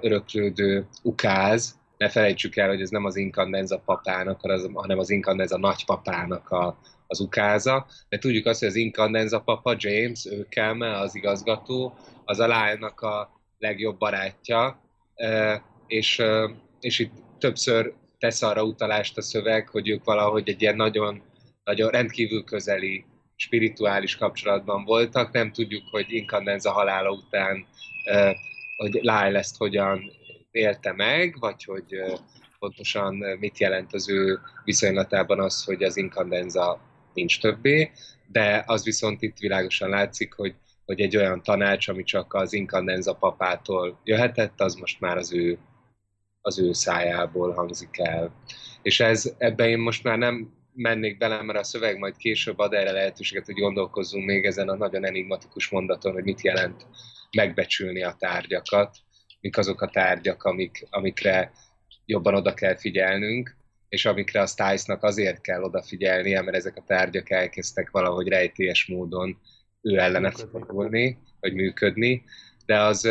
öröklődő 0.00 0.86
ukáz. 1.02 1.80
Ne 1.96 2.08
felejtsük 2.08 2.56
el, 2.56 2.68
hogy 2.68 2.80
ez 2.80 2.90
nem 2.90 3.04
az 3.04 3.16
inkandenza 3.16 3.82
papának, 3.84 4.40
hanem 4.74 4.98
az 4.98 5.10
inkandenza 5.10 5.58
nagypapának 5.58 6.50
a, 6.50 6.78
az 7.06 7.20
ukáza. 7.20 7.86
De 8.08 8.18
tudjuk 8.18 8.46
azt, 8.46 8.58
hogy 8.58 8.68
az 8.68 8.74
inkandenza 8.74 9.40
papa, 9.40 9.74
James, 9.78 10.26
ő 10.26 10.46
az 10.80 11.14
igazgató, 11.14 11.94
az 12.24 12.38
a 12.38 12.46
Lyle-nak 12.46 13.00
a 13.00 13.40
legjobb 13.58 13.98
barátja, 13.98 14.80
és, 15.86 16.22
és 16.80 16.98
itt 16.98 17.12
többször 17.38 17.92
tesz 18.18 18.42
arra 18.42 18.62
utalást 18.62 19.16
a 19.18 19.22
szöveg, 19.22 19.68
hogy 19.68 19.88
ők 19.88 20.04
valahogy 20.04 20.48
egy 20.48 20.62
ilyen 20.62 20.76
nagyon, 20.76 21.22
nagyon 21.64 21.90
rendkívül 21.90 22.44
közeli 22.44 23.04
spirituális 23.36 24.16
kapcsolatban 24.16 24.84
voltak. 24.84 25.32
Nem 25.32 25.52
tudjuk, 25.52 25.82
hogy 25.90 26.06
Inkandenza 26.08 26.70
halála 26.70 27.10
után, 27.10 27.66
hogy 28.82 28.92
Lyle 28.92 29.38
ezt 29.38 29.56
hogyan 29.56 30.12
élte 30.50 30.92
meg, 30.92 31.36
vagy 31.38 31.64
hogy 31.64 32.02
pontosan 32.58 33.14
mit 33.14 33.58
jelent 33.58 33.94
az 33.94 34.10
ő 34.10 34.38
viszonylatában 34.64 35.40
az, 35.40 35.64
hogy 35.64 35.82
az 35.82 35.96
Inkandenza 35.96 36.80
nincs 37.14 37.40
többé, 37.40 37.90
de 38.26 38.62
az 38.66 38.84
viszont 38.84 39.22
itt 39.22 39.38
világosan 39.38 39.88
látszik, 39.88 40.32
hogy 40.34 40.54
hogy 40.84 41.00
egy 41.00 41.16
olyan 41.16 41.42
tanács, 41.42 41.88
ami 41.88 42.02
csak 42.02 42.34
az 42.34 42.52
inkandenza 42.52 43.14
papától 43.14 44.00
jöhetett, 44.04 44.60
az 44.60 44.74
most 44.74 45.00
már 45.00 45.16
az 45.16 45.32
ő, 45.32 45.58
az 46.40 46.58
ő 46.58 46.72
szájából 46.72 47.52
hangzik 47.52 47.98
el. 47.98 48.34
És 48.82 49.00
ez, 49.00 49.34
ebben 49.38 49.68
én 49.68 49.78
most 49.78 50.04
már 50.04 50.18
nem 50.18 50.52
mennék 50.74 51.18
bele, 51.18 51.42
mert 51.42 51.58
a 51.58 51.64
szöveg 51.64 51.98
majd 51.98 52.16
később 52.16 52.58
ad 52.58 52.72
erre 52.72 52.92
lehetőséget, 52.92 53.46
hogy 53.46 53.54
gondolkozzunk 53.54 54.24
még 54.24 54.44
ezen 54.44 54.68
a 54.68 54.76
nagyon 54.76 55.04
enigmatikus 55.04 55.68
mondaton, 55.68 56.12
hogy 56.12 56.24
mit 56.24 56.42
jelent 56.42 56.86
megbecsülni 57.36 58.02
a 58.02 58.16
tárgyakat, 58.18 58.96
mik 59.40 59.58
azok 59.58 59.80
a 59.80 59.88
tárgyak, 59.88 60.44
amik, 60.44 60.86
amikre 60.90 61.52
jobban 62.06 62.34
oda 62.34 62.54
kell 62.54 62.76
figyelnünk, 62.76 63.56
és 63.88 64.04
amikre 64.04 64.40
a 64.40 64.46
Stiles-nak 64.46 65.02
azért 65.02 65.40
kell 65.40 65.62
odafigyelnie, 65.62 66.42
mert 66.42 66.56
ezek 66.56 66.76
a 66.76 66.84
tárgyak 66.86 67.30
elkezdtek 67.30 67.90
valahogy 67.90 68.28
rejtélyes 68.28 68.86
módon 68.86 69.38
ő 69.82 69.98
ellene 69.98 70.30
fordulni, 70.30 71.18
vagy 71.40 71.54
működni, 71.54 72.24
de 72.66 72.80
az 72.80 73.08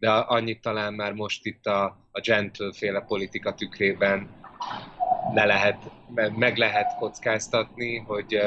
de 0.00 0.10
annyit 0.10 0.60
talán 0.60 0.94
már 0.94 1.12
most 1.12 1.46
itt 1.46 1.66
a, 1.66 1.84
a 2.10 2.20
gentle 2.20 2.72
féle 2.72 3.00
politika 3.00 3.54
tükrében 3.54 4.30
le 5.34 5.44
lehet, 5.44 5.90
meg 6.36 6.56
lehet 6.56 6.96
kockáztatni, 6.98 7.96
hogy 7.96 8.38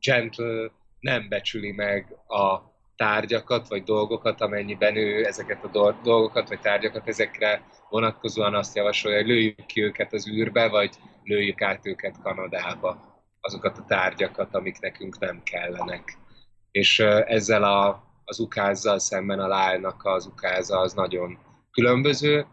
gentle 0.00 0.70
nem 1.00 1.28
becsüli 1.28 1.72
meg 1.72 2.06
a 2.26 2.60
tárgyakat, 2.96 3.68
vagy 3.68 3.82
dolgokat, 3.82 4.40
amennyiben 4.40 4.96
ő 4.96 5.26
ezeket 5.26 5.64
a 5.64 5.98
dolgokat, 6.02 6.48
vagy 6.48 6.60
tárgyakat 6.60 7.08
ezekre 7.08 7.62
vonatkozóan 7.88 8.54
azt 8.54 8.76
javasolja, 8.76 9.16
hogy 9.16 9.26
lőjük 9.26 9.66
ki 9.66 9.82
őket 9.82 10.12
az 10.12 10.28
űrbe, 10.28 10.68
vagy 10.68 10.90
lőjük 11.24 11.62
át 11.62 11.86
őket 11.86 12.22
Kanadába, 12.22 13.22
azokat 13.40 13.78
a 13.78 13.84
tárgyakat, 13.88 14.54
amik 14.54 14.80
nekünk 14.80 15.18
nem 15.18 15.42
kellenek. 15.42 16.18
És 16.70 16.98
ezzel 17.26 17.62
a, 17.64 18.04
az 18.24 18.38
ukázzal 18.38 18.98
szemben 18.98 19.38
a 19.38 19.46
lájnak 19.46 20.04
az 20.04 20.26
ukáza 20.26 20.78
az 20.78 20.92
nagyon 20.92 21.38
különböző, 21.70 22.46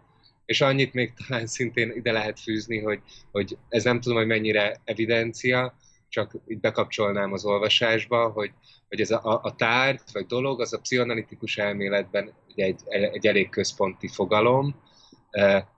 és 0.46 0.62
annyit 0.62 0.94
még 0.94 1.14
talán 1.14 1.48
szintén 1.48 1.92
ide 1.96 2.12
lehet 2.12 2.40
fűzni, 2.40 2.80
hogy, 2.80 3.00
hogy 3.32 3.58
ez 3.70 3.84
nem 3.84 4.00
tudom, 4.00 4.18
hogy 4.18 4.28
mennyire 4.28 4.82
evidencia, 4.84 5.74
csak 6.14 6.32
itt 6.48 6.60
bekapcsolnám 6.60 7.34
az 7.34 7.46
olvasásba, 7.46 8.28
hogy, 8.28 8.52
hogy 8.90 9.02
ez 9.02 9.12
a, 9.12 9.40
a 9.44 9.56
tárgy 9.56 10.02
vagy 10.12 10.26
dolog, 10.26 10.62
az 10.62 10.74
a 10.74 10.80
pszichoanalitikus 10.80 11.58
elméletben 11.58 12.34
egy, 12.56 12.82
egy 12.86 13.28
elég 13.28 13.50
központi 13.50 14.08
fogalom, 14.08 14.76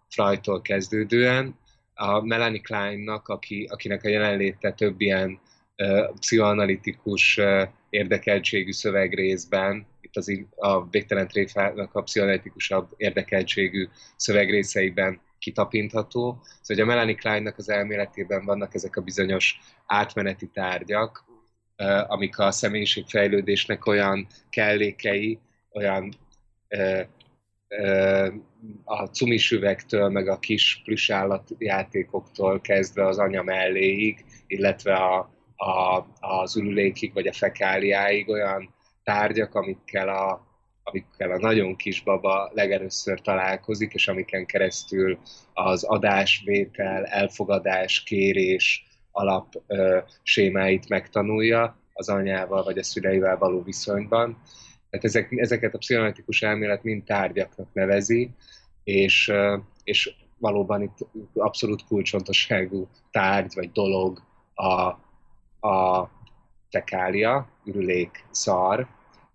Freudtól 0.09 0.61
kezdődően. 0.61 1.59
A 1.93 2.25
Melanie 2.25 2.61
Kleinnak, 2.61 3.27
aki, 3.27 3.67
akinek 3.71 4.03
a 4.03 4.09
jelenléte 4.09 4.71
több 4.71 5.01
ilyen 5.01 5.39
pszichoanalitikus 6.19 7.39
érdekeltségű 7.89 8.71
szövegrészben, 8.71 9.87
itt 10.01 10.15
az, 10.17 10.45
a 10.55 10.89
végtelen 10.89 11.27
tréfának 11.27 11.95
a 11.95 12.01
pszichoanalitikusabb 12.01 12.89
érdekeltségű 12.97 13.87
szövegrészeiben 14.15 15.19
kitapintható. 15.45 16.41
Szóval 16.61 16.83
a 16.83 16.87
Melanie 16.87 17.15
Kleinnak 17.15 17.57
az 17.57 17.69
elméletében 17.69 18.45
vannak 18.45 18.75
ezek 18.75 18.95
a 18.95 19.01
bizonyos 19.01 19.59
átmeneti 19.85 20.47
tárgyak, 20.47 21.25
amik 22.07 22.39
a 22.39 22.51
személyiségfejlődésnek 22.51 23.85
olyan 23.85 24.27
kellékei, 24.49 25.39
olyan 25.71 26.13
a 28.83 29.05
cumis 29.05 29.51
üvegtől, 29.51 30.09
meg 30.09 30.27
a 30.27 30.39
kis 30.39 30.81
plüsállatjátékoktól 30.83 32.61
kezdve 32.61 33.05
az 33.05 33.17
anya 33.17 33.43
melléig, 33.43 34.25
illetve 34.47 34.93
a, 34.93 35.29
a, 35.55 36.05
az 36.19 36.57
ürülékig, 36.57 37.13
vagy 37.13 37.27
a 37.27 37.33
fekáliáig 37.33 38.29
olyan 38.29 38.73
tárgyak, 39.03 39.55
amikkel 39.55 40.09
a, 40.09 40.44
amikkel 40.87 41.31
a 41.31 41.39
nagyon 41.39 41.75
kis 41.75 42.01
baba 42.01 42.51
legelőször 42.53 43.21
találkozik, 43.21 43.93
és 43.93 44.07
amiken 44.07 44.45
keresztül 44.45 45.19
az 45.53 45.83
adásvétel, 45.83 47.05
elfogadás, 47.05 48.03
kérés 48.03 48.85
alap 49.11 49.53
ö, 49.67 49.99
sémáit 50.23 50.89
megtanulja 50.89 51.77
az 51.93 52.09
anyával 52.09 52.63
vagy 52.63 52.77
a 52.77 52.83
szüleivel 52.83 53.37
való 53.37 53.63
viszonyban. 53.63 54.41
Tehát 54.89 55.05
ezek, 55.05 55.31
ezeket 55.31 55.73
a 55.73 55.77
pszichoanalitikus 55.77 56.41
elmélet 56.41 56.83
mind 56.83 57.03
tárgyaknak 57.03 57.73
nevezi, 57.73 58.29
és, 58.83 59.27
ö, 59.27 59.57
és 59.83 60.15
valóban 60.37 60.81
itt 60.81 60.97
abszolút 61.33 61.85
kulcsontosságú 61.85 62.87
tárgy 63.11 63.53
vagy 63.55 63.71
dolog 63.71 64.21
a, 64.53 64.71
a 65.67 66.09
fekália, 66.69 67.47
ürülék, 67.63 68.25
szar, 68.31 68.87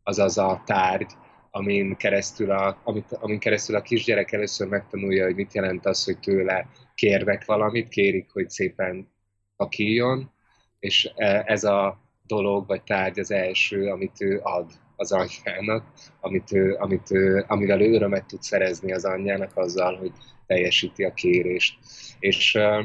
azaz 0.03 0.39
a 0.39 0.63
tárgy, 0.67 1.13
amin 1.51 1.97
keresztül 1.97 2.51
a, 2.51 2.81
amit, 2.85 3.13
amin 3.13 3.39
keresztül 3.39 3.77
a 3.77 3.83
kisgyerek 3.83 4.33
először 4.33 4.69
megtanulja, 4.69 5.25
hogy 5.25 5.35
mit 5.35 5.55
jelent 5.55 5.87
az, 5.87 6.05
hogy 6.05 6.19
tőle 6.19 6.69
kérnek 6.95 7.45
valamit, 7.45 7.89
kérik, 7.89 8.31
hogy 8.31 8.51
szépen 8.51 9.09
akíjon, 9.57 10.33
és 10.79 11.11
e, 11.15 11.43
ez 11.47 11.65
a 11.65 12.01
dolog 12.27 12.67
vagy 12.67 12.83
tárgy 12.83 13.19
az 13.19 13.31
első, 13.31 13.91
amit 13.91 14.21
ő 14.21 14.41
ad 14.43 14.71
az 14.97 15.13
anyjának, 15.13 15.85
amit 16.21 16.53
ő, 16.53 16.77
amit 16.79 17.11
ő, 17.11 17.45
amivel 17.49 17.81
ő 17.81 17.93
örömet 17.93 18.27
tud 18.27 18.43
szerezni 18.43 18.93
az 18.93 19.05
anyjának 19.05 19.57
azzal, 19.57 19.97
hogy 19.97 20.13
teljesíti 20.47 21.05
a 21.05 21.13
kérést. 21.13 21.79
És 22.19 22.55
uh, 22.55 22.85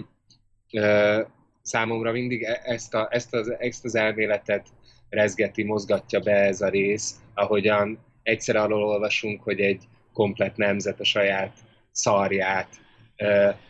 uh, 0.72 1.28
számomra 1.62 2.12
mindig 2.12 2.44
e- 2.44 2.62
ezt, 2.64 2.94
a, 2.94 3.08
ezt, 3.12 3.34
az, 3.34 3.50
ezt 3.60 3.86
az 3.86 3.96
elméletet 3.96 4.68
rezgeti, 5.10 5.64
mozgatja 5.64 6.20
be 6.20 6.32
ez 6.32 6.62
a 6.62 6.70
rész, 6.70 7.16
ahogyan 7.34 8.00
egyszer 8.26 8.56
arról 8.56 8.84
olvasunk, 8.84 9.42
hogy 9.44 9.60
egy 9.60 9.84
komplet 10.14 10.58
nemzet 10.58 11.00
a 11.00 11.04
saját 11.04 11.58
szarját 11.92 12.70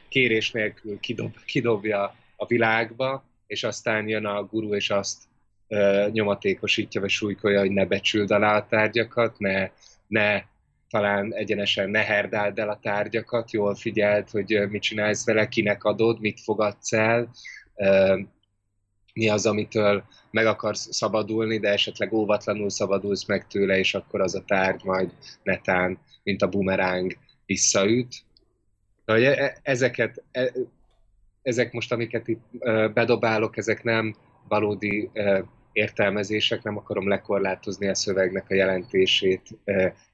kérés 0.10 0.52
nélkül 0.52 1.00
kidob, 1.00 1.36
kidobja 1.46 2.16
a 2.36 2.46
világba, 2.46 3.24
és 3.48 3.64
aztán 3.64 4.08
jön 4.08 4.26
a 4.26 4.44
guru, 4.44 4.76
és 4.76 4.90
azt 4.90 5.24
nyomatékosítja, 6.12 7.02
vagy 7.02 7.10
súlykolja, 7.10 7.60
hogy 7.60 7.72
ne 7.72 7.86
becsüld 7.86 8.32
alá 8.32 8.58
a 8.58 8.68
tárgyakat, 8.68 9.40
ne, 9.40 9.70
ne 10.08 10.44
talán 10.90 11.34
egyenesen 11.34 11.90
ne 11.90 12.00
herdáld 12.00 12.60
el 12.60 12.70
a 12.70 12.80
tárgyakat, 12.82 13.52
jól 13.52 13.76
figyeld, 13.76 14.30
hogy 14.30 14.70
mit 14.70 14.82
csinálsz 14.82 15.26
vele, 15.26 15.48
kinek 15.48 15.84
adod, 15.84 16.20
mit 16.20 16.40
fogadsz 16.40 16.94
el, 16.94 17.30
mi 19.16 19.30
az, 19.30 19.46
amitől 19.46 20.04
meg 20.32 20.46
akarsz 20.46 20.88
szabadulni, 20.92 21.58
de 21.58 21.70
esetleg 21.70 22.14
óvatlanul 22.14 22.70
szabadulsz 22.70 23.26
meg 23.26 23.48
tőle, 23.48 23.78
és 23.78 23.94
akkor 23.94 24.22
az 24.22 24.36
a 24.36 24.44
tárgy 24.48 24.84
majd 24.84 25.12
netán, 25.44 25.98
mint 26.24 26.42
a 26.42 26.50
bumeráng 26.50 27.18
visszaüt. 27.46 28.16
De 29.06 29.38
e, 29.38 29.58
ezeket, 29.62 30.24
e, 30.32 30.52
ezek 31.42 31.72
most, 31.72 31.92
amiket 31.92 32.28
itt 32.28 32.44
bedobálok, 32.94 33.58
ezek 33.58 33.84
nem 33.84 34.16
valódi 34.48 35.10
értelmezések, 35.72 36.64
nem 36.64 36.78
akarom 36.78 37.08
lekorlátozni 37.08 37.88
a 37.88 37.96
szövegnek 37.96 38.46
a 38.50 38.56
jelentését 38.56 39.48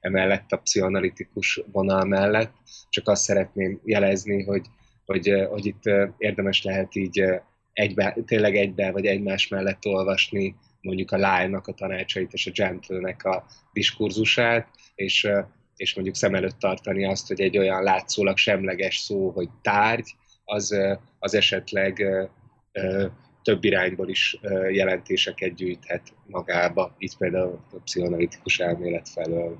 emellett 0.00 0.52
a 0.52 0.56
pszichoanalitikus 0.56 1.62
vonal 1.72 2.04
mellett, 2.04 2.52
csak 2.88 3.08
azt 3.08 3.22
szeretném 3.22 3.80
jelezni, 3.84 4.44
hogy, 4.44 4.66
hogy, 5.06 5.46
hogy 5.50 5.66
itt 5.66 5.82
érdemes 6.18 6.62
lehet 6.62 6.94
így 6.94 7.24
egybe, 7.72 8.16
tényleg 8.26 8.56
egybe 8.56 8.90
vagy 8.90 9.06
egymás 9.06 9.48
mellett 9.48 9.86
olvasni 9.86 10.54
mondjuk 10.80 11.10
a 11.10 11.16
Lyle-nak 11.16 11.66
a 11.66 11.72
tanácsait 11.72 12.32
és 12.32 12.46
a 12.46 12.50
Gentle-nek 12.50 13.24
a 13.24 13.44
diskurzusát, 13.72 14.68
és, 14.94 15.28
és 15.76 15.94
mondjuk 15.94 16.16
szem 16.16 16.34
előtt 16.34 16.58
tartani 16.58 17.04
azt, 17.04 17.28
hogy 17.28 17.40
egy 17.40 17.58
olyan 17.58 17.82
látszólag 17.82 18.36
semleges 18.36 18.96
szó, 18.96 19.30
hogy 19.30 19.48
tárgy, 19.62 20.14
az, 20.44 20.76
az 21.18 21.34
esetleg 21.34 22.04
több 23.42 23.64
irányból 23.64 24.08
is 24.08 24.38
jelentéseket 24.70 25.54
gyűjthet 25.54 26.14
magába, 26.26 26.94
így 26.98 27.16
például 27.16 27.60
a 27.72 27.76
pszichoanalitikus 27.76 28.58
elmélet 28.58 29.08
felől. 29.08 29.58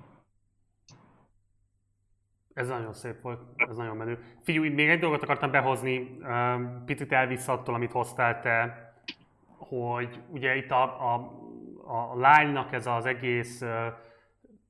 Ez 2.54 2.68
nagyon 2.68 2.92
szép 2.92 3.20
volt, 3.20 3.40
ez 3.56 3.76
nagyon 3.76 3.96
menő. 3.96 4.18
Figyelj, 4.42 4.68
még 4.68 4.88
egy 4.88 5.00
dolgot 5.00 5.22
akartam 5.22 5.50
behozni, 5.50 6.18
picit 6.84 7.12
elvissza 7.12 7.52
attól, 7.52 7.74
amit 7.74 7.92
hoztál 7.92 8.40
te, 8.40 8.92
hogy 9.58 10.20
ugye 10.28 10.56
itt 10.56 10.70
a, 10.70 11.12
a, 11.12 11.14
a 11.84 12.16
lánynak 12.18 12.72
ez 12.72 12.86
az 12.86 13.06
egész 13.06 13.62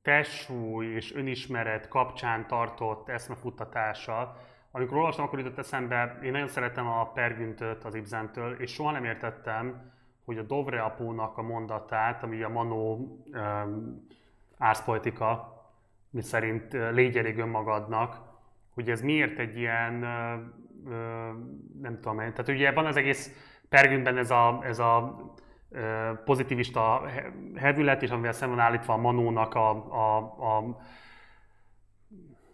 testsúly 0.01 0.85
és 0.85 1.15
önismeret 1.15 1.87
kapcsán 1.87 2.47
tartott 2.47 3.09
eszmefuttatása, 3.09 4.37
amikor 4.71 4.97
olvastam, 4.97 5.25
akkor 5.25 5.39
jutott 5.39 5.57
eszembe, 5.57 6.19
én 6.23 6.31
nagyon 6.31 6.47
szeretem 6.47 6.87
a 6.87 7.11
Pergüntöt 7.11 7.83
az 7.83 7.95
Ibzentől, 7.95 8.53
és 8.53 8.71
soha 8.71 8.91
nem 8.91 9.03
értettem, 9.03 9.91
hogy 10.25 10.37
a 10.37 10.41
Dovre 10.43 10.81
apónak 10.81 11.37
a 11.37 11.41
mondatát, 11.41 12.23
ami 12.23 12.41
a 12.43 12.49
Manó 12.49 12.95
um, 13.31 14.07
árszpolitika, 14.57 15.52
mi 16.13 16.21
szerint 16.21 16.73
légy 16.91 17.17
elég 17.17 17.37
önmagadnak, 17.37 18.17
hogy 18.73 18.89
ez 18.89 19.01
miért 19.01 19.39
egy 19.39 19.57
ilyen, 19.57 19.93
nem 21.81 21.99
tudom 22.01 22.19
én, 22.19 22.31
tehát 22.31 22.47
ugye 22.47 22.71
van 22.71 22.85
az 22.85 22.95
egész 22.95 23.49
Pergüntben 23.69 24.17
ez 24.17 24.31
a, 24.31 24.61
ez 24.63 24.79
a 24.79 25.21
pozitivista 26.25 27.05
hevület, 27.55 28.03
és 28.03 28.09
amivel 28.09 28.31
szemben 28.31 28.59
állítva 28.59 28.93
a 28.93 28.97
Manónak 28.97 29.55
a, 29.55 29.69
a, 29.69 30.17
a 30.17 30.81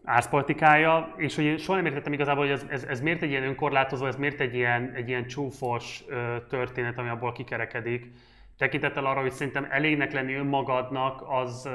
árszpolitikája, 0.03 1.14
és 1.18 1.36
hogy 1.36 1.44
én 1.44 1.57
soha 1.57 1.76
nem 1.77 1.86
értettem 1.86 2.14
igazából, 2.14 2.44
hogy 2.44 2.53
ez, 2.53 2.65
ez, 2.69 2.84
ez 2.84 3.02
miért 3.02 3.22
egy 3.22 3.30
ilyen 3.30 3.44
önkorlátozó, 3.44 4.06
ez 4.06 4.15
miért 4.15 4.40
egy 4.40 4.56
ilyen, 4.56 4.91
egy 4.94 5.07
ilyen 5.07 5.27
csúfos 5.27 6.03
történet, 6.49 6.98
ami 6.98 7.10
abból 7.10 7.31
kikerekedik. 7.31 8.11
Tekintettel 8.60 9.06
arra, 9.06 9.22
hogy 9.22 9.31
szerintem 9.31 9.68
elégnek 9.69 10.11
lenni 10.11 10.34
önmagadnak, 10.34 11.23
az 11.27 11.69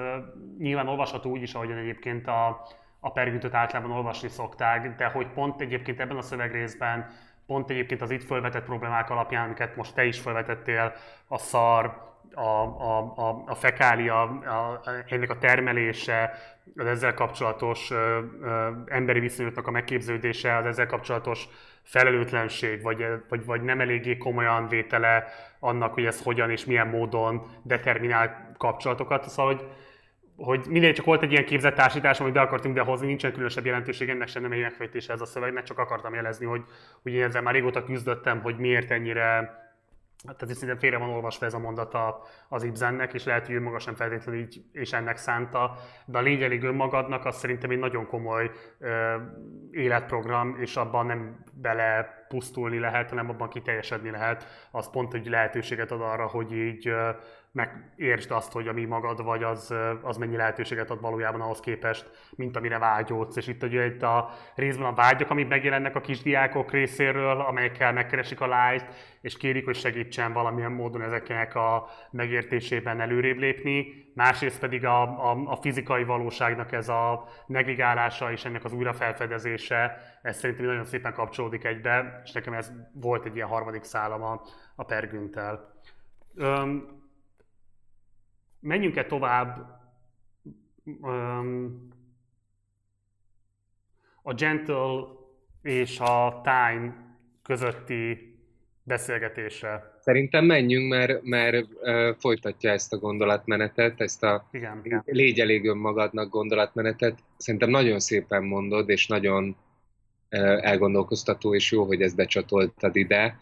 nyilván 0.58 0.88
olvasható 0.88 1.30
úgy 1.30 1.42
is, 1.42 1.54
ahogyan 1.54 1.78
egyébként 1.78 2.26
a, 2.26 2.66
a 3.00 3.12
pergütöt 3.12 3.54
általában 3.54 3.96
olvasni 3.96 4.28
szokták, 4.28 4.96
de 4.96 5.06
hogy 5.06 5.26
pont 5.26 5.60
egyébként 5.60 6.00
ebben 6.00 6.16
a 6.16 6.22
szövegrészben, 6.22 7.06
pont 7.46 7.70
egyébként 7.70 8.02
az 8.02 8.10
itt 8.10 8.24
felvetett 8.24 8.64
problémák 8.64 9.10
alapján, 9.10 9.44
amiket 9.44 9.76
most 9.76 9.94
te 9.94 10.04
is 10.04 10.20
felvetettél, 10.20 10.92
a 11.28 11.38
szar, 11.38 12.12
a, 12.34 12.40
a, 12.40 13.12
a, 13.16 13.42
a 13.46 13.54
fekália, 13.54 14.22
a, 14.22 14.80
ennek 15.08 15.30
a 15.30 15.38
termelése, 15.38 16.34
az 16.76 16.86
ezzel 16.86 17.14
kapcsolatos 17.14 17.90
ö, 17.90 18.18
ö, 18.40 18.68
emberi 18.86 19.20
viszonyoknak 19.20 19.66
a 19.66 19.70
megképződése, 19.70 20.56
az 20.56 20.66
ezzel 20.66 20.86
kapcsolatos 20.86 21.48
felelőtlenség, 21.82 22.82
vagy, 22.82 23.06
vagy, 23.28 23.44
vagy 23.44 23.62
nem 23.62 23.80
eléggé 23.80 24.16
komolyan 24.16 24.68
vétele 24.68 25.24
annak, 25.58 25.94
hogy 25.94 26.04
ez 26.04 26.22
hogyan 26.22 26.50
és 26.50 26.64
milyen 26.64 26.88
módon 26.88 27.46
determinál 27.62 28.54
kapcsolatokat. 28.58 29.28
Szóval, 29.28 29.54
hogy, 29.54 29.66
hogy 30.36 30.66
mindig 30.68 30.94
csak 30.94 31.04
volt 31.04 31.22
egy 31.22 31.32
ilyen 31.32 31.44
képzett 31.44 31.74
társítás, 31.74 32.20
amit 32.20 32.32
be 32.32 32.40
akartunk 32.40 32.74
behozni, 32.74 33.06
nincsen 33.06 33.30
különösebb 33.30 33.66
jelentőség, 33.66 34.08
ennek 34.08 34.28
sem 34.28 34.42
nem 34.42 34.52
egy 34.52 34.60
megfejtése 34.60 35.12
ez 35.12 35.20
a 35.20 35.26
szövegnek, 35.26 35.64
csak 35.64 35.78
akartam 35.78 36.14
jelezni, 36.14 36.46
hogy, 36.46 36.62
hogy 37.02 37.12
én 37.12 37.22
ezzel 37.22 37.42
már 37.42 37.54
régóta 37.54 37.84
küzdöttem, 37.84 38.40
hogy 38.40 38.56
miért 38.56 38.90
ennyire 38.90 39.58
tehát 40.24 40.42
ez 40.42 40.52
szerintem 40.52 40.78
félre 40.78 40.98
van 40.98 41.08
olvasva 41.08 41.46
ez 41.46 41.54
a 41.54 41.58
mondata 41.58 42.22
az 42.48 42.62
Ibzennek, 42.62 43.14
és 43.14 43.24
lehet, 43.24 43.46
hogy 43.46 43.54
ő 43.54 43.60
maga 43.60 43.78
sem 43.78 43.94
feltétlenül 43.94 44.40
így 44.40 44.64
és 44.72 44.92
ennek 44.92 45.16
szánta, 45.16 45.76
de 46.04 46.18
a 46.18 46.20
légy 46.20 46.42
elég 46.42 46.62
önmagadnak, 46.62 47.24
az 47.24 47.36
szerintem 47.36 47.70
egy 47.70 47.78
nagyon 47.78 48.06
komoly 48.06 48.50
ö, 48.78 49.16
életprogram, 49.70 50.56
és 50.60 50.76
abban 50.76 51.06
nem 51.06 51.44
bele 51.54 52.24
pusztulni 52.28 52.78
lehet, 52.78 53.08
hanem 53.08 53.28
abban 53.28 53.48
kiteljesedni 53.48 54.10
lehet. 54.10 54.68
Az 54.70 54.90
pont 54.90 55.14
egy 55.14 55.26
lehetőséget 55.26 55.90
ad 55.90 56.00
arra, 56.00 56.26
hogy 56.26 56.52
így 56.52 56.88
ö, 56.88 57.10
megértsd 57.54 58.30
azt, 58.30 58.52
hogy 58.52 58.68
ami 58.68 58.84
magad 58.84 59.24
vagy, 59.24 59.42
az, 59.42 59.74
az 60.02 60.16
mennyi 60.16 60.36
lehetőséget 60.36 60.90
ad 60.90 61.00
valójában 61.00 61.40
ahhoz 61.40 61.60
képest, 61.60 62.10
mint 62.30 62.56
amire 62.56 62.78
vágyódsz. 62.78 63.36
És 63.36 63.46
itt 63.46 63.62
ugye 63.62 63.86
itt 63.86 64.02
a 64.02 64.30
részben 64.54 64.86
a 64.86 64.94
vágyak, 64.94 65.30
amik 65.30 65.48
megjelennek 65.48 65.96
a 65.96 66.00
kisdiákok 66.00 66.70
részéről, 66.70 67.40
amelyekkel 67.40 67.92
megkeresik 67.92 68.40
a 68.40 68.46
lájt, 68.46 68.86
és 69.20 69.36
kérik, 69.36 69.64
hogy 69.64 69.74
segítsen 69.74 70.32
valamilyen 70.32 70.72
módon 70.72 71.02
ezeknek 71.02 71.54
a 71.54 71.88
megértésében 72.10 73.00
előrébb 73.00 73.38
lépni. 73.38 73.86
Másrészt 74.14 74.60
pedig 74.60 74.84
a, 74.84 75.02
a, 75.30 75.42
a 75.44 75.56
fizikai 75.56 76.04
valóságnak 76.04 76.72
ez 76.72 76.88
a 76.88 77.28
negligálása 77.46 78.32
és 78.32 78.44
ennek 78.44 78.64
az 78.64 78.72
újrafelfedezése, 78.72 79.96
ez 80.22 80.38
szerintem 80.38 80.66
nagyon 80.66 80.84
szépen 80.84 81.12
kapcsolódik 81.12 81.64
egybe, 81.64 82.20
és 82.24 82.32
nekem 82.32 82.52
ez 82.52 82.72
volt 82.92 83.24
egy 83.24 83.34
ilyen 83.34 83.48
harmadik 83.48 83.82
szálam 83.82 84.22
a, 84.22 84.42
a 84.74 84.84
Pergünttel. 84.84 85.72
Öm, 86.34 87.02
menjünk-e 88.64 89.04
tovább 89.04 89.80
um, 90.84 91.88
a 94.22 94.34
Gentle 94.34 95.04
és 95.62 96.00
a 96.00 96.40
Time 96.42 97.16
közötti 97.42 98.34
beszélgetésre? 98.82 99.98
Szerintem 100.00 100.44
menjünk, 100.44 100.88
mert, 100.88 101.22
mert 101.22 101.66
uh, 101.80 102.14
folytatja 102.18 102.70
ezt 102.70 102.92
a 102.92 102.98
gondolatmenetet, 102.98 104.00
ezt 104.00 104.22
a 104.22 104.48
igen, 104.52 104.80
igen. 104.82 105.02
légy 105.06 105.40
elég 105.40 105.66
önmagadnak 105.66 106.30
gondolatmenetet. 106.30 107.18
Szerintem 107.36 107.70
nagyon 107.70 108.00
szépen 108.00 108.44
mondod, 108.44 108.88
és 108.88 109.06
nagyon 109.06 109.56
uh, 110.30 110.66
elgondolkoztató, 110.66 111.54
és 111.54 111.72
jó, 111.72 111.84
hogy 111.84 112.02
ezt 112.02 112.16
becsatoltad 112.16 112.96
ide. 112.96 113.38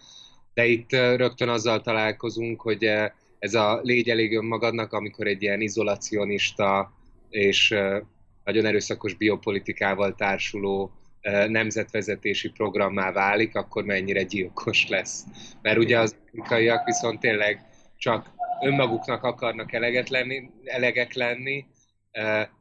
De 0.55 0.65
itt 0.65 0.93
uh, 0.93 1.17
rögtön 1.17 1.49
azzal 1.49 1.81
találkozunk, 1.81 2.61
hogy 2.61 2.87
uh, 2.87 3.11
ez 3.43 3.55
a 3.55 3.81
légy 3.83 4.11
elég 4.11 4.37
önmagadnak, 4.37 4.93
amikor 4.93 5.27
egy 5.27 5.43
ilyen 5.43 5.61
izolacionista 5.61 6.93
és 7.31 7.75
nagyon 8.45 8.65
erőszakos 8.65 9.15
biopolitikával 9.15 10.15
társuló 10.15 10.93
nemzetvezetési 11.49 12.51
programmá 12.51 13.13
válik, 13.13 13.55
akkor 13.55 13.85
mennyire 13.85 14.23
gyilkos 14.23 14.89
lesz. 14.89 15.25
Mert 15.63 15.79
ugye 15.79 15.99
az 15.99 16.17
amerikaiak 16.31 16.85
viszont 16.85 17.21
tényleg 17.21 17.65
csak 17.97 18.31
önmaguknak 18.65 19.23
akarnak 19.23 19.73
eleget 19.73 20.09
lenni, 20.09 20.51
elegek 20.65 21.15
lenni. 21.15 21.65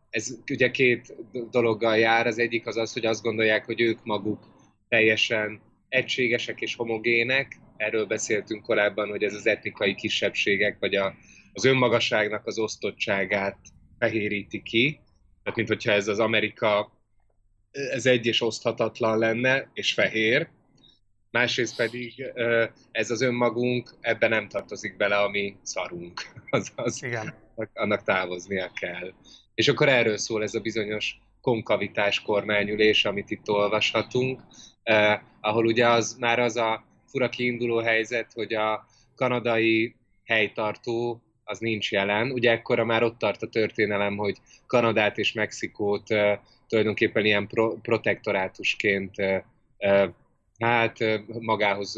Ez 0.10 0.38
ugye 0.52 0.72
két 0.72 1.16
dologgal 1.52 1.98
jár. 1.98 2.28
Az 2.28 2.40
egyik 2.40 2.68
az 2.68 2.78
az, 2.78 2.94
hogy 2.94 3.06
azt 3.06 3.24
gondolják, 3.24 3.66
hogy 3.66 3.82
ők 3.82 4.04
maguk 4.04 4.48
teljesen 4.90 5.62
egységesek 5.90 6.62
és 6.62 6.76
homogének, 6.76 7.60
erről 7.82 8.06
beszéltünk 8.06 8.64
korábban, 8.64 9.10
hogy 9.10 9.24
ez 9.24 9.34
az 9.34 9.48
etnikai 9.48 9.96
kisebbségek, 9.96 10.78
vagy 10.80 10.96
a, 10.96 11.14
az 11.54 11.66
önmagasságnak 11.66 12.48
az 12.48 12.60
osztottságát 12.60 13.58
fehéríti 14.00 14.62
ki. 14.62 15.00
Tehát, 15.44 15.58
mint 15.58 15.68
hogyha 15.68 15.92
ez 15.92 16.08
az 16.08 16.20
Amerika, 16.20 16.92
ez 17.72 18.06
egy 18.06 18.26
és 18.26 18.42
oszthatatlan 18.42 19.18
lenne, 19.18 19.70
és 19.74 19.94
fehér. 19.94 20.50
Másrészt 21.32 21.76
pedig 21.76 22.26
ez 22.92 23.12
az 23.12 23.22
önmagunk, 23.22 23.96
ebben 24.02 24.30
nem 24.30 24.48
tartozik 24.48 24.98
bele 24.98 25.18
a 25.18 25.30
mi 25.30 25.56
szarunk. 25.62 26.22
Az, 26.50 26.72
az, 26.76 27.04
Igen. 27.04 27.34
Annak 27.74 28.04
távoznia 28.04 28.72
kell. 28.80 29.14
És 29.54 29.68
akkor 29.68 29.90
erről 29.90 30.18
szól 30.18 30.44
ez 30.44 30.54
a 30.54 30.60
bizonyos 30.60 31.20
konkavitás 31.42 32.22
kormányülés, 32.22 33.06
amit 33.06 33.32
itt 33.32 33.50
olvashatunk, 33.50 34.42
eh, 34.84 35.20
ahol 35.42 35.66
ugye 35.66 35.88
az 35.88 36.16
már 36.20 36.40
az 36.40 36.56
a 36.56 36.91
fura 37.12 37.30
kiinduló 37.30 37.78
helyzet, 37.80 38.32
hogy 38.34 38.54
a 38.54 38.86
kanadai 39.16 39.96
helytartó 40.26 41.22
az 41.44 41.60
nincs 41.60 41.92
jelen. 41.92 42.32
Ugye 42.32 42.52
ekkora 42.52 42.86
már 42.86 43.04
ott 43.04 43.18
tart 43.18 43.42
a 43.42 43.48
történelem, 43.48 44.18
hogy 44.18 44.38
Kanadát 44.68 45.18
és 45.18 45.34
Mexikót 45.34 46.12
uh, 46.12 46.34
tulajdonképpen 46.72 47.26
ilyen 47.26 47.48
pro- 47.48 47.82
protektorátusként 47.82 49.16
hát 50.60 50.98
magához 51.40 51.96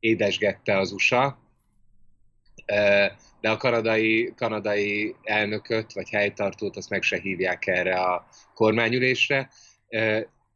édesgette 0.00 0.78
az 0.78 0.92
USA, 0.92 1.38
de 3.40 3.50
a 3.50 3.56
kanadai, 3.56 4.32
kanadai 4.36 5.14
elnököt 5.22 5.92
vagy 5.92 6.10
helytartót 6.10 6.76
azt 6.76 6.90
meg 6.90 7.02
se 7.02 7.20
hívják 7.20 7.66
erre 7.66 8.00
a 8.00 8.28
kormányülésre, 8.54 9.50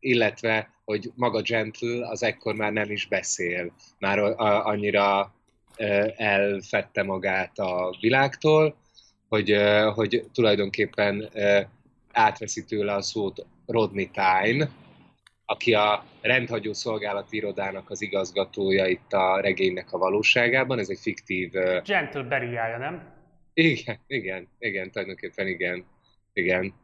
illetve 0.00 0.70
hogy 0.84 1.12
maga 1.14 1.40
Gentle 1.40 2.08
az 2.08 2.22
ekkor 2.22 2.54
már 2.54 2.72
nem 2.72 2.90
is 2.90 3.06
beszél, 3.06 3.72
már 3.98 4.18
annyira 4.38 5.34
elfette 6.16 7.02
magát 7.02 7.58
a 7.58 7.96
világtól, 8.00 8.76
hogy, 9.28 9.56
hogy 9.94 10.24
tulajdonképpen 10.32 11.30
átveszi 12.12 12.64
tőle 12.64 12.94
a 12.94 13.02
szót 13.02 13.46
Rodney 13.66 14.10
Tyne, 14.10 14.70
aki 15.44 15.74
a 15.74 16.04
rendhagyó 16.20 16.72
szolgálati 16.72 17.36
irodának 17.36 17.90
az 17.90 18.02
igazgatója 18.02 18.86
itt 18.86 19.12
a 19.12 19.40
regénynek 19.40 19.92
a 19.92 19.98
valóságában. 19.98 20.78
Ez 20.78 20.88
egy 20.88 20.98
fiktív... 21.00 21.50
Gentle 21.84 22.22
Beria, 22.22 22.78
nem? 22.78 23.12
Igen, 23.54 23.98
igen, 24.06 24.48
igen, 24.58 24.90
tulajdonképpen 24.90 25.46
igen. 25.46 25.84
igen. 26.32 26.74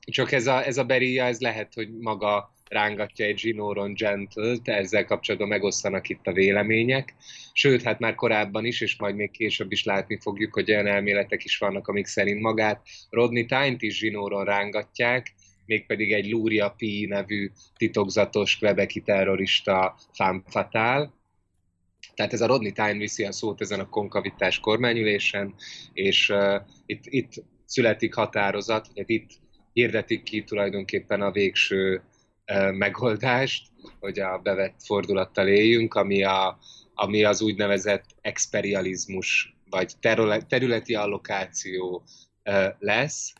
Csak 0.00 0.32
ez 0.32 0.46
a, 0.46 0.66
ez 0.66 0.78
a 0.78 0.84
Beria, 0.84 1.24
ez 1.24 1.40
lehet, 1.40 1.74
hogy 1.74 1.98
maga 2.00 2.53
rángatja 2.74 3.26
egy 3.26 3.40
Ginoron 3.40 3.94
gentle 3.94 4.58
ezzel 4.64 5.04
kapcsolatban 5.04 5.48
megosztanak 5.48 6.08
itt 6.08 6.26
a 6.26 6.32
vélemények. 6.32 7.14
Sőt, 7.52 7.82
hát 7.82 7.98
már 7.98 8.14
korábban 8.14 8.64
is, 8.64 8.80
és 8.80 8.96
majd 8.96 9.14
még 9.14 9.30
később 9.30 9.72
is 9.72 9.84
látni 9.84 10.18
fogjuk, 10.20 10.54
hogy 10.54 10.70
olyan 10.70 10.86
elméletek 10.86 11.44
is 11.44 11.58
vannak, 11.58 11.88
amik 11.88 12.06
szerint 12.06 12.40
magát 12.40 12.82
Rodney 13.10 13.44
Tyne-t 13.44 13.82
is 13.82 14.00
Ginoron 14.00 14.44
rángatják, 14.44 15.34
mégpedig 15.66 16.12
egy 16.12 16.30
Luria 16.30 16.74
P 16.78 16.82
nevű 17.08 17.50
titokzatos 17.76 18.56
kvebeki 18.56 19.00
terrorista 19.00 19.96
femme 20.12 20.42
fatale. 20.46 21.10
Tehát 22.14 22.32
ez 22.32 22.40
a 22.40 22.46
Rodney 22.46 22.72
Tyne 22.72 22.98
viszi 22.98 23.24
a 23.24 23.32
szót 23.32 23.60
ezen 23.60 23.80
a 23.80 23.88
konkavitás 23.88 24.60
kormányülésen, 24.60 25.54
és 25.92 26.28
uh, 26.28 26.60
itt, 26.86 27.02
itt 27.04 27.32
születik 27.64 28.14
határozat, 28.14 28.88
hogy 28.94 29.10
itt 29.10 29.30
hirdetik 29.72 30.22
ki 30.22 30.44
tulajdonképpen 30.44 31.22
a 31.22 31.30
végső 31.30 32.02
megoldást, 32.72 33.66
hogy 34.00 34.18
a 34.18 34.38
bevett 34.38 34.76
fordulattal 34.84 35.48
éljünk, 35.48 35.94
ami, 35.94 36.22
a, 36.24 36.58
ami 36.94 37.24
az 37.24 37.42
úgynevezett 37.42 38.04
experializmus, 38.20 39.56
vagy 39.70 39.92
területi 40.48 40.94
allokáció 40.94 42.02
lesz, 42.78 43.32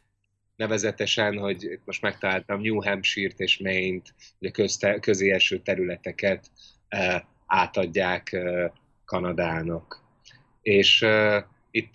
nevezetesen, 0.57 1.39
hogy 1.39 1.79
most 1.85 2.03
megtaláltam 2.03 2.61
New 2.61 2.83
Hampshire-t 2.83 3.41
és 3.41 3.59
Maine-t, 3.59 4.15
hogy 4.39 4.49
a 4.49 4.51
közte, 4.51 4.99
közéeső 4.99 5.59
területeket 5.59 6.51
átadják 7.47 8.37
Kanadának. 9.05 10.03
És 10.63 11.07
itt 11.71 11.95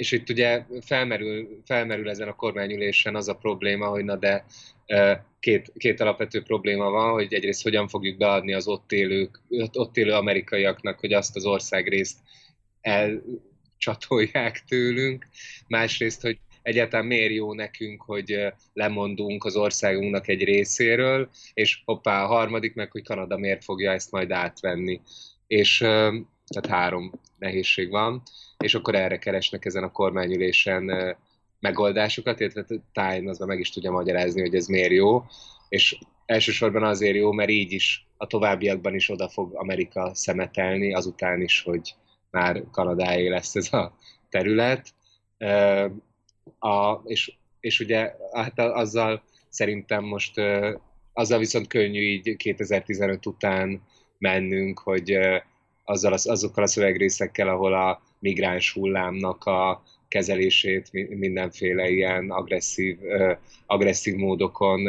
és 0.00 0.12
itt 0.12 0.28
ugye 0.28 0.64
felmerül, 0.80 1.62
felmerül 1.64 2.10
ezen 2.10 2.28
a 2.28 2.36
kormányülésen 2.36 3.16
az 3.16 3.28
a 3.28 3.34
probléma, 3.34 3.86
hogy 3.86 4.04
na 4.04 4.16
de 4.16 4.44
két, 5.40 5.72
két 5.76 6.00
alapvető 6.00 6.42
probléma 6.42 6.90
van, 6.90 7.12
hogy 7.12 7.34
egyrészt 7.34 7.62
hogyan 7.62 7.88
fogjuk 7.88 8.16
beadni 8.16 8.52
az 8.52 8.68
ott, 8.68 8.92
élők, 8.92 9.40
ott 9.72 9.96
élő 9.96 10.12
amerikaiaknak, 10.12 11.00
hogy 11.00 11.12
azt 11.12 11.36
az 11.36 11.44
országrészt 11.46 12.18
el, 12.80 13.22
csatolják 13.76 14.64
tőlünk, 14.68 15.26
másrészt, 15.68 16.22
hogy 16.22 16.38
egyáltalán 16.62 17.06
miért 17.06 17.32
jó 17.32 17.54
nekünk, 17.54 18.02
hogy 18.02 18.52
lemondunk 18.72 19.44
az 19.44 19.56
országunknak 19.56 20.28
egy 20.28 20.44
részéről, 20.44 21.30
és 21.54 21.82
hoppá, 21.84 22.22
a 22.22 22.26
harmadik 22.26 22.74
meg, 22.74 22.90
hogy 22.90 23.02
Kanada 23.02 23.36
miért 23.36 23.64
fogja 23.64 23.92
ezt 23.92 24.10
majd 24.10 24.30
átvenni. 24.30 25.00
És 25.46 25.78
tehát 25.78 26.66
három 26.68 27.12
nehézség 27.38 27.90
van, 27.90 28.22
és 28.60 28.74
akkor 28.74 28.94
erre 28.94 29.18
keresnek 29.18 29.64
ezen 29.64 29.82
a 29.82 29.92
kormányülésen 29.92 31.16
megoldásokat, 31.60 32.40
illetve 32.40 32.64
Tájn 32.92 33.28
az 33.28 33.38
meg 33.38 33.58
is 33.58 33.70
tudja 33.70 33.90
magyarázni, 33.90 34.40
hogy 34.40 34.54
ez 34.54 34.66
miért 34.66 34.92
jó, 34.92 35.24
és 35.68 35.98
elsősorban 36.26 36.82
azért 36.82 37.16
jó, 37.16 37.32
mert 37.32 37.50
így 37.50 37.72
is 37.72 38.06
a 38.16 38.26
továbbiakban 38.26 38.94
is 38.94 39.10
oda 39.10 39.28
fog 39.28 39.54
Amerika 39.54 40.14
szemetelni, 40.14 40.94
azután 40.94 41.40
is, 41.40 41.62
hogy 41.62 41.94
már 42.30 42.62
Kanadáé 42.70 43.28
lesz 43.28 43.54
ez 43.56 43.72
a 43.72 43.96
terület. 44.28 44.94
A, 46.58 47.00
és, 47.04 47.32
és 47.60 47.80
ugye 47.80 48.12
hát 48.32 48.58
azzal 48.58 49.22
szerintem 49.48 50.04
most 50.04 50.40
azzal 51.12 51.38
viszont 51.38 51.66
könnyű 51.66 52.00
így 52.00 52.36
2015 52.36 53.26
után 53.26 53.82
mennünk, 54.18 54.78
hogy 54.78 55.18
azzal, 55.90 56.12
azokkal 56.12 56.64
a 56.64 56.66
szövegrészekkel, 56.66 57.48
ahol 57.48 57.74
a 57.74 58.02
migráns 58.18 58.72
hullámnak 58.72 59.44
a 59.44 59.82
kezelését 60.08 60.92
mindenféle 61.18 61.88
ilyen 61.88 62.30
agresszív, 62.30 62.98
agresszív 63.66 64.14
módokon 64.14 64.88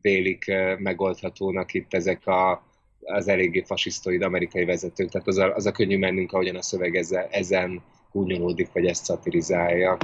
vélik 0.00 0.52
megoldhatónak 0.78 1.74
itt 1.74 1.94
ezek 1.94 2.26
a 2.26 2.68
az 3.02 3.28
eléggé 3.28 3.62
fasisztoid 3.66 4.22
amerikai 4.22 4.64
vezetők, 4.64 5.08
tehát 5.08 5.26
az 5.26 5.38
a, 5.38 5.54
az 5.54 5.66
a 5.66 5.72
könnyű 5.72 5.98
mennünk, 5.98 6.32
ahogyan 6.32 6.56
a 6.56 6.62
szöveg 6.62 6.94
ezzel, 6.94 7.28
ezen 7.30 7.82
gúnyolódik, 8.12 8.72
vagy 8.72 8.86
ezt 8.86 9.04
szatirizálja. 9.04 9.96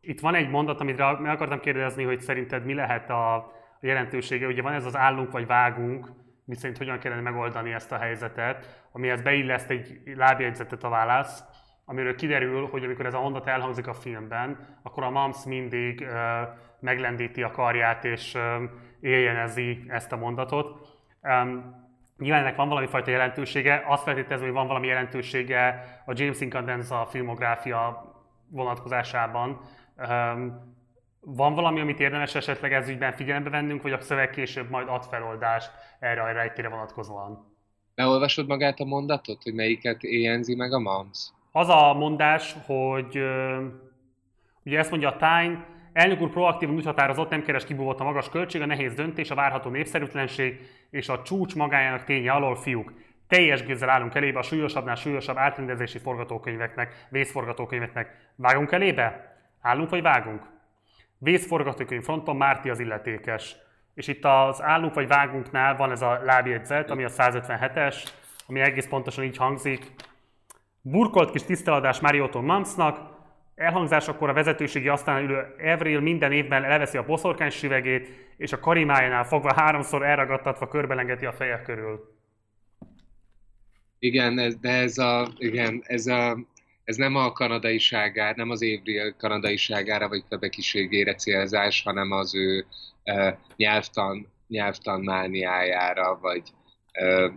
Itt 0.00 0.20
van 0.20 0.34
egy 0.34 0.48
mondat, 0.48 0.80
amit 0.80 0.98
meg 0.98 1.30
akartam 1.34 1.60
kérdezni, 1.60 2.02
hogy 2.02 2.20
szerinted 2.20 2.64
mi 2.64 2.74
lehet 2.74 3.10
a, 3.10 3.34
a 3.34 3.52
jelentősége. 3.80 4.46
Ugye 4.46 4.62
van 4.62 4.72
ez 4.72 4.84
az 4.84 4.96
állunk 4.96 5.32
vagy 5.32 5.46
vágunk, 5.46 6.08
mi 6.46 6.54
szerint 6.54 6.78
hogyan 6.78 6.98
kellene 6.98 7.20
megoldani 7.20 7.72
ezt 7.72 7.92
a 7.92 7.98
helyzetet, 7.98 8.88
amihez 8.92 9.22
beilleszt 9.22 9.70
egy 9.70 10.00
lábjegyzetet 10.04 10.84
a 10.84 10.88
válasz, 10.88 11.42
amiről 11.84 12.14
kiderül, 12.14 12.66
hogy 12.66 12.84
amikor 12.84 13.06
ez 13.06 13.14
a 13.14 13.20
mondat 13.20 13.46
elhangzik 13.46 13.86
a 13.86 13.94
filmben, 13.94 14.78
akkor 14.82 15.02
a 15.02 15.10
Mams 15.10 15.44
mindig 15.44 16.00
uh, 16.00 16.10
meglendíti 16.80 17.42
a 17.42 17.50
karját 17.50 18.04
és 18.04 18.34
uh, 18.34 18.42
éljenezi 19.00 19.84
ezt 19.88 20.12
a 20.12 20.16
mondatot. 20.16 20.88
Um, 21.22 21.84
Nyilván 22.18 22.40
ennek 22.40 22.56
van 22.56 22.68
valami 22.68 22.86
fajta 22.86 23.10
jelentősége, 23.10 23.84
azt 23.86 24.02
feltételezem, 24.02 24.46
hogy 24.46 24.56
van 24.56 24.66
valami 24.66 24.86
jelentősége 24.86 25.84
a 26.06 26.12
James 26.14 26.40
Incandenza 26.40 27.04
filmográfia 27.04 28.14
vonatkozásában. 28.48 29.60
Van 31.28 31.54
valami, 31.54 31.80
amit 31.80 32.00
érdemes 32.00 32.34
esetleg 32.34 32.72
ez 32.72 32.88
ügyben 32.88 33.12
figyelembe 33.12 33.50
vennünk, 33.50 33.82
vagy 33.82 33.92
a 33.92 34.00
szöveg 34.00 34.30
később 34.30 34.70
majd 34.70 34.88
ad 34.88 35.04
feloldást 35.04 35.70
erre 35.98 36.22
a 36.22 36.32
rejtére 36.32 36.68
vonatkozóan? 36.68 37.54
Beolvasod 37.94 38.46
magát 38.46 38.80
a 38.80 38.84
mondatot, 38.84 39.42
hogy 39.42 39.54
melyiket 39.54 40.02
éjjenzi 40.02 40.54
meg 40.54 40.72
a 40.72 40.78
MAMS? 40.78 41.30
Az 41.52 41.68
a 41.68 41.94
mondás, 41.94 42.56
hogy 42.66 43.16
ugye 44.64 44.78
ezt 44.78 44.90
mondja 44.90 45.08
a 45.08 45.16
Time, 45.16 45.66
Elnök 45.92 46.20
úr 46.20 46.30
proaktívan 46.30 46.74
úgy 46.74 46.84
határozott, 46.84 47.30
nem 47.30 47.42
keres 47.42 47.64
kibúvott 47.64 48.00
a 48.00 48.04
magas 48.04 48.28
költség, 48.28 48.60
a 48.60 48.66
nehéz 48.66 48.94
döntés, 48.94 49.30
a 49.30 49.34
várható 49.34 49.70
népszerűtlenség 49.70 50.60
és 50.90 51.08
a 51.08 51.22
csúcs 51.22 51.54
magájának 51.54 52.04
ténye 52.04 52.32
alól 52.32 52.56
fiúk. 52.56 52.92
Teljes 53.28 53.64
gőzzel 53.64 53.88
állunk 53.88 54.14
elébe 54.14 54.38
a 54.38 54.42
súlyosabbnál 54.42 54.94
súlyosabb 54.94 55.36
átrendezési 55.36 55.98
forgatókönyveknek, 55.98 57.06
vészforgatókönyveknek. 57.08 58.32
Vágunk 58.36 58.72
elébe? 58.72 59.36
Állunk 59.60 59.90
vagy 59.90 60.02
vágunk? 60.02 60.55
Vészforgatókönyv 61.18 62.02
fronton 62.02 62.36
Márti 62.36 62.70
az 62.70 62.80
illetékes. 62.80 63.56
És 63.94 64.08
itt 64.08 64.24
az 64.24 64.62
állunk 64.62 64.94
vagy 64.94 65.06
vágunknál 65.06 65.76
van 65.76 65.90
ez 65.90 66.02
a 66.02 66.20
lábjegyzet, 66.24 66.90
ami 66.90 67.04
a 67.04 67.08
157-es, 67.08 67.96
ami 68.46 68.60
egész 68.60 68.86
pontosan 68.86 69.24
így 69.24 69.36
hangzik. 69.36 69.92
Burkolt 70.80 71.30
kis 71.30 71.42
tiszteladás 71.42 72.00
Mariotto 72.00 72.42
Mamsnak, 72.42 73.14
Elhangzásakor 73.56 74.28
a 74.28 74.32
vezetőségi 74.32 74.88
asztalán 74.88 75.22
ülő 75.22 75.54
Evril 75.58 76.00
minden 76.00 76.32
évben 76.32 76.64
elveszi 76.64 76.96
a 76.96 77.04
boszorkány 77.04 77.50
süvegét, 77.50 78.08
és 78.36 78.52
a 78.52 78.60
karimájánál 78.60 79.24
fogva 79.24 79.54
háromszor 79.54 80.02
elragadtatva 80.02 80.68
körbelengeti 80.68 81.26
a 81.26 81.32
feje 81.32 81.62
körül. 81.62 82.14
Igen, 83.98 84.38
ez, 84.38 84.56
de 84.56 84.70
ez 84.70 84.98
a, 84.98 85.28
igen, 85.36 85.82
ez 85.86 86.06
a, 86.06 86.38
ez 86.86 86.96
nem 86.96 87.14
a 87.14 87.32
kanadaiságára, 87.32 88.36
nem 88.36 88.50
az 88.50 88.62
Évril 88.62 89.16
kanadaiságára 89.16 90.08
vagy 90.08 90.24
kvebekiségére 90.24 91.14
célzás, 91.14 91.82
hanem 91.82 92.10
az 92.10 92.34
ő 92.34 92.66
uh, 93.04 93.34
nyelvtan, 93.56 94.32
nyelvtan 94.48 95.00
mániájára, 95.00 96.18
vagy 96.20 96.42
uh, 97.00 97.32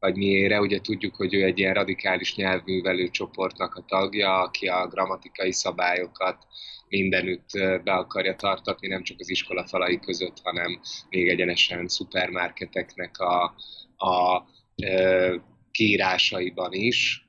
vagy 0.00 0.16
miére. 0.16 0.60
Ugye 0.60 0.80
tudjuk, 0.80 1.14
hogy 1.14 1.34
ő 1.34 1.44
egy 1.44 1.58
ilyen 1.58 1.74
radikális 1.74 2.34
nyelvművelő 2.34 3.08
csoportnak 3.08 3.74
a 3.74 3.84
tagja, 3.86 4.40
aki 4.40 4.66
a 4.66 4.86
grammatikai 4.86 5.52
szabályokat 5.52 6.46
mindenütt 6.88 7.50
be 7.84 7.92
akarja 7.92 8.36
tartatni, 8.36 8.88
nem 8.88 9.02
csak 9.02 9.20
az 9.20 9.30
iskola 9.30 9.66
falai 9.66 9.98
között, 9.98 10.36
hanem 10.42 10.80
még 11.08 11.28
egyenesen 11.28 11.88
szupermarketeknek 11.88 13.18
a, 13.18 13.54
a 13.96 14.44
e, 14.76 15.32
kiírásaiban 15.70 16.72
is, 16.72 17.28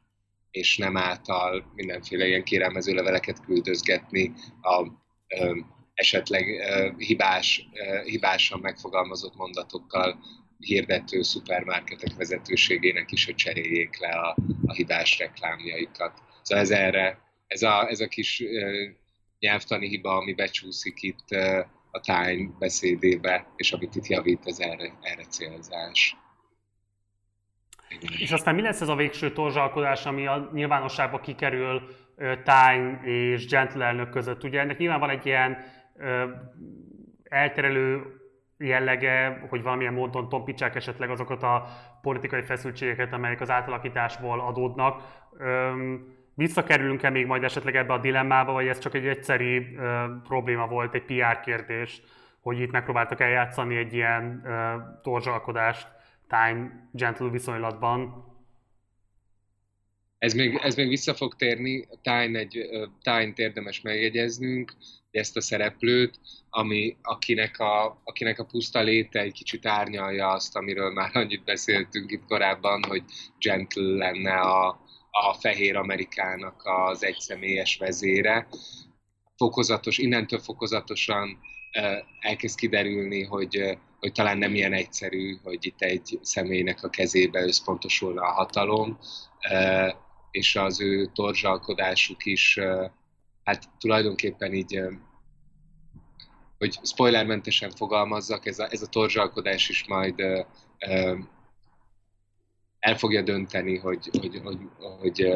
és 0.51 0.77
nem 0.77 0.97
által 0.97 1.71
mindenféle 1.75 2.27
ilyen 2.27 2.43
kérelmező 2.43 2.93
leveleket 2.93 3.45
küldözgetni 3.45 4.33
a 4.61 4.87
e, 5.27 5.55
esetleg 5.93 6.49
e, 6.49 6.93
hibás, 6.97 7.67
e, 7.73 8.01
hibásan 8.03 8.59
megfogalmazott 8.59 9.35
mondatokkal 9.35 10.19
hirdető 10.61 11.21
szupermarketek 11.21 12.15
vezetőségének 12.15 13.11
is, 13.11 13.25
hogy 13.25 13.35
cseréljék 13.35 13.99
le 13.99 14.09
a, 14.09 14.35
a 14.65 14.73
hibás 14.73 15.17
reklámjaikat. 15.17 16.19
Szóval 16.41 16.63
ez 16.63 16.71
erre, 16.71 17.19
ez 17.47 17.61
a, 17.61 17.89
ez 17.89 17.99
a 17.99 18.07
kis 18.07 18.39
uh, 18.39 18.89
nyelvtani 19.39 19.87
hiba, 19.87 20.17
ami 20.17 20.33
becsúszik 20.33 21.01
itt 21.01 21.25
uh, 21.31 21.65
a 21.91 21.99
Time 21.99 22.49
beszédébe, 22.59 23.53
és 23.55 23.71
amit 23.71 23.95
itt 23.95 24.07
javít, 24.07 24.45
ez 24.45 24.59
erre, 24.59 24.97
erre 25.01 25.23
célzás. 25.23 26.15
És 27.99 28.31
aztán 28.31 28.55
mi 28.55 28.61
lesz 28.61 28.81
ez 28.81 28.88
a 28.88 28.95
végső 28.95 29.31
torzsalkodás, 29.31 30.05
ami 30.05 30.27
a 30.27 30.49
nyilvánosságba 30.53 31.19
kikerül 31.19 31.81
Time 32.43 32.99
és 33.03 33.47
Gentle 33.47 33.85
elnök 33.85 34.09
között? 34.09 34.43
Ugye 34.43 34.59
ennek 34.59 34.77
nyilván 34.77 34.99
van 34.99 35.09
egy 35.09 35.26
ilyen 35.26 35.57
ö, 35.97 36.23
elterelő 37.23 38.03
jellege, 38.57 39.45
hogy 39.49 39.61
valamilyen 39.61 39.93
módon 39.93 40.30
tompítsák 40.30 40.76
esetleg 40.76 41.09
azokat 41.09 41.43
a 41.43 41.68
politikai 42.01 42.41
feszültségeket, 42.41 43.13
amelyek 43.13 43.41
az 43.41 43.49
átalakításból 43.49 44.39
adódnak. 44.39 45.01
Ö, 45.38 45.72
visszakerülünk-e 46.35 47.09
még 47.09 47.26
majd 47.26 47.43
esetleg 47.43 47.76
ebbe 47.76 47.93
a 47.93 47.97
dilemmába, 47.97 48.51
vagy 48.51 48.68
ez 48.68 48.80
csak 48.80 48.93
egy 48.93 49.07
egyszeri 49.07 49.76
ö, 49.76 50.03
probléma 50.23 50.68
volt, 50.68 50.93
egy 50.93 51.05
PR 51.05 51.39
kérdés, 51.39 52.01
hogy 52.41 52.59
itt 52.59 52.72
megpróbáltak 52.72 53.19
eljátszani 53.19 53.76
egy 53.76 53.93
ilyen 53.93 54.41
ö, 54.45 54.76
torzsalkodást 55.01 55.99
Time 56.31 56.89
Gentle 56.91 57.29
viszonylatban? 57.29 58.29
Ez 60.17 60.33
még, 60.33 60.59
ez 60.63 60.75
még 60.75 60.87
vissza 60.87 61.13
fog 61.13 61.35
térni, 61.35 61.87
Tyne 62.01 62.39
egy, 62.39 62.69
Tyne 63.01 63.33
érdemes 63.35 63.81
megjegyeznünk, 63.81 64.73
ezt 65.11 65.37
a 65.37 65.41
szereplőt, 65.41 66.19
ami, 66.49 66.97
akinek, 67.01 67.59
a, 67.59 68.01
akinek 68.03 68.39
a 68.39 68.45
puszta 68.45 68.81
léte 68.81 69.19
egy 69.19 69.33
kicsit 69.33 69.65
árnyalja 69.65 70.29
azt, 70.29 70.55
amiről 70.55 70.91
már 70.91 71.09
annyit 71.13 71.43
beszéltünk 71.43 72.11
itt 72.11 72.25
korábban, 72.25 72.83
hogy 72.83 73.03
Gentle 73.39 73.95
lenne 73.95 74.39
a, 74.39 74.67
a 75.11 75.33
fehér 75.39 75.75
Amerikának 75.75 76.61
az 76.63 77.03
egyszemélyes 77.03 77.77
vezére. 77.77 78.47
Fokozatos, 79.35 79.97
innentől 79.97 80.39
fokozatosan 80.39 81.39
elkezd 82.19 82.57
kiderülni, 82.57 83.23
hogy, 83.23 83.77
hogy 84.01 84.11
talán 84.11 84.37
nem 84.37 84.55
ilyen 84.55 84.73
egyszerű, 84.73 85.37
hogy 85.43 85.65
itt 85.65 85.81
egy 85.81 86.19
személynek 86.21 86.83
a 86.83 86.89
kezébe 86.89 87.43
összpontosulna 87.43 88.21
a 88.21 88.31
hatalom, 88.31 88.99
és 90.31 90.55
az 90.55 90.81
ő 90.81 91.05
torzsalkodásuk 91.05 92.25
is, 92.25 92.59
hát 93.43 93.69
tulajdonképpen 93.79 94.53
így, 94.53 94.81
hogy 96.57 96.79
spoilermentesen 96.83 97.71
fogalmazzak, 97.71 98.45
ez 98.45 98.59
a, 98.59 98.67
ez 98.71 98.81
a 98.81 98.87
torzsalkodás 98.87 99.69
is 99.69 99.87
majd 99.87 100.19
el 102.79 102.97
fogja 102.97 103.21
dönteni, 103.21 103.77
hogy, 103.77 104.09
hogy, 104.19 104.41
hogy, 104.43 104.59
hogy, 104.99 105.27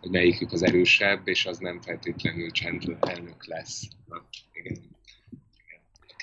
hogy 0.00 0.10
melyikük 0.10 0.52
az 0.52 0.62
erősebb, 0.62 1.28
és 1.28 1.46
az 1.46 1.58
nem 1.58 1.80
feltétlenül 1.80 2.50
Chandler 2.50 2.98
elnök 3.00 3.46
lesz. 3.46 3.82
Na, 4.06 4.24
igen. 4.52 4.91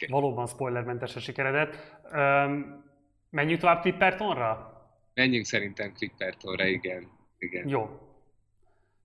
Okay. 0.04 0.22
Valóban 0.22 0.48
spoilermentes 0.48 1.16
a 1.16 1.20
sikeredet. 1.20 2.00
Um, 2.14 2.84
menjünk 3.30 3.60
tovább 3.60 3.82
Clippertonra? 3.82 4.74
Menjünk 5.14 5.46
szerintem 5.46 5.94
Clippertonra, 5.94 6.66
igen. 6.66 7.08
igen. 7.38 7.68
Jó. 7.68 7.90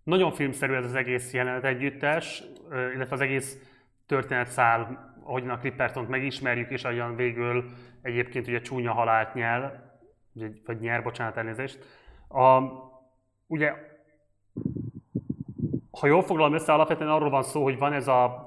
Nagyon 0.03 0.33
filmszerű 0.33 0.73
ez 0.73 0.85
az 0.85 0.95
egész 0.95 1.33
jelenet 1.33 1.65
együttes, 1.65 2.43
illetve 2.71 3.15
az 3.15 3.21
egész 3.21 3.59
történetszál, 4.07 5.13
ahogyan 5.25 5.51
a 5.51 5.59
Clippertont 5.59 6.09
megismerjük, 6.09 6.71
és 6.71 6.85
ahogyan 6.85 7.17
végül 7.17 7.73
egyébként 8.03 8.47
ugye 8.47 8.61
csúnya 8.61 8.93
halált 8.93 9.35
nyel, 9.35 9.93
vagy 10.65 10.81
nyer, 10.81 11.03
bocsánat, 11.03 11.37
elnézést. 11.37 11.79
A, 12.29 12.63
ugye, 13.47 13.73
ha 15.91 16.07
jól 16.07 16.23
foglalom 16.23 16.55
össze, 16.55 16.73
alapvetően 16.73 17.11
arról 17.11 17.31
van 17.31 17.43
szó, 17.43 17.63
hogy 17.63 17.79
van 17.79 17.93
ez 17.93 18.09
a 18.09 18.44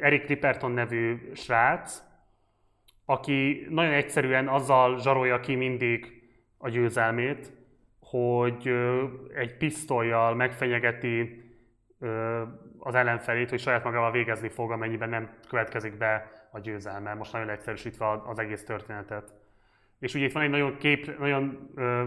Eric 0.00 0.24
Clipperton 0.24 0.70
nevű 0.70 1.30
srác, 1.34 2.02
aki 3.04 3.66
nagyon 3.68 3.92
egyszerűen 3.92 4.48
azzal 4.48 5.00
zsarolja 5.00 5.40
ki 5.40 5.54
mindig 5.54 6.22
a 6.58 6.68
győzelmét, 6.68 7.52
hogy 8.00 8.68
egy 9.34 9.56
pisztolyjal 9.56 10.34
megfenyegeti 10.34 11.42
az 12.78 12.94
ellenfelét, 12.94 13.50
hogy 13.50 13.60
saját 13.60 13.84
magával 13.84 14.10
végezni 14.10 14.48
fog, 14.48 14.70
amennyiben 14.70 15.08
nem 15.08 15.30
következik 15.48 15.96
be 15.96 16.30
a 16.50 16.58
győzelme. 16.58 17.14
Most 17.14 17.32
nagyon 17.32 17.48
egyszerűsítve 17.48 18.06
az 18.26 18.38
egész 18.38 18.64
történetet. 18.64 19.34
És 19.98 20.14
ugye 20.14 20.24
itt 20.24 20.32
van 20.32 20.42
egy 20.42 20.50
nagyon 20.50 20.76
kép, 20.76 21.18
nagyon 21.18 21.70
ö, 21.74 22.04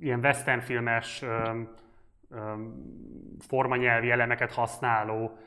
ilyen 0.00 0.18
western 0.18 0.60
filmes 0.60 1.22
ö, 1.22 1.60
ö, 2.30 2.52
formanyelvi 3.38 4.10
elemeket 4.10 4.52
használó 4.52 5.38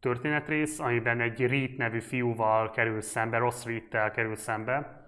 történetrész, 0.00 0.78
amiben 0.78 1.20
egy 1.20 1.46
Reed 1.46 1.76
nevű 1.76 2.00
fiúval 2.00 2.70
kerül 2.70 3.00
szembe, 3.00 3.38
Ross 3.38 3.64
Reed-tel 3.64 4.10
kerül 4.10 4.36
szembe. 4.36 5.04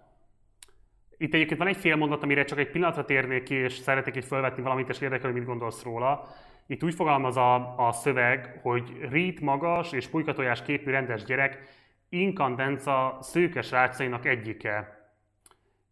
Itt 1.16 1.34
egyébként 1.34 1.58
van 1.58 1.68
egy 1.68 1.76
fél 1.76 1.96
mondat, 1.96 2.22
amire 2.22 2.44
csak 2.44 2.58
egy 2.58 2.70
pillanatra 2.70 3.04
térnék 3.04 3.42
ki, 3.42 3.54
és 3.54 3.72
szeretnék 3.72 4.14
itt 4.14 4.24
felvetni 4.24 4.62
valamit, 4.62 4.88
és 4.88 5.00
érdekel, 5.00 5.30
hogy 5.30 5.38
mit 5.38 5.48
gondolsz 5.48 5.82
róla. 5.82 6.26
Itt 6.66 6.84
úgy 6.84 6.94
fogalmaz 6.94 7.36
a, 7.36 7.86
a 7.86 7.92
szöveg, 7.92 8.58
hogy 8.62 8.98
Reed 9.10 9.40
magas 9.40 9.92
és 9.92 10.08
pulykatojás 10.08 10.62
képű 10.62 10.90
rendes 10.90 11.24
gyerek, 11.24 11.62
inkandenca 12.08 13.18
szőke 13.20 13.62
srácainak 13.62 14.26
egyike. 14.26 14.96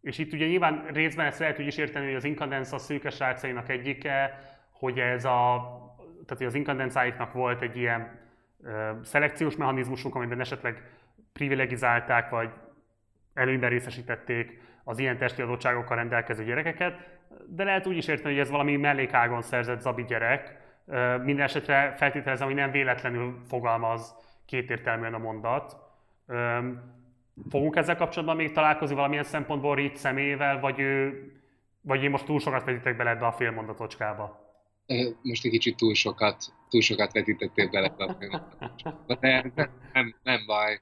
És 0.01 0.17
itt 0.17 0.33
ugye 0.33 0.47
nyilván 0.47 0.85
részben 0.93 1.25
ezt 1.25 1.39
lehet 1.39 1.59
úgy 1.59 1.67
is 1.67 1.77
érteni, 1.77 2.05
hogy 2.05 2.15
az 2.15 2.23
inkandenca 2.23 2.77
szőke 2.77 3.09
srácainak 3.09 3.69
egyike, 3.69 4.39
hogy 4.71 4.99
ez 4.99 5.25
a, 5.25 5.67
tehát 5.97 6.37
hogy 6.37 6.45
az 6.45 6.53
inkandencáiknak 6.53 7.33
volt 7.33 7.61
egy 7.61 7.77
ilyen 7.77 8.26
szelekciós 9.03 9.55
mechanizmusuk, 9.55 10.15
amiben 10.15 10.39
esetleg 10.39 10.91
privilegizálták, 11.33 12.29
vagy 12.29 12.49
előnyben 13.33 13.69
részesítették 13.69 14.61
az 14.83 14.99
ilyen 14.99 15.17
testi 15.17 15.41
adottságokkal 15.41 15.97
rendelkező 15.97 16.43
gyerekeket, 16.43 17.15
de 17.47 17.63
lehet 17.63 17.87
úgy 17.87 17.97
is 17.97 18.07
érteni, 18.07 18.33
hogy 18.33 18.43
ez 18.43 18.49
valami 18.49 18.75
mellékágon 18.75 19.41
szerzett 19.41 19.81
zabi 19.81 20.03
gyerek. 20.03 20.65
Minden 21.23 21.45
esetre 21.45 21.93
feltételezem, 21.97 22.47
hogy 22.47 22.55
nem 22.55 22.71
véletlenül 22.71 23.41
fogalmaz 23.47 24.15
kétértelműen 24.45 25.13
a 25.13 25.17
mondat. 25.17 25.75
Fogunk 27.49 27.75
ezzel 27.75 27.95
kapcsolatban 27.95 28.35
még 28.35 28.51
találkozni 28.51 28.95
valamilyen 28.95 29.23
szempontból 29.23 29.75
Reed 29.75 29.95
személyével, 29.95 30.59
vagy, 30.59 30.79
ő, 30.79 31.21
vagy 31.81 32.03
én 32.03 32.09
most 32.09 32.25
túl 32.25 32.39
sokat 32.39 32.63
vetítek 32.63 32.97
bele 32.97 33.09
ebbe 33.09 33.25
a 33.25 33.31
félmondatocskába? 33.31 34.45
most 35.21 35.45
egy 35.45 35.51
kicsit 35.51 35.77
túl 35.77 35.93
sokat, 35.93 36.37
túl 36.69 36.81
sokat 36.81 37.11
vetítettél 37.11 37.69
bele 37.69 37.93
De 39.07 39.17
nem, 39.19 39.53
nem, 39.93 40.15
nem 40.23 40.45
baj. 40.45 40.81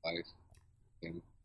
baj. 0.00 0.22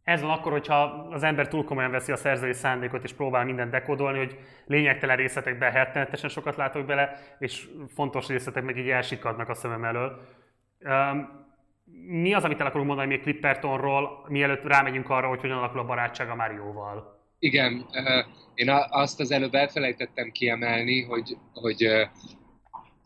Ez 0.03 0.21
van 0.21 0.29
akkor, 0.29 0.51
hogyha 0.51 0.83
az 1.11 1.23
ember 1.23 1.47
túl 1.47 1.63
komolyan 1.63 1.91
veszi 1.91 2.11
a 2.11 2.15
szerzői 2.15 2.53
szándékot, 2.53 3.03
és 3.03 3.13
próbál 3.13 3.45
mindent 3.45 3.71
dekódolni, 3.71 4.17
hogy 4.17 4.39
lényegtelen 4.65 5.15
részletekbe 5.15 5.69
rettenetesen 5.69 6.29
sokat 6.29 6.55
látok 6.55 6.85
bele, 6.85 7.35
és 7.39 7.69
fontos 7.93 8.27
részletek 8.27 8.63
meg 8.63 8.77
így 8.77 8.89
elsikadnak 8.89 9.49
a 9.49 9.53
szemem 9.53 9.83
elől. 9.83 10.21
Um, 10.79 11.45
mi 12.07 12.33
az, 12.33 12.43
amit 12.43 12.59
el 12.59 12.65
akarunk 12.65 12.87
mondani 12.87 13.07
még 13.07 13.21
Clippertonról, 13.21 14.25
mielőtt 14.27 14.63
rámegyünk 14.63 15.09
arra, 15.09 15.27
hogy 15.27 15.41
hogyan 15.41 15.57
alakul 15.57 15.79
a 15.79 15.85
barátság 15.85 16.29
a 16.29 16.35
Márióval? 16.35 17.17
Igen, 17.39 17.85
én 18.53 18.69
azt 18.89 19.19
az 19.19 19.31
előbb 19.31 19.53
elfelejtettem 19.53 20.31
kiemelni, 20.31 21.03
hogy, 21.03 21.37
hogy 21.53 22.09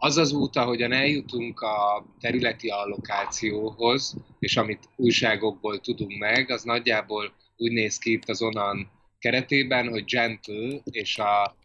az 0.04 0.18
az 0.18 0.32
út, 0.32 0.56
ahogyan 0.56 0.92
eljutunk 0.92 1.60
a 1.60 2.06
területi 2.20 2.70
allokációhoz, 2.70 4.16
és 4.40 4.58
amit 4.58 4.90
újságokból 4.96 5.80
tudunk 5.80 6.18
meg, 6.18 6.50
az 6.50 6.64
nagyjából 6.64 7.34
úgy 7.58 7.72
néz 7.72 7.98
ki 7.98 8.12
itt 8.12 8.30
az 8.30 8.42
onan 8.42 8.92
keretében, 9.20 9.90
hogy 9.90 10.04
Gentle 10.04 10.80
és, 10.84 11.18
a, 11.18 11.56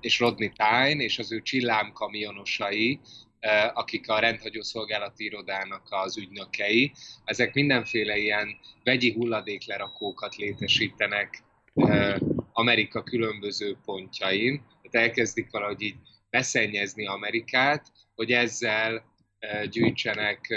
és 0.00 0.18
Rodney 0.18 0.48
Tyne 0.48 1.02
és 1.02 1.18
az 1.18 1.32
ő 1.32 1.42
csillámkamionosai, 1.42 3.00
akik 3.74 4.08
a 4.08 4.18
rendhagyó 4.18 4.62
szolgálati 4.62 5.24
irodának 5.24 5.86
az 5.90 6.18
ügynökei, 6.18 6.92
ezek 7.24 7.54
mindenféle 7.54 8.16
ilyen 8.16 8.48
vegyi 8.84 9.12
hulladéklerakókat 9.12 10.36
létesítenek 10.36 11.42
Amerika 12.52 13.02
különböző 13.02 13.76
pontjain, 13.84 14.62
tehát 14.90 15.08
elkezdik 15.08 15.50
valahogy 15.50 15.82
így 15.82 15.96
beszennyezni 16.30 17.06
Amerikát, 17.06 17.92
hogy 18.14 18.32
ezzel 18.32 19.04
gyűjtsenek 19.70 20.54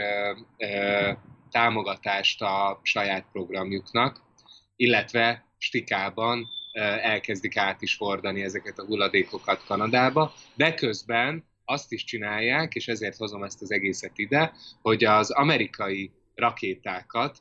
támogatást 1.51 2.41
a 2.41 2.79
saját 2.83 3.25
programjuknak, 3.31 4.21
illetve 4.75 5.45
stikában 5.57 6.47
elkezdik 7.01 7.57
át 7.57 7.81
is 7.81 7.97
hordani 7.97 8.43
ezeket 8.43 8.79
a 8.79 8.85
hulladékokat 8.85 9.63
Kanadába, 9.65 10.33
de 10.55 10.73
közben 10.73 11.45
azt 11.65 11.91
is 11.91 12.03
csinálják, 12.03 12.75
és 12.75 12.87
ezért 12.87 13.17
hozom 13.17 13.43
ezt 13.43 13.61
az 13.61 13.71
egészet 13.71 14.17
ide, 14.17 14.53
hogy 14.81 15.03
az 15.03 15.31
amerikai 15.31 16.11
rakétákat 16.35 17.37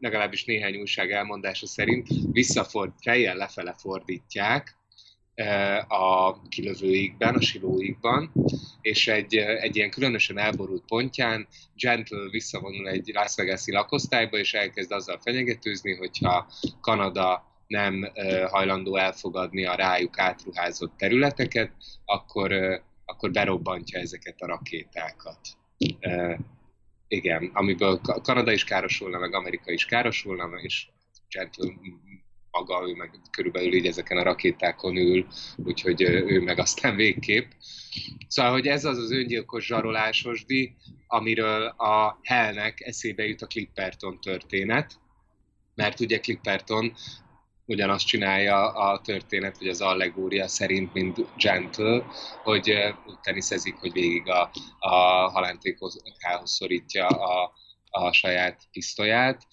legalábbis 0.00 0.44
néhány 0.44 0.76
újság 0.76 1.12
elmondása 1.12 1.66
szerint 1.66 2.08
visszaford, 2.32 2.92
fejjel 3.00 3.36
lefele 3.36 3.74
fordítják 3.78 4.76
a 5.88 6.42
kilövőikben, 6.48 7.34
a 7.34 7.40
silóikban, 7.40 8.32
és 8.80 9.08
egy, 9.08 9.34
egy 9.36 9.76
ilyen 9.76 9.90
különösen 9.90 10.38
elborult 10.38 10.84
pontján 10.86 11.46
Gentle 11.76 12.28
visszavonul 12.30 12.88
egy 12.88 13.10
Las 13.14 13.34
Vegas-i 13.36 13.72
lakosztályba, 13.72 14.38
és 14.38 14.54
elkezd 14.54 14.92
azzal 14.92 15.20
fenyegetőzni, 15.22 15.94
hogyha 15.94 16.48
Kanada 16.80 17.52
nem 17.66 18.10
hajlandó 18.50 18.96
elfogadni 18.96 19.64
a 19.64 19.74
rájuk 19.74 20.18
átruházott 20.18 20.96
területeket, 20.96 21.70
akkor, 22.04 22.52
akkor 23.04 23.30
berobbantja 23.30 24.00
ezeket 24.00 24.40
a 24.40 24.46
rakétákat. 24.46 25.38
Igen, 27.08 27.50
amiből 27.52 28.00
Kanada 28.00 28.52
is 28.52 28.64
károsulna, 28.64 29.18
meg 29.18 29.34
Amerika 29.34 29.72
is 29.72 29.84
károsulna, 29.84 30.48
és 30.60 30.88
Gentle 31.28 31.72
maga, 32.54 32.88
ő 32.88 32.94
meg 32.94 33.10
körülbelül 33.30 33.74
így 33.74 33.86
ezeken 33.86 34.18
a 34.18 34.22
rakétákon 34.22 34.96
ül, 34.96 35.26
úgyhogy 35.56 36.02
ő 36.02 36.40
meg 36.40 36.58
aztán 36.58 36.96
végképp. 37.04 37.50
Szóval, 38.28 38.52
hogy 38.52 38.66
ez 38.66 38.84
az 38.84 38.98
az 38.98 39.10
öngyilkos 39.10 39.66
zsarolásosdi, 39.66 40.76
amiről 41.06 41.66
a 41.66 42.18
Hellnek 42.22 42.80
eszébe 42.80 43.24
jut 43.24 43.42
a 43.42 43.46
Clipperton 43.46 44.20
történet, 44.20 44.98
mert 45.74 46.00
ugye 46.00 46.20
Clipperton 46.20 46.92
ugyanazt 47.66 48.06
csinálja 48.06 48.72
a 48.72 49.00
történet, 49.00 49.58
vagy 49.58 49.68
az 49.68 49.80
allegória 49.80 50.48
szerint, 50.48 50.92
mint 50.92 51.26
Gentle, 51.36 52.06
hogy 52.42 52.70
úgy 53.06 53.20
teniszezik, 53.20 53.74
hogy 53.74 53.92
végig 53.92 54.28
a, 54.28 54.50
a 54.78 54.96
halántékhoz 55.30 56.02
szorítja 56.44 57.06
a, 57.06 57.52
a 57.90 58.12
saját 58.12 58.62
pisztolyát, 58.72 59.46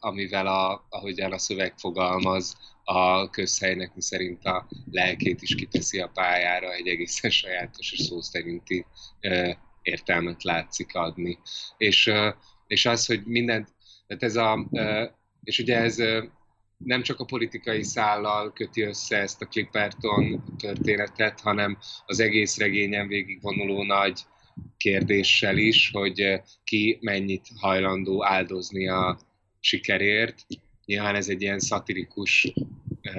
amivel, 0.00 0.46
a, 0.46 0.86
ahogyan 0.88 1.32
a 1.32 1.38
szöveg 1.38 1.74
fogalmaz, 1.76 2.56
a 2.84 3.30
közhelynek 3.30 3.92
szerint 3.96 4.44
a 4.44 4.68
lelkét 4.90 5.42
is 5.42 5.54
kiteszi 5.54 6.00
a 6.00 6.10
pályára, 6.14 6.72
egy 6.72 6.88
egészen 6.88 7.30
sajátos 7.30 7.92
és 7.92 7.98
szó 7.98 8.20
szerinti 8.20 8.86
értelmet 9.82 10.42
látszik 10.42 10.94
adni. 10.94 11.38
És, 11.76 12.10
és 12.66 12.86
az, 12.86 13.06
hogy 13.06 13.22
mindent, 13.24 13.68
tehát 14.06 14.22
ez 14.22 14.36
a, 14.36 14.68
és 15.42 15.58
ugye 15.58 15.76
ez 15.76 15.96
nem 16.76 17.02
csak 17.02 17.20
a 17.20 17.24
politikai 17.24 17.82
szállal 17.82 18.52
köti 18.52 18.82
össze 18.82 19.16
ezt 19.16 19.42
a 19.42 19.46
Clipperton 19.46 20.44
történetet, 20.58 21.40
hanem 21.40 21.78
az 22.06 22.20
egész 22.20 22.58
regényen 22.58 23.06
végigvonuló 23.06 23.82
nagy 23.82 24.20
kérdéssel 24.76 25.56
is, 25.56 25.90
hogy 25.92 26.40
ki 26.64 26.98
mennyit 27.00 27.46
hajlandó 27.60 28.24
áldozni 28.24 28.88
a 28.88 29.18
sikerért. 29.64 30.46
Nyilván 30.84 31.14
ez 31.14 31.28
egy 31.28 31.42
ilyen 31.42 31.58
szatirikus, 31.58 32.52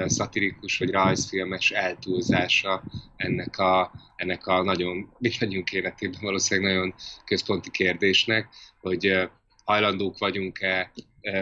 szatirikus 0.06 0.78
vagy 0.78 0.90
rajzfilmes 0.90 1.72
eltúlzása 1.72 2.84
ennek 3.16 3.58
a, 3.58 3.92
ennek 4.16 4.48
a 4.48 4.64
nagyon, 4.64 5.10
mindannyiunk 5.20 5.72
életében 5.72 6.20
valószínűleg 6.22 6.74
nagyon 6.74 6.96
központi 7.26 7.72
kérdésnek, 7.72 8.48
hogy 8.80 9.30
hajlandók 9.64 10.18
vagyunk-e 10.18 10.92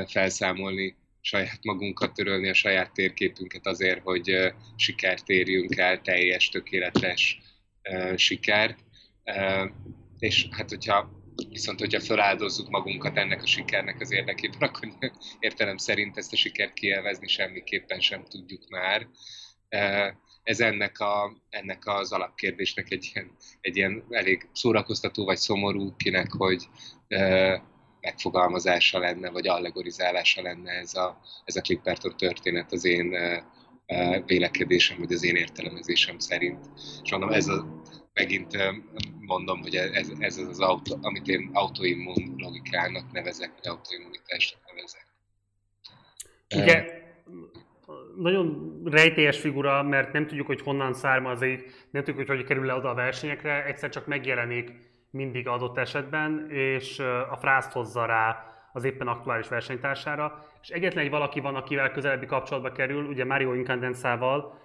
felszámolni 0.07 0.95
saját 1.21 1.59
magunkat, 1.63 2.13
törölni 2.13 2.49
a 2.49 2.53
saját 2.53 2.91
térképünket 2.91 3.67
azért, 3.67 4.01
hogy 4.03 4.53
sikert 4.75 5.29
érjünk 5.29 5.77
el, 5.77 6.01
teljes, 6.01 6.49
tökéletes 6.49 7.41
sikert. 8.15 8.79
És 10.19 10.47
hát, 10.51 10.69
hogyha 10.69 11.22
viszont 11.49 11.79
hogyha 11.79 11.99
feláldozzuk 11.99 12.69
magunkat 12.69 13.17
ennek 13.17 13.41
a 13.41 13.45
sikernek 13.45 14.01
az 14.01 14.11
érdekében, 14.11 14.61
akkor 14.69 14.89
értelem 15.39 15.77
szerint 15.77 16.17
ezt 16.17 16.33
a 16.33 16.35
sikert 16.35 16.73
kielvezni 16.73 17.27
semmiképpen 17.27 17.99
sem 17.99 18.23
tudjuk 18.23 18.69
már. 18.69 19.07
Ez 20.43 20.59
ennek, 20.59 20.99
a, 20.99 21.37
ennek 21.49 21.85
az 21.85 22.11
alapkérdésnek 22.11 22.91
egy 22.91 23.11
ilyen, 23.13 23.31
egy 23.61 23.77
ilyen 23.77 24.03
elég 24.09 24.49
szórakoztató 24.53 25.25
vagy 25.25 25.37
szomorú, 25.37 25.95
kinek, 25.95 26.31
hogy 26.31 26.67
megfogalmazása 28.01 28.99
lenne, 28.99 29.29
vagy 29.29 29.47
allegorizálása 29.47 30.41
lenne 30.41 30.71
ez 30.71 30.95
a, 30.95 31.19
ez 31.45 31.55
a 31.55 31.61
Clipperton 31.61 32.17
történet 32.17 32.71
az 32.71 32.85
én 32.85 33.15
vélekedésem, 34.25 34.97
vagy 34.99 35.13
az 35.13 35.23
én 35.23 35.35
értelmezésem 35.35 36.19
szerint. 36.19 36.65
És 37.03 37.11
mondom, 37.11 37.29
ez 37.29 37.47
a, 37.47 37.81
megint 38.13 38.57
mondom, 39.19 39.61
hogy 39.61 39.75
ez, 39.75 40.11
ez 40.19 40.37
az, 40.37 40.47
az 40.47 40.59
autó, 40.59 40.97
amit 41.01 41.27
én 41.27 41.49
autoimmun 41.53 42.33
logikának 42.37 43.11
nevezek, 43.11 43.51
vagy 43.55 43.67
autoimmunitásnak 43.67 44.61
nevezek. 44.65 45.07
Igen, 46.47 47.01
nagyon 48.17 48.79
rejtélyes 48.85 49.39
figura, 49.39 49.83
mert 49.83 50.13
nem 50.13 50.27
tudjuk, 50.27 50.47
hogy 50.47 50.61
honnan 50.61 50.93
származik, 50.93 51.87
nem 51.91 52.03
tudjuk, 52.03 52.27
hogy 52.27 52.37
hogy 52.37 52.45
kerül 52.45 52.65
le 52.65 52.73
oda 52.73 52.89
a 52.89 52.93
versenyekre, 52.93 53.65
egyszer 53.65 53.89
csak 53.89 54.07
megjelenik 54.07 54.71
mindig 55.09 55.47
adott 55.47 55.77
esetben, 55.77 56.51
és 56.51 56.99
a 57.29 57.37
frászt 57.39 57.71
hozza 57.71 58.05
rá 58.05 58.47
az 58.73 58.83
éppen 58.83 59.07
aktuális 59.07 59.47
versenytársára, 59.47 60.47
és 60.61 60.69
egyetlen 60.69 61.03
egy 61.03 61.09
valaki 61.09 61.39
van, 61.39 61.55
akivel 61.55 61.91
közelebbi 61.91 62.25
kapcsolatba 62.25 62.71
kerül, 62.71 63.05
ugye 63.05 63.25
Mario 63.25 63.53
Incandensával, 63.53 64.61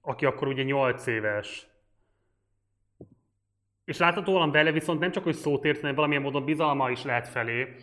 aki 0.00 0.24
akkor 0.24 0.48
ugye 0.48 0.62
8 0.62 1.06
éves. 1.06 1.66
És 3.84 3.98
láthatóan 3.98 4.50
bele 4.50 4.72
viszont 4.72 5.00
nem 5.00 5.10
csak, 5.10 5.24
hogy 5.24 5.34
szót 5.34 5.64
ért, 5.64 5.80
hanem 5.80 5.94
valamilyen 5.94 6.22
módon 6.22 6.44
bizalma 6.44 6.90
is 6.90 7.02
lehet 7.04 7.28
felé, 7.28 7.74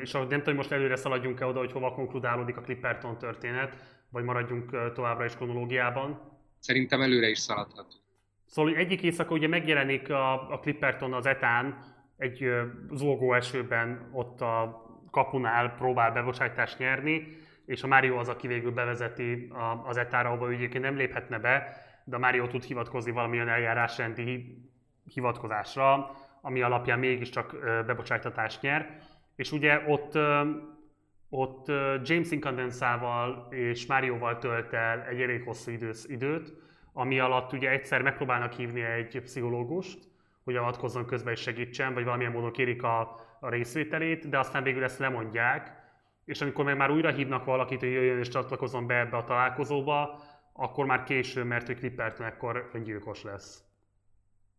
és 0.00 0.12
nem 0.12 0.28
tudom, 0.28 0.42
hogy 0.44 0.54
most 0.54 0.72
előre 0.72 0.96
szaladjunk-e 0.96 1.46
oda, 1.46 1.58
hogy 1.58 1.72
hova 1.72 1.92
konkludálódik 1.92 2.56
a 2.56 2.60
Clipperton 2.60 3.18
történet, 3.18 3.76
vagy 4.10 4.24
maradjunk 4.24 4.92
továbbra 4.92 5.24
is 5.24 5.36
kronológiában. 5.36 6.20
Szerintem 6.58 7.00
előre 7.00 7.28
is 7.28 7.38
szaladhatunk. 7.38 8.02
Szóval 8.46 8.74
egyik 8.74 9.02
éjszaka 9.02 9.34
ugye 9.34 9.48
megjelenik 9.48 10.10
a, 10.10 10.52
a 10.52 10.58
Clipperton 10.58 11.12
az 11.12 11.26
etán, 11.26 11.78
egy 12.16 12.50
zolgó 12.92 13.32
esőben 13.32 14.08
ott 14.12 14.40
a 14.40 14.86
kapunál 15.10 15.74
próbál 15.74 16.12
bebocsájtást 16.12 16.78
nyerni, 16.78 17.36
és 17.66 17.82
a 17.82 17.86
Mario 17.86 18.18
az, 18.18 18.28
aki 18.28 18.46
végül 18.46 18.70
bevezeti 18.70 19.52
az 19.84 19.96
etára, 19.96 20.30
ahol 20.30 20.50
egyébként 20.50 20.84
nem 20.84 20.96
léphetne 20.96 21.38
be, 21.38 21.76
de 22.04 22.16
a 22.16 22.18
Mario 22.18 22.46
tud 22.46 22.62
hivatkozni 22.62 23.10
valamilyen 23.10 23.48
eljárásrendi 23.48 24.58
hivatkozásra, 25.12 26.10
ami 26.40 26.62
alapján 26.62 26.98
mégiscsak 26.98 27.56
bebocsájtatást 27.86 28.62
nyer. 28.62 28.98
És 29.36 29.52
ugye 29.52 29.82
ott, 29.86 30.18
ott 31.28 31.68
James 32.02 32.30
Incandensával 32.30 33.46
és 33.50 33.86
Márióval 33.86 34.38
tölt 34.38 34.72
el 34.72 35.02
egy 35.02 35.20
elég 35.20 35.42
hosszú 35.42 35.70
időt, 36.06 36.52
ami 36.92 37.18
alatt 37.18 37.52
ugye 37.52 37.70
egyszer 37.70 38.02
megpróbálnak 38.02 38.52
hívni 38.52 38.80
egy 38.80 39.20
pszichológust, 39.20 39.98
hogy 40.44 40.56
avatkozzon 40.56 41.06
közben 41.06 41.32
és 41.32 41.40
segítsen, 41.40 41.94
vagy 41.94 42.04
valamilyen 42.04 42.32
módon 42.32 42.52
kérik 42.52 42.82
a, 42.82 43.00
a 43.40 43.48
részvételét, 43.48 44.28
de 44.28 44.38
aztán 44.38 44.62
végül 44.62 44.84
ezt 44.84 44.98
lemondják, 44.98 45.72
és 46.24 46.40
amikor 46.40 46.64
meg 46.64 46.76
már 46.76 46.90
újra 46.90 47.10
hívnak 47.10 47.44
valakit, 47.44 47.80
hogy 47.80 47.90
jöjjön 47.90 48.18
és 48.18 48.28
csatlakozzon 48.28 48.86
be 48.86 48.98
ebbe 48.98 49.16
a 49.16 49.24
találkozóba, 49.24 50.20
akkor 50.52 50.86
már 50.86 51.02
késő, 51.02 51.44
mert 51.44 51.66
hogy 51.66 51.78
Clipperton 51.78 52.26
ekkor 52.26 52.70
öngyilkos 52.72 53.22
lesz. 53.22 53.67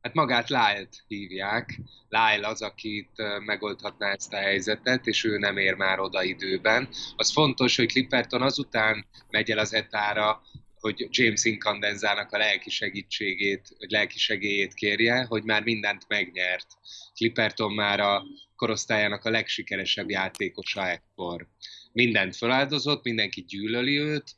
Hát 0.01 0.13
magát 0.13 0.49
Lyle-t 0.49 1.03
hívják. 1.07 1.79
Lyle 2.09 2.47
az, 2.47 2.61
akit 2.61 3.09
megoldhatná 3.45 4.11
ezt 4.11 4.33
a 4.33 4.37
helyzetet, 4.37 5.07
és 5.07 5.23
ő 5.23 5.37
nem 5.37 5.57
ér 5.57 5.73
már 5.73 5.99
oda 5.99 6.23
időben. 6.23 6.89
Az 7.15 7.31
fontos, 7.31 7.75
hogy 7.75 7.87
Clipperton 7.87 8.41
azután 8.41 9.05
megy 9.29 9.51
el 9.51 9.57
az 9.57 9.73
etára, 9.73 10.41
hogy 10.79 11.07
James 11.09 11.43
Incandenzának 11.43 12.31
a 12.31 12.37
lelki 12.37 12.69
segítségét, 12.69 13.75
vagy 13.77 13.91
lelki 13.91 14.17
segélyét 14.17 14.73
kérje, 14.73 15.23
hogy 15.23 15.43
már 15.43 15.63
mindent 15.63 16.05
megnyert. 16.07 16.67
Clipperton 17.13 17.73
már 17.73 17.99
a 17.99 18.23
korosztályának 18.55 19.25
a 19.25 19.29
legsikeresebb 19.29 20.09
játékosa 20.09 20.87
ekkor. 20.87 21.47
Mindent 21.91 22.35
feláldozott, 22.35 23.03
mindenki 23.03 23.41
gyűlöli 23.41 23.99
őt, 23.99 24.35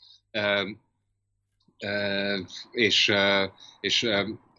és, 2.72 3.14
és 3.80 4.10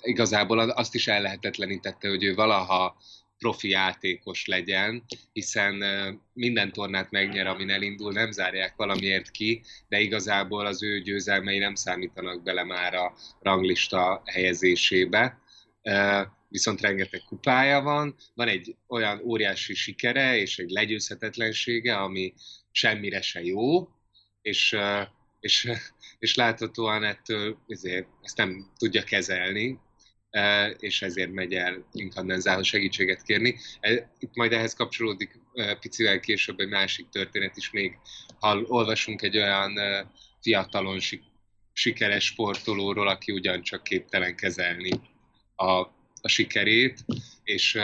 igazából 0.03 0.59
azt 0.59 0.95
is 0.95 1.09
ellehetetlenítette, 1.09 2.09
hogy 2.09 2.25
ő 2.25 2.35
valaha 2.35 2.97
profi 3.43 3.69
játékos 3.69 4.47
legyen, 4.47 5.05
hiszen 5.33 5.85
minden 6.33 6.73
tornát 6.73 7.11
megnyer, 7.11 7.47
amin 7.47 7.71
elindul, 7.71 8.13
nem 8.13 8.31
zárják 8.31 8.77
valamiért 8.77 9.31
ki, 9.31 9.63
de 9.89 10.01
igazából 10.01 10.67
az 10.67 10.83
ő 10.83 11.01
győzelmei 11.01 11.59
nem 11.59 11.75
számítanak 11.75 12.43
bele 12.43 12.65
már 12.65 12.95
a 12.95 13.15
ranglista 13.41 14.23
helyezésébe. 14.25 15.39
Viszont 16.49 16.81
rengeteg 16.81 17.21
kupája 17.21 17.81
van, 17.81 18.15
van 18.35 18.49
egy 18.49 18.77
olyan 18.89 19.21
óriási 19.25 19.75
sikere 19.75 20.37
és 20.37 20.59
egy 20.59 20.71
legyőzhetetlensége, 20.71 21.97
ami 21.97 22.35
semmire 22.71 23.21
se 23.21 23.43
jó, 23.43 23.89
és, 24.43 24.77
és, 25.41 25.71
és 26.19 26.35
láthatóan 26.35 27.05
ettől 27.05 27.59
ezért 27.69 28.07
ezt 28.23 28.37
nem 28.37 28.71
tudja 28.79 29.03
kezelni, 29.03 29.79
és 30.79 31.03
ezért 31.03 31.33
megy 31.33 31.55
el 31.55 31.87
inkandenzához 31.93 32.67
segítséget 32.67 33.23
kérni. 33.23 33.57
Itt 34.19 34.35
majd 34.35 34.53
ehhez 34.53 34.75
kapcsolódik 34.75 35.41
picivel 35.81 36.21
később 36.21 36.61
egy 36.61 36.69
másik 36.69 37.09
történet 37.09 37.57
is, 37.57 37.71
még 37.71 37.99
hall, 38.39 38.65
olvasunk 38.67 39.23
egy 39.23 39.37
olyan 39.37 39.79
fiatalon 40.41 40.99
sikeres 41.73 42.25
sportolóról, 42.25 43.09
aki 43.09 43.33
ugyancsak 43.33 43.83
képtelen 43.83 44.37
kezelni 44.37 44.91
a, 45.57 45.71
a 46.21 46.29
sikerét, 46.29 47.05
és, 47.45 47.79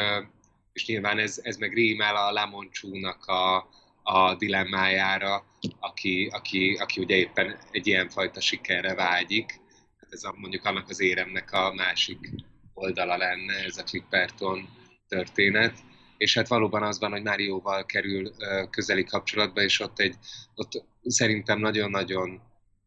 és 0.73 0.87
nyilván 0.87 1.19
ez, 1.19 1.41
ez 1.43 1.57
meg 1.57 1.75
rímel 1.75 2.17
a 2.17 2.33
Lamoncsúnak 2.33 3.25
a, 3.25 3.69
a 4.03 4.35
dilemmájára, 4.35 5.45
aki, 5.81 6.29
aki, 6.33 6.77
aki 6.81 7.01
ugye 7.01 7.17
éppen 7.17 7.59
egy 7.71 7.87
ilyenfajta 7.87 8.41
sikerre 8.41 8.95
vágyik. 8.95 9.61
Ez 10.11 10.25
a, 10.25 10.35
mondjuk 10.37 10.65
annak 10.65 10.89
az 10.89 11.01
éremnek 11.01 11.53
a 11.53 11.73
másik 11.75 12.31
oldala 12.75 13.17
lenne, 13.17 13.55
ez 13.65 13.77
a 13.77 13.83
Clipperton 13.83 14.69
történet. 15.09 15.79
És 16.17 16.35
hát 16.35 16.49
valóban 16.49 16.83
az 16.83 16.99
van, 16.99 17.11
hogy 17.11 17.23
Márióval 17.23 17.87
kerül 17.87 18.31
közeli 18.71 19.05
kapcsolatba, 19.05 19.63
és 19.63 19.81
ott, 19.81 19.99
egy, 19.99 20.15
ott 20.55 20.85
szerintem 21.03 21.59
nagyon-nagyon 21.59 22.41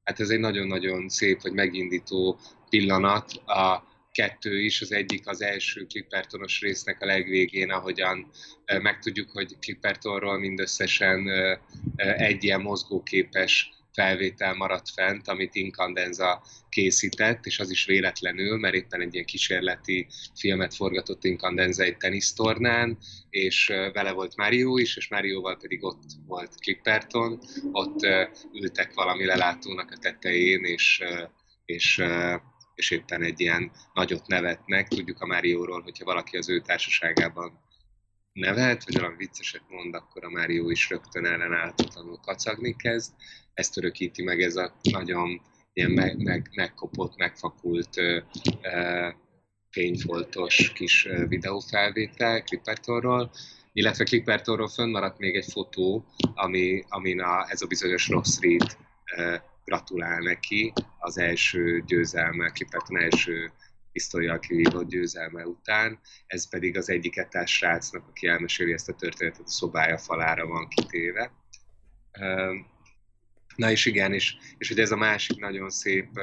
hát 0.03 0.19
ez 0.19 0.29
egy 0.29 0.39
nagyon-nagyon 0.39 1.09
szép, 1.09 1.41
vagy 1.41 1.53
megindító 1.53 2.39
pillanat. 2.69 3.31
A 3.45 3.89
kettő 4.11 4.59
is, 4.59 4.81
az 4.81 4.91
egyik 4.91 5.27
az 5.27 5.41
első 5.41 5.85
Clippertonos 5.85 6.61
résznek 6.61 7.01
a 7.01 7.05
legvégén, 7.05 7.71
ahogyan 7.71 8.29
megtudjuk, 8.81 9.31
hogy 9.31 9.59
Clippertonról 9.59 10.39
mindösszesen 10.39 11.27
egy 11.95 12.43
ilyen 12.43 12.61
mozgóképes 12.61 13.73
felvétel 13.93 14.53
maradt 14.53 14.89
fent, 14.89 15.27
amit 15.27 15.55
Incandenza 15.55 16.43
készített, 16.69 17.45
és 17.45 17.59
az 17.59 17.69
is 17.69 17.85
véletlenül, 17.85 18.57
mert 18.57 18.73
éppen 18.73 19.01
egy 19.01 19.13
ilyen 19.13 19.25
kísérleti 19.25 20.07
filmet 20.35 20.75
forgatott 20.75 21.23
Incandenza 21.23 21.83
egy 21.83 21.97
tenisztornán, 21.97 22.97
és 23.29 23.67
vele 23.93 24.11
volt 24.11 24.35
Mario 24.35 24.77
is, 24.77 24.97
és 24.97 25.07
Marioval 25.07 25.57
pedig 25.57 25.83
ott 25.83 26.03
volt 26.25 26.55
Clipperton, 26.59 27.39
ott 27.71 27.99
ültek 28.53 28.93
valami 28.93 29.25
lelátónak 29.25 29.91
a 29.91 29.97
tetején, 29.97 30.63
és, 30.63 31.03
és 31.65 32.03
és 32.75 32.91
éppen 32.91 33.23
egy 33.23 33.39
ilyen 33.39 33.71
nagyot 33.93 34.27
nevetnek. 34.27 34.87
Tudjuk 34.87 35.21
a 35.21 35.25
Márióról, 35.25 35.81
hogyha 35.81 36.05
valaki 36.05 36.37
az 36.37 36.49
ő 36.49 36.59
társaságában 36.59 37.59
nevet, 38.33 38.83
vagy 38.83 38.95
valami 38.99 39.15
vicceset 39.17 39.63
mond, 39.69 39.95
akkor 39.95 40.23
a 40.23 40.29
Mário 40.29 40.69
is 40.69 40.89
rögtön 40.89 41.25
ellenállhatatlanul 41.25 42.19
kacagni 42.19 42.75
kezd. 42.75 43.13
Ezt 43.53 43.77
örökíti 43.77 44.23
meg 44.23 44.41
ez 44.41 44.55
a 44.55 44.73
nagyon 44.91 45.41
ilyen 45.73 45.91
meg, 45.91 46.23
meg, 46.23 46.49
megkopott, 46.55 47.17
megfakult 47.17 47.97
ö, 47.97 48.19
ö, 48.61 49.07
fényfoltos 49.69 50.71
kis 50.73 51.07
videófelvétel 51.27 52.43
Clippertonról, 52.43 53.31
illetve 53.73 54.03
Clippertonról 54.03 54.67
fönnmaradt 54.67 55.17
még 55.17 55.35
egy 55.35 55.51
fotó, 55.51 56.05
ami, 56.33 56.83
amin 56.87 57.21
a, 57.21 57.49
ez 57.49 57.61
a 57.61 57.67
bizonyos 57.67 58.09
Ross 58.09 58.39
Reed 58.39 58.77
gratulál 59.65 60.19
neki 60.19 60.73
az 60.99 61.17
első 61.17 61.83
győzelme, 61.87 62.49
Clipperton 62.49 62.99
első 62.99 63.51
pisztolyjal 63.91 64.39
kivívott 64.39 64.89
győzelme 64.89 65.45
után, 65.45 65.99
ez 66.27 66.49
pedig 66.49 66.77
az 66.77 66.89
egyik 66.89 67.17
etás 67.17 67.55
srácnak, 67.55 68.07
aki 68.07 68.27
elmeséli 68.27 68.73
ezt 68.73 68.89
a 68.89 68.93
történetet, 68.93 69.45
a 69.45 69.49
szobája 69.49 69.97
falára 69.97 70.47
van 70.47 70.67
kitéve. 70.67 71.31
Na 73.55 73.71
és 73.71 73.85
igen, 73.85 74.13
és, 74.13 74.35
és 74.57 74.67
hogy 74.67 74.79
ez 74.79 74.91
a 74.91 74.95
másik 74.97 75.39
nagyon 75.39 75.69
szép 75.69 76.19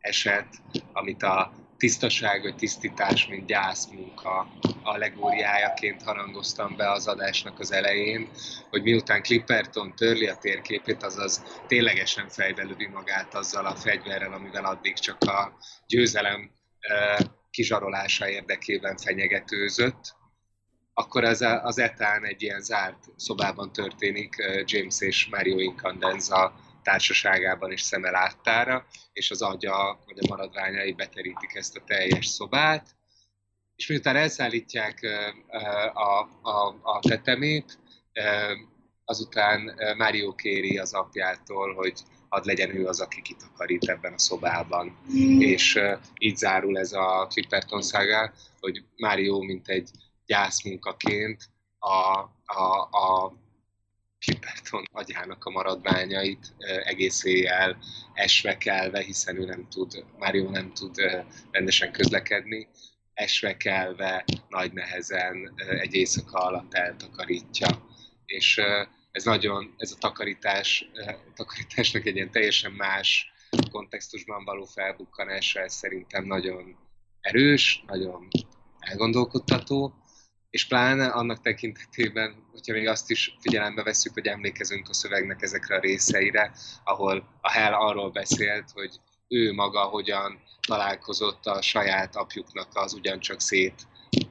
eset, 0.00 0.46
amit 0.92 1.22
a 1.22 1.52
tisztaság 1.82 2.42
vagy 2.42 2.56
tisztítás, 2.56 3.26
mint 3.26 3.46
gyászmunka 3.46 4.48
allegóriájaként 4.82 6.02
harangoztam 6.02 6.76
be 6.76 6.90
az 6.90 7.06
adásnak 7.06 7.58
az 7.58 7.72
elején, 7.72 8.28
hogy 8.70 8.82
miután 8.82 9.22
Clipperton 9.22 9.94
törli 9.94 10.26
a 10.26 10.36
térképét, 10.36 11.02
azaz 11.02 11.60
ténylegesen 11.66 12.28
fejbe 12.28 12.62
lövi 12.62 12.86
magát 12.86 13.34
azzal 13.34 13.66
a 13.66 13.76
fegyverrel, 13.76 14.32
amivel 14.32 14.64
addig 14.64 14.94
csak 14.94 15.22
a 15.22 15.56
győzelem 15.86 16.50
kizsarolása 17.50 18.28
érdekében 18.28 18.96
fenyegetőzött, 18.96 20.14
akkor 20.94 21.24
az, 21.24 21.40
az 21.62 21.78
etán 21.78 22.24
egy 22.24 22.42
ilyen 22.42 22.60
zárt 22.60 23.04
szobában 23.16 23.72
történik 23.72 24.34
James 24.64 25.00
és 25.00 25.26
Mario 25.30 25.58
Incandenza 25.58 26.54
társaságában 26.82 27.70
és 27.72 27.80
szeme 27.80 28.10
láttára, 28.10 28.86
és 29.12 29.30
az 29.30 29.42
agya 29.42 29.98
vagy 30.06 30.18
a 30.20 30.28
maradványai 30.28 30.92
beterítik 30.92 31.54
ezt 31.54 31.76
a 31.76 31.84
teljes 31.86 32.26
szobát, 32.26 32.88
és 33.76 33.86
miután 33.86 34.16
elszállítják 34.16 35.00
a, 35.92 36.18
a, 36.50 36.80
a 36.82 37.00
tetemét, 37.08 37.78
azután 39.04 39.74
Mário 39.96 40.34
kéri 40.34 40.78
az 40.78 40.92
apjától, 40.92 41.74
hogy 41.74 42.02
ad 42.32 42.44
legyen 42.44 42.76
ő 42.76 42.86
az, 42.86 43.00
aki 43.00 43.22
kitakarít 43.22 43.88
ebben 43.88 44.12
a 44.12 44.18
szobában. 44.18 44.98
Mm. 45.12 45.40
És 45.40 45.78
így 46.18 46.36
zárul 46.36 46.78
ez 46.78 46.92
a 46.92 47.26
Clipperton 47.30 47.82
szága, 47.82 48.32
hogy 48.60 48.84
Mário, 48.96 49.42
mint 49.42 49.68
egy 49.68 49.90
gyászmunkaként 50.26 51.48
a, 51.78 52.18
a, 52.44 52.88
a 52.90 53.32
Clipperton 54.18 54.84
agyának 54.92 55.44
a 55.44 55.50
maradványait 55.50 56.52
egész 56.84 57.24
éjjel 57.24 57.78
esve 58.14 58.56
kelve, 58.56 59.00
hiszen 59.00 59.40
ő 59.40 59.44
nem 59.44 59.68
tud, 59.68 60.04
Mário 60.18 60.50
nem 60.50 60.72
tud 60.72 60.96
rendesen 61.50 61.92
közlekedni, 61.92 62.68
esve 63.14 63.56
kelve, 63.56 64.24
nagy 64.48 64.72
nehezen 64.72 65.52
egy 65.80 65.94
éjszaka 65.94 66.38
alatt 66.38 66.74
eltakarítja. 66.74 67.68
És 68.26 68.60
ez 69.12 69.24
nagyon, 69.24 69.74
ez 69.76 69.92
a 69.92 69.98
takarítás, 69.98 70.90
a 71.06 71.32
takarításnak 71.34 72.06
egy 72.06 72.16
ilyen 72.16 72.30
teljesen 72.30 72.72
más 72.72 73.32
kontextusban 73.70 74.44
való 74.44 74.64
felbukkanása, 74.64 75.60
ez 75.60 75.74
szerintem 75.74 76.24
nagyon 76.24 76.76
erős, 77.20 77.84
nagyon 77.86 78.28
elgondolkodtató, 78.78 79.94
és 80.50 80.66
pláne 80.66 81.06
annak 81.06 81.40
tekintetében, 81.40 82.46
hogyha 82.50 82.72
még 82.72 82.86
azt 82.86 83.10
is 83.10 83.36
figyelembe 83.40 83.82
veszük, 83.82 84.12
hogy 84.12 84.26
emlékezünk 84.26 84.88
a 84.88 84.94
szövegnek 84.94 85.42
ezekre 85.42 85.76
a 85.76 85.80
részeire, 85.80 86.52
ahol 86.84 87.38
a 87.40 87.50
Hell 87.50 87.72
arról 87.72 88.10
beszélt, 88.10 88.70
hogy 88.70 89.00
ő 89.28 89.52
maga 89.52 89.82
hogyan 89.82 90.42
találkozott 90.66 91.46
a 91.46 91.62
saját 91.62 92.16
apjuknak 92.16 92.68
az 92.72 92.92
ugyancsak 92.92 93.40
szét 93.40 93.86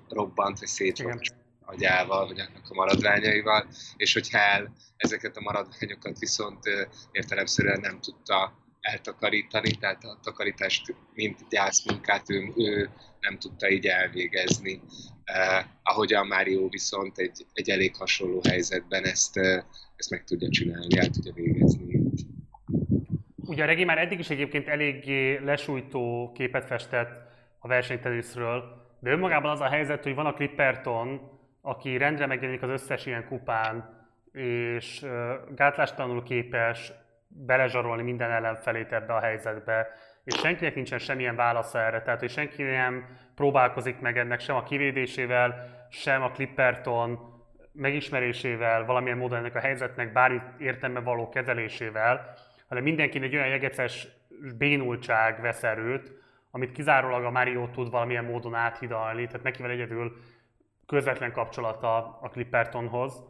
robbant, 0.10 0.60
vagy 0.60 0.68
szétrobbant 0.68 1.40
agyával, 1.72 2.27
vagy 2.27 2.39
annak 2.39 2.69
a 2.69 2.73
maradványaival, 2.73 3.68
és 3.98 4.14
hogy 4.14 4.30
Hell 4.30 4.68
ezeket 4.98 5.38
a 5.38 5.41
maradványokat 5.41 6.19
viszont 6.19 6.60
értelemszerűen 7.11 7.80
nem 7.80 7.99
tudta 7.99 8.60
eltakarítani, 8.81 9.72
tehát 9.72 10.03
a 10.03 10.19
takarítást, 10.23 10.95
mint 11.14 11.39
gyászmunkát 11.49 12.30
ő, 12.30 12.52
ő 12.56 12.89
nem 13.19 13.38
tudta 13.38 13.69
így 13.69 13.85
elvégezni. 13.85 14.81
Eh, 15.23 15.65
ahogyan 15.84 16.27
Mário 16.27 16.69
viszont 16.69 17.18
egy, 17.18 17.45
egy 17.53 17.69
elég 17.69 17.95
hasonló 17.95 18.41
helyzetben 18.49 19.03
ezt, 19.03 19.38
ezt 19.95 20.10
meg 20.10 20.23
tudja 20.23 20.49
csinálni, 20.49 20.98
el 20.98 21.10
tudja 21.10 21.34
végezni. 21.34 22.11
Ugye 23.35 23.64
a 23.64 23.65
Regi 23.65 23.84
már 23.84 23.98
eddig 23.98 24.19
is 24.19 24.30
egyébként 24.30 24.68
eléggé 24.68 25.38
lesújtó 25.38 26.31
képet 26.35 26.65
festett 26.65 27.10
a 27.60 27.68
versenyteniszről, 27.68 28.64
de 28.99 29.11
önmagában 29.11 29.52
az 29.52 29.60
a 29.60 29.69
helyzet, 29.69 30.03
hogy 30.03 30.15
van 30.15 30.26
a 30.26 30.34
Clipperton, 30.34 31.39
aki 31.61 31.97
rendre 31.97 32.25
megjelenik 32.25 32.61
az 32.61 32.69
összes 32.69 33.05
ilyen 33.05 33.25
kupán, 33.27 33.99
és 34.31 35.05
gátlástalanul 35.55 36.23
képes 36.23 36.91
belezsarolni 37.27 38.01
minden 38.01 38.31
ellenfelét 38.31 38.91
ebbe 38.91 39.13
a 39.13 39.19
helyzetbe, 39.19 39.88
és 40.23 40.39
senkinek 40.39 40.75
nincsen 40.75 40.99
semmilyen 40.99 41.35
válasza 41.35 41.79
erre, 41.79 42.01
tehát 42.01 42.19
hogy 42.19 42.29
senki 42.29 42.63
nem 42.63 43.05
próbálkozik 43.35 43.99
meg 43.99 44.17
ennek 44.17 44.39
sem 44.39 44.55
a 44.55 44.63
kivédésével, 44.63 45.69
sem 45.89 46.21
a 46.21 46.31
Clipperton 46.31 47.19
megismerésével, 47.71 48.85
valamilyen 48.85 49.17
módon 49.17 49.38
ennek 49.38 49.55
a 49.55 49.59
helyzetnek 49.59 50.11
bármi 50.11 50.41
értelme 50.57 50.99
való 50.99 51.29
kezelésével, 51.29 52.33
hanem 52.67 52.83
mindenki 52.83 53.23
egy 53.23 53.35
olyan 53.35 53.47
jegeces 53.47 54.07
bénultság 54.57 55.41
vesz 55.41 55.63
amit 56.51 56.71
kizárólag 56.71 57.23
a 57.23 57.31
Mario 57.31 57.67
tud 57.67 57.91
valamilyen 57.91 58.25
módon 58.25 58.55
áthidalni, 58.55 59.25
tehát 59.25 59.43
neki 59.43 59.61
van 59.61 59.71
egyedül 59.71 60.17
közvetlen 60.91 61.31
kapcsolata 61.31 62.19
a 62.22 62.30
Clippertonhoz. 62.30 63.23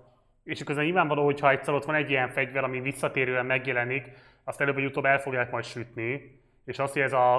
És 0.44 0.64
közben 0.64 0.86
nyilvánvaló, 0.86 1.24
hogy 1.24 1.40
ha 1.40 1.50
egyszer 1.50 1.74
ott 1.74 1.86
van 1.86 1.96
egy 1.96 2.10
ilyen 2.10 2.30
fegyver, 2.30 2.64
ami 2.64 2.80
visszatérően 2.80 3.46
megjelenik, 3.46 4.10
azt 4.44 4.62
előbb 4.62 4.76
vagy 4.76 4.86
utóbb 4.86 5.06
el 5.06 5.20
fogják 5.20 5.52
majd 5.52 5.64
sütni, 5.64 6.42
és 6.66 6.80
az, 6.80 6.94
hogy 6.94 7.02
ez 7.02 7.14
a, 7.14 7.36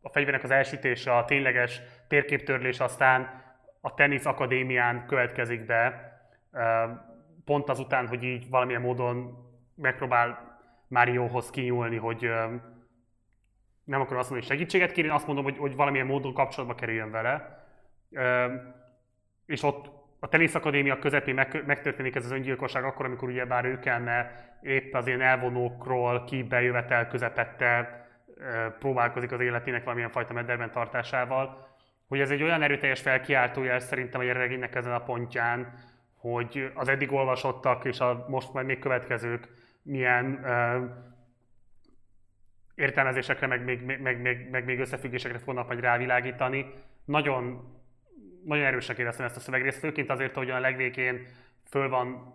a 0.00 0.08
fegyvernek 0.08 0.42
az 0.42 0.50
elsütése, 0.50 1.16
a 1.16 1.24
tényleges 1.24 1.80
térképtörlés 2.08 2.80
aztán 2.80 3.44
a 3.80 3.94
tenisz 3.94 4.26
akadémián 4.26 5.06
következik 5.06 5.66
be, 5.66 6.12
pont 7.44 7.68
azután, 7.68 8.08
hogy 8.08 8.22
így 8.22 8.48
valamilyen 8.50 8.80
módon 8.80 9.44
megpróbál 9.74 10.58
Márióhoz 10.88 11.50
kinyúlni, 11.50 11.96
hogy 11.96 12.20
nem 13.84 14.00
akarom 14.00 14.18
azt 14.18 14.30
mondani, 14.30 14.48
hogy 14.48 14.58
segítséget 14.58 14.92
kérni, 14.92 15.10
azt 15.10 15.26
mondom, 15.26 15.44
hogy, 15.44 15.56
hogy 15.56 15.76
valamilyen 15.76 16.06
módon 16.06 16.34
kapcsolatba 16.34 16.74
kerüljön 16.74 17.10
vele. 17.10 17.64
És 19.46 19.62
ott 19.62 19.90
a 20.20 20.28
Tenisz 20.28 20.54
Akadémia 20.54 20.98
közepén 20.98 21.34
meg, 21.34 21.62
megtörténik 21.66 22.14
ez 22.14 22.24
az 22.24 22.30
öngyilkosság 22.30 22.84
akkor, 22.84 23.06
amikor 23.06 23.28
ugye 23.28 23.44
bár 23.44 23.64
ő 23.64 23.78
kellene 23.78 24.30
épp 24.62 24.94
az 24.94 25.06
ilyen 25.06 25.20
elvonókról 25.20 26.24
ki 26.24 26.42
bejövetel 26.42 27.08
közepette 27.08 28.00
próbálkozik 28.78 29.32
az 29.32 29.40
életének 29.40 29.82
valamilyen 29.82 30.10
fajta 30.10 30.32
mederben 30.32 30.70
tartásával, 30.70 31.68
hogy 32.08 32.20
ez 32.20 32.30
egy 32.30 32.42
olyan 32.42 32.62
erőteljes 32.62 33.00
felkiáltójel 33.00 33.78
szerintem 33.78 34.20
a 34.20 34.32
regénynek 34.32 34.74
ezen 34.74 34.92
a 34.92 35.02
pontján, 35.02 35.74
hogy 36.16 36.70
az 36.74 36.88
eddig 36.88 37.12
olvasottak 37.12 37.84
és 37.84 38.00
a 38.00 38.26
most 38.28 38.52
majd 38.52 38.66
még 38.66 38.78
következők 38.78 39.48
milyen 39.82 40.40
uh, 40.42 41.06
értelmezésekre, 42.74 43.46
meg 43.46 43.64
még, 43.64 43.82
meg, 43.82 44.20
meg, 44.20 44.50
meg 44.50 44.64
még 44.64 44.78
összefüggésekre 44.78 45.38
fognak 45.38 45.66
majd 45.66 45.80
rávilágítani. 45.80 46.74
Nagyon, 47.04 47.64
nagyon 48.46 48.64
erősek 48.64 48.98
éreztem 48.98 49.26
ezt 49.26 49.36
a 49.36 49.40
szövegrészt, 49.40 49.78
főként 49.78 50.10
azért, 50.10 50.34
hogy 50.34 50.50
a 50.50 50.60
legvégén 50.60 51.26
föl 51.64 51.88
van 51.88 52.34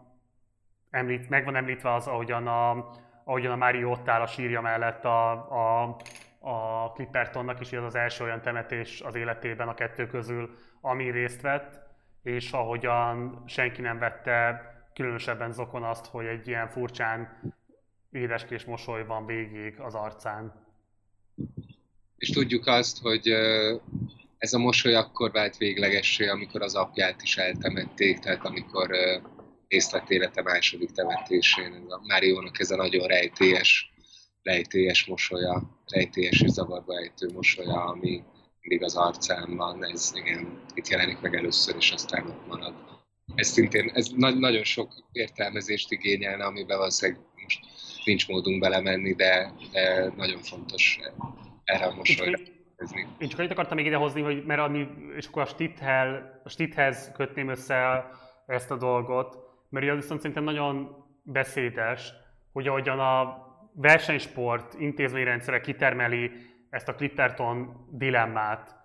említ, 0.89 1.29
meg 1.29 1.45
van 1.45 1.55
említve 1.55 1.93
az, 1.93 2.07
ahogyan 2.07 2.47
a, 2.47 2.89
ahogyan 3.23 3.51
a 3.51 3.55
Mario 3.55 3.91
ott 3.91 4.07
áll 4.07 4.21
a 4.21 4.27
sírja 4.27 4.61
mellett 4.61 5.05
a, 5.05 5.31
a, 5.31 5.97
a 6.39 6.91
Clippertonnak 6.91 7.59
is, 7.59 7.71
ez 7.71 7.83
az 7.83 7.95
első 7.95 8.23
olyan 8.23 8.41
temetés 8.41 9.01
az 9.01 9.15
életében 9.15 9.67
a 9.67 9.73
kettő 9.73 10.07
közül, 10.07 10.57
ami 10.81 11.11
részt 11.11 11.41
vett, 11.41 11.79
és 12.23 12.51
ahogyan 12.51 13.43
senki 13.47 13.81
nem 13.81 13.99
vette 13.99 14.65
különösebben 14.93 15.51
zokon 15.51 15.83
azt, 15.83 16.05
hogy 16.05 16.25
egy 16.25 16.47
ilyen 16.47 16.69
furcsán 16.69 17.41
édeskés 18.11 18.65
mosoly 18.65 19.05
van 19.05 19.25
végig 19.25 19.79
az 19.79 19.95
arcán. 19.95 20.53
És 22.17 22.29
tudjuk 22.29 22.67
azt, 22.67 23.01
hogy 23.01 23.27
ez 24.41 24.53
a 24.53 24.57
mosoly 24.57 24.95
akkor 24.95 25.31
vált 25.31 25.57
véglegessé, 25.57 26.27
amikor 26.27 26.61
az 26.61 26.75
apját 26.75 27.21
is 27.21 27.37
eltemették, 27.37 28.19
tehát 28.19 28.45
amikor 28.45 28.89
részt 29.67 29.91
vett 29.91 30.09
élete 30.09 30.41
második 30.41 30.91
temetésén. 30.91 31.85
A 31.89 32.01
Máriónak 32.07 32.59
ez 32.59 32.71
a 32.71 32.75
nagyon 32.75 33.07
rejtélyes, 33.07 33.93
rejtélyes 34.43 35.05
mosolya, 35.05 35.83
rejtélyes 35.85 36.41
és 36.41 36.49
zavarba 36.49 36.97
ejtő 36.97 37.29
mosolya, 37.33 37.83
ami 37.83 38.23
mindig 38.61 38.85
az 38.85 38.95
arcán 38.95 39.55
van, 39.55 39.85
ez 39.85 40.11
igen, 40.13 40.61
itt 40.73 40.87
jelenik 40.87 41.19
meg 41.19 41.35
először, 41.35 41.75
és 41.75 41.91
aztán 41.91 42.25
ott 42.25 42.47
marad. 42.47 42.73
Ez 43.35 43.47
szintén, 43.47 43.91
ez 43.93 44.07
na- 44.07 44.39
nagyon 44.39 44.63
sok 44.63 44.93
értelmezést 45.11 45.91
igényelne, 45.91 46.45
amiben 46.45 46.77
valószínűleg 46.77 47.21
most 47.41 47.59
nincs 48.05 48.27
módunk 48.27 48.59
belemenni, 48.59 49.13
de, 49.13 49.53
de 49.71 50.13
nagyon 50.15 50.41
fontos 50.41 50.99
erre 51.63 51.85
a 51.85 51.95
mosolyra. 51.95 52.59
Én 53.17 53.29
csak 53.29 53.39
annyit 53.39 53.51
akartam 53.51 53.77
még 53.77 53.85
idehozni, 53.85 54.21
hogy 54.21 54.45
mert 54.45 54.59
ami, 54.59 54.87
és 55.15 55.27
akkor 55.27 55.41
a, 55.41 55.45
Stithel, 55.45 56.41
a 56.43 56.49
Stithez 56.49 57.11
kötném 57.13 57.49
össze 57.49 58.09
ezt 58.45 58.71
a 58.71 58.77
dolgot, 58.77 59.37
mert 59.69 59.89
az 59.89 59.95
viszont 59.95 60.19
szerintem 60.19 60.43
nagyon 60.43 61.05
beszédes, 61.23 62.13
hogy 62.51 62.67
ahogyan 62.67 62.99
a 62.99 63.45
versenysport 63.73 64.73
intézményrendszere 64.79 65.59
kitermeli 65.59 66.31
ezt 66.69 66.87
a 66.87 66.95
Clipperton 66.95 67.87
dilemmát, 67.91 68.75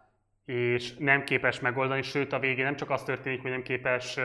és 0.44 0.96
nem 0.96 1.24
képes 1.24 1.60
megoldani, 1.60 2.02
sőt 2.02 2.32
a 2.32 2.38
végén 2.38 2.64
nem 2.64 2.76
csak 2.76 2.90
az 2.90 3.02
történik, 3.02 3.42
hogy 3.42 3.50
nem 3.50 3.62
képes 3.62 4.18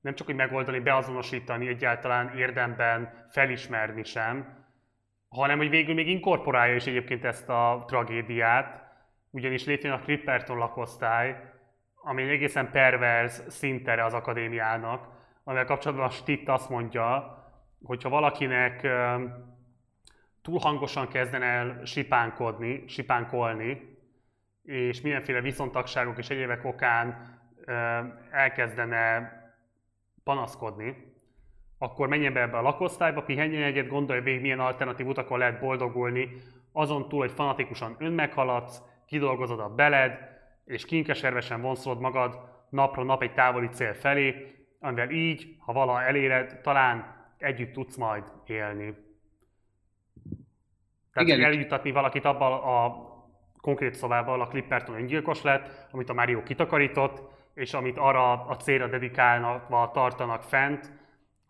nem 0.00 0.14
csak 0.14 0.26
hogy 0.26 0.34
megoldani, 0.34 0.78
beazonosítani, 0.78 1.68
egyáltalán 1.68 2.36
érdemben 2.36 3.26
felismerni 3.30 4.04
sem, 4.04 4.63
hanem 5.34 5.58
hogy 5.58 5.70
végül 5.70 5.94
még 5.94 6.08
inkorporálja 6.08 6.74
is 6.74 6.86
egyébként 6.86 7.24
ezt 7.24 7.48
a 7.48 7.84
tragédiát, 7.86 8.82
ugyanis 9.30 9.64
létrejön 9.64 9.98
a 9.98 10.02
Clipperton 10.02 10.58
lakosztály, 10.58 11.52
ami 11.94 12.22
egy 12.22 12.28
egészen 12.28 12.70
perverz 12.70 13.44
szintere 13.48 14.04
az 14.04 14.14
akadémiának, 14.14 15.08
amivel 15.44 15.64
kapcsolatban 15.64 16.06
a 16.06 16.10
Stitt 16.10 16.48
azt 16.48 16.68
mondja, 16.68 17.38
hogyha 17.84 18.08
valakinek 18.08 18.88
túl 20.42 20.58
hangosan 20.58 21.08
kezdene 21.08 21.46
el 21.46 21.84
sipánkodni, 21.84 22.84
sipánkolni, 22.86 23.98
és 24.62 25.00
mindenféle 25.00 25.40
viszontagságok 25.40 26.18
és 26.18 26.28
egyébek 26.28 26.64
okán 26.64 27.38
elkezdene 28.30 29.32
panaszkodni, 30.24 31.13
akkor 31.84 32.08
menjen 32.08 32.32
be 32.32 32.40
ebbe 32.40 32.56
a 32.56 32.62
lakosztályba, 32.62 33.22
pihenjen 33.22 33.62
egyet, 33.62 33.88
gondolj 33.88 34.20
végig, 34.20 34.40
milyen 34.40 34.60
alternatív 34.60 35.06
utakon 35.06 35.38
lehet 35.38 35.60
boldogulni, 35.60 36.28
azon 36.72 37.08
túl, 37.08 37.20
hogy 37.20 37.30
fanatikusan 37.30 37.96
önmeghaladsz, 37.98 38.82
kidolgozod 39.06 39.60
a 39.60 39.68
beled, 39.68 40.18
és 40.64 40.84
kinkeservesen 40.84 41.60
vonszolod 41.60 42.00
magad 42.00 42.38
napra 42.68 43.02
nap 43.02 43.22
egy 43.22 43.34
távoli 43.34 43.68
cél 43.68 43.94
felé, 43.94 44.54
amivel 44.80 45.10
így, 45.10 45.56
ha 45.58 45.72
vala 45.72 46.02
eléred, 46.02 46.60
talán 46.62 47.26
együtt 47.38 47.72
tudsz 47.72 47.96
majd 47.96 48.24
élni. 48.46 48.94
Tehát 51.12 51.28
Igen. 51.28 51.44
eljutatni 51.44 51.90
valakit 51.90 52.24
abban 52.24 52.52
a 52.52 52.96
konkrét 53.60 53.94
szobában 53.94 54.40
a 54.40 54.48
Clipperton 54.48 54.94
öngyilkos 54.94 55.42
lett, 55.42 55.88
amit 55.90 56.08
a 56.08 56.14
Mario 56.14 56.42
kitakarított, 56.42 57.32
és 57.54 57.74
amit 57.74 57.98
arra 57.98 58.32
a 58.32 58.56
célra 58.56 58.86
dedikálnak, 58.86 59.92
tartanak 59.92 60.42
fent, 60.42 60.92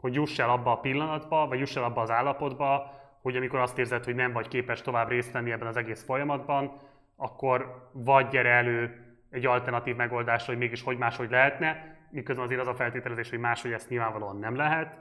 hogy 0.05 0.15
juss 0.15 0.39
el 0.39 0.51
abba 0.51 0.73
a 0.73 0.81
pillanatba, 0.81 1.47
vagy 1.47 1.59
juss 1.59 1.77
el 1.77 1.85
abba 1.85 2.01
az 2.01 2.11
állapotba, 2.11 2.93
hogy 3.23 3.37
amikor 3.37 3.59
azt 3.59 3.79
érzed, 3.79 4.05
hogy 4.05 4.15
nem 4.15 4.33
vagy 4.33 4.49
képes 4.49 4.83
tovább 4.83 5.09
részt 5.09 5.33
venni 5.33 5.53
ebben 5.53 5.67
az 5.67 5.77
egész 5.77 6.05
folyamatban, 6.05 6.81
akkor 7.17 7.89
vagy 7.93 8.29
gyere 8.29 8.49
elő 8.49 9.05
egy 9.31 9.47
alternatív 9.47 9.97
megoldásra, 9.97 10.53
hogy 10.53 10.61
mégis 10.63 10.83
hogy 10.83 10.99
máshogy 10.99 11.31
lehetne, 11.31 11.97
miközben 12.11 12.45
azért 12.45 12.61
az 12.61 12.67
a 12.67 12.75
feltételezés, 12.75 13.31
hogy 13.31 13.39
máshogy 13.39 13.73
ezt 13.73 13.89
nyilvánvalóan 13.89 14.37
nem 14.37 14.57
lehet, 14.57 14.97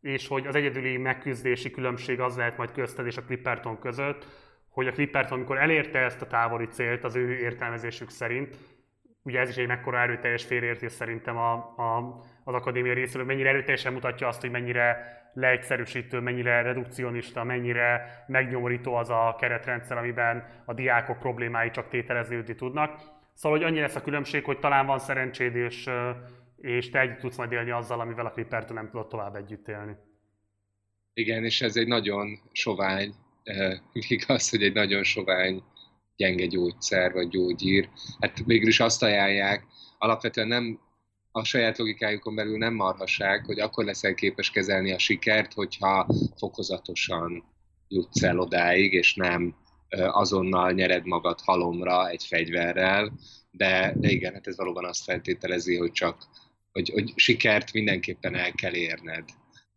és 0.00 0.28
hogy 0.28 0.46
az 0.46 0.54
egyedüli 0.54 0.96
megküzdési 0.96 1.70
különbség 1.70 2.20
az 2.20 2.36
lehet 2.36 2.56
majd 2.56 2.72
közted 2.72 3.06
és 3.06 3.16
a 3.16 3.24
Clipperton 3.24 3.78
között, 3.78 4.26
hogy 4.68 4.86
a 4.86 4.92
Clipperton, 4.92 5.38
amikor 5.38 5.58
elérte 5.58 5.98
ezt 5.98 6.22
a 6.22 6.26
távoli 6.26 6.66
célt 6.66 7.04
az 7.04 7.16
ő 7.16 7.36
értelmezésük 7.36 8.10
szerint, 8.10 8.56
ugye 9.22 9.40
ez 9.40 9.48
is 9.48 9.56
egy 9.56 9.66
mekkora 9.66 10.00
erőteljes 10.00 10.44
félreértés 10.44 10.92
szerintem 10.92 11.36
a, 11.36 11.52
a, 11.76 12.22
az 12.44 12.54
akadémia 12.54 12.94
részéről, 12.94 13.26
mennyire 13.26 13.48
erőteljesen 13.48 13.92
mutatja 13.92 14.28
azt, 14.28 14.40
hogy 14.40 14.50
mennyire 14.50 15.22
leegyszerűsítő, 15.34 16.20
mennyire 16.20 16.62
redukcionista, 16.62 17.44
mennyire 17.44 18.24
megnyomorító 18.26 18.94
az 18.94 19.10
a 19.10 19.36
keretrendszer, 19.38 19.96
amiben 19.96 20.62
a 20.64 20.74
diákok 20.74 21.18
problémái 21.18 21.70
csak 21.70 21.88
tételeződni 21.88 22.54
tudnak. 22.54 23.00
Szóval, 23.34 23.58
hogy 23.58 23.66
annyi 23.66 23.80
lesz 23.80 23.94
a 23.94 24.02
különbség, 24.02 24.44
hogy 24.44 24.58
talán 24.58 24.86
van 24.86 24.98
szerencséd, 24.98 25.54
és, 25.54 25.90
és 26.56 26.90
te 26.90 27.00
együtt 27.00 27.18
tudsz 27.18 27.36
majd 27.36 27.52
élni 27.52 27.70
azzal, 27.70 28.00
amivel 28.00 28.26
a 28.26 28.30
Clipperton 28.30 28.74
nem 28.74 28.90
tudott 28.90 29.08
tovább 29.08 29.34
együtt 29.34 29.68
élni. 29.68 29.96
Igen, 31.14 31.44
és 31.44 31.60
ez 31.60 31.76
egy 31.76 31.86
nagyon 31.86 32.38
sovány, 32.52 33.14
igaz, 34.08 34.50
hogy 34.50 34.62
egy 34.62 34.72
nagyon 34.72 35.02
sovány 35.02 35.62
gyenge 36.16 36.46
gyógyszer 36.46 37.12
vagy 37.12 37.28
gyógyír. 37.28 37.88
Hát 38.20 38.44
végül 38.44 38.68
is 38.68 38.80
azt 38.80 39.02
ajánlják, 39.02 39.66
alapvetően 39.98 40.48
nem 40.48 40.80
a 41.36 41.44
saját 41.44 41.78
logikájukon 41.78 42.34
belül 42.34 42.58
nem 42.58 42.74
marhaság, 42.74 43.44
hogy 43.44 43.60
akkor 43.60 43.84
leszel 43.84 44.14
képes 44.14 44.50
kezelni 44.50 44.92
a 44.92 44.98
sikert, 44.98 45.52
hogyha 45.52 46.06
fokozatosan 46.36 47.44
jutsz 47.88 48.22
el 48.22 48.38
odáig, 48.38 48.92
és 48.92 49.14
nem 49.14 49.56
azonnal 49.88 50.72
nyered 50.72 51.06
magad 51.06 51.40
halomra 51.40 52.08
egy 52.08 52.24
fegyverrel, 52.24 53.12
de, 53.50 53.92
de 53.96 54.08
igen, 54.08 54.32
hát 54.32 54.46
ez 54.46 54.56
valóban 54.56 54.84
azt 54.84 55.04
feltételezi, 55.04 55.76
hogy 55.76 55.92
csak, 55.92 56.26
hogy, 56.72 56.90
hogy 56.90 57.12
sikert 57.16 57.72
mindenképpen 57.72 58.34
el 58.34 58.52
kell 58.52 58.74
érned, 58.74 59.24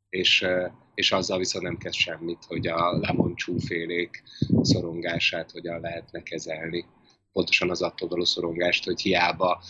és, 0.10 0.46
és 0.94 1.12
azzal 1.12 1.38
viszont 1.38 1.64
nem 1.64 1.78
kezd 1.78 1.98
semmit, 1.98 2.46
hogy 2.48 2.68
a 2.68 2.98
lemon 2.98 3.36
csúfélék 3.36 4.24
szorongását 4.62 5.52
hogyan 5.52 5.82
lehetne 5.82 6.24
kezelni. 6.24 6.86
Pontosan 7.32 7.70
az 7.70 7.82
attól 7.82 8.10
való 8.10 8.24
szorongást, 8.24 8.86
hogy 8.86 9.02
hiába 9.02 9.62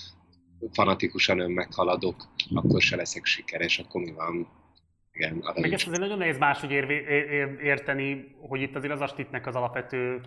fanatikusan 0.71 1.39
önmeghaladok, 1.39 2.15
akkor 2.53 2.81
se 2.81 2.95
leszek 2.95 3.25
sikeres, 3.25 3.79
akkor 3.79 4.01
mi 4.01 4.11
van? 4.11 4.47
Igen, 5.11 5.43
Meg 5.55 5.73
ezt 5.73 5.87
azért 5.87 6.01
nagyon 6.01 6.17
nehéz 6.17 6.37
máshogy 6.37 6.71
ér, 6.71 6.89
ér, 6.89 7.59
érteni, 7.61 8.35
hogy 8.39 8.61
itt 8.61 8.75
azért 8.75 8.93
az 8.93 9.01
astitnek 9.01 9.47
az 9.47 9.55
alapvető, 9.55 10.21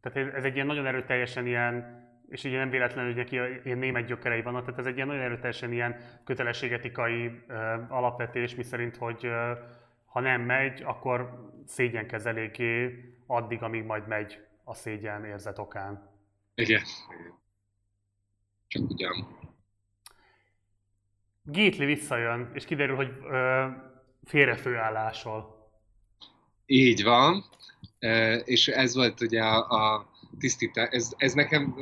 tehát 0.00 0.34
ez 0.34 0.44
egy 0.44 0.54
ilyen 0.54 0.66
nagyon 0.66 0.86
erőteljesen 0.86 1.46
ilyen, 1.46 2.00
és 2.28 2.44
ugye 2.44 2.58
nem 2.58 2.70
véletlenül, 2.70 3.14
hogy 3.14 3.22
neki 3.22 3.34
ilyen 3.64 3.78
német 3.78 4.06
gyökerei 4.06 4.42
vannak, 4.42 4.64
tehát 4.64 4.80
ez 4.80 4.86
egy 4.86 4.94
ilyen 4.94 5.06
nagyon 5.06 5.22
erőteljesen 5.22 5.72
ilyen 5.72 5.96
kötelességetikai 6.24 7.26
uh, 7.26 7.56
alapvetés, 7.88 8.54
miszerint, 8.54 8.96
hogy 8.96 9.26
uh, 9.26 9.58
ha 10.04 10.20
nem 10.20 10.40
megy, 10.40 10.82
akkor 10.82 11.50
szégyenkezz 11.66 12.26
eléggé 12.26 13.04
addig, 13.26 13.62
amíg 13.62 13.84
majd 13.84 14.06
megy 14.06 14.38
a 14.64 14.74
szégyen 14.74 15.24
érzet 15.24 15.58
okán. 15.58 16.10
Igen. 16.54 16.82
Csak 18.66 18.90
ugyan. 18.90 19.41
Gétli 21.44 21.84
visszajön, 21.84 22.50
és 22.54 22.64
kiderül, 22.64 22.96
hogy 22.96 23.12
ö, 23.30 23.66
félrefőállásol. 24.24 25.70
Így 26.66 27.02
van, 27.02 27.44
és 28.44 28.68
ez 28.68 28.94
volt 28.94 29.20
ugye 29.20 29.42
a, 29.42 29.68
a 29.68 30.10
tisztítás, 30.38 30.88
ez, 30.90 31.12
ez 31.16 31.32
nekem 31.32 31.74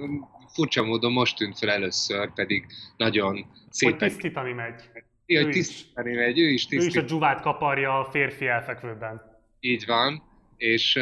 furcsa 0.53 0.83
módon 0.83 1.13
most 1.13 1.37
tűnt 1.37 1.59
fel 1.59 1.71
először, 1.71 2.33
pedig 2.33 2.67
nagyon 2.97 3.47
szépen... 3.71 3.99
Hogy 3.99 4.09
tisztítani 4.09 4.53
megy. 4.53 4.91
Ja, 5.27 5.43
hogy 5.43 5.53
tisztítani 5.53 6.15
megy, 6.15 6.39
ő 6.39 6.49
is 6.49 6.67
tisztít. 6.67 6.95
Ő 6.95 6.99
is 6.99 7.05
a 7.05 7.07
dzsuvát 7.07 7.41
kaparja 7.41 7.99
a 7.99 8.05
férfi 8.05 8.47
elfekvőben. 8.47 9.23
Így 9.61 9.87
van, 9.87 10.23
és 10.57 10.99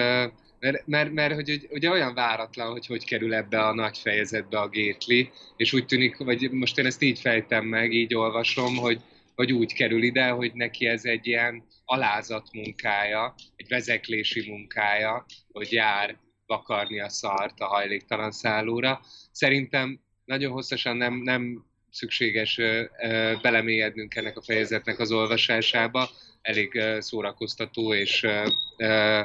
mert, 0.60 0.86
mert, 0.86 1.12
mert 1.12 1.34
hogy 1.34 1.68
ugye 1.70 1.90
olyan 1.90 2.14
váratlan, 2.14 2.70
hogy 2.70 2.86
hogy 2.86 3.04
kerül 3.04 3.34
ebbe 3.34 3.60
a 3.66 3.74
nagy 3.74 3.98
fejezetbe 3.98 4.58
a 4.58 4.68
Gétli, 4.68 5.30
és 5.56 5.72
úgy 5.72 5.86
tűnik, 5.86 6.16
vagy 6.16 6.50
most 6.50 6.78
én 6.78 6.86
ezt 6.86 7.02
így 7.02 7.20
fejtem 7.20 7.64
meg, 7.66 7.92
így 7.92 8.14
olvasom, 8.14 8.76
hogy, 8.76 9.00
hogy 9.34 9.52
úgy 9.52 9.72
kerül 9.72 10.02
ide, 10.02 10.28
hogy 10.28 10.52
neki 10.54 10.86
ez 10.86 11.04
egy 11.04 11.26
ilyen 11.26 11.64
alázat 11.84 12.52
munkája, 12.52 13.34
egy 13.56 13.68
vezeklési 13.68 14.50
munkája, 14.50 15.24
hogy 15.52 15.72
jár 15.72 16.16
vakarni 16.46 17.00
a 17.00 17.08
szart 17.08 17.60
a 17.60 17.66
hajléktalan 17.66 18.30
szállóra. 18.30 19.00
Szerintem 19.32 20.00
nagyon 20.24 20.52
hosszasan 20.52 20.96
nem, 20.96 21.14
nem 21.14 21.64
szükséges 21.90 22.58
ö, 22.58 22.84
ö, 23.02 23.32
belemélyednünk 23.42 24.14
ennek 24.14 24.36
a 24.36 24.42
fejezetnek 24.42 24.98
az 24.98 25.12
olvasásába, 25.12 26.08
elég 26.42 26.74
ö, 26.74 27.00
szórakoztató 27.00 27.94
és 27.94 28.22
ö, 28.22 28.48
ö, 28.76 29.20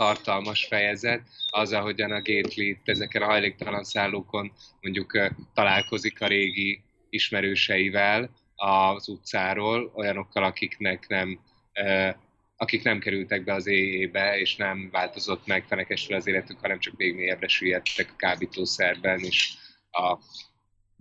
tartalmas 0.00 0.64
fejezet, 0.64 1.22
az, 1.50 1.72
ahogyan 1.72 2.10
a 2.10 2.22
Gately 2.22 2.80
ezeken 2.84 3.22
a 3.22 3.26
hajléktalan 3.26 3.84
szállókon 3.84 4.52
mondjuk 4.80 5.32
találkozik 5.54 6.20
a 6.20 6.26
régi 6.26 6.82
ismerőseivel 7.10 8.30
az 8.54 9.08
utcáról, 9.08 9.92
olyanokkal, 9.94 10.44
akiknek 10.44 11.08
nem 11.08 11.40
akik 12.56 12.82
nem 12.82 12.98
kerültek 12.98 13.44
be 13.44 13.54
az 13.54 13.66
éjébe, 13.66 14.38
és 14.38 14.56
nem 14.56 14.88
változott 14.92 15.46
meg 15.46 15.64
fenekesül 15.64 16.16
az 16.16 16.26
életük, 16.26 16.60
hanem 16.60 16.78
csak 16.78 16.96
még 16.96 17.14
mélyebbre 17.14 17.48
süllyedtek 17.48 18.10
a 18.12 18.16
kábítószerben, 18.16 19.18
és 19.18 19.52
a 19.90 20.18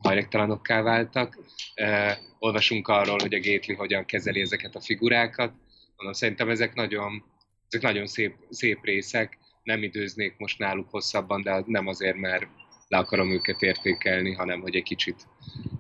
hajléktalanokká 0.01 0.81
váltak. 0.81 1.37
Uh, 1.81 2.11
olvasunk 2.39 2.87
arról, 2.87 3.17
hogy 3.19 3.33
a 3.33 3.39
Gately 3.39 3.75
hogyan 3.75 4.05
kezeli 4.05 4.41
ezeket 4.41 4.75
a 4.75 4.81
figurákat. 4.81 5.53
Mondom, 5.95 6.13
szerintem 6.13 6.49
ezek 6.49 6.73
nagyon 6.73 7.23
ezek 7.69 7.81
nagyon 7.81 8.07
szép, 8.07 8.35
szép 8.49 8.83
részek, 8.83 9.37
nem 9.63 9.83
időznék 9.83 10.37
most 10.37 10.59
náluk 10.59 10.89
hosszabban, 10.89 11.41
de 11.41 11.63
nem 11.65 11.87
azért, 11.87 12.17
mert 12.17 12.47
le 12.87 12.97
akarom 12.97 13.31
őket 13.31 13.61
értékelni, 13.61 14.33
hanem 14.33 14.61
hogy 14.61 14.75
egy 14.75 14.83
kicsit 14.83 15.27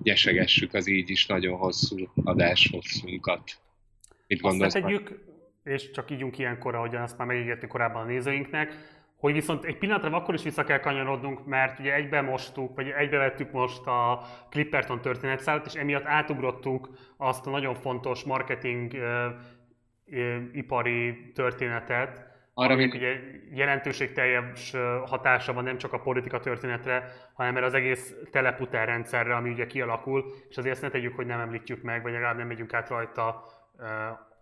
gyesegessük 0.03 0.73
az 0.73 0.87
így 0.87 1.09
is 1.09 1.25
nagyon 1.25 1.57
hosszú 1.57 1.97
adás 2.23 2.69
hosszunkat. 2.71 3.43
Mit 4.27 4.39
gondolsz? 4.41 4.75
Azt 4.75 4.83
tegyük, 4.83 5.19
és 5.63 5.91
csak 5.91 6.11
ígyunk 6.11 6.37
ilyenkor, 6.37 6.75
ahogyan 6.75 7.01
azt 7.01 7.17
már 7.17 7.27
megígértük 7.27 7.69
korábban 7.69 8.01
a 8.01 8.05
nézőinknek, 8.05 8.97
hogy 9.15 9.33
viszont 9.33 9.65
egy 9.65 9.77
pillanatra 9.77 10.17
akkor 10.17 10.33
is 10.33 10.43
vissza 10.43 10.63
kell 10.63 10.79
kanyarodnunk, 10.79 11.45
mert 11.45 11.79
ugye 11.79 11.93
egybe 11.93 12.21
mostuk, 12.21 12.75
vagy 12.75 12.89
egybe 12.89 13.17
vettük 13.17 13.51
most 13.51 13.85
a 13.85 14.27
Clipperton 14.49 15.01
történetszállat, 15.01 15.65
és 15.65 15.73
emiatt 15.73 16.05
átugrottuk 16.05 16.89
azt 17.17 17.47
a 17.47 17.49
nagyon 17.49 17.75
fontos 17.75 18.23
marketing 18.23 18.93
ipari 20.53 21.31
történetet, 21.33 22.27
arra 22.53 22.75
még 22.75 22.93
ugye 22.93 23.19
jelentőségteljes 23.53 24.71
hatása 25.05 25.53
van 25.53 25.63
nem 25.63 25.77
csak 25.77 25.93
a 25.93 25.99
politika 25.99 26.39
történetre, 26.39 27.11
hanem 27.33 27.55
erre 27.55 27.65
az 27.65 27.73
egész 27.73 28.13
teleputár 28.31 28.87
rendszerre, 28.87 29.35
ami 29.35 29.49
ugye 29.49 29.65
kialakul, 29.65 30.33
és 30.49 30.57
azért 30.57 30.73
ezt 30.73 30.81
ne 30.83 30.89
tegyük, 30.89 31.15
hogy 31.15 31.25
nem 31.25 31.39
említjük 31.39 31.81
meg, 31.81 32.01
vagy 32.01 32.11
legalább 32.11 32.37
nem 32.37 32.47
megyünk 32.47 32.73
át 32.73 32.89
rajta 32.89 33.45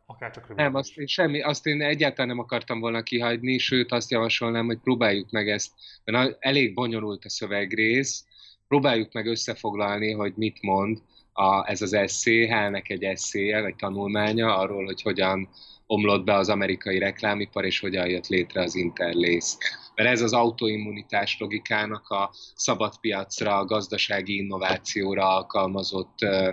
akár 0.05 0.31
csak 0.31 0.47
röviden. 0.47 0.65
Nem, 0.65 0.75
azt 0.75 0.97
én, 0.97 1.07
semmi, 1.07 1.41
azt 1.41 1.65
én 1.65 1.81
egyáltalán 1.81 2.27
nem 2.27 2.39
akartam 2.39 2.79
volna 2.79 3.01
kihagyni, 3.01 3.57
sőt 3.57 3.91
azt 3.91 4.11
javasolnám, 4.11 4.65
hogy 4.65 4.79
próbáljuk 4.79 5.31
meg 5.31 5.49
ezt, 5.49 5.71
mert 6.03 6.37
elég 6.39 6.73
bonyolult 6.73 7.25
a 7.25 7.29
szövegrész, 7.29 8.25
próbáljuk 8.67 9.13
meg 9.13 9.25
összefoglalni, 9.25 10.11
hogy 10.11 10.33
mit 10.35 10.61
mond, 10.61 10.97
a, 11.37 11.69
ez 11.69 11.81
az 11.81 11.93
eszé, 11.93 12.49
egy 12.83 13.03
eszéje, 13.03 13.61
vagy 13.61 13.75
tanulmánya 13.75 14.57
arról, 14.57 14.85
hogy 14.85 15.01
hogyan 15.01 15.49
omlott 15.85 16.23
be 16.23 16.33
az 16.33 16.49
amerikai 16.49 16.99
reklámipar, 16.99 17.65
és 17.65 17.79
hogyan 17.79 18.07
jött 18.07 18.27
létre 18.27 18.61
az 18.61 18.75
Interlace. 18.75 19.57
Mert 19.95 20.09
ez 20.09 20.21
az 20.21 20.33
autoimmunitás 20.33 21.37
logikának 21.39 22.09
a 22.09 22.33
szabadpiacra, 22.55 23.57
a 23.57 23.65
gazdasági 23.65 24.37
innovációra 24.37 25.35
alkalmazott 25.35 26.17
uh, 26.21 26.47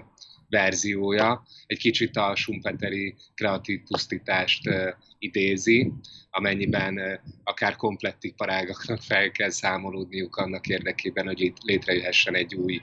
verziója. 0.49 1.43
Egy 1.67 1.79
kicsit 1.79 2.17
a 2.17 2.37
Schumpeteri 2.37 3.15
kreatív 3.35 3.81
pusztítást 3.89 4.69
uh, 4.69 4.89
idézi, 5.19 5.93
amennyiben 6.31 6.99
uh, 6.99 7.13
akár 7.45 7.77
komplett 7.77 8.25
iparágaknak 8.25 9.03
fel 9.03 9.31
kell 9.31 9.51
számolódniuk 9.51 10.37
annak 10.37 10.67
érdekében, 10.67 11.27
hogy 11.27 11.53
létrejöhessen 11.63 12.35
egy 12.35 12.55
új 12.55 12.81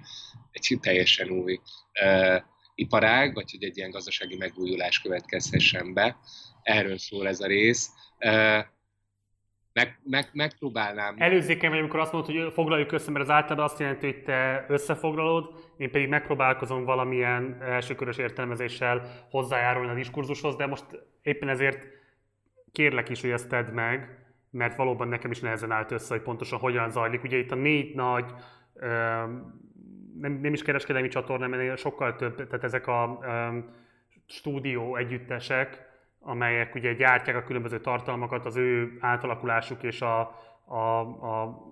egy 0.51 0.79
teljesen 0.81 1.29
új 1.29 1.59
uh, 2.03 2.41
iparág, 2.75 3.33
vagy 3.33 3.51
hogy 3.51 3.63
egy 3.63 3.77
ilyen 3.77 3.91
gazdasági 3.91 4.35
megújulás 4.35 4.99
következhessen 5.01 5.93
be. 5.93 6.17
Erről 6.61 6.97
szól 6.97 7.27
ez 7.27 7.39
a 7.39 7.47
rész. 7.47 7.89
Uh, 8.19 8.65
meg, 9.73 9.99
meg, 10.03 10.29
megpróbálnám. 10.33 11.15
Előzzéken 11.17 11.69
vagy, 11.69 11.79
amikor 11.79 11.99
azt 11.99 12.11
mondod, 12.11 12.35
hogy 12.35 12.53
foglaljuk 12.53 12.91
össze, 12.91 13.11
mert 13.11 13.23
az 13.23 13.31
általában 13.31 13.65
azt 13.65 13.79
jelenti, 13.79 14.05
hogy 14.05 14.23
te 14.23 14.65
összefoglalod, 14.67 15.73
én 15.77 15.91
pedig 15.91 16.07
megpróbálkozom 16.07 16.83
valamilyen 16.83 17.57
elsőkörös 17.61 18.17
értelmezéssel 18.17 19.25
hozzájárulni 19.29 19.91
a 19.91 19.95
diskurzushoz, 19.95 20.55
de 20.55 20.65
most 20.65 20.85
éppen 21.21 21.49
ezért 21.49 21.87
kérlek 22.71 23.09
is, 23.09 23.21
hogy 23.21 23.29
ezt 23.29 23.49
tedd 23.49 23.71
meg, 23.71 24.21
mert 24.49 24.75
valóban 24.75 25.07
nekem 25.07 25.31
is 25.31 25.39
nehezen 25.39 25.71
állt 25.71 25.91
össze, 25.91 26.13
hogy 26.13 26.23
pontosan 26.23 26.59
hogyan 26.59 26.89
zajlik. 26.89 27.23
Ugye 27.23 27.37
itt 27.37 27.51
a 27.51 27.55
négy 27.55 27.95
nagy 27.95 28.33
nem, 30.19 30.31
nem 30.31 30.53
is 30.53 30.63
kereskedelmi 30.63 31.07
csatorna, 31.07 31.47
mert 31.47 31.77
sokkal 31.77 32.15
több, 32.15 32.35
tehát 32.35 32.63
ezek 32.63 32.87
a 32.87 33.19
um, 33.21 33.75
stúdió 34.27 34.95
együttesek, 34.95 35.89
amelyek 36.19 36.75
ugye 36.75 36.93
gyártják 36.93 37.35
a 37.35 37.43
különböző 37.43 37.79
tartalmakat, 37.79 38.45
az 38.45 38.55
ő 38.55 38.97
átalakulásuk 38.99 39.83
és 39.83 40.01
a, 40.01 40.19
a, 40.65 40.99
a, 41.01 41.63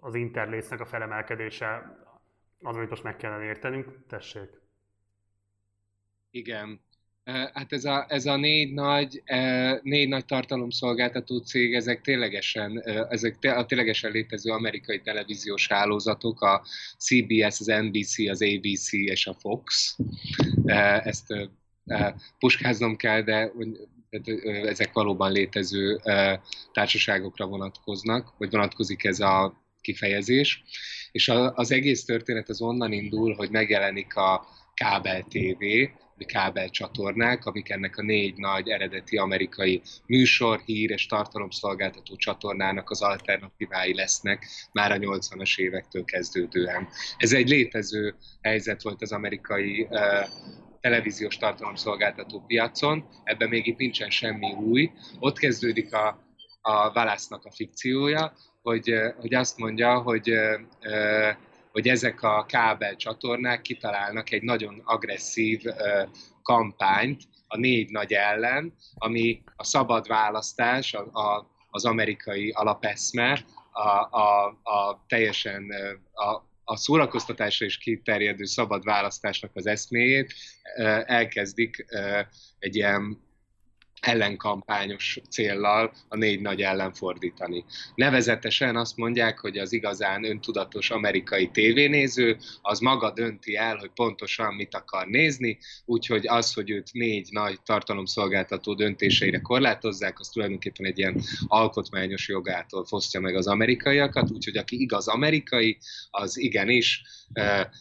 az 0.00 0.14
interlésznek 0.14 0.80
a 0.80 0.84
felemelkedése 0.84 1.98
az, 2.62 2.76
amit 2.76 2.90
most 2.90 3.02
meg 3.02 3.16
kellene 3.16 3.44
értenünk. 3.44 4.06
Tessék. 4.08 4.48
Igen. 6.30 6.80
Hát 7.24 7.72
ez 7.72 7.84
a, 7.84 8.06
ez 8.08 8.26
a 8.26 8.36
négy 8.36 8.72
nagy, 8.72 9.22
négy 9.82 10.08
nagy 10.08 10.24
tartalomszolgáltató 10.24 11.38
cég, 11.38 11.74
ezek 11.74 12.00
ténylegesen, 12.00 12.82
ezek 13.10 13.36
a 13.40 13.66
ténylegesen 13.66 14.10
létező 14.10 14.50
amerikai 14.50 15.00
televíziós 15.00 15.68
hálózatok, 15.68 16.42
a 16.42 16.66
CBS, 16.98 17.60
az 17.60 17.66
NBC, 17.66 18.18
az 18.28 18.42
ABC 18.42 18.92
és 18.92 19.26
a 19.26 19.34
Fox. 19.34 19.96
Ezt 21.02 21.26
puskáznom 22.38 22.96
kell, 22.96 23.22
de 23.22 23.52
ezek 24.64 24.92
valóban 24.92 25.32
létező 25.32 26.00
társaságokra 26.72 27.46
vonatkoznak, 27.46 28.34
vagy 28.38 28.50
vonatkozik 28.50 29.04
ez 29.04 29.20
a 29.20 29.62
kifejezés. 29.80 30.62
És 31.12 31.28
az 31.54 31.70
egész 31.70 32.04
történet 32.04 32.48
az 32.48 32.60
onnan 32.60 32.92
indul, 32.92 33.34
hogy 33.34 33.50
megjelenik 33.50 34.16
a 34.16 34.46
kábel 34.74 35.22
TV, 35.22 35.64
kábel 36.26 36.68
csatornák, 36.68 37.44
amik 37.44 37.70
ennek 37.70 37.96
a 37.96 38.02
négy 38.02 38.36
nagy 38.36 38.68
eredeti 38.68 39.16
amerikai 39.16 39.82
műsor, 40.06 40.60
hír 40.64 40.90
és 40.90 41.06
tartalomszolgáltató 41.06 42.16
csatornának 42.16 42.90
az 42.90 43.02
alternatívái 43.02 43.94
lesznek 43.94 44.46
már 44.72 44.92
a 44.92 44.96
80-as 44.96 45.58
évektől 45.58 46.04
kezdődően. 46.04 46.88
Ez 47.16 47.32
egy 47.32 47.48
létező 47.48 48.14
helyzet 48.42 48.82
volt 48.82 49.02
az 49.02 49.12
amerikai 49.12 49.88
televíziós 50.80 51.36
tartalomszolgáltató 51.36 52.44
piacon, 52.46 53.04
ebben 53.24 53.48
még 53.48 53.66
itt 53.66 53.78
nincsen 53.78 54.10
semmi 54.10 54.52
új. 54.52 54.90
Ott 55.18 55.38
kezdődik 55.38 55.94
a, 55.94 56.24
a 56.60 56.92
Válasznak 56.92 57.44
a 57.44 57.50
fikciója, 57.50 58.32
hogy, 58.62 58.94
hogy 59.16 59.34
azt 59.34 59.58
mondja, 59.58 59.98
hogy 59.98 60.32
hogy 61.74 61.88
ezek 61.88 62.22
a 62.22 62.44
kábel 62.48 62.96
csatornák 62.96 63.62
kitalálnak 63.62 64.30
egy 64.30 64.42
nagyon 64.42 64.82
agresszív 64.84 65.62
kampányt 66.42 67.22
a 67.46 67.56
négy 67.56 67.90
nagy 67.90 68.12
ellen, 68.12 68.74
ami 68.94 69.42
a 69.56 69.64
szabad 69.64 70.06
választás, 70.06 70.94
a, 70.94 71.00
a, 71.12 71.50
az 71.70 71.84
amerikai 71.84 72.50
alapeszme, 72.50 73.44
a, 73.72 73.88
a, 74.20 74.46
a 74.62 75.04
teljesen 75.06 75.70
a, 76.12 76.30
a 76.64 76.76
szórakoztatásra 76.76 77.66
is 77.66 77.78
kiterjedő 77.78 78.44
szabad 78.44 78.84
választásnak 78.84 79.50
az 79.54 79.66
eszméjét 79.66 80.34
elkezdik 81.04 81.86
egy 82.58 82.76
ilyen 82.76 83.23
ellenkampányos 84.04 85.18
céllal 85.30 85.92
a 86.08 86.16
négy 86.16 86.40
nagy 86.40 86.60
ellen 86.60 86.92
fordítani. 86.92 87.64
Nevezetesen 87.94 88.76
azt 88.76 88.96
mondják, 88.96 89.38
hogy 89.38 89.58
az 89.58 89.72
igazán 89.72 90.24
öntudatos 90.24 90.90
amerikai 90.90 91.50
tévénéző 91.50 92.36
az 92.62 92.78
maga 92.78 93.10
dönti 93.10 93.56
el, 93.56 93.76
hogy 93.76 93.90
pontosan 93.94 94.54
mit 94.54 94.74
akar 94.74 95.06
nézni, 95.06 95.58
úgyhogy 95.84 96.26
az, 96.26 96.52
hogy 96.52 96.70
őt 96.70 96.92
négy 96.92 97.28
nagy 97.30 97.60
tartalomszolgáltató 97.62 98.74
döntéseire 98.74 99.40
korlátozzák, 99.40 100.18
az 100.18 100.28
tulajdonképpen 100.28 100.86
egy 100.86 100.98
ilyen 100.98 101.20
alkotmányos 101.46 102.28
jogától 102.28 102.84
fosztja 102.84 103.20
meg 103.20 103.34
az 103.34 103.46
amerikaiakat, 103.46 104.30
úgyhogy 104.30 104.56
aki 104.56 104.80
igaz 104.80 105.08
amerikai, 105.08 105.78
az 106.10 106.38
igenis 106.38 107.02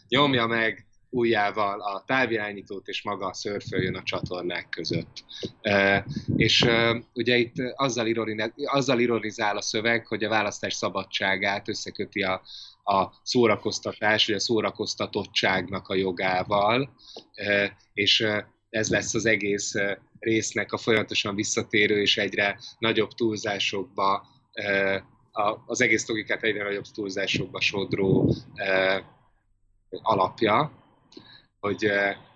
nyomja 0.07 0.47
meg 0.47 0.87
ujjával 1.13 1.81
a 1.81 2.03
távirányítót, 2.05 2.87
és 2.87 3.03
maga 3.03 3.33
szörföljön 3.33 3.95
a 3.95 4.03
csatornák 4.03 4.69
között. 4.69 5.23
E, 5.61 6.05
és 6.35 6.61
e, 6.61 7.03
ugye 7.13 7.37
itt 7.37 7.55
azzal, 7.75 8.07
ironizál, 8.07 8.53
azzal 8.55 8.99
ironizál 8.99 9.57
a 9.57 9.61
szöveg, 9.61 10.07
hogy 10.07 10.23
a 10.23 10.29
választás 10.29 10.73
szabadságát 10.73 11.69
összeköti 11.69 12.21
a, 12.21 12.41
a 12.83 13.11
szórakoztatás, 13.23 14.25
vagy 14.25 14.35
a 14.35 14.39
szórakoztatottságnak 14.39 15.87
a 15.87 15.95
jogával, 15.95 16.89
e, 17.33 17.77
és 17.93 18.27
ez 18.69 18.89
lesz 18.89 19.13
az 19.13 19.25
egész 19.25 19.73
résznek 20.19 20.71
a 20.71 20.77
folyamatosan 20.77 21.35
visszatérő 21.35 22.01
és 22.01 22.17
egyre 22.17 22.59
nagyobb 22.79 23.11
túlzásokba, 23.11 24.27
az 25.65 25.81
egész 25.81 26.07
logikát 26.07 26.43
egyre 26.43 26.63
nagyobb 26.63 26.85
túlzásokba 26.93 27.61
sodró 27.61 28.35
alapja 29.89 30.82
hogy, 31.63 31.91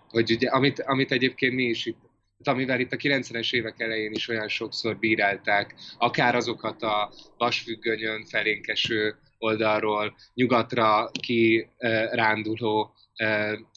hogy 0.09 0.31
ugye, 0.31 0.49
amit, 0.49 0.79
amit 0.79 1.11
egyébként 1.11 1.53
mi 1.53 1.63
is 1.63 1.85
itt 1.85 2.05
amivel 2.43 2.79
itt 2.79 2.91
a 2.91 2.95
90-es 2.95 3.53
évek 3.53 3.79
elején 3.79 4.11
is 4.11 4.27
olyan 4.27 4.47
sokszor 4.47 4.97
bírálták, 4.97 5.75
akár 5.97 6.35
azokat 6.35 6.83
a 6.83 7.13
vasfüggönyön 7.37 8.25
felénkeső 8.25 9.15
oldalról 9.37 10.15
nyugatra 10.33 11.11
kiránduló 11.19 12.93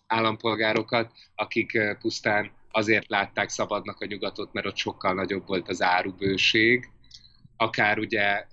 állampolgárokat, 0.06 1.12
akik 1.34 1.78
pusztán 2.00 2.50
azért 2.70 3.08
látták 3.08 3.48
szabadnak 3.48 4.00
a 4.00 4.06
nyugatot, 4.06 4.52
mert 4.52 4.66
ott 4.66 4.76
sokkal 4.76 5.14
nagyobb 5.14 5.46
volt 5.46 5.68
az 5.68 5.82
árubőség, 5.82 6.88
akár 7.56 7.98
ugye 7.98 8.46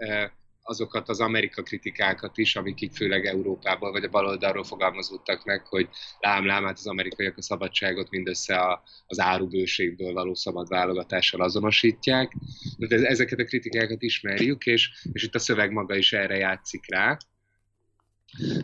azokat 0.68 1.10
az 1.10 1.20
Amerika 1.20 1.64
kritikákat 1.64 2.38
is, 2.38 2.56
amik 2.56 2.82
itt 2.82 2.96
főleg 2.96 3.26
Európából 3.26 3.92
vagy 3.92 4.04
a 4.04 4.10
baloldalról 4.10 4.64
fogalmazódtak 4.64 5.46
meg, 5.46 5.66
hogy 5.66 5.90
lám, 6.20 6.46
lám, 6.46 6.64
hát 6.64 6.78
az 6.78 6.88
amerikaiak 6.88 7.38
a 7.38 7.42
szabadságot 7.42 8.10
mindössze 8.10 8.56
a, 8.56 8.84
az 9.06 9.20
árubőségből 9.20 10.14
való 10.14 10.34
szabad 10.34 10.68
válogatással 10.68 11.42
azonosítják. 11.42 12.36
De 12.78 13.08
ezeket 13.08 13.40
a 13.40 13.44
kritikákat 13.44 14.02
ismerjük, 14.02 14.66
és, 14.66 14.90
és 15.14 15.24
itt 15.24 15.36
a 15.36 15.40
szöveg 15.40 15.72
maga 15.72 15.96
is 15.96 16.14
erre 16.14 16.38
játszik 16.38 16.92
rá. 16.92 17.18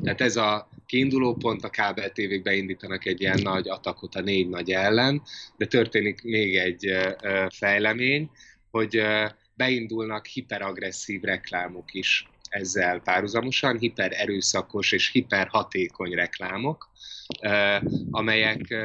Tehát 0.03 0.21
ez 0.21 0.35
a 0.35 0.69
kiinduló 0.85 1.35
pont, 1.35 1.63
a 1.63 1.69
kábel 1.69 2.11
tévék 2.11 2.41
beindítanak 2.41 3.05
egy 3.05 3.21
ilyen 3.21 3.39
nagy 3.41 3.69
atakot 3.69 4.15
a 4.15 4.21
négy 4.21 4.49
nagy 4.49 4.71
ellen, 4.71 5.21
de 5.57 5.65
történik 5.65 6.23
még 6.23 6.57
egy 6.57 6.97
fejlemény, 7.49 8.29
hogy 8.71 9.01
beindulnak 9.55 10.25
hiperagresszív 10.25 11.21
reklámok 11.21 11.93
is 11.93 12.27
ezzel 12.53 12.99
párhuzamosan, 12.99 13.77
hipererőszakos 13.77 14.91
és 14.91 15.11
hiperhatékony 15.11 16.11
reklámok, 16.11 16.91
amelyek, 18.11 18.75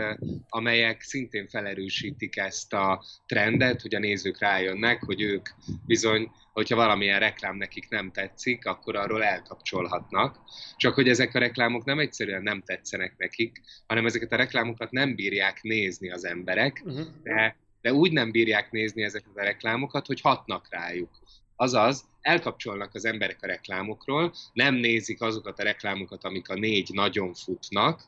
amelyek 0.49 1.01
szintén 1.01 1.49
felerősítik 1.49 2.37
ezt 2.37 2.73
a 2.73 3.05
trendet, 3.27 3.81
hogy 3.81 3.95
a 3.95 3.99
nézők 3.99 4.39
rájönnek, 4.39 5.03
hogy 5.03 5.21
ők 5.21 5.49
bizony, 5.87 6.31
hogyha 6.53 6.77
valamilyen 6.77 7.19
reklám 7.19 7.57
nekik 7.57 7.89
nem 7.89 8.11
tetszik, 8.11 8.67
akkor 8.67 8.97
arról 8.97 9.25
elkapcsolhatnak. 9.25 10.39
Csak 10.77 10.95
hogy 10.95 11.09
ezek 11.09 11.35
a 11.35 11.39
reklámok 11.39 11.85
nem 11.85 11.99
egyszerűen 11.99 12.43
nem 12.43 12.63
tetszenek 12.63 13.15
nekik, 13.17 13.61
hanem 13.87 14.07
ezeket 14.07 14.33
a 14.33 14.37
reklámokat 14.37 14.91
nem 14.91 15.15
bírják 15.15 15.63
nézni 15.63 16.11
az 16.11 16.25
emberek, 16.25 16.83
uh-huh. 16.85 17.07
de 17.23 17.57
de 17.81 17.93
úgy 17.93 18.13
nem 18.13 18.31
bírják 18.31 18.71
nézni 18.71 19.03
ezeket 19.03 19.37
a 19.37 19.43
reklámokat, 19.43 20.07
hogy 20.07 20.21
hatnak 20.21 20.67
rájuk. 20.71 21.19
Azaz, 21.57 22.05
elkapcsolnak 22.21 22.95
az 22.95 23.05
emberek 23.05 23.43
a 23.43 23.47
reklámokról, 23.47 24.33
nem 24.53 24.75
nézik 24.75 25.21
azokat 25.21 25.59
a 25.59 25.63
reklámokat, 25.63 26.25
amik 26.25 26.49
a 26.49 26.55
négy 26.55 26.91
nagyon 26.93 27.35
futnak, 27.35 28.03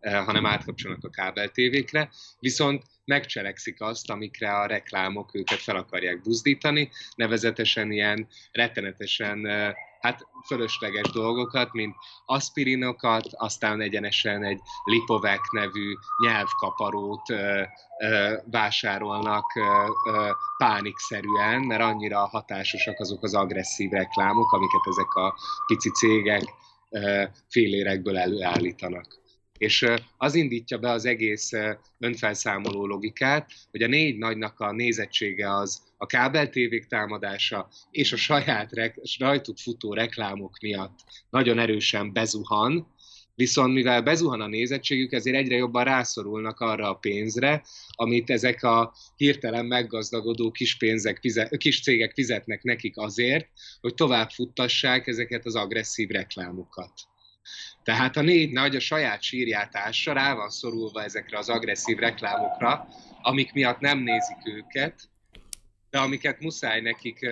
eh, 0.00 0.24
hanem 0.24 0.46
átkapcsolnak 0.46 1.04
a 1.04 1.10
kábeltévékre, 1.10 2.10
viszont 2.38 2.82
megcselekszik 3.04 3.80
azt, 3.80 4.10
amikre 4.10 4.52
a 4.52 4.66
reklámok 4.66 5.34
őket 5.34 5.58
fel 5.58 5.76
akarják 5.76 6.20
buzdítani, 6.20 6.90
nevezetesen 7.16 7.92
ilyen 7.92 8.28
rettenetesen 8.52 9.46
eh, 9.46 9.74
hát 10.06 10.26
fölösleges 10.44 11.10
dolgokat, 11.10 11.72
mint 11.72 11.96
aspirinokat, 12.24 13.26
aztán 13.30 13.80
egyenesen 13.80 14.44
egy 14.44 14.60
Lipovek 14.84 15.40
nevű 15.50 15.94
nyelvkaparót 16.22 17.30
ö, 17.30 17.62
ö, 18.02 18.36
vásárolnak 18.50 19.44
ö, 19.54 19.86
ö, 20.10 20.30
pánikszerűen, 20.56 21.60
mert 21.60 21.82
annyira 21.82 22.18
hatásosak 22.18 23.00
azok 23.00 23.22
az 23.22 23.34
agresszív 23.34 23.90
reklámok, 23.90 24.52
amiket 24.52 24.86
ezek 24.86 25.14
a 25.14 25.34
pici 25.66 25.90
cégek 25.90 26.42
ö, 26.90 27.24
félérekből 27.48 28.18
előállítanak. 28.18 29.24
És 29.58 29.86
az 30.16 30.34
indítja 30.34 30.78
be 30.78 30.90
az 30.90 31.04
egész 31.04 31.50
önfelszámoló 31.98 32.86
logikát, 32.86 33.52
hogy 33.70 33.82
a 33.82 33.86
négy 33.86 34.18
nagynak 34.18 34.60
a 34.60 34.72
nézettsége 34.72 35.54
az 35.54 35.82
a 35.96 36.06
kábeltévék 36.06 36.86
támadása 36.86 37.68
és 37.90 38.12
a 38.12 38.16
saját 38.16 38.70
rajtuk 39.18 39.58
futó 39.58 39.92
reklámok 39.92 40.58
miatt 40.60 40.98
nagyon 41.30 41.58
erősen 41.58 42.12
bezuhan, 42.12 42.94
Viszont 43.36 43.72
mivel 43.72 44.02
bezuhan 44.02 44.40
a 44.40 44.46
nézettségük, 44.46 45.12
ezért 45.12 45.36
egyre 45.36 45.56
jobban 45.56 45.84
rászorulnak 45.84 46.60
arra 46.60 46.90
a 46.90 46.94
pénzre, 46.94 47.62
amit 47.88 48.30
ezek 48.30 48.62
a 48.62 48.94
hirtelen 49.16 49.66
meggazdagodó 49.66 50.50
kis, 50.50 50.76
pénzek, 50.76 51.20
kis 51.56 51.82
cégek 51.82 52.12
fizetnek 52.12 52.62
nekik 52.62 52.96
azért, 52.96 53.48
hogy 53.80 53.94
tovább 53.94 54.30
futtassák 54.30 55.06
ezeket 55.06 55.46
az 55.46 55.54
agresszív 55.54 56.08
reklámokat. 56.08 56.92
Tehát 57.86 58.16
a 58.16 58.22
négy 58.22 58.52
nagy 58.52 58.76
a 58.76 58.80
saját 58.80 59.22
sírját 59.22 59.76
ássa, 59.76 60.12
rá 60.12 60.34
van 60.34 60.50
szorulva 60.50 61.02
ezekre 61.02 61.38
az 61.38 61.48
agresszív 61.48 61.98
reklámokra, 61.98 62.88
amik 63.22 63.52
miatt 63.52 63.80
nem 63.80 63.98
nézik 63.98 64.36
őket, 64.44 65.08
de 65.90 65.98
amiket 65.98 66.40
muszáj 66.40 66.80
nekik 66.80 67.28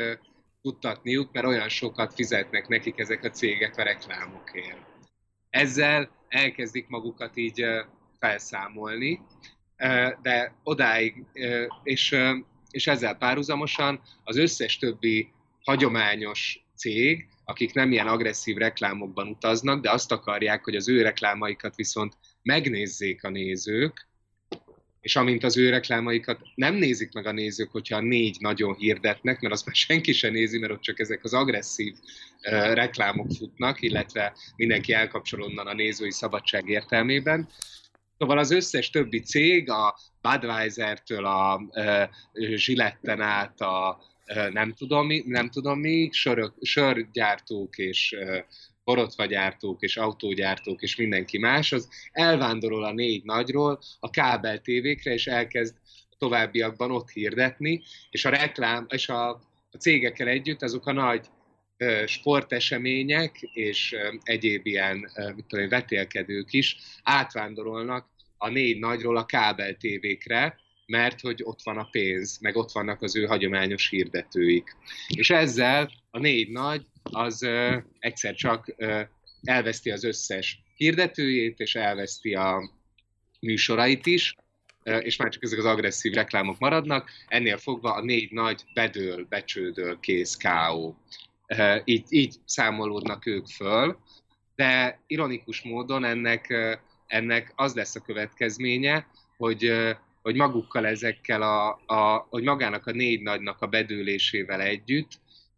futtatniuk, 0.62 1.32
mert 1.32 1.46
olyan 1.46 1.68
sokat 1.68 2.14
fizetnek 2.14 2.68
nekik 2.68 2.98
ezek 2.98 3.24
a 3.24 3.30
cégek 3.30 3.76
a 3.76 3.82
reklámokért. 3.82 4.78
Ezzel 5.50 6.10
elkezdik 6.28 6.88
magukat 6.88 7.36
így 7.36 7.64
felszámolni, 8.18 9.20
de 10.22 10.54
odáig, 10.62 11.24
és, 11.82 12.16
és 12.70 12.86
ezzel 12.86 13.14
párhuzamosan 13.14 14.00
az 14.24 14.36
összes 14.36 14.78
többi 14.78 15.32
hagyományos 15.64 16.64
cég, 16.76 17.28
akik 17.44 17.74
nem 17.74 17.92
ilyen 17.92 18.06
agresszív 18.06 18.56
reklámokban 18.56 19.28
utaznak, 19.28 19.82
de 19.82 19.90
azt 19.90 20.12
akarják, 20.12 20.64
hogy 20.64 20.76
az 20.76 20.88
ő 20.88 21.02
reklámaikat 21.02 21.76
viszont 21.76 22.16
megnézzék 22.42 23.24
a 23.24 23.28
nézők, 23.28 24.08
és 25.00 25.16
amint 25.16 25.44
az 25.44 25.56
ő 25.56 25.70
reklámaikat 25.70 26.40
nem 26.54 26.74
nézik 26.74 27.12
meg 27.12 27.26
a 27.26 27.32
nézők, 27.32 27.70
hogyha 27.70 27.96
a 27.96 28.00
négy 28.00 28.36
nagyon 28.40 28.74
hirdetnek, 28.74 29.40
mert 29.40 29.54
azt 29.54 29.66
már 29.66 29.74
senki 29.74 30.12
sem 30.12 30.32
nézi, 30.32 30.58
mert 30.58 30.72
ott 30.72 30.80
csak 30.80 31.00
ezek 31.00 31.24
az 31.24 31.34
agresszív 31.34 31.94
uh, 31.94 32.72
reklámok 32.72 33.30
futnak, 33.38 33.82
illetve 33.82 34.36
mindenki 34.56 34.92
elkapcsol 34.92 35.42
onnan 35.42 35.66
a 35.66 35.74
nézői 35.74 36.10
szabadság 36.10 36.68
értelmében. 36.68 37.48
Szóval 38.18 38.38
az 38.38 38.50
összes 38.50 38.90
többi 38.90 39.20
cég, 39.20 39.70
a 39.70 39.98
Budweiser-től 40.20 41.24
a 41.24 41.60
uh, 41.74 42.08
Zsiletten 42.56 43.20
át 43.20 43.60
a 43.60 44.02
nem 44.52 44.72
tudom, 44.72 45.08
nem 45.26 45.50
tudom 45.50 45.80
mi, 45.80 46.08
sörök, 46.12 46.54
sörgyártók 46.60 47.78
és 47.78 48.16
borotvagyártók 48.84 49.82
és 49.82 49.96
autógyártók 49.96 50.82
és 50.82 50.96
mindenki 50.96 51.38
más, 51.38 51.72
az 51.72 51.88
elvándorol 52.12 52.84
a 52.84 52.92
négy 52.92 53.24
nagyról 53.24 53.78
a 54.00 54.10
kábel 54.10 54.60
tévékre, 54.60 55.12
és 55.12 55.26
elkezd 55.26 55.74
továbbiakban 56.18 56.90
ott 56.90 57.10
hirdetni, 57.10 57.82
és 58.10 58.24
a 58.24 58.30
reklám, 58.30 58.86
és 58.88 59.08
a, 59.08 59.28
a 59.70 59.76
cégekkel 59.78 60.28
együtt 60.28 60.62
azok 60.62 60.86
a 60.86 60.92
nagy 60.92 61.26
sportesemények 62.06 63.40
és 63.52 63.96
egyéb 64.22 64.66
ilyen 64.66 65.10
mit 65.36 65.44
tudom, 65.46 65.68
vetélkedők 65.68 66.52
is 66.52 66.76
átvándorolnak 67.02 68.08
a 68.36 68.48
négy 68.48 68.78
nagyról 68.78 69.16
a 69.16 69.24
kábel 69.24 69.74
tévékre, 69.74 70.58
mert 70.86 71.20
hogy 71.20 71.40
ott 71.44 71.62
van 71.62 71.78
a 71.78 71.88
pénz, 71.90 72.38
meg 72.40 72.56
ott 72.56 72.72
vannak 72.72 73.02
az 73.02 73.16
ő 73.16 73.24
hagyományos 73.24 73.88
hirdetőik. 73.88 74.76
És 75.08 75.30
ezzel 75.30 75.90
a 76.10 76.18
négy 76.18 76.50
nagy 76.50 76.86
az 77.02 77.42
ö, 77.42 77.76
egyszer 77.98 78.34
csak 78.34 78.74
ö, 78.76 79.00
elveszti 79.42 79.90
az 79.90 80.04
összes 80.04 80.62
hirdetőjét, 80.76 81.58
és 81.58 81.74
elveszti 81.74 82.34
a 82.34 82.70
műsorait 83.40 84.06
is, 84.06 84.34
és 84.84 85.16
már 85.16 85.28
csak 85.28 85.42
ezek 85.42 85.58
az 85.58 85.64
agresszív 85.64 86.12
reklámok 86.12 86.58
maradnak, 86.58 87.10
ennél 87.26 87.58
fogva 87.58 87.94
a 87.94 88.04
négy 88.04 88.32
nagy 88.32 88.64
bedől, 88.74 89.26
becsődöl, 89.28 90.00
kész, 90.00 90.36
káó. 90.36 90.96
Így, 91.84 92.04
így 92.08 92.36
számolódnak 92.44 93.26
ők 93.26 93.46
föl, 93.46 93.98
de 94.56 95.00
ironikus 95.06 95.62
módon 95.62 96.04
ennek, 96.04 96.54
ennek 97.06 97.52
az 97.56 97.74
lesz 97.74 97.94
a 97.94 98.00
következménye, 98.00 99.06
hogy, 99.36 99.72
hogy 100.24 100.36
magukkal 100.36 100.86
ezekkel 100.86 101.42
a, 101.42 101.80
a, 101.86 102.26
hogy 102.30 102.42
magának 102.42 102.86
a 102.86 102.92
négy 102.92 103.22
nagynak 103.22 103.60
a 103.60 103.66
bedőlésével 103.66 104.60
együtt 104.60 105.10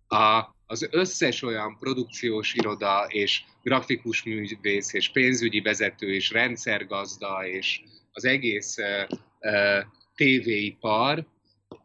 a, 0.07 0.55
az 0.67 0.89
összes 0.91 1.43
olyan 1.43 1.77
produkciós 1.79 2.55
iroda 2.55 3.07
és 3.09 3.43
grafikus 3.63 4.23
művész 4.23 4.93
és 4.93 5.09
pénzügyi 5.09 5.61
vezető 5.61 6.15
és 6.15 6.31
rendszergazda 6.31 7.47
és 7.47 7.81
az 8.13 8.25
egész 8.25 8.77
uh, 8.79 9.19
uh, 9.41 9.85
tévéipar 10.15 11.27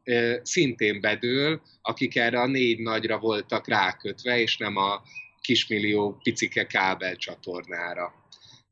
uh, 0.05 0.35
szintén 0.43 1.01
bedől, 1.01 1.61
akik 1.81 2.15
erre 2.15 2.39
a 2.39 2.47
négy 2.47 2.79
nagyra 2.79 3.19
voltak 3.19 3.67
rákötve, 3.67 4.39
és 4.39 4.57
nem 4.57 4.77
a 4.77 5.01
kismillió 5.41 6.19
picike 6.23 6.67
kábel 6.67 7.15
csatornára. 7.15 8.13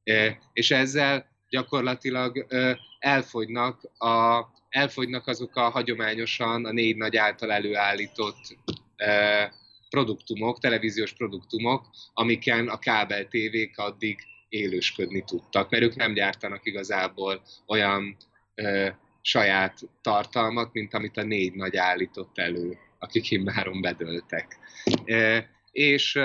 Uh, 0.06 0.30
és 0.54 0.72
ezzel 0.72 1.29
gyakorlatilag 1.50 2.46
elfogynak, 3.00 3.84
a, 3.98 4.46
elfogynak 4.70 5.28
azok 5.28 5.56
a 5.56 5.70
hagyományosan 5.70 6.66
a 6.66 6.72
négy 6.72 6.98
nagy 6.98 7.18
által 7.18 7.52
előállított 7.52 8.58
produktumok, 9.90 10.60
televíziós 10.60 11.14
produktumok, 11.14 11.86
amiken 12.14 12.68
a 12.68 12.80
kábel 12.80 13.28
tévék 13.28 13.78
addig 13.78 14.20
élősködni 14.50 15.24
tudtak, 15.24 15.70
mert 15.70 15.84
ők 15.84 15.96
nem 15.96 16.14
gyártanak 16.14 16.66
igazából 16.66 17.42
olyan 17.68 18.18
ö, 18.56 18.90
saját 19.22 19.80
tartalmat, 20.02 20.74
mint 20.74 20.94
amit 20.94 21.18
a 21.18 21.24
négy 21.24 21.54
nagy 21.54 21.78
állított 21.78 22.38
elő, 22.38 22.78
akik 23.00 23.32
immáron 23.32 23.82
bedöltek. 23.82 24.58
E, 25.06 25.50
és, 25.72 26.20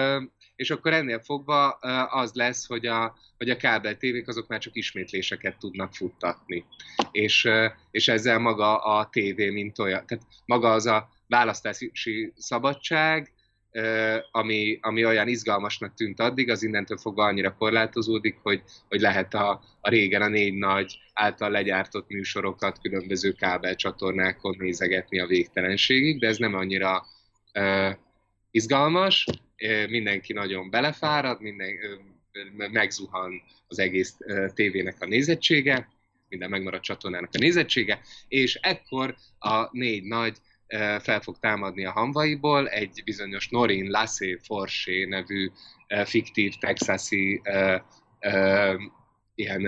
és 0.56 0.70
akkor 0.70 0.92
ennél 0.92 1.20
fogva 1.20 1.70
az 2.10 2.32
lesz, 2.32 2.66
hogy 2.66 2.86
a, 2.86 3.16
hogy 3.38 3.50
a 3.50 3.56
kábel 3.56 3.96
tévék 3.96 4.28
azok 4.28 4.48
már 4.48 4.58
csak 4.58 4.76
ismétléseket 4.76 5.58
tudnak 5.58 5.94
futtatni. 5.94 6.64
És, 7.12 7.48
és 7.90 8.08
ezzel 8.08 8.38
maga 8.38 8.76
a 8.76 9.08
tévé, 9.08 9.50
mint 9.50 9.78
olyan, 9.78 10.06
tehát 10.06 10.24
maga 10.46 10.72
az 10.72 10.86
a 10.86 11.08
választási 11.28 12.32
szabadság, 12.36 13.32
ami, 14.30 14.78
ami 14.80 15.04
olyan 15.04 15.28
izgalmasnak 15.28 15.94
tűnt 15.94 16.20
addig, 16.20 16.50
az 16.50 16.62
innentől 16.62 16.98
fogva 16.98 17.24
annyira 17.24 17.54
korlátozódik, 17.54 18.38
hogy, 18.42 18.62
hogy 18.88 19.00
lehet 19.00 19.34
a, 19.34 19.62
a 19.80 19.88
régen 19.88 20.22
a 20.22 20.28
négy 20.28 20.54
nagy 20.54 20.98
által 21.12 21.50
legyártott 21.50 22.08
műsorokat 22.08 22.80
különböző 22.80 23.32
kábelcsatornákon 23.32 24.56
nézegetni 24.58 25.20
a 25.20 25.26
végtelenségig, 25.26 26.18
de 26.18 26.26
ez 26.26 26.36
nem 26.36 26.54
annyira 26.54 27.06
izgalmas, 28.54 29.26
mindenki 29.88 30.32
nagyon 30.32 30.70
belefárad, 30.70 31.40
minden, 31.40 31.68
uh, 31.68 32.70
megzuhan 32.70 33.42
az 33.66 33.78
egész 33.78 34.16
tévének 34.54 34.96
a 35.00 35.06
nézettsége, 35.06 35.88
minden 36.28 36.50
megmaradt 36.50 36.82
csatornának 36.82 37.30
a 37.32 37.38
nézettsége, 37.38 38.00
és 38.28 38.54
ekkor 38.54 39.14
a 39.38 39.68
négy 39.70 40.04
nagy 40.04 40.36
fel 41.00 41.20
fog 41.20 41.38
támadni 41.38 41.84
a 41.84 41.90
hamvaiból, 41.90 42.68
egy 42.68 43.02
bizonyos 43.04 43.48
Norin 43.48 43.90
Lassé 43.90 44.38
Forsé 44.42 45.04
nevű 45.04 45.50
fiktív 46.04 46.54
texasi 46.54 47.42
ilyen 49.34 49.62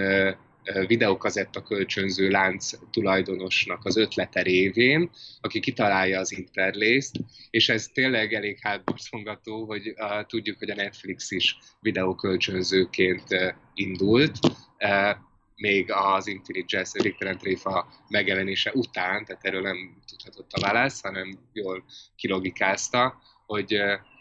videokazetta 0.87 1.63
kölcsönző 1.63 2.29
lánc 2.29 2.71
tulajdonosnak 2.91 3.85
az 3.85 3.97
ötlete 3.97 4.43
révén, 4.43 5.11
aki 5.41 5.61
kitalálja 5.61 6.21
az 6.21 6.33
interlészt, 6.33 7.17
és 7.51 7.69
ez 7.69 7.87
tényleg 7.87 8.33
elég 8.33 8.59
hátborzongató, 8.61 9.65
hogy 9.65 9.89
uh, 9.89 10.27
tudjuk, 10.27 10.59
hogy 10.59 10.71
a 10.71 10.75
Netflix 10.75 11.31
is 11.31 11.59
videokölcsönzőként 11.81 13.33
uh, 13.33 13.53
indult, 13.75 14.39
uh, 14.79 15.17
még 15.57 15.93
az 15.93 16.27
Intelligence 16.27 17.03
végtelen 17.03 17.39
tréfa 17.39 17.89
megjelenése 18.09 18.73
után, 18.75 19.25
tehát 19.25 19.45
erről 19.45 19.63
nem 19.63 19.97
tudhatott 20.07 20.53
a 20.53 20.61
válasz, 20.61 21.03
hanem 21.03 21.39
jól 21.53 21.85
kilogikázta, 22.17 23.19
hogy, 23.47 23.77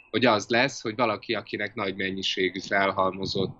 hogy 0.09 0.25
az 0.25 0.47
lesz, 0.47 0.81
hogy 0.81 0.95
valaki, 0.95 1.33
akinek 1.33 1.73
nagy 1.73 1.95
mennyiségű 1.95 2.59
felhalmozott 2.59 3.57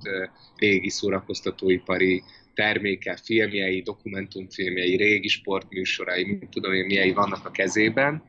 régi 0.56 0.90
szórakoztatóipari 0.90 2.24
terméke, 2.56 3.18
filmjei, 3.24 3.82
dokumentumfilmjei, 3.82 4.96
régi 4.96 5.28
sportműsorai, 5.28 6.24
mit 6.24 6.50
tudom 6.50 6.74
én, 6.74 6.86
miei 6.86 7.12
vannak 7.12 7.46
a 7.46 7.52
kezében, 7.52 8.24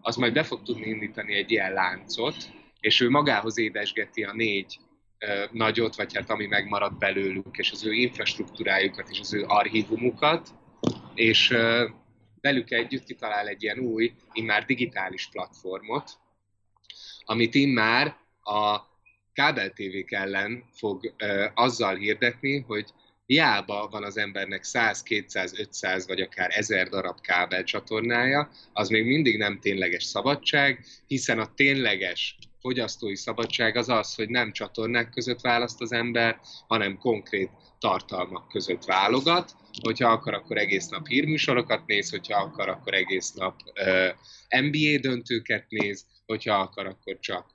az 0.00 0.16
majd 0.16 0.32
be 0.32 0.42
fog 0.42 0.62
tudni 0.62 0.86
indítani 0.86 1.34
egy 1.34 1.50
ilyen 1.50 1.72
láncot, 1.72 2.36
és 2.80 3.00
ő 3.00 3.10
magához 3.10 3.58
édesgeti 3.58 4.22
a 4.24 4.32
négy 4.32 4.78
nagyot, 5.52 5.96
vagy 5.96 6.14
hát 6.14 6.30
ami 6.30 6.46
megmaradt 6.46 6.98
belőlük, 6.98 7.56
és 7.56 7.70
az 7.70 7.84
ő 7.84 7.92
infrastruktúrájukat, 7.92 9.08
és 9.10 9.20
az 9.20 9.34
ő 9.34 9.44
archívumukat, 9.46 10.48
és 11.14 11.54
velük 12.40 12.70
együtt 12.70 13.04
kitalál 13.04 13.48
egy 13.48 13.62
ilyen 13.62 13.78
új, 13.78 14.12
immár 14.32 14.64
digitális 14.64 15.28
platformot, 15.32 16.10
amit 17.24 17.54
immár 17.54 18.16
a 18.42 18.80
kábeltévék 19.32 20.12
ellen 20.12 20.64
fog 20.72 21.14
azzal 21.54 21.94
hirdetni, 21.94 22.58
hogy 22.58 22.86
hiába 23.26 23.88
van 23.90 24.04
az 24.04 24.16
embernek 24.16 24.64
100, 24.64 25.02
200, 25.02 25.58
500 25.58 26.06
vagy 26.06 26.20
akár 26.20 26.50
1000 26.52 26.88
darab 26.88 27.20
kábel 27.20 27.64
csatornája, 27.64 28.50
az 28.72 28.88
még 28.88 29.06
mindig 29.06 29.38
nem 29.38 29.58
tényleges 29.60 30.04
szabadság, 30.04 30.84
hiszen 31.06 31.38
a 31.38 31.54
tényleges 31.54 32.38
fogyasztói 32.60 33.16
szabadság 33.16 33.76
az 33.76 33.88
az, 33.88 34.14
hogy 34.14 34.28
nem 34.28 34.52
csatornák 34.52 35.10
között 35.10 35.40
választ 35.40 35.80
az 35.80 35.92
ember, 35.92 36.40
hanem 36.68 36.98
konkrét 36.98 37.50
tartalmak 37.78 38.48
között 38.48 38.84
válogat. 38.84 39.52
Hogyha 39.82 40.10
akar, 40.10 40.34
akkor 40.34 40.56
egész 40.56 40.88
nap 40.88 41.06
hírműsorokat 41.06 41.86
néz, 41.86 42.10
hogyha 42.10 42.40
akar, 42.40 42.68
akkor 42.68 42.94
egész 42.94 43.32
nap 43.32 43.60
uh, 43.80 44.60
NBA 44.62 44.98
döntőket 45.00 45.66
néz, 45.68 46.06
hogyha 46.26 46.54
akar, 46.54 46.86
akkor 46.86 47.18
csak 47.20 47.54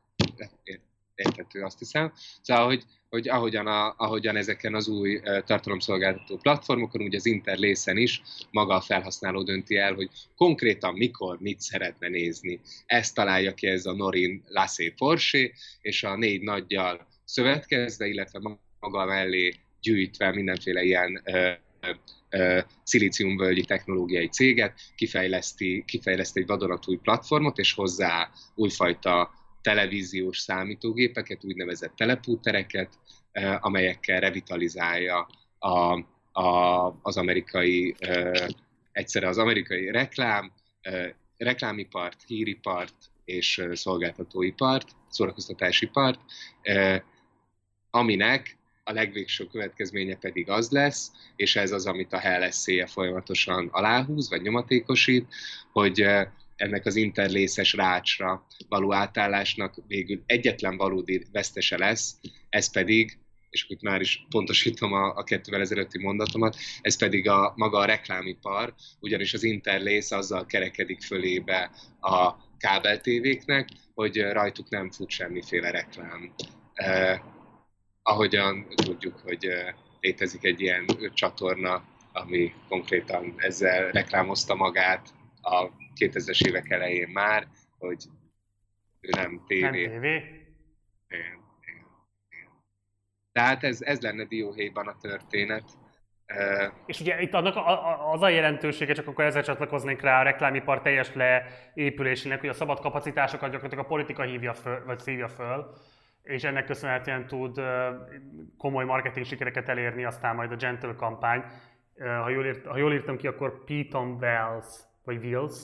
érthető, 1.16 1.62
azt 1.62 1.80
hiszem. 1.80 2.14
Szóval, 2.42 2.66
hogy 2.66 2.84
hogy 3.12 3.30
ahogyan, 3.30 3.68
a, 3.68 3.94
ahogyan 3.98 4.36
ezeken 4.36 4.76
az 4.76 4.88
új 4.88 5.20
tartalomszolgáltató 5.46 6.38
platformokon, 6.38 7.02
ugye 7.02 7.18
az 7.18 7.26
Interlészen 7.26 7.98
is 7.98 8.22
maga 8.52 8.76
a 8.76 8.82
felhasználó 8.82 9.44
dönti 9.44 9.78
el, 9.78 9.94
hogy 9.94 10.10
konkrétan 10.36 10.94
mikor, 10.94 11.38
mit 11.40 11.60
szeretne 11.60 12.08
nézni. 12.08 12.60
Ezt 12.86 13.16
találja 13.16 13.54
ki 13.54 13.68
ez 13.68 13.86
a 13.86 13.94
Norin 13.94 14.44
Lassé 14.48 14.90
Porsche, 14.90 15.52
és 15.82 16.04
a 16.04 16.16
négy 16.16 16.42
nagyjal 16.42 17.08
szövetkezve, 17.26 18.08
illetve 18.08 18.40
maga 18.80 19.06
mellé 19.06 19.54
gyűjtve 19.82 20.32
mindenféle 20.32 20.84
ilyen 20.84 21.22
ö, 21.24 21.52
ö, 22.30 22.60
szilíciumvölgyi 22.84 23.64
technológiai 23.64 24.28
céget, 24.28 24.74
kifejleszti, 24.96 25.84
kifejleszt 25.88 26.38
egy 26.38 26.46
vadonatúj 26.46 26.96
platformot, 26.96 27.58
és 27.58 27.74
hozzá 27.74 28.30
újfajta 28.56 29.41
televíziós 29.62 30.40
számítógépeket, 30.40 31.44
úgynevezett 31.44 31.96
telepútereket, 31.96 33.00
eh, 33.32 33.66
amelyekkel 33.66 34.20
revitalizálja 34.20 35.28
a, 35.60 36.00
a, 36.42 37.00
az 37.02 37.18
amerikai, 37.18 37.96
eh, 38.00 38.48
egyszerre 38.92 39.28
az 39.28 39.38
amerikai 39.38 39.92
reklám, 39.92 40.52
eh, 40.82 41.12
reklámipart, 41.38 42.24
híripart 42.28 42.96
és 43.26 43.64
szolgáltatóipart, 43.74 44.90
szórakoztatásipart, 45.10 46.20
aminek 47.90 48.58
a 48.84 48.92
legvégső 48.92 49.48
következménye 49.48 50.16
pedig 50.16 50.50
az 50.50 50.70
lesz, 50.70 51.12
és 51.36 51.56
ez 51.56 51.72
az, 51.72 51.86
amit 51.86 52.14
a 52.14 52.20
HLSZ-je 52.20 52.86
folyamatosan 52.86 53.68
aláhúz, 53.72 54.30
vagy 54.30 54.42
nyomatékosít, 54.42 55.28
hogy 55.72 56.06
ennek 56.62 56.86
az 56.86 56.96
interlészes 56.96 57.74
rácsra 57.74 58.46
való 58.70 58.94
átállásnak 58.94 59.76
végül 59.88 60.24
egyetlen 60.26 60.78
valódi 60.78 61.26
vesztese 61.32 61.78
lesz, 61.78 62.16
ez 62.50 62.72
pedig, 62.72 63.20
és 63.50 63.66
itt 63.68 63.82
már 63.82 64.02
is 64.02 64.26
pontosítom 64.30 64.94
a, 64.94 65.16
a 65.16 65.24
kettővel 65.24 65.62
ezelőtti 65.62 66.00
mondatomat, 66.00 66.58
ez 66.82 66.98
pedig 66.98 67.30
a 67.30 67.54
maga 67.56 67.78
a 67.78 67.86
reklámipar, 67.86 68.74
ugyanis 69.00 69.34
az 69.34 69.44
interlész 69.44 70.12
azzal 70.12 70.46
kerekedik 70.46 71.02
fölébe 71.02 71.72
a 72.00 72.34
kábeltévéknek, 72.58 73.70
hogy 73.94 74.22
rajtuk 74.22 74.70
nem 74.70 74.92
fut 74.92 75.10
semmiféle 75.10 75.72
reklám. 75.72 76.34
Eh, 76.74 77.20
ahogyan 78.04 78.68
tudjuk, 78.76 79.20
hogy 79.20 79.46
eh, 79.46 79.74
létezik 80.00 80.44
egy 80.44 80.62
ilyen 80.62 80.86
csatorna, 81.14 81.84
ami 82.14 82.54
konkrétan 82.68 83.34
ezzel 83.38 83.92
reklámozta 83.92 84.56
magát 84.56 85.14
a 85.42 85.70
2000-es 85.96 86.48
évek 86.48 86.70
elején 86.70 87.10
már, 87.10 87.48
hogy 87.78 88.06
ő 89.00 89.10
nem 89.16 89.44
tévé. 89.48 89.62
Nem 89.62 89.72
tévé? 89.72 90.16
Igen, 91.08 91.44
igen, 91.62 91.86
igen. 92.30 92.50
Tehát 93.32 93.64
ez, 93.64 93.82
ez 93.82 94.02
lenne 94.02 94.26
dióhéjban 94.26 94.88
a 94.88 94.98
történet. 94.98 95.64
és 96.86 97.00
ugye 97.00 97.22
itt 97.22 97.34
annak 97.34 97.56
az 98.14 98.22
a 98.22 98.30
jelentősége, 98.30 98.94
csak 98.94 99.08
akkor 99.08 99.24
ezzel 99.24 99.44
csatlakoznék 99.44 100.02
rá 100.02 100.20
a 100.20 100.24
reklámipar 100.24 100.82
teljes 100.82 101.12
leépülésének, 101.14 102.40
hogy 102.40 102.50
a 102.50 102.54
szabad 102.54 102.80
kapacitásokat 102.80 103.52
gyakorlatilag 103.52 103.86
a 103.86 103.88
politika 103.88 104.24
hívja 104.24 104.54
föl, 104.54 104.86
vagy 104.86 105.00
szívja 105.00 105.28
föl, 105.28 105.74
és 106.24 106.44
ennek 106.44 106.66
köszönhetően 106.66 107.28
tud 107.28 107.62
komoly 108.58 108.86
marketing 108.86 109.26
sikereket 109.26 109.70
elérni, 109.70 110.06
aztán 110.06 110.36
majd 110.36 110.52
a 110.52 110.56
Gentle 110.56 110.96
kampány. 110.96 111.44
Ha 111.98 112.30
jól, 112.30 112.46
írt, 112.46 112.66
ha 112.66 112.78
jól 112.78 112.94
írtam 112.94 113.18
ki, 113.18 113.28
akkor 113.28 113.64
Peyton 113.64 114.18
Wells, 114.20 114.68
vagy 115.04 115.26
Wills. 115.26 115.56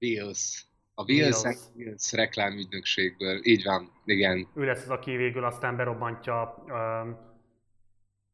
Wills. 0.00 0.64
A 0.94 1.02
Wills. 1.02 1.42
Wills 1.74 2.12
reklámügynökségből, 2.12 3.40
így 3.42 3.64
van, 3.64 3.90
igen. 4.04 4.48
Ő 4.54 4.64
lesz 4.64 4.82
az, 4.82 4.90
aki 4.90 5.16
végül 5.16 5.44
aztán 5.44 5.76
berobbantja 5.76 6.64
um, 6.66 7.18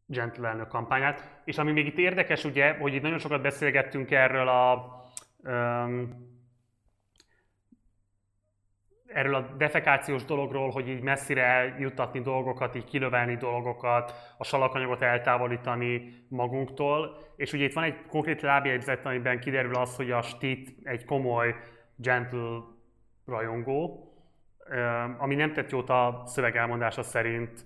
Gentle 0.06 0.48
elnök 0.48 0.68
kampányát. 0.68 1.40
És 1.44 1.58
ami 1.58 1.72
még 1.72 1.86
itt 1.86 1.98
érdekes, 1.98 2.44
ugye, 2.44 2.72
hogy 2.72 2.94
itt 2.94 3.02
nagyon 3.02 3.18
sokat 3.18 3.42
beszélgettünk 3.42 4.10
erről 4.10 4.48
a 4.48 4.94
um, 5.36 6.34
erről 9.16 9.34
a 9.34 9.46
defekációs 9.56 10.24
dologról, 10.24 10.70
hogy 10.70 10.88
így 10.88 11.02
messzire 11.02 11.76
juttatni 11.78 12.20
dolgokat, 12.20 12.74
így 12.74 12.84
kilövelni 12.84 13.36
dolgokat, 13.36 14.34
a 14.38 14.44
salakanyagot 14.44 15.02
eltávolítani 15.02 16.12
magunktól. 16.28 17.18
És 17.36 17.52
ugye 17.52 17.64
itt 17.64 17.72
van 17.72 17.84
egy 17.84 18.06
konkrét 18.08 18.40
lábjegyzet, 18.42 19.06
amiben 19.06 19.40
kiderül 19.40 19.74
az, 19.74 19.96
hogy 19.96 20.10
a 20.10 20.22
Stit 20.22 20.76
egy 20.82 21.04
komoly 21.04 21.54
gentle 21.96 22.58
rajongó, 23.26 24.10
ami 25.18 25.34
nem 25.34 25.52
tett 25.52 25.70
jót 25.70 25.90
a 25.90 26.22
szöveg 26.24 26.56
elmondása 26.56 27.02
szerint 27.02 27.64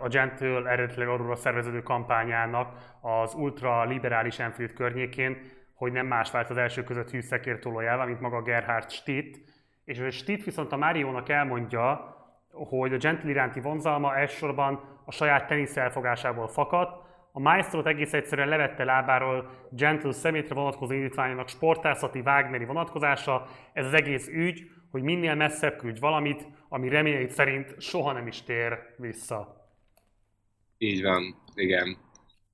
a 0.00 0.08
Gentle 0.08 0.70
eredetileg 0.70 1.08
arról 1.08 1.36
szerveződő 1.36 1.82
kampányának 1.82 2.96
az 3.00 3.34
ultra 3.34 3.84
liberális 3.84 4.38
Enfield 4.38 4.72
környékén, 4.72 5.40
hogy 5.74 5.92
nem 5.92 6.06
más 6.06 6.30
vált 6.30 6.50
az 6.50 6.56
első 6.56 6.82
között 6.82 7.10
hű 7.10 7.20
szekértolójával, 7.20 8.06
mint 8.06 8.20
maga 8.20 8.42
Gerhard 8.42 8.90
Stitt. 8.90 9.54
És 9.86 9.98
a 9.98 10.10
Stitt 10.10 10.44
viszont 10.44 10.72
a 10.72 10.76
Máriónak 10.76 11.28
elmondja, 11.28 12.14
hogy 12.50 12.92
a 12.92 12.96
Gentle 12.96 13.30
iránti 13.30 13.60
vonzalma 13.60 14.16
elsősorban 14.16 15.00
a 15.04 15.12
saját 15.12 15.46
tenisz 15.46 15.76
elfogásából 15.76 16.48
fakadt, 16.48 17.04
a 17.32 17.40
maestro 17.40 17.84
egész 17.84 18.12
egyszerűen 18.12 18.48
levette 18.48 18.84
lábáról 18.84 19.68
Gentle 19.70 20.12
szemétre 20.12 20.54
vonatkozó 20.54 20.92
indítványának 20.92 21.48
sportászati 21.48 22.20
Wagneri 22.20 22.64
vonatkozása. 22.64 23.48
Ez 23.72 23.86
az 23.86 23.92
egész 23.92 24.28
ügy, 24.28 24.70
hogy 24.90 25.02
minél 25.02 25.34
messzebb 25.34 25.76
küldj 25.76 26.00
valamit, 26.00 26.46
ami 26.68 26.88
reményeit 26.88 27.30
szerint 27.30 27.80
soha 27.80 28.12
nem 28.12 28.26
is 28.26 28.42
tér 28.42 28.78
vissza. 28.96 29.68
Így 30.78 31.02
van, 31.02 31.42
igen. 31.54 31.96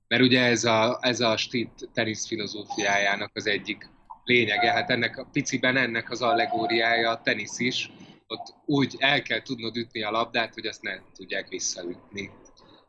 Mert 0.07 0.21
ugye 0.21 0.41
ez 0.41 0.63
a, 0.63 0.97
ez 1.01 1.19
a 1.19 1.37
Stitt 1.37 1.89
tenisz 1.93 2.27
filozófiájának 2.27 3.31
az 3.33 3.47
egyik 3.47 3.89
lényege, 4.23 4.71
hát 4.71 4.89
ennek 4.89 5.17
a 5.17 5.27
piciben 5.31 5.77
ennek 5.77 6.09
az 6.09 6.21
allegóriája 6.21 7.09
a 7.09 7.21
tenisz 7.21 7.59
is, 7.59 7.89
ott 8.27 8.55
úgy 8.65 8.95
el 8.99 9.21
kell 9.21 9.41
tudnod 9.41 9.75
ütni 9.75 10.03
a 10.03 10.11
labdát, 10.11 10.53
hogy 10.53 10.65
azt 10.65 10.81
ne 10.81 10.91
tudják 11.15 11.47
visszaütni. 11.47 12.29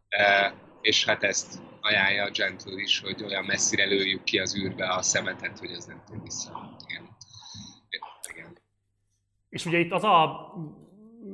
E, 0.09 0.55
és 0.81 1.05
hát 1.05 1.23
ezt 1.23 1.63
ajánlja 1.81 2.25
a 2.25 2.31
Gentle 2.31 2.81
is, 2.81 3.01
hogy 3.01 3.23
olyan 3.23 3.45
messzire 3.45 3.85
lőjük 3.85 4.25
ki 4.25 4.39
az 4.39 4.57
űrbe 4.57 4.89
a 4.89 5.03
szemetet, 5.03 5.59
hogy 5.59 5.71
ez 5.71 5.85
nem 5.85 6.03
tud 6.07 6.23
vissza. 6.23 6.77
Igen. 6.89 7.17
Igen. 8.35 8.59
És 9.49 9.67
ugye 9.67 9.79
itt 9.79 9.93
az 9.93 10.05
a 10.05 10.53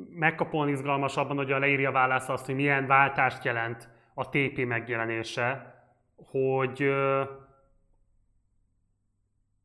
megkapóan 0.08 0.68
izgalmasabban, 0.68 1.36
hogy 1.36 1.52
a 1.52 1.58
leírja 1.58 1.90
válasz 1.90 2.28
azt, 2.28 2.46
hogy 2.46 2.54
milyen 2.54 2.86
váltást 2.86 3.44
jelent 3.44 3.88
a 4.14 4.28
TP 4.28 4.64
megjelenése, 4.66 5.74
hogy 6.16 6.90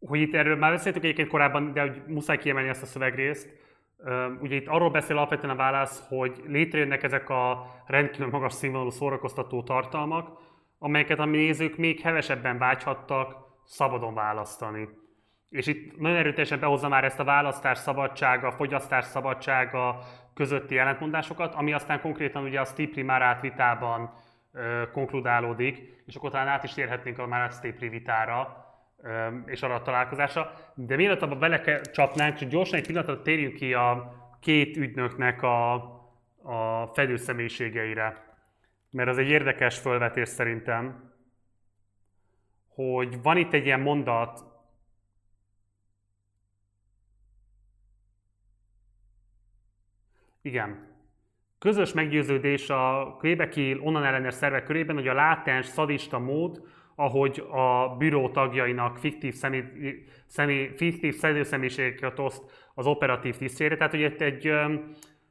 hogy 0.06 0.22
itt 0.22 0.34
erről 0.34 0.56
már 0.56 0.72
beszéltük 0.72 1.03
egyébként 1.03 1.27
korábban, 1.27 1.73
de 1.73 1.82
hogy 1.82 2.02
muszáj 2.07 2.38
kiemelni 2.38 2.69
ezt 2.69 2.82
a 2.82 2.86
szövegrészt. 2.86 3.53
Ugye 4.40 4.56
itt 4.56 4.68
arról 4.68 4.90
beszél 4.90 5.18
alapvetően 5.18 5.53
a 5.53 5.56
válasz, 5.56 6.03
hogy 6.07 6.44
létrejönnek 6.48 7.03
ezek 7.03 7.30
a 7.30 7.65
rendkívül 7.88 8.30
magas 8.30 8.53
színvonalú 8.53 8.90
szórakoztató 8.90 9.64
tartalmak, 9.64 10.40
amelyeket 10.80 11.19
a 11.19 11.26
nézők 11.26 11.77
még 11.77 11.99
hevesebben 11.99 12.57
vágyhattak 12.57 13.36
szabadon 13.64 14.14
választani. 14.14 14.90
És 15.49 15.68
itt 15.68 15.98
nagyon 15.98 16.18
erőteljesen 16.18 16.60
behozza 16.60 16.88
már 16.88 17.03
ezt 17.03 17.19
a 17.19 17.23
választás 17.23 17.77
szabadsága, 17.77 18.52
fogyasztás 18.52 19.06
szabadsága 19.06 19.99
közötti 20.34 20.77
ellentmondásokat, 20.77 21.56
ami 21.56 21.73
aztán 21.73 22.02
konkrétan 22.02 22.44
ugye 22.44 22.60
a 22.60 22.65
Stipri 22.65 23.02
Márát 23.02 23.41
vitában 23.41 24.14
ö, 24.53 24.82
konkludálódik, 24.91 26.03
és 26.06 26.15
akkor 26.15 26.32
talán 26.32 26.48
át 26.48 26.64
is 26.64 26.73
térhetnénk 26.73 27.19
a 27.19 27.27
Márát 27.27 27.53
Stipri 27.53 27.90
vitára, 27.90 28.64
és 29.45 29.61
arra 29.61 29.73
a 29.73 29.82
találkozásra. 29.82 30.52
De 30.73 30.95
mielőtt 30.95 31.22
abba 31.22 31.36
bele 31.36 31.82
csapnánk, 31.82 32.36
csak 32.36 32.49
gyorsan 32.49 32.80
egy 32.80 32.86
pillanatot 32.86 33.23
térjünk 33.23 33.53
ki 33.53 33.73
a 33.73 34.14
két 34.40 34.77
ügynöknek 34.77 35.41
a, 35.41 35.73
a 36.44 36.88
fedőszemélységeire. 36.94 38.23
Mert 38.90 39.10
az 39.10 39.18
egy 39.18 39.30
érdekes 39.30 39.80
fölvetés 39.80 40.30
szerintem, 40.30 41.14
hogy 42.68 43.22
van 43.22 43.38
itt 43.38 43.53
egy 43.53 43.65
ilyen 43.65 43.80
mondat, 43.80 44.53
Igen. 50.45 50.88
Közös 51.60 51.94
meggyőződés 51.94 52.69
a 52.69 53.15
Quebeci 53.19 53.77
onnan 53.82 54.03
ellenes 54.03 54.34
szervek 54.34 54.64
körében, 54.64 54.95
hogy 54.95 55.07
a 55.07 55.14
látens, 55.14 55.65
szadista 55.65 56.19
mód, 56.19 56.68
ahogy 56.95 57.43
a 57.51 57.95
büró 57.97 58.30
tagjainak 58.30 58.97
fiktív, 58.97 59.34
személy, 59.34 59.63
személy, 60.27 60.69
fiktív 60.76 61.15
szedőszemélységeket 61.15 62.19
oszt 62.19 62.69
az 62.73 62.88
operatív 62.88 63.38
tisztjére. 63.38 63.77
Tehát, 63.77 63.91
hogy 63.91 64.15
egy, 64.19 64.51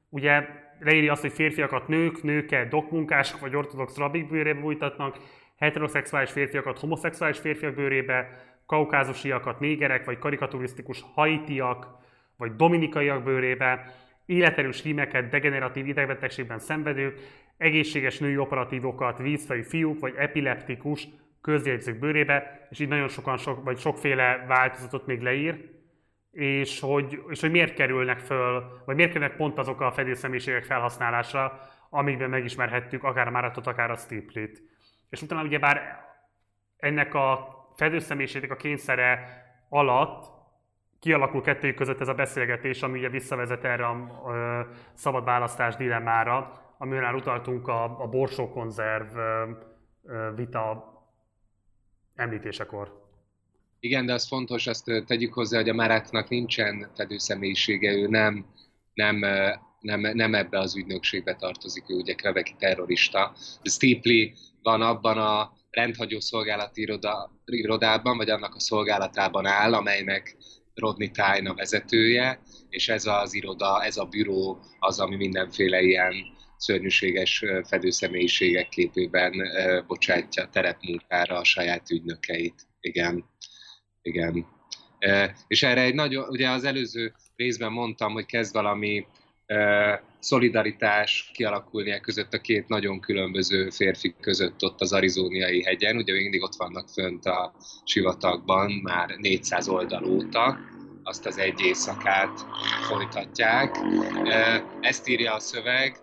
ugye 0.08 0.46
leírja 0.80 1.12
azt, 1.12 1.20
hogy 1.20 1.32
férfiakat 1.32 1.88
nők, 1.88 2.22
nőket 2.22 2.68
dokmunkások 2.68 3.40
vagy 3.40 3.56
ortodox 3.56 3.96
rabik 3.96 4.28
bőrébe 4.28 4.60
bújtatnak, 4.60 5.18
heteroszexuális 5.56 6.30
férfiakat 6.30 6.78
homoszexuális 6.78 7.38
férfiak 7.38 7.74
bőrébe, 7.74 8.28
kaukázusiakat 8.66 9.60
négerek, 9.60 10.04
vagy 10.04 10.18
karikaturisztikus 10.18 11.04
haitiak, 11.14 11.86
vagy 12.36 12.56
dominikaiak 12.56 13.22
bőrébe, 13.22 13.94
életerős 14.26 14.82
hímeket, 14.82 15.28
degeneratív 15.28 15.86
idegbetegségben 15.86 16.58
szenvedők, 16.58 17.20
egészséges 17.56 18.18
női 18.18 18.36
operatívokat, 18.36 19.18
vízfejű 19.18 19.62
fiúk 19.62 20.00
vagy 20.00 20.14
epileptikus 20.16 21.08
közjegyzők 21.44 21.98
bőrébe, 21.98 22.66
és 22.70 22.78
így 22.78 22.88
nagyon 22.88 23.08
sokan, 23.08 23.36
sok, 23.36 23.64
vagy 23.64 23.78
sokféle 23.78 24.44
változatot 24.48 25.06
még 25.06 25.20
leír, 25.20 25.70
és 26.30 26.80
hogy, 26.80 27.22
és 27.28 27.40
hogy 27.40 27.50
miért 27.50 27.74
kerülnek 27.74 28.18
föl, 28.18 28.82
vagy 28.84 28.96
miért 28.96 29.12
kerülnek 29.12 29.36
pont 29.36 29.58
azok 29.58 29.80
a 29.80 29.92
fedélszemélyiségek 29.92 30.64
felhasználásra, 30.64 31.60
amikben 31.90 32.30
megismerhettük 32.30 33.04
akár 33.04 33.26
a 33.26 33.30
Máratot, 33.30 33.66
akár 33.66 33.90
a 33.90 33.96
Stiplit. 33.96 34.62
És 35.10 35.22
utána 35.22 35.42
ugye 35.42 35.58
bár 35.58 36.04
ennek 36.76 37.14
a 37.14 37.48
fedőszemélyiségnek 37.76 38.50
a 38.50 38.56
kényszere 38.56 39.42
alatt 39.68 40.32
kialakul 41.00 41.40
kettőjük 41.40 41.76
között 41.76 42.00
ez 42.00 42.08
a 42.08 42.14
beszélgetés, 42.14 42.82
ami 42.82 42.98
ugye 42.98 43.08
visszavezet 43.08 43.64
erre 43.64 43.86
a 43.86 44.22
ö, 44.28 44.60
szabad 44.94 45.24
választás 45.24 45.76
dilemmára, 45.76 46.52
amivel 46.78 47.14
utaltunk 47.14 47.68
a, 47.68 48.02
a 48.02 48.08
borsókonzerv 48.08 49.16
ö, 49.16 49.50
ö, 50.04 50.30
vita 50.34 50.93
említésekor. 52.14 53.02
Igen, 53.80 54.06
de 54.06 54.12
az 54.12 54.26
fontos, 54.26 54.66
azt 54.66 54.90
tegyük 55.06 55.32
hozzá, 55.32 55.56
hogy 55.58 55.68
a 55.68 55.74
Márátnak 55.74 56.28
nincsen 56.28 56.90
fedőszemélyisége, 56.94 57.92
ő 57.92 58.06
nem, 58.08 58.46
nem, 58.94 59.18
nem, 59.80 60.00
nem 60.00 60.34
ebbe 60.34 60.58
az 60.58 60.76
ügynökségbe 60.76 61.34
tartozik, 61.34 61.90
ő 61.90 61.94
ugye 61.94 62.14
Kvebeki 62.14 62.54
terrorista. 62.58 63.32
Steeply 63.62 64.32
van 64.62 64.82
abban 64.82 65.18
a 65.18 65.52
rendhagyó 65.70 66.20
szolgálati 66.20 66.80
iroda, 66.80 67.30
irodában, 67.44 68.16
vagy 68.16 68.30
annak 68.30 68.54
a 68.54 68.60
szolgálatában 68.60 69.46
áll, 69.46 69.74
amelynek 69.74 70.36
Rodney 70.74 71.10
Tyne 71.10 71.50
a 71.50 71.54
vezetője, 71.54 72.40
és 72.68 72.88
ez 72.88 73.06
az 73.06 73.34
iroda, 73.34 73.84
ez 73.84 73.96
a 73.96 74.04
büró 74.04 74.58
az, 74.78 75.00
ami 75.00 75.16
mindenféle 75.16 75.80
ilyen 75.80 76.14
szörnyűséges 76.56 77.44
fedőszemélyiségek 77.64 78.68
képében 78.68 79.32
bocsátja 79.86 80.48
terepmunkára 80.52 81.38
a 81.38 81.44
saját 81.44 81.90
ügynökeit. 81.90 82.66
Igen, 82.80 83.24
igen. 84.02 84.46
És 85.46 85.62
erre 85.62 85.80
egy 85.80 85.94
nagyon, 85.94 86.28
ugye 86.28 86.50
az 86.50 86.64
előző 86.64 87.12
részben 87.36 87.72
mondtam, 87.72 88.12
hogy 88.12 88.26
kezd 88.26 88.52
valami 88.52 89.06
szolidaritás 90.18 91.30
kialakulni 91.32 91.90
e 91.90 92.00
között 92.00 92.34
a 92.34 92.40
két 92.40 92.68
nagyon 92.68 93.00
különböző 93.00 93.70
férfi 93.70 94.14
között 94.20 94.62
ott 94.62 94.80
az 94.80 94.92
arizóniai 94.92 95.62
hegyen. 95.62 95.96
Ugye 95.96 96.12
mindig 96.12 96.42
ott 96.42 96.54
vannak 96.54 96.88
fönt 96.88 97.26
a 97.26 97.54
sivatagban 97.84 98.72
már 98.82 99.16
400 99.16 99.68
oldal 99.68 100.04
óta, 100.04 100.58
azt 101.02 101.26
az 101.26 101.38
egy 101.38 101.60
éjszakát 101.60 102.46
folytatják. 102.88 103.76
Ezt 104.80 105.08
írja 105.08 105.34
a 105.34 105.40
szöveg, 105.40 105.96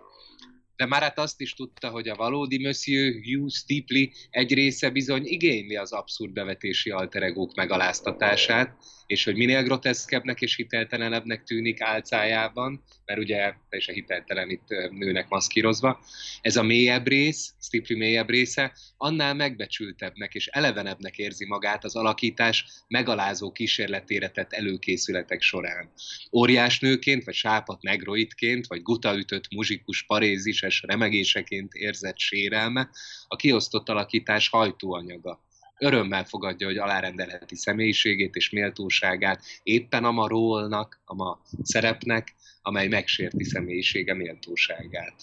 de 0.76 0.86
már 0.86 1.02
hát 1.02 1.18
azt 1.18 1.40
is 1.40 1.54
tudta, 1.54 1.88
hogy 1.88 2.08
a 2.08 2.14
valódi 2.14 2.58
Monsieur 2.58 3.14
Hugh 3.24 3.50
Stipley 3.50 4.08
egy 4.30 4.54
része 4.54 4.90
bizony 4.90 5.22
igényli 5.24 5.76
az 5.76 5.92
abszurd 5.92 6.32
bevetési 6.32 6.90
alteregók 6.90 7.54
megaláztatását, 7.54 8.76
és 9.12 9.24
hogy 9.24 9.36
minél 9.36 9.62
groteszkebbnek 9.62 10.40
és 10.40 10.56
hiteltelenebbnek 10.56 11.42
tűnik 11.42 11.80
álcájában, 11.80 12.82
mert 13.04 13.20
ugye 13.20 13.54
teljesen 13.68 13.94
hiteltelen 13.94 14.50
itt 14.50 14.66
nőnek 14.90 15.28
maszkírozva, 15.28 16.00
ez 16.40 16.56
a 16.56 16.62
mélyebb 16.62 17.06
rész, 17.06 17.54
Stipley 17.60 17.98
mélyebb 17.98 18.28
része, 18.28 18.72
annál 18.96 19.34
megbecsültebbnek 19.34 20.34
és 20.34 20.46
elevenebbnek 20.46 21.16
érzi 21.16 21.46
magát 21.46 21.84
az 21.84 21.96
alakítás 21.96 22.66
megalázó 22.88 23.52
kísérletére 23.52 24.28
tett 24.28 24.52
előkészületek 24.52 25.42
során. 25.42 25.92
Óriás 26.32 26.80
nőként, 26.80 27.24
vagy 27.24 27.34
sápat 27.34 27.82
negroidként, 27.82 28.66
vagy 28.66 28.82
gutaütött 28.82 29.50
muzsikus 29.54 30.02
parézises 30.02 30.82
remegéseként 30.86 31.72
érzett 31.72 32.18
sérelme, 32.18 32.90
a 33.26 33.36
kiosztott 33.36 33.88
alakítás 33.88 34.48
hajtóanyaga 34.48 35.40
örömmel 35.82 36.24
fogadja, 36.24 36.66
hogy 36.66 36.76
alárendelheti 36.76 37.56
személyiségét 37.56 38.34
és 38.34 38.50
méltóságát 38.50 39.42
éppen 39.62 40.04
a 40.04 40.10
ma 40.10 40.28
rólnak, 40.28 41.00
a 41.04 41.14
ma 41.14 41.40
szerepnek, 41.62 42.34
amely 42.62 42.88
megsérti 42.88 43.44
személyisége 43.44 44.14
méltóságát. 44.14 45.14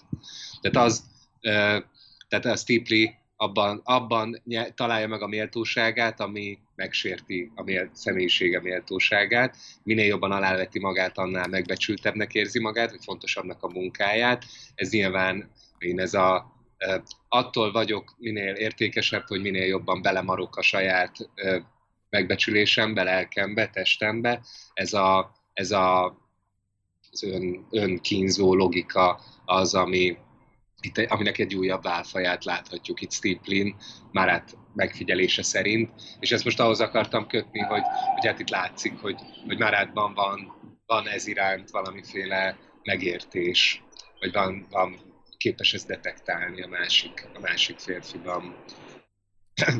Tehát 0.61 0.87
az, 0.87 1.03
tehát 2.27 2.45
a 2.45 2.55
Stipley 2.55 3.07
abban, 3.35 3.81
abban 3.83 4.41
találja 4.75 5.07
meg 5.07 5.21
a 5.21 5.27
méltóságát, 5.27 6.19
ami 6.19 6.59
megsérti 6.75 7.51
a 7.55 7.63
mél, 7.63 7.89
személyisége 7.93 8.61
méltóságát. 8.61 9.55
Minél 9.83 10.05
jobban 10.05 10.31
aláveti 10.31 10.79
magát, 10.79 11.17
annál 11.17 11.47
megbecsültebbnek 11.47 12.33
érzi 12.33 12.59
magát, 12.59 12.91
vagy 12.91 13.03
fontosabbnak 13.03 13.63
a 13.63 13.69
munkáját. 13.69 14.45
Ez 14.75 14.89
nyilván 14.89 15.51
én 15.77 15.99
ez 15.99 16.13
a 16.13 16.58
attól 17.27 17.71
vagyok 17.71 18.15
minél 18.17 18.53
értékesebb, 18.53 19.27
hogy 19.27 19.41
minél 19.41 19.65
jobban 19.65 20.01
belemarok 20.01 20.55
a 20.55 20.61
saját 20.61 21.29
megbecsülésembe, 22.09 23.03
lelkembe, 23.03 23.69
testembe. 23.69 24.41
Ez 24.73 24.93
a, 24.93 25.31
ez 25.53 25.71
a 25.71 26.17
az 27.11 27.23
ön, 27.23 27.67
önkínzó 27.71 28.55
logika 28.55 29.21
az, 29.45 29.75
ami, 29.75 30.17
itt, 30.81 30.97
aminek 30.97 31.37
egy 31.37 31.55
újabb 31.55 31.83
válfaját 31.83 32.45
láthatjuk 32.45 33.01
itt 33.01 33.11
Steve 33.11 33.39
Flynn, 33.43 33.75
már 34.11 34.29
hát 34.29 34.57
megfigyelése 34.73 35.43
szerint, 35.43 35.91
és 36.19 36.31
ezt 36.31 36.43
most 36.43 36.59
ahhoz 36.59 36.79
akartam 36.79 37.27
kötni, 37.27 37.59
hogy, 37.59 37.81
hogy 38.15 38.25
hát 38.25 38.39
itt 38.39 38.49
látszik, 38.49 38.99
hogy, 38.99 39.19
hogy 39.47 39.57
Márátban 39.57 40.13
van, 40.13 40.53
van 40.85 41.07
ez 41.07 41.27
iránt 41.27 41.69
valamiféle 41.69 42.57
megértés, 42.83 43.83
vagy 44.19 44.31
van, 44.31 44.67
van 44.69 45.08
képes 45.39 45.73
ezt 45.73 45.87
detektálni 45.87 46.61
a 46.61 46.67
másik, 46.67 47.27
a 47.35 47.39
másik 47.39 47.77
férfiban. 47.77 48.55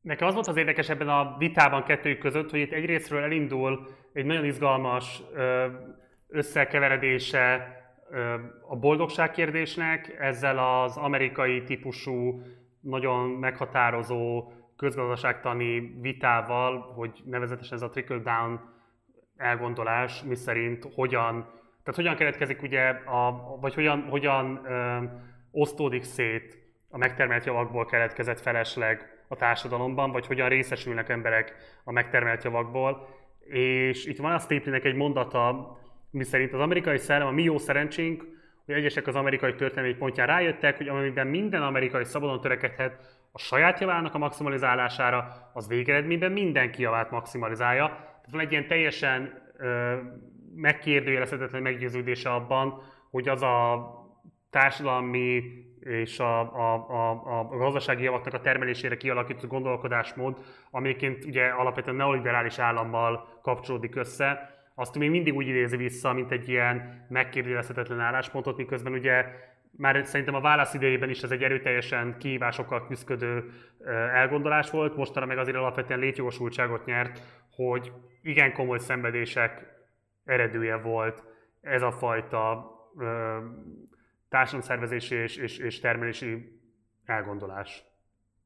Nekem 0.00 0.26
az 0.28 0.34
volt 0.34 0.46
az 0.46 0.56
érdekes 0.56 0.88
ebben 0.88 1.08
a 1.08 1.36
vitában 1.38 1.84
kettőjük 1.84 2.18
között, 2.18 2.50
hogy 2.50 2.60
itt 2.60 2.72
egyrésztről 2.72 3.22
elindul 3.22 3.88
egy 4.12 4.24
nagyon 4.24 4.44
izgalmas 4.44 5.22
összekeveredése 6.28 7.74
a 8.68 8.76
boldogság 8.76 9.30
kérdésnek, 9.30 10.16
ezzel 10.18 10.82
az 10.82 10.96
amerikai 10.96 11.62
típusú, 11.62 12.42
nagyon 12.80 13.28
meghatározó 13.28 14.52
közgazdaságtani 14.76 15.98
vitával, 16.00 16.80
hogy 16.80 17.22
nevezetesen 17.24 17.76
ez 17.76 17.82
a 17.82 17.90
trickle-down 17.90 18.60
elgondolás, 19.36 20.22
miszerint 20.22 20.86
hogyan 20.94 21.59
tehát 21.82 22.00
hogyan 22.00 22.16
keletkezik 22.16 22.62
ugye, 22.62 22.88
a, 22.88 23.56
vagy 23.60 23.74
hogyan, 23.74 24.02
hogyan 24.08 24.60
ö, 24.64 25.04
osztódik 25.50 26.02
szét 26.02 26.58
a 26.88 26.98
megtermelt 26.98 27.44
javakból 27.44 27.86
keletkezett 27.86 28.40
felesleg 28.40 29.24
a 29.28 29.36
társadalomban, 29.36 30.12
vagy 30.12 30.26
hogyan 30.26 30.48
részesülnek 30.48 31.08
emberek 31.08 31.54
a 31.84 31.92
megtermelt 31.92 32.44
javakból. 32.44 33.08
És 33.44 34.06
itt 34.06 34.18
van 34.18 34.32
a 34.32 34.38
Stapleynek 34.38 34.84
egy 34.84 34.94
mondata, 34.94 35.78
miszerint 36.10 36.52
az 36.52 36.60
amerikai 36.60 36.98
szellem, 36.98 37.26
a 37.26 37.30
mi 37.30 37.42
jó 37.42 37.58
szerencsénk, 37.58 38.24
hogy 38.64 38.74
egyesek 38.74 39.06
az 39.06 39.14
amerikai 39.14 39.54
történelmi 39.54 39.94
pontján 39.94 40.26
rájöttek, 40.26 40.76
hogy 40.76 40.88
amiben 40.88 41.26
minden 41.26 41.62
amerikai 41.62 42.04
szabadon 42.04 42.40
törekedhet 42.40 43.18
a 43.32 43.38
saját 43.38 43.80
javának 43.80 44.14
a 44.14 44.18
maximalizálására, 44.18 45.50
az 45.52 45.68
végeredményben 45.68 46.32
mindenki 46.32 46.82
javát 46.82 47.10
maximalizálja. 47.10 47.86
Tehát 47.86 48.30
van 48.30 48.40
egy 48.40 48.50
ilyen 48.50 48.66
teljesen 48.66 49.42
ö, 49.56 49.96
megkérdőjelezhetetlen 50.54 51.62
meggyőződése 51.62 52.30
abban, 52.32 52.82
hogy 53.10 53.28
az 53.28 53.42
a 53.42 53.88
társadalmi 54.50 55.42
és 55.80 56.18
a, 56.18 56.40
a, 56.40 56.74
a, 56.88 57.10
a 57.50 57.56
gazdasági 57.56 58.02
javaknak 58.02 58.34
a 58.34 58.40
termelésére 58.40 58.96
kialakított 58.96 59.50
gondolkodásmód, 59.50 60.44
amiként 60.70 61.24
ugye 61.24 61.46
alapvetően 61.46 61.96
neoliberális 61.96 62.58
állammal 62.58 63.38
kapcsolódik 63.42 63.96
össze, 63.96 64.58
azt 64.74 64.98
még 64.98 65.10
mindig 65.10 65.34
úgy 65.34 65.46
idézi 65.46 65.76
vissza, 65.76 66.12
mint 66.12 66.30
egy 66.30 66.48
ilyen 66.48 67.06
megkérdőjelezhetetlen 67.08 68.00
álláspontot, 68.00 68.56
miközben 68.56 68.92
ugye 68.92 69.24
már 69.76 70.06
szerintem 70.06 70.34
a 70.34 70.40
válasz 70.40 70.74
idejében 70.74 71.10
is 71.10 71.22
ez 71.22 71.30
egy 71.30 71.42
erőteljesen 71.42 72.16
kihívásokkal 72.18 72.86
küzdködő 72.86 73.52
elgondolás 74.14 74.70
volt, 74.70 74.96
mostanra 74.96 75.28
meg 75.28 75.38
azért 75.38 75.56
alapvetően 75.56 76.00
létjogosultságot 76.00 76.84
nyert, 76.84 77.22
hogy 77.50 77.92
igen 78.22 78.52
komoly 78.52 78.78
szenvedések 78.78 79.79
eredője 80.24 80.76
volt 80.76 81.22
ez 81.60 81.82
a 81.82 81.92
fajta 81.92 82.70
ö, 82.98 83.38
társadalomszervezési 84.28 85.14
és, 85.14 85.36
és, 85.36 85.58
és 85.58 85.80
termelési 85.80 86.60
elgondolás. 87.04 87.84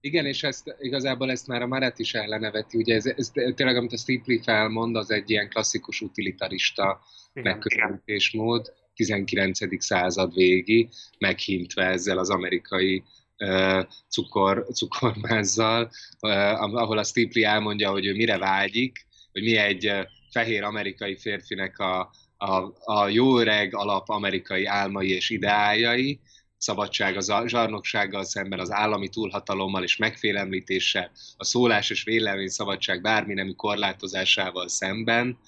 Igen, 0.01 0.27
és 0.27 0.43
ezt, 0.43 0.75
igazából 0.79 1.31
ezt 1.31 1.47
már 1.47 1.63
a 1.63 1.67
Maret 1.67 1.99
is 1.99 2.15
elleneveti. 2.15 2.77
Ugye 2.77 2.95
ez, 2.95 3.07
ez 3.07 3.31
tényleg, 3.31 3.77
amit 3.77 3.93
a 3.93 3.97
Stipley 3.97 4.43
felmond, 4.43 4.97
az 4.97 5.11
egy 5.11 5.31
ilyen 5.31 5.49
klasszikus 5.49 6.01
utilitarista 6.01 7.01
megközelítésmód, 7.33 8.73
19. 8.95 9.83
század 9.83 10.35
végi, 10.35 10.89
meghintve 11.19 11.85
ezzel 11.85 12.19
az 12.19 12.31
amerikai 12.31 13.03
uh, 13.39 13.85
cukor, 14.09 14.67
cukormázzal, 14.73 15.91
uh, 16.21 16.75
ahol 16.75 16.99
a 16.99 17.05
Stipley 17.05 17.45
elmondja, 17.45 17.91
hogy 17.91 18.07
ő 18.07 18.15
mire 18.15 18.39
vágyik, 18.39 19.07
hogy 19.33 19.43
mi 19.43 19.57
egy 19.57 19.93
fehér 20.35 20.63
amerikai 20.63 21.17
férfinek 21.17 21.79
a, 21.79 22.11
a, 22.37 22.73
a 22.85 23.09
jó 23.09 23.39
öreg 23.39 23.75
alap 23.75 24.09
amerikai 24.09 24.65
álmai 24.65 25.11
és 25.11 25.31
ideájai, 25.31 26.21
szabadság 26.57 27.17
az 27.17 27.33
zsarnoksággal 27.47 28.25
szemben, 28.25 28.59
az 28.59 28.73
állami 28.73 29.09
túlhatalommal 29.09 29.83
és 29.83 29.97
megfélemlítéssel, 29.97 31.11
a 31.37 31.45
szólás 31.45 31.91
és 31.91 32.03
vélemény 32.05 32.49
szabadság 32.49 33.01
bármi 33.01 33.35
nemű 33.35 33.53
korlátozásával 33.53 34.69
szemben. 34.69 35.39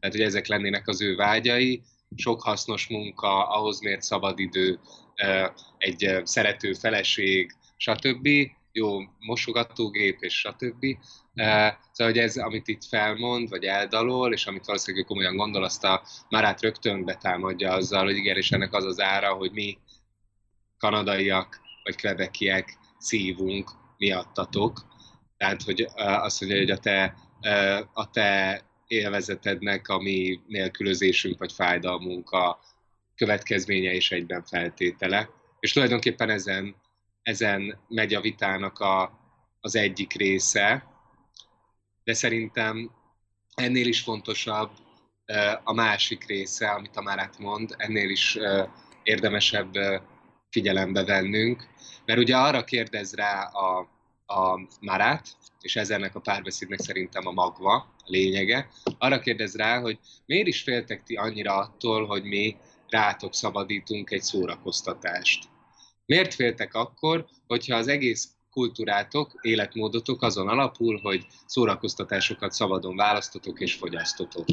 Tehát, 0.00 0.16
hogy 0.16 0.24
ezek 0.24 0.46
lennének 0.46 0.88
az 0.88 1.02
ő 1.02 1.16
vágyai, 1.16 1.82
sok 2.16 2.42
hasznos 2.42 2.88
munka, 2.88 3.48
ahhoz 3.48 3.80
mért 3.80 4.02
szabadidő, 4.02 4.78
egy 5.78 6.20
szerető 6.22 6.72
feleség, 6.72 7.52
stb 7.76 8.28
jó 8.76 8.98
mosogatógép, 9.18 10.16
és 10.20 10.38
stb. 10.38 10.84
Uh, 10.84 11.72
szóval, 11.92 12.12
hogy 12.12 12.18
ez, 12.18 12.36
amit 12.36 12.68
itt 12.68 12.84
felmond, 12.84 13.48
vagy 13.48 13.64
eldalol, 13.64 14.32
és 14.32 14.46
amit 14.46 14.64
valószínűleg 14.64 15.06
komolyan 15.06 15.36
gondol, 15.36 15.64
azt 15.64 15.84
a 15.84 16.02
Marát 16.28 16.60
rögtön 16.60 17.04
betámadja 17.04 17.72
azzal, 17.72 18.04
hogy 18.04 18.16
igen, 18.16 18.36
és 18.36 18.52
ennek 18.52 18.72
az 18.72 18.84
az 18.84 19.00
ára, 19.00 19.32
hogy 19.32 19.52
mi 19.52 19.78
kanadaiak, 20.78 21.60
vagy 21.82 21.96
kvebekiek 21.96 22.78
szívunk 22.98 23.70
miattatok. 23.96 24.86
Tehát, 25.36 25.62
hogy 25.62 25.82
uh, 25.82 26.24
azt 26.24 26.40
mondja, 26.40 26.58
hogy 26.58 26.70
a 26.70 26.78
te, 26.78 27.14
uh, 27.40 27.88
a 27.92 28.10
te 28.10 28.62
élvezetednek, 28.86 29.88
ami 29.88 30.40
nélkülözésünk 30.46 31.38
vagy 31.38 31.52
fájdalmunk 31.52 32.30
a 32.30 32.58
következménye 33.14 33.92
és 33.92 34.12
egyben 34.12 34.44
feltétele. 34.44 35.28
És 35.60 35.72
tulajdonképpen 35.72 36.30
ezen 36.30 36.74
ezen 37.26 37.78
megy 37.88 38.14
a 38.14 38.20
vitának 38.20 38.78
a, 38.78 39.18
az 39.60 39.76
egyik 39.76 40.12
része, 40.12 40.84
de 42.04 42.14
szerintem 42.14 42.90
ennél 43.54 43.86
is 43.86 44.00
fontosabb 44.00 44.70
a 45.64 45.72
másik 45.72 46.26
része, 46.26 46.70
amit 46.70 46.96
a 46.96 47.02
Márát 47.02 47.38
mond, 47.38 47.74
ennél 47.78 48.10
is 48.10 48.38
érdemesebb 49.02 49.72
figyelembe 50.50 51.04
vennünk, 51.04 51.66
mert 52.04 52.18
ugye 52.18 52.36
arra 52.36 52.64
kérdez 52.64 53.14
rá 53.14 53.42
a, 53.42 53.78
a 54.26 54.60
Marát, 54.80 55.28
és 55.60 55.76
ezzelnek 55.76 56.14
a 56.14 56.20
párbeszédnek 56.20 56.80
szerintem 56.80 57.26
a 57.26 57.32
magva, 57.32 57.74
a 57.74 58.04
lényege, 58.04 58.68
arra 58.98 59.18
kérdez 59.18 59.56
rá, 59.56 59.80
hogy 59.80 59.98
miért 60.26 60.46
is 60.46 60.62
féltek 60.62 61.02
ti 61.02 61.14
annyira 61.14 61.54
attól, 61.56 62.06
hogy 62.06 62.24
mi 62.24 62.56
rátok 62.88 63.34
szabadítunk 63.34 64.10
egy 64.10 64.22
szórakoztatást. 64.22 65.54
Miért 66.06 66.34
féltek 66.34 66.74
akkor, 66.74 67.26
hogyha 67.46 67.76
az 67.76 67.88
egész 67.88 68.28
kultúrátok, 68.50 69.38
életmódotok 69.40 70.22
azon 70.22 70.48
alapul, 70.48 71.00
hogy 71.02 71.26
szórakoztatásokat 71.46 72.52
szabadon 72.52 72.96
választotok 72.96 73.60
és 73.60 73.74
fogyasztotok. 73.74 74.44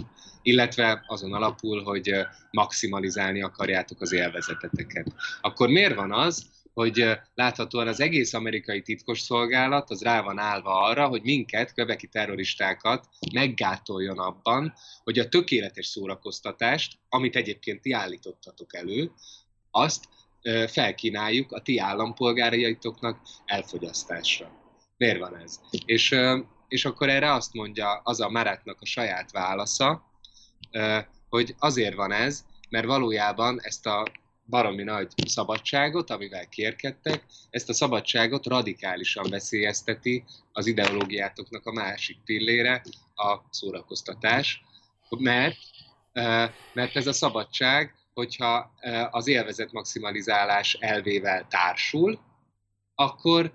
Illetve 0.41 1.03
azon 1.07 1.33
alapul, 1.33 1.83
hogy 1.83 2.11
maximalizálni 2.51 3.41
akarjátok 3.41 4.01
az 4.01 4.11
élvezeteteket. 4.11 5.07
Akkor 5.41 5.69
miért 5.69 5.95
van 5.95 6.11
az, 6.11 6.45
hogy 6.73 7.05
láthatóan 7.35 7.87
az 7.87 7.99
egész 7.99 8.33
amerikai 8.33 8.81
titkosszolgálat 8.81 9.89
az 9.89 10.01
rá 10.01 10.21
van 10.21 10.39
állva 10.39 10.81
arra, 10.81 11.07
hogy 11.07 11.21
minket, 11.21 11.73
köveki 11.73 12.07
terroristákat 12.07 13.07
meggátoljon 13.33 14.19
abban, 14.19 14.73
hogy 15.03 15.19
a 15.19 15.29
tökéletes 15.29 15.85
szórakoztatást, 15.85 16.97
amit 17.09 17.35
egyébként 17.35 17.81
ti 17.81 17.91
állítottatok 17.91 18.75
elő, 18.75 19.11
azt 19.71 20.03
felkínáljuk 20.67 21.51
a 21.51 21.61
ti 21.61 21.77
állampolgáraitoknak 21.77 23.19
elfogyasztásra. 23.45 24.51
Miért 24.97 25.19
van 25.19 25.37
ez? 25.37 25.59
És, 25.85 26.15
és 26.67 26.85
akkor 26.85 27.09
erre 27.09 27.33
azt 27.33 27.53
mondja 27.53 28.01
az 28.03 28.19
a 28.19 28.29
Maratnak 28.29 28.81
a 28.81 28.85
saját 28.85 29.31
válasza, 29.31 30.03
hogy 31.29 31.55
azért 31.59 31.95
van 31.95 32.11
ez, 32.11 32.45
mert 32.69 32.85
valójában 32.85 33.59
ezt 33.61 33.85
a 33.85 34.07
baromi 34.45 34.83
nagy 34.83 35.07
szabadságot, 35.27 36.09
amivel 36.09 36.47
kérkedtek, 36.49 37.25
ezt 37.49 37.69
a 37.69 37.73
szabadságot 37.73 38.45
radikálisan 38.45 39.29
veszélyezteti 39.29 40.23
az 40.51 40.67
ideológiátoknak 40.67 41.65
a 41.65 41.71
másik 41.71 42.17
pillére, 42.25 42.81
a 43.15 43.37
szórakoztatás, 43.49 44.63
mert, 45.09 45.57
mert 46.73 46.95
ez 46.95 47.07
a 47.07 47.13
szabadság, 47.13 47.95
hogyha 48.13 48.71
az 49.11 49.27
élvezet 49.27 49.71
maximalizálás 49.71 50.73
elvével 50.73 51.47
társul, 51.47 52.19
akkor, 52.95 53.53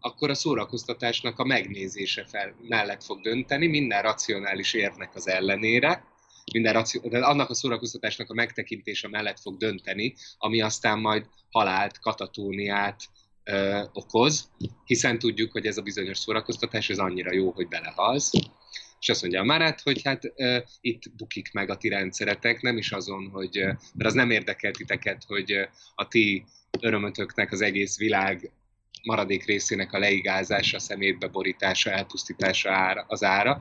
akkor 0.00 0.30
a 0.30 0.34
szórakoztatásnak 0.34 1.38
a 1.38 1.44
megnézése 1.44 2.24
fel, 2.26 2.54
mellett 2.68 3.04
fog 3.04 3.20
dönteni, 3.20 3.66
minden 3.66 4.02
racionális 4.02 4.74
érnek 4.74 5.14
az 5.14 5.28
ellenére, 5.28 6.04
minden 6.52 6.72
racio- 6.72 7.08
de 7.08 7.18
annak 7.18 7.50
a 7.50 7.54
szórakoztatásnak 7.54 8.30
a 8.30 8.34
megtekintése 8.34 9.08
mellett 9.08 9.40
fog 9.40 9.56
dönteni, 9.56 10.14
ami 10.38 10.60
aztán 10.60 10.98
majd 10.98 11.26
halált, 11.50 11.98
katatóniát 11.98 13.02
ö, 13.44 13.82
okoz, 13.92 14.50
hiszen 14.84 15.18
tudjuk, 15.18 15.52
hogy 15.52 15.66
ez 15.66 15.76
a 15.76 15.82
bizonyos 15.82 16.18
szórakoztatás 16.18 16.90
ez 16.90 16.98
annyira 16.98 17.32
jó, 17.32 17.50
hogy 17.50 17.68
belehalsz. 17.68 18.30
És 19.00 19.08
azt 19.08 19.20
mondja 19.20 19.40
a 19.40 19.44
Marat, 19.44 19.80
hogy 19.80 20.02
hát 20.02 20.32
ö, 20.36 20.58
itt 20.80 21.02
bukik 21.16 21.52
meg 21.52 21.70
a 21.70 21.76
ti 21.76 21.88
rendszeretek, 21.88 22.60
nem 22.60 22.76
is 22.76 22.92
azon, 22.92 23.28
hogy, 23.32 23.64
mert 23.94 24.08
az 24.08 24.14
nem 24.14 24.30
érdekel 24.30 24.72
titeket, 24.72 25.24
hogy 25.26 25.68
a 25.94 26.08
ti 26.08 26.44
örömötöknek 26.80 27.52
az 27.52 27.60
egész 27.60 27.98
világ 27.98 28.50
maradék 29.02 29.44
részének 29.44 29.92
a 29.92 29.98
leigázása, 29.98 30.78
szemétbe 30.78 31.28
borítása, 31.28 31.90
elpusztítása 31.90 32.70
ára, 32.70 33.04
az 33.08 33.22
ára, 33.22 33.58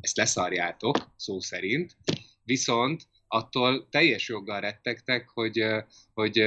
ezt 0.00 0.16
leszarjátok, 0.16 0.96
szó 1.16 1.40
szerint, 1.40 1.96
viszont 2.44 3.02
attól 3.28 3.88
teljes 3.90 4.28
joggal 4.28 4.60
rettegtek, 4.60 5.28
hogy, 5.28 5.66
hogy, 6.14 6.44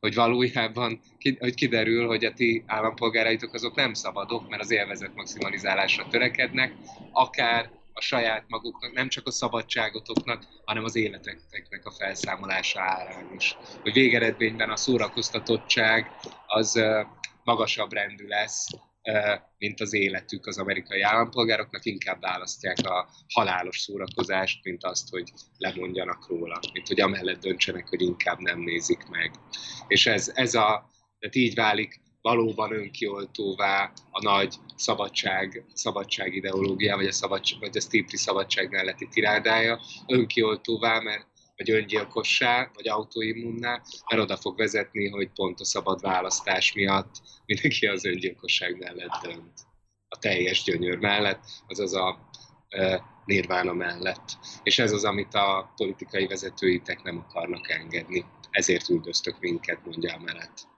hogy 0.00 0.14
valójában 0.14 1.00
hogy 1.38 1.54
kiderül, 1.54 2.06
hogy 2.06 2.24
a 2.24 2.32
ti 2.32 2.64
állampolgáraitok 2.66 3.54
azok 3.54 3.74
nem 3.74 3.94
szabadok, 3.94 4.48
mert 4.48 4.62
az 4.62 4.70
élvezet 4.70 5.14
maximalizálásra 5.14 6.08
törekednek, 6.08 6.74
akár 7.12 7.70
a 7.92 8.00
saját 8.00 8.44
maguknak, 8.48 8.92
nem 8.92 9.08
csak 9.08 9.26
a 9.26 9.30
szabadságotoknak, 9.30 10.44
hanem 10.64 10.84
az 10.84 10.96
életeknek 10.96 11.86
a 11.86 11.90
felszámolása 11.90 12.80
árán 12.80 13.34
is. 13.36 13.56
Hogy 13.82 13.92
végeredményben 13.92 14.70
a 14.70 14.76
szórakoztatottság 14.76 16.10
az 16.46 16.80
magasabb 17.44 17.92
rendű 17.92 18.26
lesz, 18.26 18.66
mint 19.58 19.80
az 19.80 19.92
életük 19.92 20.46
az 20.46 20.58
amerikai 20.58 21.00
állampolgároknak, 21.00 21.84
inkább 21.84 22.20
választják 22.20 22.76
a 22.82 23.08
halálos 23.28 23.78
szórakozást, 23.78 24.64
mint 24.64 24.84
azt, 24.84 25.08
hogy 25.08 25.32
lemondjanak 25.58 26.28
róla, 26.28 26.60
mint 26.72 26.88
hogy 26.88 27.00
amellett 27.00 27.40
döntsenek, 27.40 27.88
hogy 27.88 28.00
inkább 28.00 28.38
nem 28.38 28.60
nézik 28.60 29.08
meg. 29.08 29.30
És 29.88 30.06
ez, 30.06 30.32
ez 30.34 30.54
a, 30.54 30.90
tehát 31.18 31.34
így 31.34 31.54
válik 31.54 32.00
valóban 32.22 32.72
önkioltóvá 32.72 33.92
a 34.10 34.22
nagy 34.22 34.54
szabadság, 34.76 35.64
szabadság 35.74 36.34
ideológia, 36.34 36.96
vagy 36.96 37.06
a, 37.06 37.12
szabadság, 37.12 37.60
vagy 37.60 37.76
a 37.76 37.80
Stipri 37.80 38.16
szabadság 38.16 38.70
melletti 38.70 39.08
tirádája, 39.08 39.80
önkioltóvá, 40.06 41.00
mert 41.00 41.28
vagy 41.56 41.70
öngyilkossá, 41.70 42.70
vagy 42.74 42.88
autoimmunná, 42.88 43.82
mert 44.10 44.22
oda 44.22 44.36
fog 44.36 44.56
vezetni, 44.56 45.08
hogy 45.08 45.30
pont 45.30 45.60
a 45.60 45.64
szabad 45.64 46.00
választás 46.00 46.72
miatt 46.72 47.14
mindenki 47.46 47.86
az 47.86 48.04
öngyilkosság 48.04 48.78
mellett 48.78 49.20
dönt. 49.22 49.52
A 50.08 50.18
teljes 50.18 50.62
gyönyör 50.62 50.98
mellett, 50.98 51.42
azaz 51.66 51.94
a 51.94 52.30
e, 52.68 53.02
nirvána 53.24 53.72
mellett. 53.72 54.38
És 54.62 54.78
ez 54.78 54.92
az, 54.92 55.04
amit 55.04 55.34
a 55.34 55.72
politikai 55.76 56.26
vezetőitek 56.26 57.02
nem 57.02 57.24
akarnak 57.28 57.70
engedni. 57.70 58.24
Ezért 58.50 58.88
üldöztök 58.88 59.40
minket, 59.40 59.84
mondja 59.84 60.14
a 60.14 60.18
mellett. 60.18 60.69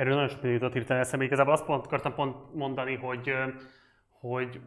Erről 0.00 0.14
nagyon 0.14 0.28
sok 0.28 0.42
jutott 0.42 0.72
hirtelen 0.72 1.02
eszembe. 1.02 1.24
Igazából 1.24 1.52
azt 1.52 1.64
pont 1.64 1.84
akartam 1.86 2.14
pont 2.14 2.54
mondani, 2.54 2.96
hogy, 2.96 3.34
hogy 4.20 4.60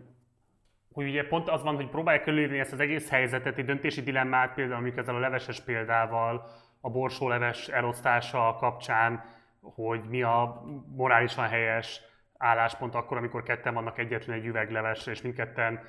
hogy 0.91 1.07
ugye 1.07 1.27
pont 1.27 1.49
az 1.49 1.63
van, 1.63 1.75
hogy 1.75 1.89
próbálják 1.89 2.23
körülírni 2.23 2.59
ezt 2.59 2.73
az 2.73 2.79
egész 2.79 3.09
helyzetet, 3.09 3.57
egy 3.57 3.65
döntési 3.65 4.01
dilemmát, 4.01 4.53
például 4.53 4.79
amik 4.79 4.97
ezzel 4.97 5.15
a 5.15 5.19
leveses 5.19 5.61
példával, 5.61 6.49
a 6.81 6.89
borsóleves 6.89 7.67
elosztása 7.67 8.55
kapcsán, 8.59 9.23
hogy 9.61 10.03
mi 10.03 10.21
a 10.21 10.63
morálisan 10.95 11.47
helyes 11.47 12.01
álláspont 12.37 12.95
akkor, 12.95 13.17
amikor 13.17 13.43
ketten 13.43 13.73
vannak 13.73 13.97
egyetlen 13.97 14.37
egy 14.37 14.45
üveglevesre, 14.45 15.11
és 15.11 15.21
mindketten 15.21 15.79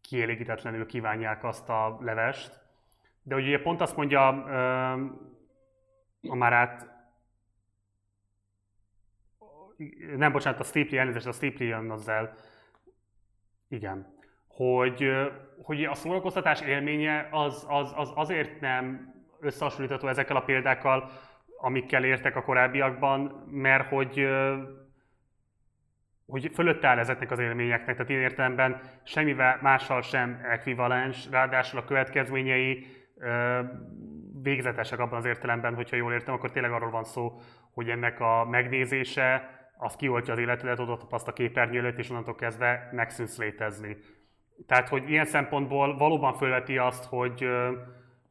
kielégítetlenül 0.00 0.86
kívánják 0.86 1.44
azt 1.44 1.68
a 1.68 1.98
levest. 2.00 2.60
De 3.22 3.34
ugye 3.34 3.62
pont 3.62 3.80
azt 3.80 3.96
mondja 3.96 4.28
a 6.28 6.34
Marát, 6.34 6.97
nem 10.16 10.32
bocsánat, 10.32 10.60
a 10.60 10.64
Staply, 10.64 10.98
elnézést, 10.98 11.26
a 11.26 11.32
Staply 11.32 11.64
jön 11.64 11.90
azzal, 11.90 12.34
igen. 13.68 14.16
Hogy, 14.46 15.10
hogy 15.62 15.84
a 15.84 15.94
szórakoztatás 15.94 16.60
élménye 16.60 17.28
az, 17.30 17.66
az, 17.68 17.92
az 17.96 18.12
azért 18.14 18.60
nem 18.60 19.14
összehasonlítható 19.40 20.08
ezekkel 20.08 20.36
a 20.36 20.42
példákkal, 20.42 21.10
amikkel 21.60 22.04
értek 22.04 22.36
a 22.36 22.42
korábbiakban, 22.42 23.20
mert 23.50 23.88
hogy, 23.88 24.28
hogy 26.26 26.50
fölött 26.54 26.84
áll 26.84 26.98
ezeknek 26.98 27.30
az 27.30 27.38
élményeknek, 27.38 27.96
tehát 27.96 28.10
én 28.10 28.20
értelemben 28.20 28.80
semmivel 29.02 29.58
mással 29.62 30.02
sem 30.02 30.40
ekvivalens, 30.50 31.28
ráadásul 31.30 31.78
a 31.78 31.84
következményei 31.84 32.86
végzetesek 34.42 34.98
abban 34.98 35.18
az 35.18 35.24
értelemben, 35.24 35.74
hogyha 35.74 35.96
jól 35.96 36.12
értem, 36.12 36.34
akkor 36.34 36.50
tényleg 36.50 36.72
arról 36.72 36.90
van 36.90 37.04
szó, 37.04 37.40
hogy 37.72 37.88
ennek 37.88 38.20
a 38.20 38.44
megnézése 38.44 39.57
az 39.78 39.96
kioltja 39.96 40.32
az 40.32 40.38
életedet, 40.38 40.78
oda 40.78 40.98
azt 41.10 41.28
a 41.28 41.32
képernyő 41.32 41.78
előtt, 41.78 41.98
és 41.98 42.10
onnantól 42.10 42.34
kezdve 42.34 42.88
megszűnsz 42.92 43.38
létezni. 43.38 43.96
Tehát, 44.66 44.88
hogy 44.88 45.10
ilyen 45.10 45.24
szempontból 45.24 45.96
valóban 45.96 46.34
fölveti 46.34 46.78
azt, 46.78 47.04
hogy, 47.04 47.48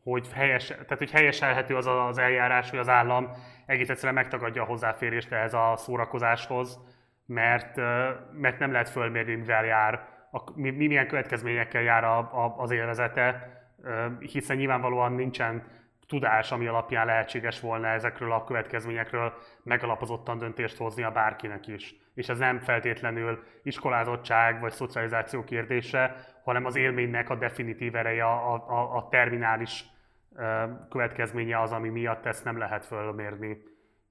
hogy, 0.04 0.32
helyes, 0.34 0.68
tehát, 0.68 0.98
hogy 0.98 1.12
helyeselhető 1.12 1.76
az 1.76 1.86
az 1.86 2.18
eljárás, 2.18 2.70
hogy 2.70 2.80
az 2.80 2.90
állam 2.90 3.32
egész 3.66 3.90
egyszerűen 3.90 4.14
megtagadja 4.14 4.62
a 4.62 4.66
hozzáférést 4.66 5.32
ehhez 5.32 5.54
a 5.54 5.74
szórakozáshoz, 5.76 6.80
mert, 7.26 7.76
mert 8.32 8.60
nem 8.60 8.72
lehet 8.72 8.90
fölmérni, 8.90 9.36
mivel 9.36 9.66
jár, 9.66 10.08
a, 10.32 10.60
milyen 10.60 11.08
következményekkel 11.08 11.82
jár 11.82 12.04
a, 12.04 12.18
a, 12.18 12.56
az 12.58 12.72
élvezete, 12.72 13.52
hiszen 14.20 14.58
nyilvánvalóan 14.58 15.14
nincsen 15.14 15.64
tudás, 16.08 16.52
ami 16.52 16.68
alapján 16.68 17.06
lehetséges 17.06 17.60
volna 17.60 17.88
ezekről 17.88 18.32
a 18.32 18.44
következményekről 18.44 19.34
megalapozottan 19.64 20.38
döntést 20.38 20.78
hozni 20.78 21.04
a 21.04 21.12
bárkinek 21.12 21.68
is. 21.68 21.96
És 22.14 22.30
ez 22.30 22.38
nem 22.38 22.60
feltétlenül 22.60 23.44
iskolázottság 23.64 24.60
vagy 24.60 24.72
szocializáció 24.72 25.44
kérdése, 25.44 26.16
hanem 26.44 26.66
az 26.66 26.76
élménynek 26.76 27.30
a 27.30 27.36
definitív 27.36 27.96
ereje, 27.96 28.26
a, 28.26 28.54
a, 28.54 28.96
a 28.96 29.08
terminális 29.10 29.86
következménye 30.90 31.62
az, 31.62 31.72
ami 31.72 31.90
miatt 31.90 32.26
ezt 32.26 32.44
nem 32.44 32.58
lehet 32.58 32.86
fölmérni, 32.86 33.58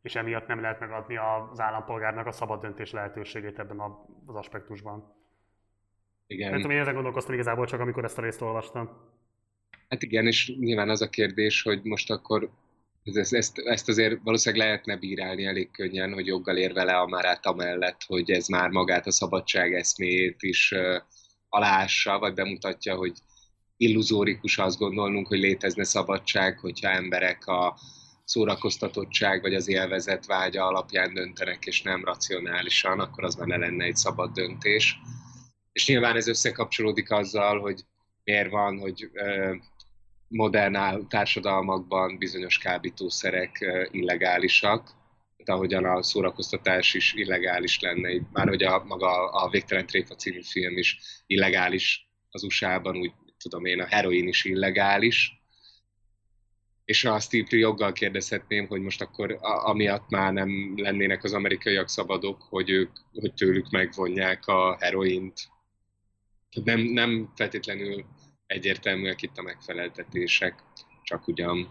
és 0.03 0.15
emiatt 0.15 0.47
nem 0.47 0.61
lehet 0.61 0.81
megadni 0.81 1.17
az 1.17 1.61
állampolgárnak 1.61 2.27
a 2.27 2.33
szabad 2.33 2.61
döntés 2.61 2.93
lehetőségét 2.93 3.59
ebben 3.59 3.81
az 4.27 4.35
aspektusban. 4.35 5.15
Igen. 6.27 6.51
Nem 6.51 6.61
tudom, 6.61 6.77
én 6.77 6.83
ezen 6.83 6.95
gondolkoztam 6.95 7.35
igazából 7.35 7.67
csak, 7.67 7.81
amikor 7.81 8.05
ezt 8.05 8.19
a 8.19 8.23
részt 8.23 8.43
olvastam. 8.43 8.91
Hát 9.89 10.03
igen, 10.03 10.27
és 10.27 10.53
nyilván 10.59 10.89
az 10.89 11.03
a 11.03 11.09
kérdés, 11.09 11.63
hogy 11.63 11.81
most 11.83 12.11
akkor 12.11 12.51
ezt, 13.05 13.35
ezt, 13.35 13.59
ezt 13.59 13.89
azért 13.89 14.21
valószínűleg 14.23 14.67
lehetne 14.67 14.97
bírálni 14.97 15.45
elég 15.45 15.71
könnyen, 15.71 16.13
hogy 16.13 16.27
joggal 16.27 16.57
ér 16.57 16.73
vele 16.73 16.93
a 16.93 17.07
Márát 17.07 17.47
amellett, 17.47 18.03
hogy 18.07 18.31
ez 18.31 18.47
már 18.47 18.71
magát 18.71 19.07
a 19.07 19.11
szabadság 19.11 19.75
eszméjét 19.75 20.43
is 20.43 20.73
uh, 20.73 20.97
alássa, 21.49 22.19
vagy 22.19 22.35
bemutatja, 22.35 22.95
hogy 22.95 23.13
illuzórikus 23.77 24.59
azt 24.59 24.79
gondolnunk, 24.79 25.27
hogy 25.27 25.39
létezne 25.39 25.85
szabadság, 25.85 26.59
hogyha 26.59 26.89
emberek 26.89 27.47
a, 27.47 27.77
szórakoztatottság 28.27 29.41
vagy 29.41 29.55
az 29.55 29.69
élvezet 29.69 30.27
vágya 30.27 30.67
alapján 30.67 31.15
döntenek, 31.15 31.67
és 31.67 31.83
nem 31.83 32.05
racionálisan, 32.05 33.01
akkor 33.01 33.25
az 33.25 33.35
már 33.35 33.47
ne 33.47 33.57
lenne 33.57 33.85
egy 33.85 33.97
szabad 33.97 34.33
döntés. 34.33 34.99
És 35.73 35.87
nyilván 35.87 36.17
ez 36.17 36.29
összekapcsolódik 36.29 37.11
azzal, 37.11 37.61
hogy 37.61 37.85
miért 38.25 38.51
van, 38.51 38.79
hogy 38.79 39.11
modern 40.29 41.09
társadalmakban 41.09 42.19
bizonyos 42.19 42.59
kábítószerek 42.59 43.65
illegálisak, 43.91 44.85
tehát 45.37 45.61
ahogyan 45.61 45.85
a 45.85 46.03
szórakoztatás 46.03 46.95
is 46.95 47.15
illegális 47.15 47.81
lenne, 47.81 48.11
már 48.33 48.49
hogy 48.49 48.63
a 48.63 48.85
maga 48.85 49.31
a 49.31 49.49
Végtelen 49.49 49.87
Tréfa 49.87 50.15
című 50.15 50.43
film 50.43 50.77
is 50.77 50.99
illegális 51.27 52.09
az 52.31 52.43
USA-ban, 52.43 52.97
úgy 52.97 53.13
tudom 53.39 53.65
én, 53.65 53.81
a 53.81 53.87
heroin 53.87 54.29
is 54.29 54.45
illegális, 54.45 55.37
és 56.87 57.05
a 57.05 57.21
Steve 57.21 57.57
joggal 57.57 57.93
kérdezhetném, 57.93 58.67
hogy 58.67 58.81
most 58.81 59.01
akkor 59.03 59.39
amiatt 59.41 60.09
már 60.09 60.33
nem 60.33 60.73
lennének 60.77 61.25
az 61.25 61.33
amerikaiak 61.33 61.89
szabadok, 61.89 62.43
hogy 62.43 62.71
ők, 62.71 62.91
hogy 63.13 63.35
tőlük 63.35 63.71
megvonják 63.71 64.47
a 64.47 64.77
heroint. 64.81 65.49
Nem, 66.65 66.81
nem 66.81 67.33
feltétlenül 67.35 68.05
egyértelműek 68.47 69.23
itt 69.23 69.37
a 69.37 69.43
megfeleltetések, 69.43 70.55
csak 71.03 71.29
ugyan. 71.29 71.69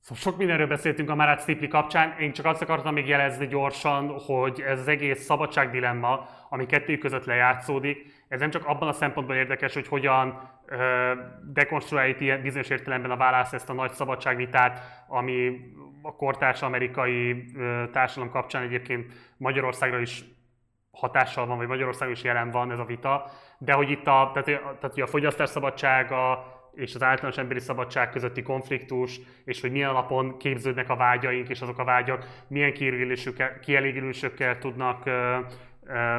Szóval 0.00 0.22
sok 0.22 0.36
mindenről 0.36 0.66
beszéltünk 0.66 1.10
a 1.10 1.14
Marat 1.14 1.40
Stipli 1.40 1.68
kapcsán, 1.68 2.18
én 2.18 2.32
csak 2.32 2.46
azt 2.46 2.62
akartam 2.62 2.94
még 2.94 3.06
jelezni 3.06 3.46
gyorsan, 3.46 4.08
hogy 4.20 4.60
ez 4.60 4.80
az 4.80 4.88
egész 4.88 5.24
szabadságdilemma, 5.24 6.28
ami 6.48 6.66
kettő 6.66 6.98
között 6.98 7.24
lejátszódik, 7.24 8.12
ez 8.28 8.40
nem 8.40 8.50
csak 8.50 8.66
abban 8.66 8.88
a 8.88 8.92
szempontból 8.92 9.36
érdekes, 9.36 9.74
hogy 9.74 9.88
hogyan 9.88 10.50
ö, 10.66 11.12
dekonstruálja 11.52 12.40
bizonyos 12.40 12.68
értelemben 12.68 13.10
a 13.10 13.16
válasz 13.16 13.52
ezt 13.52 13.70
a 13.70 13.72
nagy 13.72 13.92
szabadságvitát, 13.92 15.04
ami 15.08 15.60
a 16.02 16.16
kortárs 16.16 16.62
amerikai 16.62 17.44
ö, 17.56 17.84
társadalom 17.92 18.32
kapcsán 18.32 18.62
egyébként 18.62 19.12
Magyarországra 19.36 20.00
is 20.00 20.24
hatással 20.90 21.46
van, 21.46 21.56
vagy 21.56 21.66
Magyarországon 21.66 22.14
is 22.14 22.22
jelen 22.22 22.50
van 22.50 22.70
ez 22.70 22.78
a 22.78 22.84
vita, 22.84 23.30
de 23.58 23.72
hogy 23.72 23.90
itt 23.90 24.06
a, 24.06 24.30
tehát, 24.34 24.44
tehát, 24.44 24.92
hogy 24.92 25.00
a 25.02 25.06
fogyasztás 25.06 25.48
szabadsága, 25.48 26.52
és 26.74 26.94
az 26.94 27.02
általános 27.02 27.38
emberi 27.38 27.60
szabadság 27.60 28.10
közötti 28.10 28.42
konfliktus, 28.42 29.20
és 29.44 29.60
hogy 29.60 29.72
milyen 29.72 29.88
alapon 29.88 30.38
képződnek 30.38 30.88
a 30.88 30.96
vágyaink, 30.96 31.48
és 31.48 31.60
azok 31.60 31.78
a 31.78 31.84
vágyak 31.84 32.44
milyen 32.48 32.72
kielégülésükkel 33.60 34.58
tudnak 34.58 35.06
ö, 35.06 35.38
ö, 35.86 36.18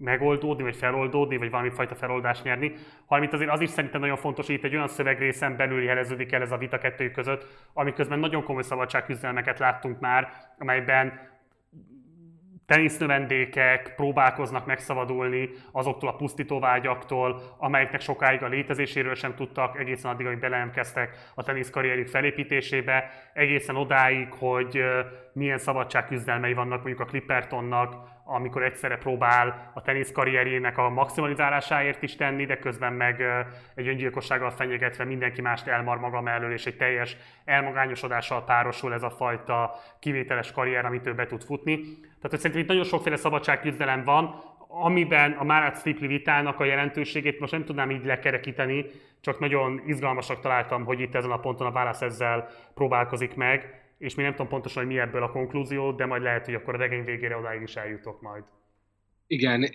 megoldódni, 0.00 0.62
vagy 0.62 0.76
feloldódni, 0.76 1.36
vagy 1.36 1.50
valami 1.50 1.70
fajta 1.70 1.94
feloldást 1.94 2.44
nyerni, 2.44 2.72
hanem 3.06 3.24
itt 3.24 3.32
azért 3.32 3.50
az 3.50 3.60
is 3.60 3.70
szerintem 3.70 4.00
nagyon 4.00 4.16
fontos, 4.16 4.46
hogy 4.46 4.54
itt 4.54 4.64
egy 4.64 4.74
olyan 4.74 4.88
szövegrészen 4.88 5.56
belül 5.56 5.82
jeleződik 5.82 6.32
el 6.32 6.42
ez 6.42 6.52
a 6.52 6.56
vita 6.56 6.78
kettőjük 6.78 7.12
között, 7.12 7.46
amiközben 7.72 8.18
nagyon 8.18 8.44
komoly 8.44 8.62
szabadságküzdelmeket 8.62 9.58
láttunk 9.58 10.00
már, 10.00 10.28
amelyben 10.58 11.32
tenisznövendékek 12.66 13.94
próbálkoznak 13.96 14.66
megszabadulni 14.66 15.50
azoktól 15.72 16.08
a 16.08 16.16
pusztítóvágyaktól, 16.16 17.56
amelyeknek 17.58 18.00
sokáig 18.00 18.42
a 18.42 18.48
létezéséről 18.48 19.14
sem 19.14 19.34
tudtak, 19.34 19.78
egészen 19.78 20.10
addig, 20.10 20.26
hogy 20.26 20.38
bele 20.38 20.56
a 21.34 21.42
teniszkarrierjük 21.42 22.08
felépítésébe, 22.08 23.10
egészen 23.32 23.76
odáig, 23.76 24.32
hogy 24.32 24.84
milyen 25.32 25.58
szabadságküzdelmei 25.58 26.54
vannak 26.54 26.82
mondjuk 26.82 27.00
a 27.00 27.04
Clippertonnak, 27.04 28.13
amikor 28.24 28.62
egyszerre 28.62 28.96
próbál 28.96 29.70
a 29.74 29.82
teniszkarrierjének 29.82 30.78
a 30.78 30.88
maximalizálásáért 30.88 32.02
is 32.02 32.16
tenni, 32.16 32.44
de 32.44 32.58
közben 32.58 32.92
meg 32.92 33.22
egy 33.74 33.88
öngyilkossággal 33.88 34.50
fenyegetve 34.50 35.04
mindenki 35.04 35.40
mást 35.40 35.66
elmar 35.66 35.98
maga 35.98 36.20
mellől, 36.20 36.52
és 36.52 36.66
egy 36.66 36.76
teljes 36.76 37.16
elmagányosodással 37.44 38.44
párosul 38.44 38.92
ez 38.92 39.02
a 39.02 39.10
fajta 39.10 39.74
kivételes 39.98 40.52
karrier, 40.52 40.84
amit 40.84 41.06
ő 41.06 41.14
be 41.14 41.26
tud 41.26 41.42
futni. 41.42 41.74
Tehát 41.74 42.30
hogy 42.30 42.38
szerintem 42.38 42.60
itt 42.60 42.68
nagyon 42.68 42.84
sokféle 42.84 43.16
szabadságküzdelem 43.16 44.04
van, 44.04 44.42
amiben 44.68 45.32
a 45.32 45.44
Márat 45.44 45.78
Stipli 45.78 46.06
vitának 46.06 46.60
a 46.60 46.64
jelentőségét 46.64 47.40
most 47.40 47.52
nem 47.52 47.64
tudnám 47.64 47.90
így 47.90 48.04
lekerekíteni, 48.04 48.84
csak 49.20 49.38
nagyon 49.38 49.82
izgalmasak 49.86 50.40
találtam, 50.40 50.84
hogy 50.84 51.00
itt 51.00 51.14
ezen 51.14 51.30
a 51.30 51.38
ponton 51.38 51.66
a 51.66 51.72
válasz 51.72 52.00
ezzel 52.00 52.48
próbálkozik 52.74 53.34
meg 53.34 53.83
és 53.98 54.14
még 54.14 54.24
nem 54.24 54.34
tudom 54.34 54.50
pontosan, 54.50 54.84
hogy 54.84 54.92
mi 54.92 55.00
ebből 55.00 55.22
a 55.22 55.30
konklúzió, 55.30 55.92
de 55.92 56.06
majd 56.06 56.22
lehet, 56.22 56.44
hogy 56.44 56.54
akkor 56.54 56.74
a 56.74 56.78
regény 56.78 57.04
végére 57.04 57.36
odáig 57.36 57.62
is 57.62 57.76
eljutok 57.76 58.22
majd. 58.22 58.44
Igen, 59.26 59.74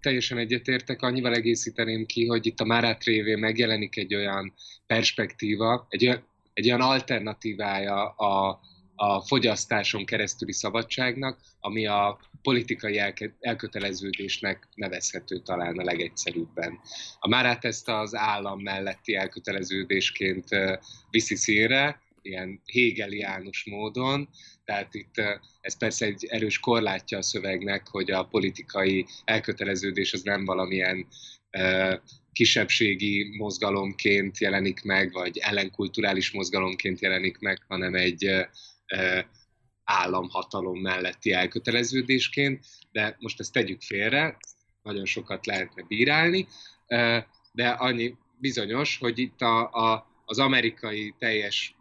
teljesen 0.00 0.38
egyetértek, 0.38 1.02
annyival 1.02 1.34
egészíteném 1.34 2.06
ki, 2.06 2.26
hogy 2.26 2.46
itt 2.46 2.60
a 2.60 2.64
Márát 2.64 3.04
révén 3.04 3.38
megjelenik 3.38 3.96
egy 3.96 4.14
olyan 4.14 4.52
perspektíva, 4.86 5.86
egy 5.88 6.06
olyan, 6.06 6.24
egy 6.52 6.66
olyan 6.66 6.80
alternatívája 6.80 8.08
a, 8.08 8.60
a 8.94 9.20
fogyasztáson 9.20 10.04
keresztüli 10.04 10.52
szabadságnak, 10.52 11.38
ami 11.60 11.86
a 11.86 12.20
politikai 12.42 12.98
elke, 12.98 13.36
elköteleződésnek 13.40 14.68
nevezhető 14.74 15.38
talán 15.38 15.78
a 15.78 15.84
legegyszerűbben. 15.84 16.78
A 17.18 17.28
Márát 17.28 17.64
ezt 17.64 17.88
az 17.88 18.14
állam 18.14 18.60
melletti 18.60 19.14
elköteleződésként 19.14 20.48
viszi 21.10 21.34
színre, 21.34 22.00
ilyen 22.22 22.60
hegeliánus 22.72 23.64
módon, 23.64 24.28
tehát 24.64 24.94
itt 24.94 25.14
ez 25.60 25.78
persze 25.78 26.06
egy 26.06 26.24
erős 26.28 26.58
korlátja 26.58 27.18
a 27.18 27.22
szövegnek, 27.22 27.88
hogy 27.88 28.10
a 28.10 28.24
politikai 28.24 29.06
elköteleződés 29.24 30.12
az 30.12 30.22
nem 30.22 30.44
valamilyen 30.44 31.06
kisebbségi 32.32 33.36
mozgalomként 33.36 34.38
jelenik 34.38 34.82
meg, 34.82 35.12
vagy 35.12 35.38
ellenkulturális 35.38 36.32
mozgalomként 36.32 37.00
jelenik 37.00 37.38
meg, 37.38 37.62
hanem 37.68 37.94
egy 37.94 38.30
államhatalom 39.84 40.80
melletti 40.80 41.32
elköteleződésként, 41.32 42.64
de 42.92 43.16
most 43.18 43.40
ezt 43.40 43.52
tegyük 43.52 43.82
félre, 43.82 44.36
nagyon 44.82 45.04
sokat 45.04 45.46
lehetne 45.46 45.82
bírálni, 45.88 46.46
de 47.52 47.68
annyi 47.68 48.14
bizonyos, 48.38 48.98
hogy 48.98 49.18
itt 49.18 49.40
a, 49.40 49.72
a, 49.72 50.06
az 50.24 50.38
amerikai 50.38 51.14
teljes 51.18 51.74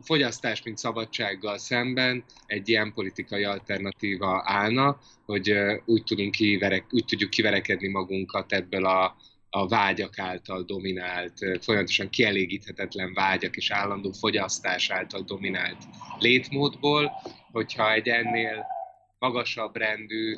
fogyasztás, 0.00 0.62
mint 0.62 0.78
szabadsággal 0.78 1.58
szemben 1.58 2.24
egy 2.46 2.68
ilyen 2.68 2.92
politikai 2.92 3.44
alternatíva 3.44 4.42
állna, 4.44 4.98
hogy 5.24 5.54
úgy, 5.84 6.02
tudunk 6.04 6.30
kiverek, 6.30 6.86
úgy 6.90 7.04
tudjuk 7.04 7.30
kiverekedni 7.30 7.88
magunkat 7.88 8.52
ebből 8.52 8.86
a, 8.86 9.16
a 9.50 9.68
vágyak 9.68 10.18
által 10.18 10.62
dominált, 10.62 11.32
folyamatosan 11.60 12.08
kielégíthetetlen 12.08 13.12
vágyak 13.14 13.56
és 13.56 13.70
állandó 13.70 14.12
fogyasztás 14.12 14.90
által 14.90 15.20
dominált 15.20 15.84
létmódból, 16.18 17.12
hogyha 17.52 17.92
egy 17.92 18.08
ennél 18.08 18.66
magasabb 19.18 19.76
rendű 19.76 20.34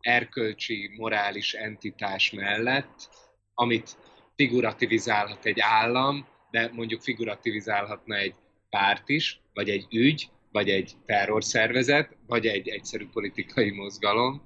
erkölcsi, 0.00 0.94
morális 0.96 1.54
entitás 1.54 2.30
mellett, 2.30 3.08
amit 3.54 3.96
figurativizálhat 4.36 5.44
egy 5.44 5.60
állam, 5.60 6.26
de 6.50 6.70
mondjuk 6.72 7.02
figurativizálhatna 7.02 8.16
egy 8.16 8.34
párt 8.70 9.08
is, 9.08 9.40
vagy 9.54 9.68
egy 9.68 9.86
ügy, 9.90 10.30
vagy 10.52 10.68
egy 10.68 10.92
terrorszervezet, 11.06 12.16
vagy 12.26 12.46
egy 12.46 12.68
egyszerű 12.68 13.08
politikai 13.12 13.70
mozgalom, 13.70 14.42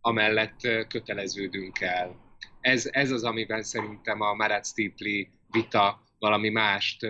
amellett 0.00 0.60
köteleződünk 0.88 1.80
el. 1.80 2.16
Ez, 2.60 2.88
ez 2.92 3.10
az, 3.10 3.24
amiben 3.24 3.62
szerintem 3.62 4.20
a 4.20 4.34
Marat 4.34 4.66
Stipli 4.66 5.30
vita 5.50 6.02
valami 6.18 6.48
mást 6.48 7.06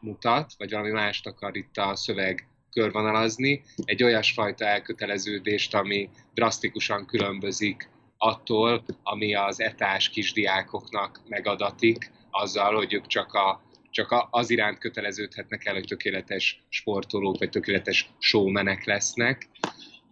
mutat, 0.00 0.52
vagy 0.58 0.70
valami 0.70 0.90
mást 0.90 1.26
akar 1.26 1.56
itt 1.56 1.76
a 1.76 1.96
szöveg 1.96 2.48
körvonalazni, 2.70 3.62
egy 3.84 4.02
olyasfajta 4.02 4.64
elköteleződést, 4.64 5.74
ami 5.74 6.10
drasztikusan 6.34 7.06
különbözik 7.06 7.88
attól, 8.16 8.84
ami 9.02 9.34
az 9.34 9.60
etás 9.60 10.08
kisdiákoknak 10.08 11.20
megadatik, 11.28 12.10
azzal, 12.30 12.74
hogy 12.74 12.92
ők 12.92 13.06
csak 13.06 13.32
a 13.32 13.62
csak 13.96 14.28
az 14.30 14.50
iránt 14.50 14.78
köteleződhetnek 14.78 15.64
el, 15.64 15.74
hogy 15.74 15.86
tökéletes 15.86 16.64
sportolók, 16.68 17.38
vagy 17.38 17.48
tökéletes 17.48 18.10
showmenek 18.18 18.84
lesznek, 18.84 19.48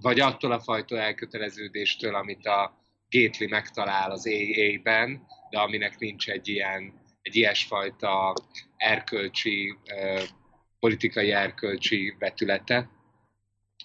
vagy 0.00 0.20
attól 0.20 0.52
a 0.52 0.60
fajta 0.60 0.98
elköteleződéstől, 0.98 2.14
amit 2.14 2.46
a 2.46 2.82
Gately 3.10 3.46
megtalál 3.46 4.10
az 4.10 4.26
AA-ben, 4.26 5.26
de 5.50 5.58
aminek 5.58 5.98
nincs 5.98 6.28
egy 6.28 6.48
ilyen, 6.48 6.92
egy 7.22 7.36
ilyesfajta 7.36 8.34
erkölcsi, 8.76 9.76
politikai 10.78 11.32
erkölcsi 11.32 12.14
vetülete. 12.18 12.90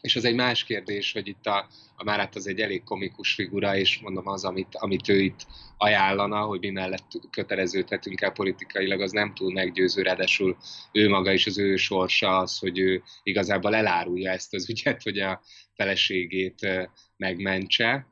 És 0.01 0.15
az 0.15 0.25
egy 0.25 0.35
más 0.35 0.63
kérdés, 0.63 1.11
hogy 1.11 1.27
itt 1.27 1.45
a, 1.45 1.67
a 1.95 2.03
Márát 2.03 2.35
az 2.35 2.47
egy 2.47 2.59
elég 2.59 2.83
komikus 2.83 3.33
figura, 3.33 3.75
és 3.75 3.99
mondom 3.99 4.27
az, 4.27 4.45
amit, 4.45 4.75
amit 4.75 5.09
ő 5.09 5.19
itt 5.19 5.45
ajánlana, 5.77 6.41
hogy 6.41 6.59
mi 6.59 6.69
mellett 6.69 7.07
köteleződhetünk 7.29 8.21
el 8.21 8.31
politikailag, 8.31 9.01
az 9.01 9.11
nem 9.11 9.33
túl 9.33 9.51
meggyőző, 9.51 10.01
ráadásul 10.01 10.57
ő 10.91 11.09
maga 11.09 11.31
is 11.31 11.47
az 11.47 11.57
ő 11.57 11.75
sorsa 11.75 12.37
az, 12.37 12.57
hogy 12.57 12.79
ő 12.79 13.03
igazából 13.23 13.75
elárulja 13.75 14.31
ezt 14.31 14.53
az 14.53 14.69
ügyet, 14.69 15.03
hogy 15.03 15.19
a 15.19 15.41
feleségét 15.75 16.89
megmentse. 17.17 18.07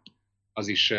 Az 0.54 0.68
is 0.68 0.94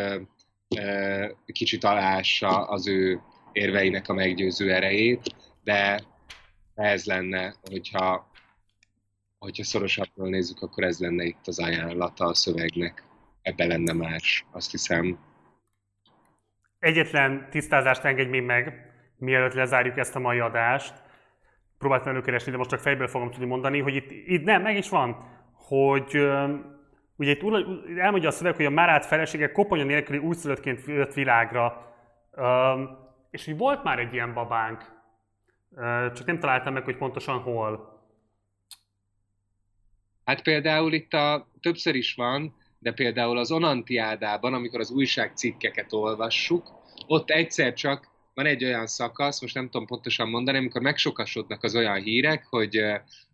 kicsit 1.46 1.84
alássa 1.84 2.48
az 2.48 2.86
ő 2.86 3.20
érveinek 3.52 4.08
a 4.08 4.14
meggyőző 4.14 4.72
erejét, 4.72 5.34
de 5.64 6.02
ez 6.74 7.04
lenne, 7.04 7.54
hogyha, 7.62 8.27
hogyha 9.38 9.64
szorosabbról 9.64 10.28
nézzük, 10.28 10.62
akkor 10.62 10.84
ez 10.84 10.98
lenne 10.98 11.24
itt 11.24 11.46
az 11.46 11.58
ajánlata 11.58 12.24
a 12.24 12.34
szövegnek. 12.34 13.06
Ebbe 13.42 13.66
lenne 13.66 13.92
más, 13.92 14.46
azt 14.50 14.70
hiszem. 14.70 15.18
Egyetlen 16.78 17.46
tisztázást 17.50 18.04
engedj 18.04 18.30
még 18.30 18.42
meg, 18.42 18.92
mielőtt 19.16 19.52
lezárjuk 19.52 19.96
ezt 19.96 20.16
a 20.16 20.18
mai 20.18 20.38
adást. 20.38 20.94
Próbáltam 21.78 22.12
előkeresni, 22.12 22.50
de 22.50 22.56
most 22.56 22.70
csak 22.70 22.80
fejből 22.80 23.08
fogom 23.08 23.30
tudni 23.30 23.46
mondani, 23.46 23.80
hogy 23.80 23.94
itt, 23.94 24.10
itt 24.10 24.44
nem, 24.44 24.62
meg 24.62 24.76
is 24.76 24.88
van, 24.88 25.16
hogy 25.52 26.28
ugye 27.16 27.30
itt 27.30 27.42
elmondja 27.98 28.28
a 28.28 28.32
szöveg, 28.32 28.56
hogy 28.56 28.64
a 28.64 28.70
Márát 28.70 29.06
felesége 29.06 29.52
koponya 29.52 29.84
nélküli 29.84 30.18
újszülöttként 30.18 30.86
jött 30.86 31.12
világra. 31.12 31.94
És 33.30 33.44
hogy 33.44 33.56
volt 33.56 33.82
már 33.82 33.98
egy 33.98 34.12
ilyen 34.12 34.34
babánk, 34.34 34.96
csak 36.14 36.26
nem 36.26 36.38
találtam 36.38 36.72
meg, 36.72 36.84
hogy 36.84 36.96
pontosan 36.96 37.38
hol. 37.38 37.97
Hát 40.28 40.42
például 40.42 40.92
itt 40.92 41.12
a, 41.12 41.48
többször 41.60 41.94
is 41.94 42.14
van, 42.14 42.54
de 42.78 42.92
például 42.92 43.38
az 43.38 43.50
Onantiádában, 43.50 44.54
amikor 44.54 44.80
az 44.80 44.90
újságcikkeket 44.90 45.92
olvassuk, 45.92 46.70
ott 47.06 47.30
egyszer 47.30 47.72
csak 47.72 48.08
van 48.34 48.46
egy 48.46 48.64
olyan 48.64 48.86
szakasz, 48.86 49.40
most 49.40 49.54
nem 49.54 49.64
tudom 49.64 49.86
pontosan 49.86 50.28
mondani, 50.28 50.58
amikor 50.58 50.80
megsokasodnak 50.80 51.62
az 51.62 51.74
olyan 51.74 52.02
hírek, 52.02 52.46
hogy 52.46 52.76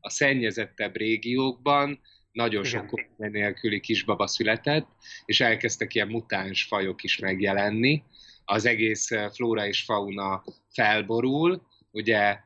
a 0.01 0.11
szennyezettebb 0.11 0.97
régiókban 0.97 2.01
nagyon 2.33 2.65
sok 2.65 2.87
kormány 2.87 3.31
nélküli 3.31 3.81
kisbaba 3.81 4.27
született, 4.27 4.89
és 5.25 5.41
elkezdtek 5.41 5.95
ilyen 5.95 6.09
mutáns 6.09 6.65
fajok 6.65 7.03
is 7.03 7.19
megjelenni. 7.19 8.03
Az 8.45 8.67
egész 8.67 9.09
flóra 9.33 9.67
és 9.67 9.83
fauna 9.83 10.45
felborul, 10.73 11.63
ugye 11.91 12.39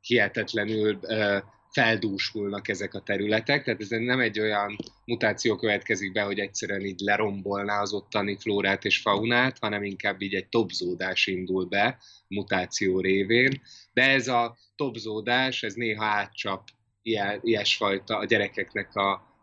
hihetetlenül 0.00 0.98
feldúsulnak 1.76 2.68
ezek 2.68 2.94
a 2.94 3.00
területek, 3.00 3.64
tehát 3.64 3.80
ez 3.80 3.88
nem 3.88 4.20
egy 4.20 4.40
olyan 4.40 4.76
mutáció 5.04 5.56
következik 5.56 6.12
be, 6.12 6.22
hogy 6.22 6.38
egyszerűen 6.38 6.80
így 6.80 7.00
lerombolná 7.00 7.80
az 7.80 7.92
ottani 7.92 8.36
flórát 8.36 8.84
és 8.84 8.98
faunát, 8.98 9.58
hanem 9.58 9.82
inkább 9.82 10.20
így 10.20 10.34
egy 10.34 10.48
topzódás 10.48 11.26
indul 11.26 11.64
be 11.64 11.98
mutáció 12.28 13.00
révén, 13.00 13.60
de 13.92 14.02
ez 14.02 14.28
a 14.28 14.56
topzódás, 14.76 15.62
ez 15.62 15.74
néha 15.74 16.04
átcsap 16.04 16.68
ilyen, 17.02 17.40
ilyesfajta 17.42 18.18
a 18.18 18.24
gyerekeknek 18.24 18.94
a 18.94 19.34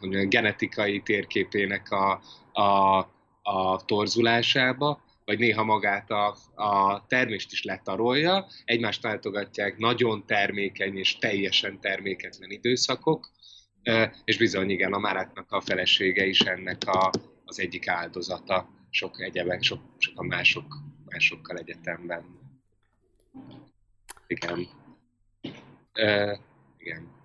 mondjam, 0.00 0.28
genetikai 0.28 1.00
térképének 1.00 1.90
a, 1.90 2.20
a, 2.52 2.98
a 3.42 3.84
torzulásába, 3.84 5.02
vagy 5.24 5.38
néha 5.38 5.64
magát 5.64 6.10
a, 6.10 6.36
a 6.54 7.04
termést 7.06 7.52
is 7.52 7.62
letarolja, 7.62 8.46
egymást 8.64 9.02
váltogatják 9.02 9.78
nagyon 9.78 10.26
termékeny 10.26 10.96
és 10.96 11.18
teljesen 11.18 11.80
terméketlen 11.80 12.50
időszakok, 12.50 13.30
és 14.24 14.36
bizony 14.36 14.70
igen, 14.70 14.92
a 14.92 14.98
Máráknak 14.98 15.52
a 15.52 15.60
felesége 15.60 16.26
is 16.26 16.40
ennek 16.40 16.82
a, 16.86 17.10
az 17.44 17.60
egyik 17.60 17.88
áldozata, 17.88 18.68
sok 18.90 19.20
egyebek, 19.20 19.62
sok, 19.62 19.80
sok 19.98 20.20
a 20.20 20.24
mások, 20.24 20.76
másokkal 21.04 21.56
egyetemben. 21.56 22.24
Igen. 24.26 24.58
Uh, 25.94 26.38
igen. 26.78 27.20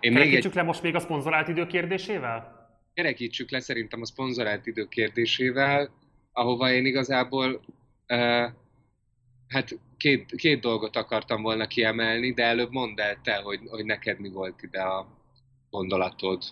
Én 0.00 0.12
Kerekítsük 0.12 0.50
egy... 0.50 0.56
le 0.56 0.62
most 0.62 0.82
még 0.82 0.94
a 0.94 1.00
szponzorált 1.00 1.48
idő 1.48 1.66
kérdésével? 1.66 2.57
Kerekítsük 2.98 3.50
le 3.50 3.60
szerintem 3.60 4.00
a 4.00 4.06
szponzorált 4.06 4.66
idő 4.66 4.86
kérdésével, 4.88 5.90
ahova 6.32 6.70
én 6.70 6.86
igazából 6.86 7.60
uh, 8.08 8.50
hát 9.48 9.78
két, 9.96 10.34
két 10.36 10.60
dolgot 10.60 10.96
akartam 10.96 11.42
volna 11.42 11.66
kiemelni, 11.66 12.32
de 12.32 12.44
előbb 12.44 12.70
mondd 12.70 13.00
el 13.00 13.20
te, 13.22 13.34
hogy, 13.34 13.60
hogy 13.68 13.84
neked 13.84 14.20
mi 14.20 14.28
volt 14.28 14.62
ide 14.62 14.80
a 14.80 15.06
gondolatod. 15.70 16.42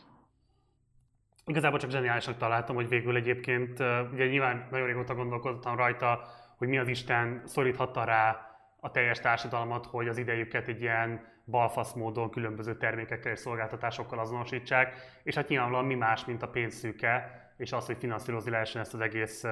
Igazából 1.47 1.79
csak 1.79 1.91
zseniálisnak 1.91 2.37
találtam, 2.37 2.75
hogy 2.75 2.89
végül 2.89 3.17
egyébként, 3.17 3.81
ugye 4.13 4.27
nyilván 4.27 4.69
nagyon 4.71 4.87
régóta 4.87 5.15
gondolkodtam 5.15 5.77
rajta, 5.77 6.21
hogy 6.57 6.69
mi 6.69 6.79
az 6.79 6.89
Isten 6.89 7.43
szoríthatta 7.45 8.05
rá 8.05 8.41
a 8.81 8.91
teljes 8.91 9.21
társadalmat, 9.21 9.87
hogy 9.87 10.09
az 10.09 10.19
idejüket 10.19 10.69
egy 10.69 10.81
ilyen 10.81 11.35
balfasz 11.47 11.93
módon 11.93 12.31
különböző 12.31 12.77
termékekkel 12.77 13.33
és 13.33 13.39
szolgáltatásokkal 13.39 14.19
azonosítsák, 14.19 14.95
és 15.23 15.35
hát 15.35 15.49
nyilvánvalóan 15.49 15.87
mi 15.87 15.95
más, 15.95 16.25
mint 16.25 16.43
a 16.43 16.49
pénzszűke, 16.49 17.45
és 17.57 17.73
az, 17.73 17.87
hogy 17.87 17.97
finanszírozni 17.99 18.51
lehessen 18.51 18.81
ezt 18.81 18.95
az 18.95 19.01
egész 19.01 19.45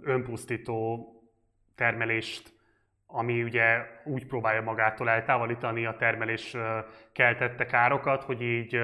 önpusztító 0.00 1.08
termelést, 1.74 2.52
ami 3.06 3.42
ugye 3.42 3.86
úgy 4.04 4.26
próbálja 4.26 4.62
magától 4.62 5.08
eltávolítani 5.08 5.86
a 5.86 5.96
termelés 5.96 6.56
keltette 7.12 7.66
károkat, 7.66 8.22
hogy 8.22 8.42
így 8.42 8.80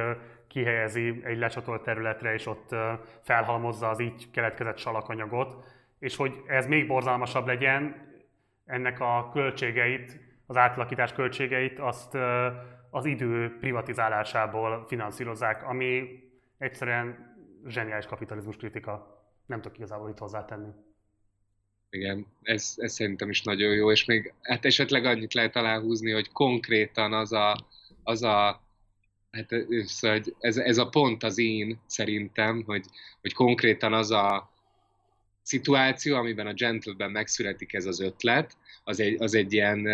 kihelyezi 0.49 1.21
egy 1.25 1.39
lecsatolt 1.39 1.83
területre, 1.83 2.33
és 2.33 2.47
ott 2.47 2.75
felhalmozza 3.23 3.89
az 3.89 4.01
így 4.01 4.31
keletkezett 4.31 4.79
salakanyagot, 4.79 5.65
és 5.99 6.17
hogy 6.17 6.43
ez 6.47 6.67
még 6.67 6.87
borzalmasabb 6.87 7.47
legyen, 7.47 8.13
ennek 8.65 9.01
a 9.01 9.31
költségeit, 9.33 10.21
az 10.47 10.57
átalakítás 10.57 11.13
költségeit 11.13 11.79
azt 11.79 12.15
az 12.91 13.05
idő 13.05 13.57
privatizálásából 13.61 14.85
finanszírozzák, 14.89 15.63
ami 15.63 16.23
egyszerűen 16.59 17.33
zseniális 17.67 18.07
kapitalizmus 18.07 18.57
kritika. 18.57 19.23
Nem 19.47 19.61
tudok 19.61 19.77
igazából 19.77 20.11
itt 20.11 20.19
hozzátenni. 20.19 20.71
Igen, 21.91 22.27
ez, 22.43 22.75
ez 22.77 22.93
szerintem 22.93 23.31
is 23.31 23.43
nagyon 23.43 23.75
jó, 23.75 23.91
és 23.91 24.05
még 24.05 24.35
hát 24.43 24.65
esetleg 24.65 25.05
annyit 25.05 25.35
lehet 25.35 25.57
aláhúzni, 25.57 26.11
hogy 26.11 26.33
konkrétan 26.33 27.13
az 27.13 27.33
a, 27.33 27.67
az 28.03 28.23
a 28.23 28.63
hát 29.31 29.53
ez, 30.39 30.57
ez 30.57 30.79
a 30.79 30.89
pont 30.89 31.23
az 31.23 31.39
én 31.39 31.81
szerintem, 31.87 32.63
hogy, 32.67 32.85
hogy 33.21 33.35
konkrétan 33.35 33.93
az 33.93 34.11
a, 34.11 34.53
szituáció, 35.45 36.17
amiben 36.17 36.47
a 36.47 36.53
Gentleben 36.53 37.11
megszületik 37.11 37.73
ez 37.73 37.87
az 37.87 38.01
ötlet, 38.01 38.57
az 38.85 39.01
egy, 39.01 39.23
az 39.23 39.35
egy 39.35 39.53
ilyen 39.53 39.87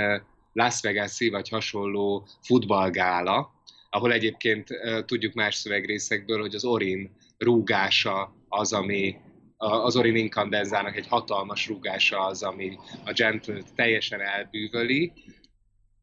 Las 0.52 0.80
vegas 0.80 1.28
vagy 1.30 1.48
hasonló 1.48 2.26
futballgála, 2.42 3.52
ahol 3.90 4.12
egyébként 4.12 4.68
tudjuk 5.06 5.34
más 5.34 5.54
szövegrészekből, 5.54 6.40
hogy 6.40 6.54
az 6.54 6.64
Orin 6.64 7.16
rúgása 7.38 8.34
az, 8.48 8.72
ami 8.72 9.16
az 9.56 9.96
Orin 9.96 10.16
inkandenzának 10.16 10.96
egy 10.96 11.06
hatalmas 11.06 11.68
rúgása 11.68 12.20
az, 12.24 12.42
ami 12.42 12.78
a 13.04 13.12
gentle 13.12 13.62
teljesen 13.74 14.20
elbűvöli, 14.20 15.12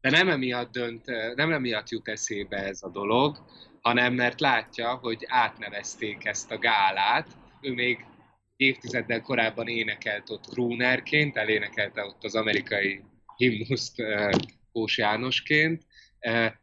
de 0.00 0.10
nem 0.10 0.28
emiatt, 0.28 0.72
dönt, 0.72 1.04
nem 1.34 1.52
emiatt 1.52 1.88
jut 1.88 2.08
eszébe 2.08 2.56
ez 2.56 2.82
a 2.82 2.90
dolog, 2.90 3.36
hanem 3.80 4.14
mert 4.14 4.40
látja, 4.40 4.94
hogy 4.94 5.24
átnevezték 5.26 6.24
ezt 6.24 6.50
a 6.50 6.58
gálát, 6.58 7.36
ő 7.60 7.72
még 7.72 8.04
évtizeddel 8.56 9.22
korábban 9.22 9.68
énekelt 9.68 10.30
ott 10.30 10.44
croonerként, 10.44 11.36
elénekelte 11.36 12.04
ott 12.04 12.24
az 12.24 12.34
amerikai 12.34 13.00
himnuszt 13.38 14.02
Kós 14.72 14.98
Jánosként, 14.98 15.86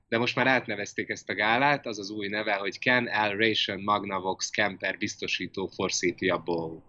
de 0.07 0.17
most 0.17 0.35
már 0.35 0.47
átnevezték 0.47 1.09
ezt 1.09 1.29
a 1.29 1.33
gálát, 1.33 1.85
az 1.85 1.99
az 1.99 2.09
új 2.09 2.27
neve, 2.27 2.53
hogy 2.53 2.79
Ken 2.79 3.03
L. 3.03 3.37
Ration 3.37 3.81
Magnavox 3.81 4.49
Camper 4.49 4.97
biztosító 4.97 5.67
for 5.67 5.89
Sepia 5.89 6.37
Bowl. 6.37 6.83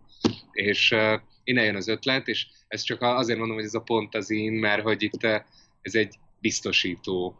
És 0.52 0.90
uh, 0.90 1.20
innen 1.44 1.64
jön 1.64 1.76
az 1.76 1.88
ötlet, 1.88 2.28
és 2.28 2.46
ez 2.68 2.82
csak 2.82 3.02
azért 3.02 3.38
mondom, 3.38 3.56
hogy 3.56 3.64
ez 3.64 3.74
a 3.74 3.80
pont 3.80 4.14
az 4.14 4.30
én, 4.30 4.52
mert 4.52 4.82
hogy 4.82 5.02
itt 5.02 5.24
ez 5.82 5.94
egy 5.94 6.14
biztosító, 6.40 7.36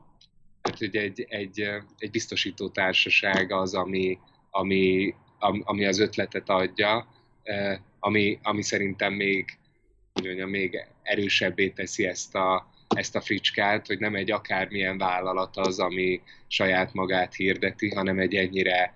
tehát 0.63 0.79
hogy 0.79 0.97
egy, 0.97 1.27
egy, 1.29 1.69
egy 1.99 2.11
biztosító 2.11 2.69
társaság 2.69 3.53
az, 3.53 3.75
ami, 3.75 4.19
ami, 4.51 5.15
ami 5.39 5.85
az 5.85 5.99
ötletet 5.99 6.49
adja, 6.49 7.09
ami, 7.99 8.39
ami 8.43 8.63
szerintem 8.63 9.13
még, 9.13 9.59
mondjam, 10.25 10.51
még 10.51 10.87
erősebbé 11.03 11.69
teszi 11.69 12.07
ezt 12.07 12.35
a, 12.35 12.71
ezt 12.89 13.17
a 13.17 13.21
fricskát, 13.21 13.87
hogy 13.87 13.99
nem 13.99 14.15
egy 14.15 14.31
akármilyen 14.31 14.99
vállalat 14.99 15.57
az, 15.57 15.79
ami 15.79 16.21
saját 16.47 16.93
magát 16.93 17.35
hirdeti, 17.35 17.95
hanem 17.95 18.19
egy 18.19 18.35
ennyire 18.35 18.95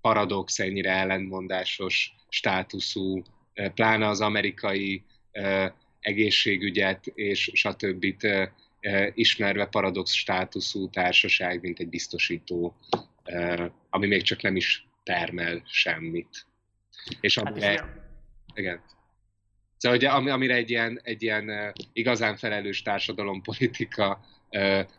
paradox, 0.00 0.58
ennyire 0.58 0.90
ellentmondásos 0.90 2.14
státuszú, 2.28 3.22
pláne 3.74 4.08
az 4.08 4.20
amerikai 4.20 5.04
egészségügyet 6.00 7.06
és 7.06 7.50
stb. 7.54 8.06
ismerve 9.14 9.66
paradox 9.66 10.12
státuszú 10.12 10.90
társaság, 10.90 11.62
mint 11.62 11.78
egy 11.78 11.88
biztosító, 11.88 12.76
ami 13.90 14.06
még 14.06 14.22
csak 14.22 14.42
nem 14.42 14.56
is 14.56 14.86
termel 15.02 15.62
semmit. 15.66 16.46
És 17.20 17.38
hát 17.38 17.46
amire, 17.46 17.66
hát 17.66 17.88
igen. 18.54 18.80
Szóval 19.76 19.98
ugye, 19.98 20.08
amire 20.08 20.54
egy 20.54 20.70
ilyen, 20.70 21.00
egy 21.02 21.22
ilyen 21.22 21.72
igazán 21.92 22.36
felelős 22.36 22.82
társadalompolitika 22.82 24.20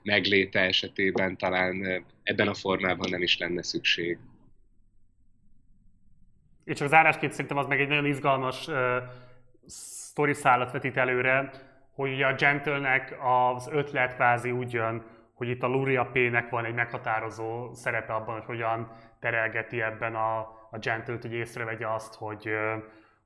megléte 0.04 0.60
esetében 0.60 1.38
talán 1.38 2.06
ebben 2.24 2.48
a 2.48 2.54
formában 2.54 3.10
nem 3.10 3.22
is 3.22 3.38
lenne 3.38 3.64
szükség. 3.64 4.18
És 6.64 6.78
csak 6.78 6.88
zárásként 6.88 7.32
szerintem 7.32 7.58
az 7.58 7.68
meg 7.68 7.80
egy 7.80 7.88
nagyon 7.88 8.06
izgalmas 8.06 8.68
uh, 8.68 8.76
sztori 9.66 10.34
szállat 10.34 10.72
vetít 10.72 10.98
előre, 10.98 11.52
hogy 11.94 12.14
ugye 12.14 12.26
a 12.26 12.34
Gentlenek 12.34 13.18
az 13.22 13.70
ötlet 13.72 14.16
kvázi 14.16 14.52
úgy 14.52 14.74
jön, 14.74 15.06
hogy 15.34 15.48
itt 15.50 15.64
a 15.64 15.68
Luria 15.68 16.06
P-nek 16.06 16.50
van 16.50 16.66
egy 16.66 16.74
meghatározó 16.74 17.74
szerepe 17.74 18.14
abban, 18.14 18.36
hogy 18.36 18.46
hogyan 18.46 18.92
terelgeti 19.20 19.82
ebben 19.82 20.16
a, 20.16 20.38
a 20.72 20.78
Gentle-t, 20.80 21.22
hogy 21.22 21.34
észrevegye 21.34 21.88
azt, 21.88 22.16
hogy, 22.16 22.50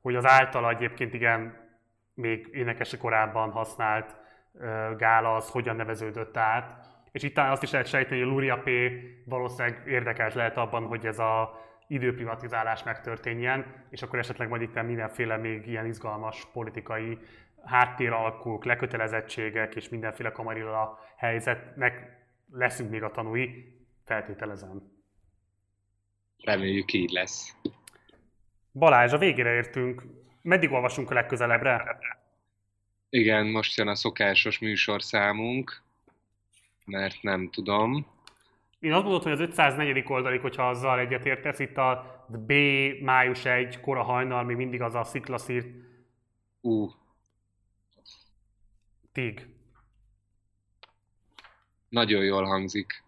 hogy 0.01 0.15
az 0.15 0.25
általa 0.25 0.69
egyébként 0.69 1.13
igen 1.13 1.69
még 2.13 2.47
énekese 2.51 2.97
korábban 2.97 3.51
használt 3.51 4.15
gála 4.97 5.35
az 5.35 5.49
hogyan 5.49 5.75
neveződött 5.75 6.37
át. 6.37 6.89
És 7.11 7.23
itt 7.23 7.37
azt 7.37 7.63
is 7.63 7.71
lehet 7.71 7.87
sejteni, 7.87 8.19
hogy 8.19 8.29
a 8.29 8.31
Luria 8.31 8.57
P 8.57 8.69
valószínűleg 9.25 9.87
érdekelt 9.87 10.33
lehet 10.33 10.57
abban, 10.57 10.85
hogy 10.85 11.05
ez 11.05 11.19
a 11.19 11.59
időprivatizálás 11.87 12.83
megtörténjen, 12.83 13.85
és 13.89 14.01
akkor 14.01 14.19
esetleg 14.19 14.49
majd 14.49 14.61
itt 14.61 14.81
mindenféle 14.81 15.37
még 15.37 15.67
ilyen 15.67 15.85
izgalmas 15.85 16.47
politikai 16.53 17.17
háttéralkuk, 17.63 18.65
lekötelezettségek 18.65 19.75
és 19.75 19.89
mindenféle 19.89 20.31
kamarilla 20.31 20.99
helyzetnek 21.15 22.19
leszünk 22.51 22.89
még 22.89 23.03
a 23.03 23.11
tanúi, 23.11 23.75
feltételezem. 24.05 24.81
Reméljük 26.43 26.93
így 26.93 27.11
lesz. 27.11 27.55
Balázs, 28.73 29.13
a 29.13 29.17
végére 29.17 29.53
értünk. 29.53 30.03
Meddig 30.41 30.71
olvasunk 30.71 31.11
a 31.11 31.13
legközelebbre? 31.13 31.99
Igen, 33.09 33.45
most 33.45 33.77
jön 33.77 33.87
a 33.87 33.95
szokásos 33.95 34.59
műsorszámunk, 34.59 35.81
mert 36.85 37.21
nem 37.21 37.49
tudom. 37.49 38.05
Én 38.79 38.93
azt 38.93 39.03
mondom, 39.03 39.21
hogy 39.21 39.31
az 39.31 39.39
504. 39.39 40.03
oldalig, 40.07 40.41
hogyha 40.41 40.69
azzal 40.69 40.99
egyetértesz, 40.99 41.59
itt 41.59 41.77
a 41.77 42.25
B 42.27 42.51
május 43.01 43.45
1 43.45 43.79
kora 43.79 44.03
hajnal, 44.03 44.43
még 44.43 44.55
mindig 44.55 44.81
az 44.81 44.95
a 44.95 45.03
sziklaszírt. 45.03 45.67
Uh. 46.61 46.91
Tig. 49.11 49.47
Nagyon 51.89 52.23
jól 52.23 52.45
hangzik. 52.45 53.03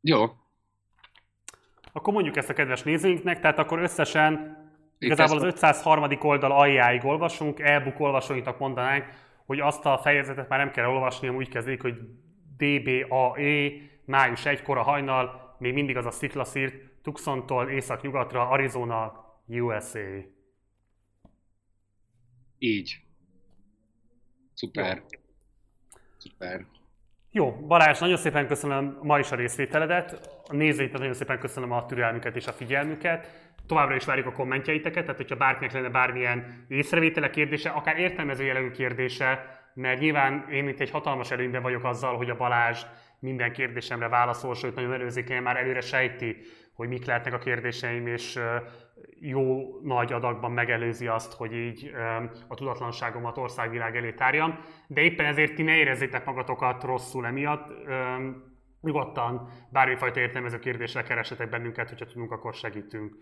Jó. 0.00 0.41
Akkor 1.92 2.12
mondjuk 2.12 2.36
ezt 2.36 2.50
a 2.50 2.52
kedves 2.52 2.82
nézőinknek, 2.82 3.40
tehát 3.40 3.58
akkor 3.58 3.78
összesen 3.78 4.56
igazából 4.98 5.36
az 5.36 5.42
503. 5.42 6.10
oldal 6.20 6.52
aljáig 6.52 7.04
olvasunk, 7.04 7.60
e-book 7.60 8.00
olvasóinknak 8.00 8.58
mondanánk, 8.58 9.04
hogy 9.46 9.60
azt 9.60 9.86
a 9.86 9.98
fejezetet 9.98 10.48
már 10.48 10.58
nem 10.58 10.70
kell 10.70 10.86
olvasni, 10.86 11.28
úgy 11.28 11.48
kezdik, 11.48 11.82
hogy 11.82 11.94
DBAE, 12.56 13.70
május 14.04 14.46
1 14.46 14.62
kora 14.62 14.82
hajnal, 14.82 15.56
még 15.58 15.72
mindig 15.72 15.96
az 15.96 16.06
a 16.06 16.10
sziklaszírt, 16.10 16.90
Tucsontól 17.02 17.68
észak-nyugatra, 17.68 18.48
Arizona, 18.48 19.24
USA. 19.46 19.98
Így. 22.58 23.00
Szuper. 24.54 24.96
Jó. 24.96 25.20
Szuper. 26.16 26.66
Jó, 27.34 27.50
Balázs, 27.66 27.98
nagyon 27.98 28.16
szépen 28.16 28.46
köszönöm 28.46 28.98
ma 29.02 29.18
is 29.18 29.30
a 29.30 29.36
részvételedet. 29.36 30.30
A 30.48 30.54
nézőinknek 30.54 31.00
nagyon 31.00 31.14
szépen 31.14 31.38
köszönöm 31.38 31.72
a 31.72 31.86
türelmüket 31.86 32.36
és 32.36 32.46
a 32.46 32.52
figyelmüket. 32.52 33.50
Továbbra 33.66 33.94
is 33.94 34.04
várjuk 34.04 34.26
a 34.26 34.32
kommentjeiteket, 34.32 35.02
tehát 35.02 35.16
hogyha 35.16 35.36
bárkinek 35.36 35.72
lenne 35.72 35.88
bármilyen 35.88 36.64
észrevétele, 36.68 37.30
kérdése, 37.30 37.70
akár 37.70 37.98
értelmező 37.98 38.44
jellegű 38.44 38.70
kérdése, 38.70 39.60
mert 39.74 40.00
nyilván 40.00 40.46
én 40.50 40.68
itt 40.68 40.80
egy 40.80 40.90
hatalmas 40.90 41.30
előnyben 41.30 41.62
vagyok 41.62 41.84
azzal, 41.84 42.16
hogy 42.16 42.30
a 42.30 42.36
Balázs 42.36 42.82
minden 43.18 43.52
kérdésemre 43.52 44.08
válaszol, 44.08 44.54
sőt 44.54 44.74
nagyon 44.74 44.92
előzékenyen 44.92 45.42
már 45.42 45.56
előre 45.56 45.80
sejti, 45.80 46.36
hogy 46.74 46.88
mik 46.88 47.06
lehetnek 47.06 47.34
a 47.34 47.38
kérdéseim, 47.38 48.06
és 48.06 48.38
jó 49.20 49.78
nagy 49.82 50.12
adagban 50.12 50.52
megelőzi 50.52 51.06
azt, 51.06 51.32
hogy 51.32 51.52
így 51.52 51.92
a 52.48 52.54
tudatlanságomat 52.54 53.36
országvilág 53.36 53.96
elé 53.96 54.12
tárjam. 54.12 54.58
De 54.86 55.00
éppen 55.00 55.26
ezért 55.26 55.54
ti 55.54 55.62
ne 55.62 55.76
érezzétek 55.76 56.24
magatokat 56.24 56.82
rosszul 56.82 57.26
emiatt. 57.26 57.70
Nyugodtan 58.80 59.48
bármifajta 59.70 60.20
értelmező 60.20 60.58
kérdésre 60.58 61.02
keresetek 61.02 61.48
bennünket, 61.48 61.88
hogyha 61.88 62.06
tudunk, 62.06 62.32
akkor 62.32 62.54
segítünk. 62.54 63.14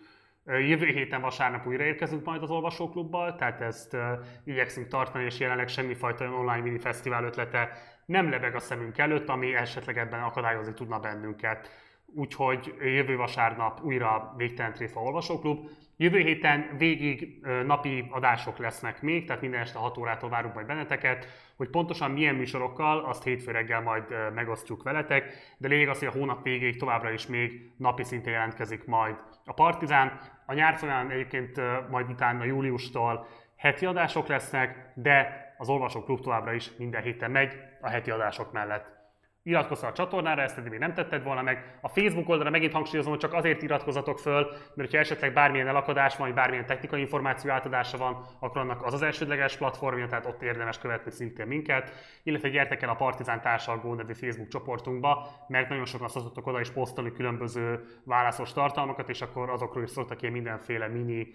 Jövő 0.46 0.86
héten 0.86 1.20
vasárnap 1.20 1.66
újra 1.66 1.84
érkezünk 1.84 2.24
majd 2.24 2.42
az 2.42 2.50
olvasóklubbal, 2.50 3.34
tehát 3.34 3.60
ezt 3.60 3.94
uh, 3.94 4.00
igyekszünk 4.44 4.88
tartani, 4.88 5.24
és 5.24 5.38
jelenleg 5.38 5.68
semmifajta 5.68 6.24
online 6.24 6.60
mini 6.60 6.78
fesztivál 6.78 7.24
ötlete 7.24 7.72
nem 8.06 8.30
lebeg 8.30 8.54
a 8.54 8.58
szemünk 8.58 8.98
előtt, 8.98 9.28
ami 9.28 9.54
esetleg 9.54 9.98
ebben 9.98 10.22
akadályozni 10.22 10.74
tudna 10.74 10.98
bennünket. 10.98 11.70
Úgyhogy 12.14 12.74
jövő 12.80 13.16
vasárnap 13.16 13.80
újra 13.82 14.34
végtelen 14.36 14.72
tréfa 14.72 15.00
olvasóklub. 15.00 15.68
Jövő 15.96 16.18
héten 16.18 16.74
végig 16.78 17.46
napi 17.66 18.08
adások 18.10 18.58
lesznek 18.58 19.02
még, 19.02 19.26
tehát 19.26 19.42
minden 19.42 19.60
este 19.60 19.78
6 19.78 19.98
órától 19.98 20.30
várunk 20.30 20.54
majd 20.54 20.66
benneteket, 20.66 21.26
hogy 21.56 21.68
pontosan 21.68 22.10
milyen 22.10 22.34
műsorokkal, 22.34 23.04
azt 23.04 23.24
hétfő 23.24 23.50
reggel 23.50 23.80
majd 23.80 24.04
megosztjuk 24.34 24.82
veletek, 24.82 25.32
de 25.58 25.68
lényeg 25.68 25.88
az, 25.88 25.98
hogy 25.98 26.08
a 26.08 26.18
hónap 26.18 26.42
végéig 26.42 26.78
továbbra 26.78 27.10
is 27.10 27.26
még 27.26 27.72
napi 27.76 28.04
szinten 28.04 28.32
jelentkezik 28.32 28.84
majd 28.84 29.16
a 29.44 29.52
Partizán. 29.52 30.20
A 30.46 30.54
nyár 30.54 30.76
folyamán 30.76 31.10
egyébként 31.10 31.60
majd 31.90 32.10
utána 32.10 32.44
júliustól 32.44 33.26
heti 33.56 33.86
adások 33.86 34.26
lesznek, 34.26 34.92
de 34.94 35.48
az 35.58 35.68
olvasóklub 35.68 36.20
továbbra 36.20 36.52
is 36.52 36.76
minden 36.76 37.02
héten 37.02 37.30
megy 37.30 37.52
a 37.80 37.88
heti 37.88 38.10
adások 38.10 38.52
mellett 38.52 38.98
iratkozz 39.42 39.82
a 39.82 39.92
csatornára, 39.92 40.42
ezt 40.42 40.58
eddig 40.58 40.70
még 40.70 40.78
nem 40.78 40.94
tetted 40.94 41.22
volna 41.22 41.42
meg. 41.42 41.78
A 41.80 41.88
Facebook 41.88 42.28
oldalra 42.28 42.50
megint 42.50 42.72
hangsúlyozom, 42.72 43.10
hogy 43.10 43.20
csak 43.20 43.32
azért 43.32 43.62
iratkozatok 43.62 44.18
föl, 44.18 44.52
mert 44.74 44.90
ha 44.90 44.98
esetleg 44.98 45.32
bármilyen 45.32 45.68
elakadás 45.68 46.16
van, 46.16 46.26
vagy 46.26 46.36
bármilyen 46.36 46.66
technikai 46.66 47.00
információ 47.00 47.50
átadása 47.50 47.98
van, 47.98 48.26
akkor 48.38 48.60
annak 48.60 48.84
az 48.84 48.94
az 48.94 49.02
elsődleges 49.02 49.56
platformja, 49.56 50.06
tehát 50.06 50.26
ott 50.26 50.42
érdemes 50.42 50.78
követni 50.78 51.10
szintén 51.10 51.46
minket. 51.46 51.92
Illetve 52.22 52.48
gyertek 52.48 52.82
el 52.82 52.88
a 52.88 52.94
Partizán 52.94 53.40
Társalgó 53.40 53.94
nevű 53.94 54.12
Facebook 54.12 54.48
csoportunkba, 54.48 55.28
mert 55.48 55.68
nagyon 55.68 55.84
sokan 55.84 56.08
szoktatok 56.08 56.46
oda 56.46 56.60
is 56.60 56.70
posztolni 56.70 57.12
különböző 57.12 57.84
válaszos 58.04 58.52
tartalmakat, 58.52 59.08
és 59.08 59.20
akkor 59.20 59.50
azokról 59.50 59.82
is 59.82 59.90
szoktak 59.90 60.22
ilyen 60.22 60.34
mindenféle 60.34 60.88
mini 60.88 61.28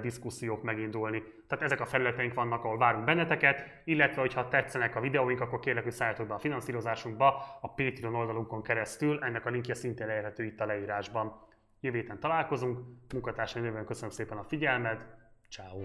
diszkusziók 0.00 0.62
megindulni. 0.62 1.22
Tehát 1.52 1.66
ezek 1.66 1.80
a 1.80 1.86
felületeink 1.86 2.34
vannak, 2.34 2.64
ahol 2.64 2.78
várunk 2.78 3.04
benneteket, 3.04 3.64
illetve 3.84 4.20
hogyha 4.20 4.48
tetszenek 4.48 4.96
a 4.96 5.00
videóink, 5.00 5.40
akkor 5.40 5.60
kérlek, 5.60 5.82
hogy 5.82 5.92
szálljatok 5.92 6.26
be 6.26 6.34
a 6.34 6.38
finanszírozásunkba, 6.38 7.58
a 7.60 7.68
Patreon 7.74 8.14
oldalunkon 8.14 8.62
keresztül, 8.62 9.24
ennek 9.24 9.46
a 9.46 9.50
linkje 9.50 9.74
szintén 9.74 10.08
elérhető 10.08 10.44
itt 10.44 10.60
a 10.60 10.66
leírásban. 10.66 11.46
Jövő 11.80 11.98
héten 11.98 12.20
találkozunk, 12.20 12.78
munkatársaim 13.12 13.64
jövően 13.64 13.84
köszönöm 13.84 14.10
szépen 14.10 14.38
a 14.38 14.44
figyelmet, 14.44 15.06
ciao. 15.50 15.84